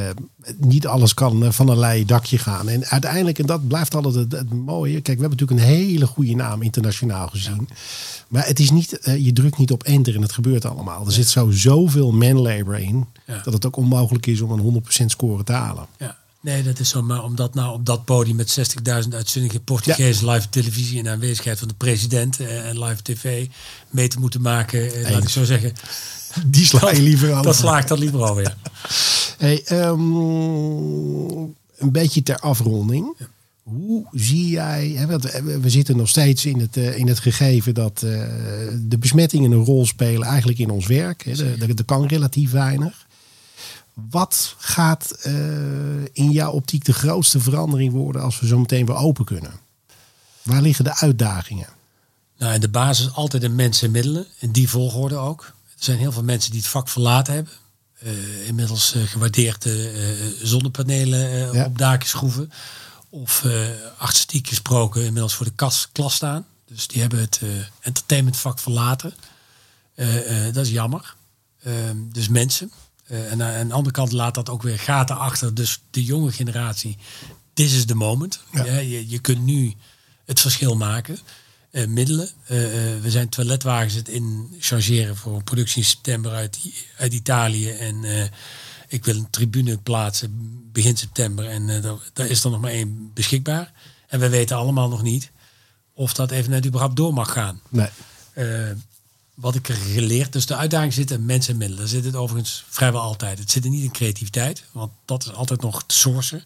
niet 0.57 0.87
alles 0.87 1.15
kan 1.15 1.45
eh, 1.45 1.51
van 1.51 1.69
een 1.69 1.79
leien 1.79 2.07
dakje 2.07 2.39
gaan. 2.39 2.69
En 2.69 2.85
uiteindelijk, 2.85 3.39
en 3.39 3.47
dat 3.47 3.69
blijft 3.69 3.95
altijd 3.95 4.15
het, 4.15 4.33
het 4.33 4.53
mooie. 4.53 5.01
Kijk, 5.01 5.19
we 5.19 5.27
hebben 5.27 5.39
natuurlijk 5.39 5.61
een 5.61 5.77
hele 5.77 6.07
goede 6.07 6.35
naam 6.35 6.63
internationaal 6.63 7.29
gezien. 7.29 7.69
Maar 8.29 8.47
het 8.47 8.59
is 8.59 8.71
niet, 8.71 8.99
je 9.19 9.33
drukt 9.33 9.59
niet 9.59 9.73
op 9.73 9.83
enter 9.83 10.15
en 10.15 10.23
het 10.23 10.33
gebeurt 10.33 10.65
allemaal. 10.65 11.07
Er 11.07 11.13
zit 11.13 11.29
zo 11.29 11.51
zoveel 11.51 12.13
manlabor 12.13 12.79
in. 12.79 13.07
Ja. 13.27 13.41
Dat 13.45 13.53
het 13.53 13.67
ook 13.67 13.77
onmogelijk 13.77 14.27
is 14.27 14.41
om 14.41 14.51
een 14.51 14.83
100% 15.03 15.05
score 15.07 15.45
te 15.45 15.53
halen. 15.53 15.87
Ja. 15.99 16.17
Nee, 16.45 16.63
dat 16.63 16.79
is 16.79 16.89
zo. 16.89 17.03
Maar 17.03 17.23
omdat 17.25 17.55
nou 17.55 17.75
op 17.75 17.87
dat 17.87 18.05
podium 18.05 18.37
met 18.37 18.59
60.000 19.05 19.09
uitzendingen 19.15 19.65
Portugees 19.65 20.21
live 20.21 20.49
televisie 20.49 20.99
in 20.99 21.09
aanwezigheid 21.09 21.59
van 21.59 21.69
de 21.69 21.75
president 21.75 22.41
eh, 22.41 22.69
en 22.69 22.79
live 22.85 23.03
tv 23.03 23.47
mee 23.91 24.09
te 24.09 24.19
moeten 24.19 24.41
maken, 24.41 24.95
eh, 25.05 25.11
laat 25.11 25.23
ik 25.23 25.29
zo 25.29 25.45
zeggen. 25.45 25.73
Die 26.47 26.65
sla 26.67 26.91
je 26.91 27.03
liever 27.03 27.35
aan. 27.35 27.43
Dat 27.43 27.57
slaagt 27.57 27.89
dat 27.89 27.99
liever 27.99 28.21
over, 28.21 28.43
ja. 28.43 28.55
Hey, 29.39 29.63
ehm, 29.65 30.01
een 31.77 31.93
beetje 31.93 32.23
ter 32.23 32.39
afronding. 32.39 33.17
Hoe 33.63 34.07
zie 34.13 34.49
jij, 34.49 35.05
want 35.09 35.23
we 35.61 35.71
zitten 35.71 35.97
nog 35.97 36.09
steeds 36.09 36.45
in 36.45 36.61
het, 36.61 36.77
eh, 36.77 36.99
in 36.99 37.09
het 37.09 37.19
gegeven 37.19 37.75
dat 37.75 38.03
eh, 38.03 38.11
de 38.81 38.99
besmettingen 38.99 39.51
een 39.53 39.65
rol 39.65 39.87
spelen 39.87 40.27
eigenlijk 40.29 40.59
in 40.59 40.71
ons 40.71 40.87
werk. 40.87 41.27
Er- 41.27 41.63
Er 41.63 41.69
er 41.77 41.85
kan 41.85 42.07
relatief 42.07 42.51
weinig. 42.51 43.04
Wat 43.95 44.55
gaat 44.59 45.11
eh, 45.11 45.35
in 46.13 46.31
jouw 46.31 46.51
optiek 46.51 46.85
de 46.85 46.93
grootste 46.93 47.41
verandering 47.41 47.93
worden 47.93 48.23
als 48.23 48.41
we 48.41 48.47
zo 48.47 48.59
meteen 48.59 48.87
weer 48.87 48.97
open 48.97 49.25
kunnen? 49.25 49.53
Waar 50.43 50.63
liggen 50.63 50.85
de 50.85 50.97
uitdagingen? 50.97 51.69
Nou, 52.39 52.55
in 52.55 52.61
de 52.61 52.69
basis 52.69 53.13
altijd 53.13 53.43
in 53.43 53.55
mensen 53.55 53.87
en 53.87 53.93
middelen. 53.93 54.27
In 54.39 54.53
die 54.53 54.69
volgorde 54.69 55.17
ook. 55.17 55.43
Er 55.77 55.85
zijn 55.85 55.99
heel 55.99 56.13
veel 56.13 56.23
mensen 56.23 56.51
die 56.51 56.61
het 56.61 56.69
vak 56.69 56.89
verlaten 56.89 57.35
hebben. 57.35 57.53
Eh, 57.99 58.47
inmiddels 58.47 58.95
eh, 58.95 59.03
gewaardeerde 59.03 60.35
zonnepanelen 60.43 61.53
Ja. 61.53 61.65
op 61.65 61.79
daken 61.79 62.09
schroeven. 62.09 62.53
Of 63.09 63.45
artistiek 63.99 64.49
gesproken 64.49 65.05
inmiddels 65.05 65.35
voor 65.35 65.47
de 65.47 65.53
kas, 65.55 65.89
klas 65.93 66.15
staan. 66.15 66.47
Dus 66.67 66.87
die 66.87 67.01
hebben 67.01 67.19
het 67.21 67.41
entertainmentvak 67.81 68.59
verlaten. 68.59 69.15
Dat 70.53 70.65
is 70.67 70.71
jammer. 70.71 71.15
Ehm, 71.63 71.97
dus 72.13 72.29
mensen. 72.29 72.71
Eh, 73.07 73.33
en 73.33 73.43
aan 73.43 73.69
de 73.69 73.75
andere 73.75 73.95
kant 73.95 74.13
laat 74.13 74.35
dat 74.35 74.49
ook 74.49 74.63
weer 74.63 74.79
gaten 74.79 75.19
achter. 75.19 75.55
Dus 75.55 75.81
de 75.91 76.05
jonge 76.05 76.33
generatie. 76.33 76.97
This 77.53 77.75
is 77.75 77.85
the 77.85 77.95
moment. 77.95 78.41
Ja. 78.53 78.65
Ja, 78.65 78.79
je, 78.79 79.09
je 79.09 79.19
kunt 79.19 79.45
nu 79.45 79.75
het 80.25 80.41
verschil 80.41 80.77
maken. 80.77 81.19
Eh, 81.71 81.87
middelen. 81.87 82.29
Eh, 82.47 82.95
eh, 82.95 83.03
we 83.03 83.11
zijn 83.11 83.29
toiletwagens 83.29 83.95
het 83.95 84.09
in 84.09 84.55
chargeren 84.59 85.17
voor 85.17 85.35
een 85.37 85.45
productie 85.45 85.83
in 85.83 85.89
september 85.89 86.33
uit, 86.33 86.59
uit 86.99 87.13
Italië. 87.13 87.71
En 87.71 88.05
eh, 88.05 88.25
ik 88.89 89.05
wil 89.05 89.17
een 89.17 89.31
tribune 89.31 89.79
plaatsen 89.79 90.31
begin 90.73 90.97
september. 90.97 91.49
En 91.49 91.69
eh, 91.69 91.83
daar, 91.83 91.97
daar 92.13 92.27
is 92.27 92.45
er 92.45 92.51
nog 92.51 92.61
maar 92.61 92.71
één 92.71 93.11
beschikbaar. 93.15 93.73
En 94.07 94.21
we 94.21 94.29
weten 94.29 94.57
allemaal 94.57 94.89
nog 94.89 95.03
niet 95.03 95.31
of 95.95 96.15
dat 96.15 96.31
evenement 96.31 96.67
überhaupt 96.67 96.97
door 96.97 97.13
mag 97.13 97.33
gaan. 97.33 97.61
Nee. 97.69 97.89
Wat 99.35 99.55
ik 99.55 99.69
er 99.69 99.75
geleerd, 99.75 100.33
dus 100.33 100.47
de 100.47 100.57
uitdaging 100.57 100.93
zit 100.93 101.11
in 101.11 101.27
mensen 101.27 101.53
en 101.53 101.59
middelen. 101.59 101.83
Daar 101.83 101.93
zit 101.93 102.05
het 102.05 102.17
overigens 102.17 102.65
vrijwel 102.69 103.01
altijd. 103.01 103.39
Het 103.39 103.51
zit 103.51 103.65
er 103.65 103.71
niet 103.71 103.85
in 103.85 103.93
creativiteit, 103.93 104.65
want 104.73 104.93
dat 105.05 105.25
is 105.25 105.33
altijd 105.33 105.61
nog 105.61 105.85
te 105.87 105.95
sourcen. 105.95 106.45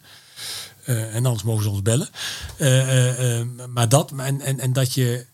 Eh, 0.89 1.15
en 1.15 1.25
anders 1.25 1.43
mogen 1.43 1.63
ze 1.63 1.69
ons 1.69 1.81
bellen. 1.81 2.09
Eh, 2.57 3.39
eh, 3.39 3.47
maar 3.69 3.89
dat, 3.89 4.11
en, 4.11 4.41
en, 4.41 4.59
en 4.59 4.73
dat 4.73 4.93
je 4.93 5.25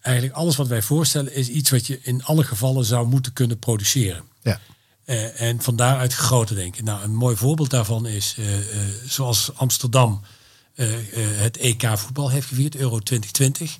eigenlijk 0.00 0.36
alles 0.36 0.56
wat 0.56 0.66
wij 0.66 0.82
voorstellen, 0.82 1.34
is 1.34 1.48
iets 1.48 1.70
wat 1.70 1.86
je 1.86 2.00
in 2.02 2.24
alle 2.24 2.44
gevallen 2.44 2.84
zou 2.84 3.06
moeten 3.06 3.32
kunnen 3.32 3.58
produceren. 3.58 4.24
Ja. 4.42 4.60
En 5.36 5.62
van 5.62 5.76
daaruit 5.76 6.12
groter 6.12 6.56
denken. 6.56 6.84
Nou, 6.84 7.02
een 7.02 7.14
mooi 7.14 7.36
voorbeeld 7.36 7.70
daarvan 7.70 8.06
is 8.06 8.36
zoals 9.06 9.50
Amsterdam 9.54 10.22
het 10.74 11.56
EK 11.56 11.88
voetbal 11.94 12.30
heeft 12.30 12.46
gevierd, 12.46 12.76
Euro 12.76 12.98
2020. 12.98 13.78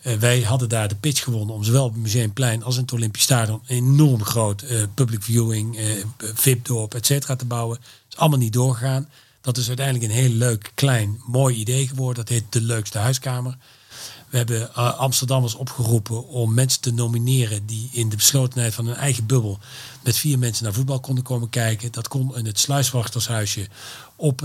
Eh, 0.00 0.14
wij 0.14 0.40
hadden 0.42 0.68
daar 0.68 0.88
de 0.88 0.94
pitch 0.94 1.22
gewonnen 1.22 1.54
om 1.54 1.64
zowel 1.64 1.84
op 1.84 1.92
het 1.92 2.02
Museumplein 2.02 2.62
als 2.62 2.76
in 2.76 2.82
het 2.82 2.92
Olympisch 2.92 3.22
Stadion 3.22 3.62
een 3.66 3.76
enorm 3.76 4.24
groot 4.24 4.62
eh, 4.62 4.82
public 4.94 5.22
viewing, 5.22 5.78
eh 5.78 5.86
VIP-dorp, 6.16 6.94
et 6.94 7.06
cetera 7.06 7.36
te 7.36 7.44
bouwen. 7.44 7.78
is 8.10 8.16
allemaal 8.16 8.38
niet 8.38 8.52
doorgegaan. 8.52 9.08
Dat 9.40 9.56
is 9.56 9.68
uiteindelijk 9.68 10.06
een 10.06 10.18
heel 10.18 10.30
leuk, 10.30 10.72
klein, 10.74 11.20
mooi 11.26 11.56
idee 11.56 11.88
geworden. 11.88 12.24
Dat 12.24 12.28
heet 12.28 12.52
de 12.52 12.60
leukste 12.60 12.98
huiskamer. 12.98 13.56
We 14.28 14.36
hebben 14.36 14.74
Amsterdammers 14.74 15.54
opgeroepen 15.54 16.28
om 16.28 16.54
mensen 16.54 16.80
te 16.80 16.92
nomineren 16.92 17.66
die 17.66 17.88
in 17.92 18.08
de 18.08 18.16
beslotenheid 18.16 18.74
van 18.74 18.86
hun 18.86 18.94
eigen 18.96 19.26
bubbel 19.26 19.58
met 20.02 20.16
vier 20.16 20.38
mensen 20.38 20.64
naar 20.64 20.72
voetbal 20.72 21.00
konden 21.00 21.24
komen 21.24 21.48
kijken. 21.48 21.92
Dat 21.92 22.08
kon 22.08 22.36
in 22.36 22.46
het 22.46 22.58
sluiswachtershuisje 22.58 23.68
op, 24.16 24.42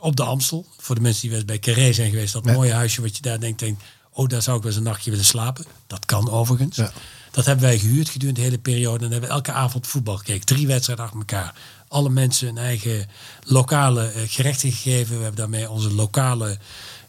op 0.00 0.16
de 0.16 0.22
Amstel. 0.22 0.66
Voor 0.78 0.94
de 0.94 1.00
mensen 1.00 1.20
die 1.20 1.30
wel 1.30 1.38
eens 1.38 1.48
bij 1.48 1.58
Carré 1.58 1.92
zijn 1.92 2.10
geweest, 2.10 2.32
dat 2.32 2.44
Ja. 2.44 2.52
mooie 2.52 2.72
huisje 2.72 3.00
wat 3.02 3.16
je 3.16 3.22
daar 3.22 3.40
denkt, 3.40 3.58
denkt, 3.58 3.82
oh 4.12 4.28
daar 4.28 4.42
zou 4.42 4.56
ik 4.56 4.62
wel 4.62 4.72
eens 4.72 4.80
een 4.80 4.86
nachtje 4.86 5.10
willen 5.10 5.24
slapen. 5.24 5.64
Dat 5.86 6.06
kan 6.06 6.30
overigens. 6.30 6.76
Ja. 6.76 6.92
Dat 7.30 7.46
hebben 7.46 7.64
wij 7.64 7.78
gehuurd 7.78 8.08
gedurende 8.08 8.40
de 8.40 8.46
hele 8.46 8.58
periode. 8.58 9.04
En 9.04 9.10
hebben 9.10 9.28
we 9.28 9.34
elke 9.34 9.52
avond 9.52 9.86
voetbal 9.86 10.16
gekeken. 10.16 10.46
Drie 10.46 10.66
wedstrijden 10.66 11.04
achter 11.04 11.20
elkaar. 11.20 11.54
alle 11.88 12.10
mensen 12.10 12.48
een 12.48 12.58
eigen 12.58 13.08
lokale 13.44 14.12
uh, 14.16 14.22
gerechten 14.26 14.72
gegeven. 14.72 15.16
We 15.16 15.22
hebben 15.22 15.40
daarmee 15.40 15.70
onze 15.70 15.94
lokale 15.94 16.58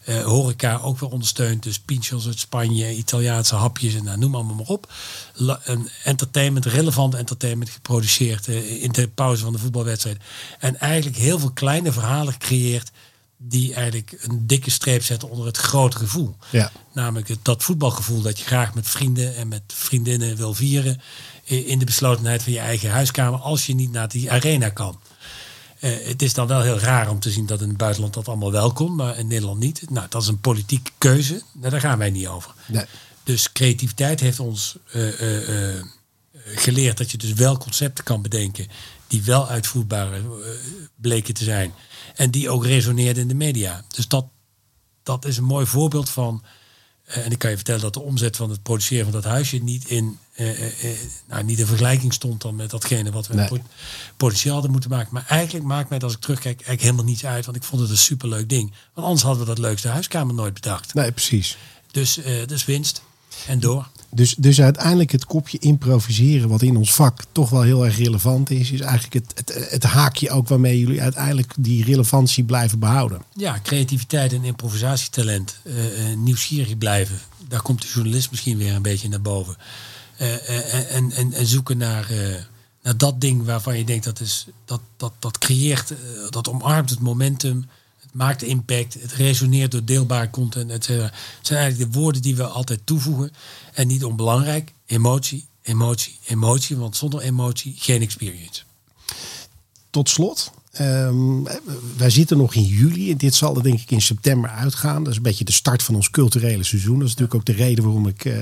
uh, 0.08 0.22
horeca 0.22 0.76
ook 0.82 0.98
weer 0.98 1.10
ondersteund. 1.10 1.62
Dus 1.62 1.78
pinchos 1.78 2.26
uit 2.26 2.38
Spanje, 2.38 2.94
Italiaanse 2.94 3.54
hapjes 3.54 3.94
en 3.94 4.04
nou, 4.04 4.18
noem 4.18 4.34
allemaal 4.34 4.54
maar 4.54 4.66
op. 4.66 4.92
een 5.64 5.88
entertainment, 6.04 6.64
relevant 6.64 7.14
entertainment 7.14 7.70
geproduceerd 7.70 8.48
uh, 8.48 8.82
in 8.82 8.92
de 8.92 9.08
pauze 9.08 9.42
van 9.42 9.52
de 9.52 9.58
voetbalwedstrijd. 9.58 10.18
En 10.58 10.78
eigenlijk 10.78 11.16
heel 11.16 11.38
veel 11.38 11.52
kleine 11.52 11.92
verhalen 11.92 12.32
gecreëerd 12.32 12.90
die 13.36 13.74
eigenlijk 13.74 14.16
een 14.20 14.46
dikke 14.46 14.70
streep 14.70 15.04
zetten 15.04 15.30
onder 15.30 15.46
het 15.46 15.56
grote 15.56 15.96
gevoel. 15.96 16.36
Ja. 16.50 16.72
Namelijk 16.92 17.28
het, 17.28 17.38
dat 17.42 17.62
voetbalgevoel 17.62 18.22
dat 18.22 18.38
je 18.38 18.44
graag 18.44 18.74
met 18.74 18.88
vrienden 18.88 19.36
en 19.36 19.48
met 19.48 19.62
vriendinnen 19.66 20.36
wil 20.36 20.54
vieren 20.54 21.00
in 21.44 21.78
de 21.78 21.84
beslotenheid 21.84 22.42
van 22.42 22.52
je 22.52 22.58
eigen 22.58 22.90
huiskamer 22.90 23.40
als 23.40 23.66
je 23.66 23.74
niet 23.74 23.92
naar 23.92 24.08
die 24.08 24.30
arena 24.30 24.68
kan. 24.68 25.00
Uh, 25.80 26.06
het 26.06 26.22
is 26.22 26.34
dan 26.34 26.46
wel 26.46 26.60
heel 26.60 26.78
raar 26.78 27.10
om 27.10 27.20
te 27.20 27.30
zien 27.30 27.46
dat 27.46 27.60
in 27.60 27.68
het 27.68 27.76
buitenland 27.76 28.14
dat 28.14 28.28
allemaal 28.28 28.52
wel 28.52 28.72
kon, 28.72 28.94
maar 28.94 29.18
in 29.18 29.26
Nederland 29.26 29.58
niet. 29.58 29.90
Nou, 29.90 30.06
dat 30.08 30.22
is 30.22 30.28
een 30.28 30.40
politieke 30.40 30.90
keuze. 30.98 31.42
Nou, 31.52 31.70
daar 31.70 31.80
gaan 31.80 31.98
wij 31.98 32.10
niet 32.10 32.26
over. 32.26 32.54
Nee. 32.66 32.84
Dus 33.22 33.52
creativiteit 33.52 34.20
heeft 34.20 34.40
ons 34.40 34.76
uh, 34.94 35.20
uh, 35.20 35.82
geleerd 36.44 36.98
dat 36.98 37.10
je 37.10 37.18
dus 37.18 37.32
wel 37.32 37.58
concepten 37.58 38.04
kan 38.04 38.22
bedenken 38.22 38.66
die 39.06 39.22
wel 39.22 39.48
uitvoerbaar 39.48 40.20
bleken 40.94 41.34
te 41.34 41.44
zijn. 41.44 41.74
En 42.14 42.30
die 42.30 42.50
ook 42.50 42.64
resoneerden 42.64 43.22
in 43.22 43.28
de 43.28 43.34
media. 43.34 43.84
Dus 43.88 44.08
dat, 44.08 44.26
dat 45.02 45.24
is 45.24 45.36
een 45.36 45.44
mooi 45.44 45.66
voorbeeld 45.66 46.10
van 46.10 46.42
en 47.04 47.30
ik 47.30 47.38
kan 47.38 47.50
je 47.50 47.56
vertellen 47.56 47.80
dat 47.80 47.92
de 47.92 48.00
omzet 48.00 48.36
van 48.36 48.50
het 48.50 48.62
produceren 48.62 49.04
van 49.04 49.12
dat 49.12 49.24
huisje 49.24 49.56
niet 49.56 49.88
in, 49.88 50.18
uh, 50.36 50.84
uh, 50.84 50.90
nou, 51.28 51.44
niet 51.44 51.58
in 51.58 51.66
vergelijking 51.66 52.12
stond 52.12 52.42
dan 52.42 52.54
met 52.54 52.70
datgene 52.70 53.10
wat 53.10 53.26
we 53.26 53.34
nee. 53.34 53.62
potentieel 54.16 54.52
hadden 54.52 54.70
moeten 54.70 54.90
maken. 54.90 55.08
Maar 55.12 55.26
eigenlijk 55.28 55.66
maakt 55.66 55.88
mij, 55.88 55.98
als 55.98 56.14
ik 56.14 56.20
terugkijk, 56.20 56.54
eigenlijk 56.54 56.82
helemaal 56.82 57.04
niets 57.04 57.24
uit. 57.24 57.44
Want 57.44 57.56
ik 57.56 57.64
vond 57.64 57.82
het 57.82 57.90
een 57.90 57.96
superleuk 57.96 58.48
ding. 58.48 58.72
Want 58.94 59.06
anders 59.06 59.22
hadden 59.22 59.40
we 59.40 59.54
dat 59.54 59.58
leukste 59.58 59.88
huiskamer 59.88 60.34
nooit 60.34 60.54
bedacht. 60.54 60.94
Nee, 60.94 61.12
precies. 61.12 61.56
Dus, 61.90 62.20
dus 62.46 62.64
winst 62.64 63.02
en 63.46 63.60
door. 63.60 63.88
Dus, 64.10 64.34
dus 64.34 64.60
uiteindelijk 64.60 65.12
het 65.12 65.24
kopje 65.24 65.58
improviseren, 65.58 66.48
wat 66.48 66.62
in 66.62 66.76
ons 66.76 66.94
vak 66.94 67.22
toch 67.32 67.50
wel 67.50 67.62
heel 67.62 67.84
erg 67.84 67.96
relevant 67.96 68.50
is, 68.50 68.70
is 68.70 68.80
eigenlijk 68.80 69.14
het, 69.14 69.32
het, 69.34 69.70
het, 69.70 69.82
haakje 69.82 70.30
ook 70.30 70.48
waarmee 70.48 70.78
jullie 70.78 71.02
uiteindelijk 71.02 71.52
die 71.58 71.84
relevantie 71.84 72.44
blijven 72.44 72.78
behouden. 72.78 73.22
Ja, 73.32 73.58
creativiteit 73.62 74.32
en 74.32 74.44
improvisatietalent, 74.44 75.56
uh, 75.64 76.10
uh, 76.10 76.16
nieuwsgierig 76.16 76.78
blijven. 76.78 77.18
Daar 77.48 77.62
komt 77.62 77.82
de 77.82 77.88
journalist 77.88 78.30
misschien 78.30 78.58
weer 78.58 78.74
een 78.74 78.82
beetje 78.82 79.08
naar 79.08 79.20
boven. 79.20 79.56
Uh, 80.20 80.94
en, 80.94 81.12
en, 81.12 81.32
en 81.32 81.46
zoeken 81.46 81.76
naar, 81.76 82.06
naar 82.82 82.96
dat 82.96 83.20
ding 83.20 83.44
waarvan 83.44 83.78
je 83.78 83.84
denkt 83.84 84.04
dat 84.04 84.20
is 84.20 84.46
dat, 84.64 84.80
dat, 84.96 85.12
dat 85.18 85.38
creëert, 85.38 85.92
dat 86.30 86.48
omarmt 86.48 86.90
het 86.90 87.00
momentum 87.00 87.64
maakt 88.14 88.42
impact, 88.42 88.94
het 89.00 89.12
resoneert 89.12 89.70
door 89.70 89.84
deelbare 89.84 90.30
content, 90.30 90.70
et 90.70 90.84
cetera. 90.84 91.04
Het 91.04 91.46
zijn 91.46 91.58
eigenlijk 91.58 91.92
de 91.92 91.98
woorden 91.98 92.22
die 92.22 92.36
we 92.36 92.46
altijd 92.46 92.80
toevoegen. 92.84 93.32
En 93.72 93.86
niet 93.86 94.04
onbelangrijk, 94.04 94.72
emotie, 94.86 95.46
emotie, 95.62 96.18
emotie. 96.26 96.76
Want 96.76 96.96
zonder 96.96 97.20
emotie 97.20 97.74
geen 97.78 98.02
experience. 98.02 98.62
Tot 99.90 100.08
slot, 100.08 100.52
um, 100.80 101.46
wij 101.96 102.10
zitten 102.10 102.36
nog 102.36 102.54
in 102.54 102.64
juli 102.64 103.10
en 103.10 103.16
dit 103.16 103.34
zal 103.34 103.56
er 103.56 103.62
denk 103.62 103.80
ik 103.80 103.90
in 103.90 104.02
september 104.02 104.50
uitgaan. 104.50 105.02
Dat 105.02 105.10
is 105.10 105.16
een 105.16 105.22
beetje 105.22 105.44
de 105.44 105.52
start 105.52 105.82
van 105.82 105.94
ons 105.94 106.10
culturele 106.10 106.64
seizoen. 106.64 106.98
Dat 106.98 107.08
is 107.08 107.14
natuurlijk 107.14 107.34
ook 107.34 107.56
de 107.56 107.62
reden 107.64 107.84
waarom 107.84 108.08
ik 108.08 108.24
uh, 108.24 108.36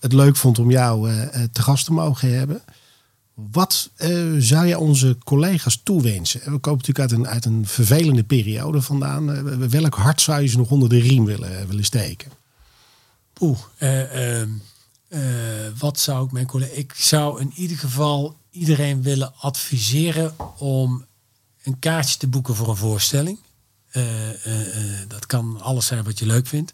het 0.00 0.12
leuk 0.12 0.36
vond 0.36 0.58
om 0.58 0.70
jou 0.70 1.10
uh, 1.10 1.22
te 1.52 1.62
gast 1.62 1.84
te 1.84 1.92
mogen 1.92 2.38
hebben. 2.38 2.62
Wat 3.50 3.90
uh, 3.98 4.34
zou 4.38 4.66
je 4.66 4.78
onze 4.78 5.18
collega's 5.24 5.80
toewensen? 5.82 6.40
We 6.40 6.58
komen 6.58 6.78
natuurlijk 6.86 6.98
uit 6.98 7.12
een, 7.12 7.28
uit 7.28 7.44
een 7.44 7.66
vervelende 7.66 8.24
periode 8.24 8.82
vandaan. 8.82 9.30
Uh, 9.30 9.68
welk 9.68 9.94
hart 9.94 10.20
zou 10.20 10.42
je 10.42 10.48
ze 10.48 10.56
nog 10.56 10.70
onder 10.70 10.88
de 10.88 11.00
riem 11.00 11.24
willen, 11.24 11.66
willen 11.66 11.84
steken? 11.84 12.30
Oeh, 13.40 13.58
uh, 13.78 14.42
wat 15.78 15.98
zou 15.98 16.24
ik 16.26 16.32
mijn 16.32 16.46
collega... 16.46 16.72
Ik 16.72 16.92
zou 16.94 17.40
in 17.40 17.52
ieder 17.56 17.76
geval 17.78 18.36
iedereen 18.50 19.02
willen 19.02 19.32
adviseren 19.36 20.34
om 20.58 21.04
een 21.62 21.78
kaartje 21.78 22.18
te 22.18 22.26
boeken 22.26 22.54
voor 22.54 22.68
een 22.68 22.76
voorstelling. 22.76 23.38
dat 25.08 25.26
kan 25.26 25.60
alles 25.60 25.86
zijn 25.86 26.04
wat 26.04 26.18
je 26.18 26.26
leuk 26.26 26.46
vindt. 26.46 26.72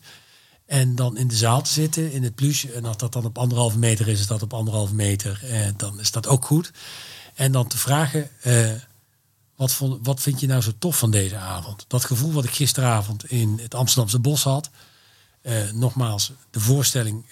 En 0.69 0.95
dan 0.95 1.17
in 1.17 1.29
de 1.29 1.37
zaal 1.37 1.63
te 1.63 1.71
zitten, 1.71 2.13
in 2.13 2.23
het 2.23 2.35
plus. 2.35 2.71
En 2.71 2.85
als 2.85 2.97
dat 2.97 3.13
dan 3.13 3.25
op 3.25 3.39
anderhalve 3.39 3.79
meter 3.79 4.09
is, 4.09 4.21
is 4.21 4.27
dat 4.27 4.43
op 4.43 4.55
anderhalve 4.55 4.95
meter. 4.95 5.41
Eh, 5.45 5.69
dan 5.77 6.01
is 6.01 6.11
dat 6.11 6.27
ook 6.27 6.45
goed. 6.45 6.71
En 7.35 7.53
dan 7.53 7.67
te 7.67 7.79
vragen, 7.79 8.31
eh, 8.41 8.71
wat, 9.57 9.79
wat 10.03 10.21
vind 10.21 10.41
je 10.41 10.47
nou 10.47 10.63
zo 10.63 10.71
tof 10.79 10.99
van 10.99 11.11
deze 11.11 11.37
avond? 11.37 11.85
Dat 11.87 12.05
gevoel 12.05 12.33
wat 12.33 12.45
ik 12.45 12.51
gisteravond 12.51 13.31
in 13.31 13.59
het 13.63 13.75
Amsterdamse 13.75 14.19
bos 14.19 14.43
had. 14.43 14.71
Eh, 15.43 15.71
nogmaals, 15.75 16.33
de 16.51 16.61
voorstelling 16.61 17.25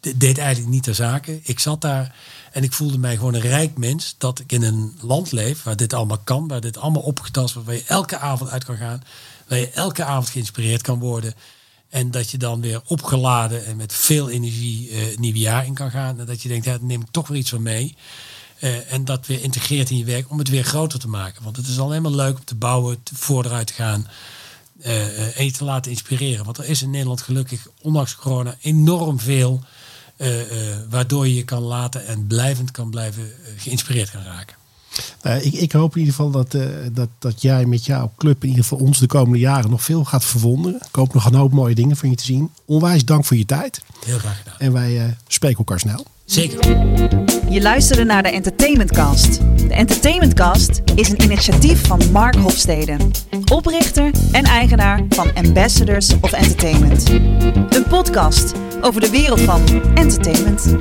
deed 0.00 0.38
eigenlijk 0.38 0.68
niet 0.68 0.82
ter 0.82 0.94
zake. 0.94 1.40
Ik 1.42 1.58
zat 1.58 1.80
daar 1.80 2.16
en 2.52 2.62
ik 2.62 2.72
voelde 2.72 2.98
mij 2.98 3.16
gewoon 3.16 3.34
een 3.34 3.40
rijk 3.40 3.78
mens. 3.78 4.14
Dat 4.18 4.38
ik 4.38 4.52
in 4.52 4.62
een 4.62 4.98
land 5.00 5.32
leef 5.32 5.62
waar 5.62 5.76
dit 5.76 5.92
allemaal 5.92 6.20
kan. 6.24 6.48
Waar 6.48 6.60
dit 6.60 6.76
allemaal 6.76 7.02
opgetast 7.02 7.54
wordt. 7.54 7.68
Waar 7.68 7.78
je 7.78 7.84
elke 7.86 8.18
avond 8.18 8.50
uit 8.50 8.64
kan 8.64 8.76
gaan 8.76 9.02
waar 9.48 9.58
je 9.58 9.70
elke 9.70 10.04
avond 10.04 10.28
geïnspireerd 10.28 10.82
kan 10.82 10.98
worden. 10.98 11.34
En 11.88 12.10
dat 12.10 12.30
je 12.30 12.38
dan 12.38 12.60
weer 12.60 12.80
opgeladen 12.86 13.64
en 13.64 13.76
met 13.76 13.92
veel 13.92 14.30
energie 14.30 14.90
uh, 14.90 15.16
nieuw 15.16 15.34
jaar 15.34 15.66
in 15.66 15.74
kan 15.74 15.90
gaan. 15.90 16.20
En 16.20 16.26
dat 16.26 16.42
je 16.42 16.48
denkt, 16.48 16.64
ja, 16.64 16.78
neem 16.80 17.00
ik 17.00 17.10
toch 17.10 17.28
weer 17.28 17.38
iets 17.38 17.50
van 17.50 17.62
mee. 17.62 17.96
Uh, 18.60 18.92
en 18.92 19.04
dat 19.04 19.26
weer 19.26 19.42
integreert 19.42 19.90
in 19.90 19.96
je 19.96 20.04
werk 20.04 20.30
om 20.30 20.38
het 20.38 20.48
weer 20.48 20.64
groter 20.64 20.98
te 20.98 21.08
maken. 21.08 21.44
Want 21.44 21.56
het 21.56 21.66
is 21.66 21.78
alleen 21.78 22.02
maar 22.02 22.12
leuk 22.12 22.36
om 22.36 22.44
te 22.44 22.54
bouwen, 22.54 23.02
te 23.02 23.14
vooruit 23.14 23.66
te 23.66 23.72
gaan. 23.72 24.08
Uh, 24.78 25.38
en 25.38 25.44
je 25.44 25.52
te 25.52 25.64
laten 25.64 25.90
inspireren. 25.90 26.44
Want 26.44 26.58
er 26.58 26.68
is 26.68 26.82
in 26.82 26.90
Nederland 26.90 27.22
gelukkig, 27.22 27.66
ondanks 27.80 28.16
corona, 28.16 28.56
enorm 28.60 29.20
veel. 29.20 29.60
waardoor 30.90 31.26
je 31.26 31.34
je 31.34 31.44
kan 31.44 31.62
laten 31.62 32.06
en 32.06 32.26
blijvend 32.26 32.70
kan 32.70 32.90
blijven 32.90 33.32
geïnspireerd 33.56 34.10
kan 34.10 34.22
raken. 34.22 34.56
Uh, 35.22 35.44
ik, 35.44 35.52
ik, 35.52 35.72
hoop 35.72 35.92
in 35.92 35.98
ieder 35.98 36.14
geval 36.14 36.30
dat, 36.30 36.54
uh, 36.54 36.62
dat, 36.92 37.08
dat 37.18 37.42
jij 37.42 37.66
met 37.66 37.84
jouw 37.84 38.12
club 38.16 38.42
in 38.42 38.48
ieder 38.48 38.62
geval 38.62 38.78
ons 38.78 38.98
de 38.98 39.06
komende 39.06 39.38
jaren 39.38 39.70
nog 39.70 39.82
veel 39.82 40.04
gaat 40.04 40.24
verwonderen. 40.24 40.80
Ik 40.88 40.94
hoop 40.94 41.14
nog 41.14 41.24
een 41.24 41.34
hoop 41.34 41.52
mooie 41.52 41.74
dingen 41.74 41.96
van 41.96 42.10
je 42.10 42.16
te 42.16 42.24
zien. 42.24 42.50
Onwijs 42.64 43.04
dank 43.04 43.24
voor 43.24 43.36
je 43.36 43.46
tijd. 43.46 43.80
Heel 44.04 44.18
graag 44.18 44.38
gedaan. 44.38 44.58
En 44.58 44.72
wij 44.72 44.92
uh, 44.92 45.02
spreken 45.26 45.58
elkaar 45.58 45.80
snel. 45.80 46.04
Zeker. 46.24 46.68
Je 47.50 47.62
luisterde 47.62 48.04
naar 48.04 48.22
de 48.22 48.28
Entertainmentcast. 48.28 49.40
De 49.56 49.74
Entertainmentcast 49.74 50.82
is 50.94 51.08
een 51.08 51.22
initiatief 51.22 51.86
van 51.86 52.00
Mark 52.12 52.34
Hofstede, 52.34 52.96
oprichter 53.52 54.10
en 54.32 54.44
eigenaar 54.44 55.04
van 55.08 55.34
Ambassadors 55.34 56.12
of 56.20 56.32
Entertainment. 56.32 57.08
Een 57.74 57.86
podcast 57.88 58.52
over 58.80 59.00
de 59.00 59.10
wereld 59.10 59.40
van 59.40 59.62
entertainment. 59.94 60.76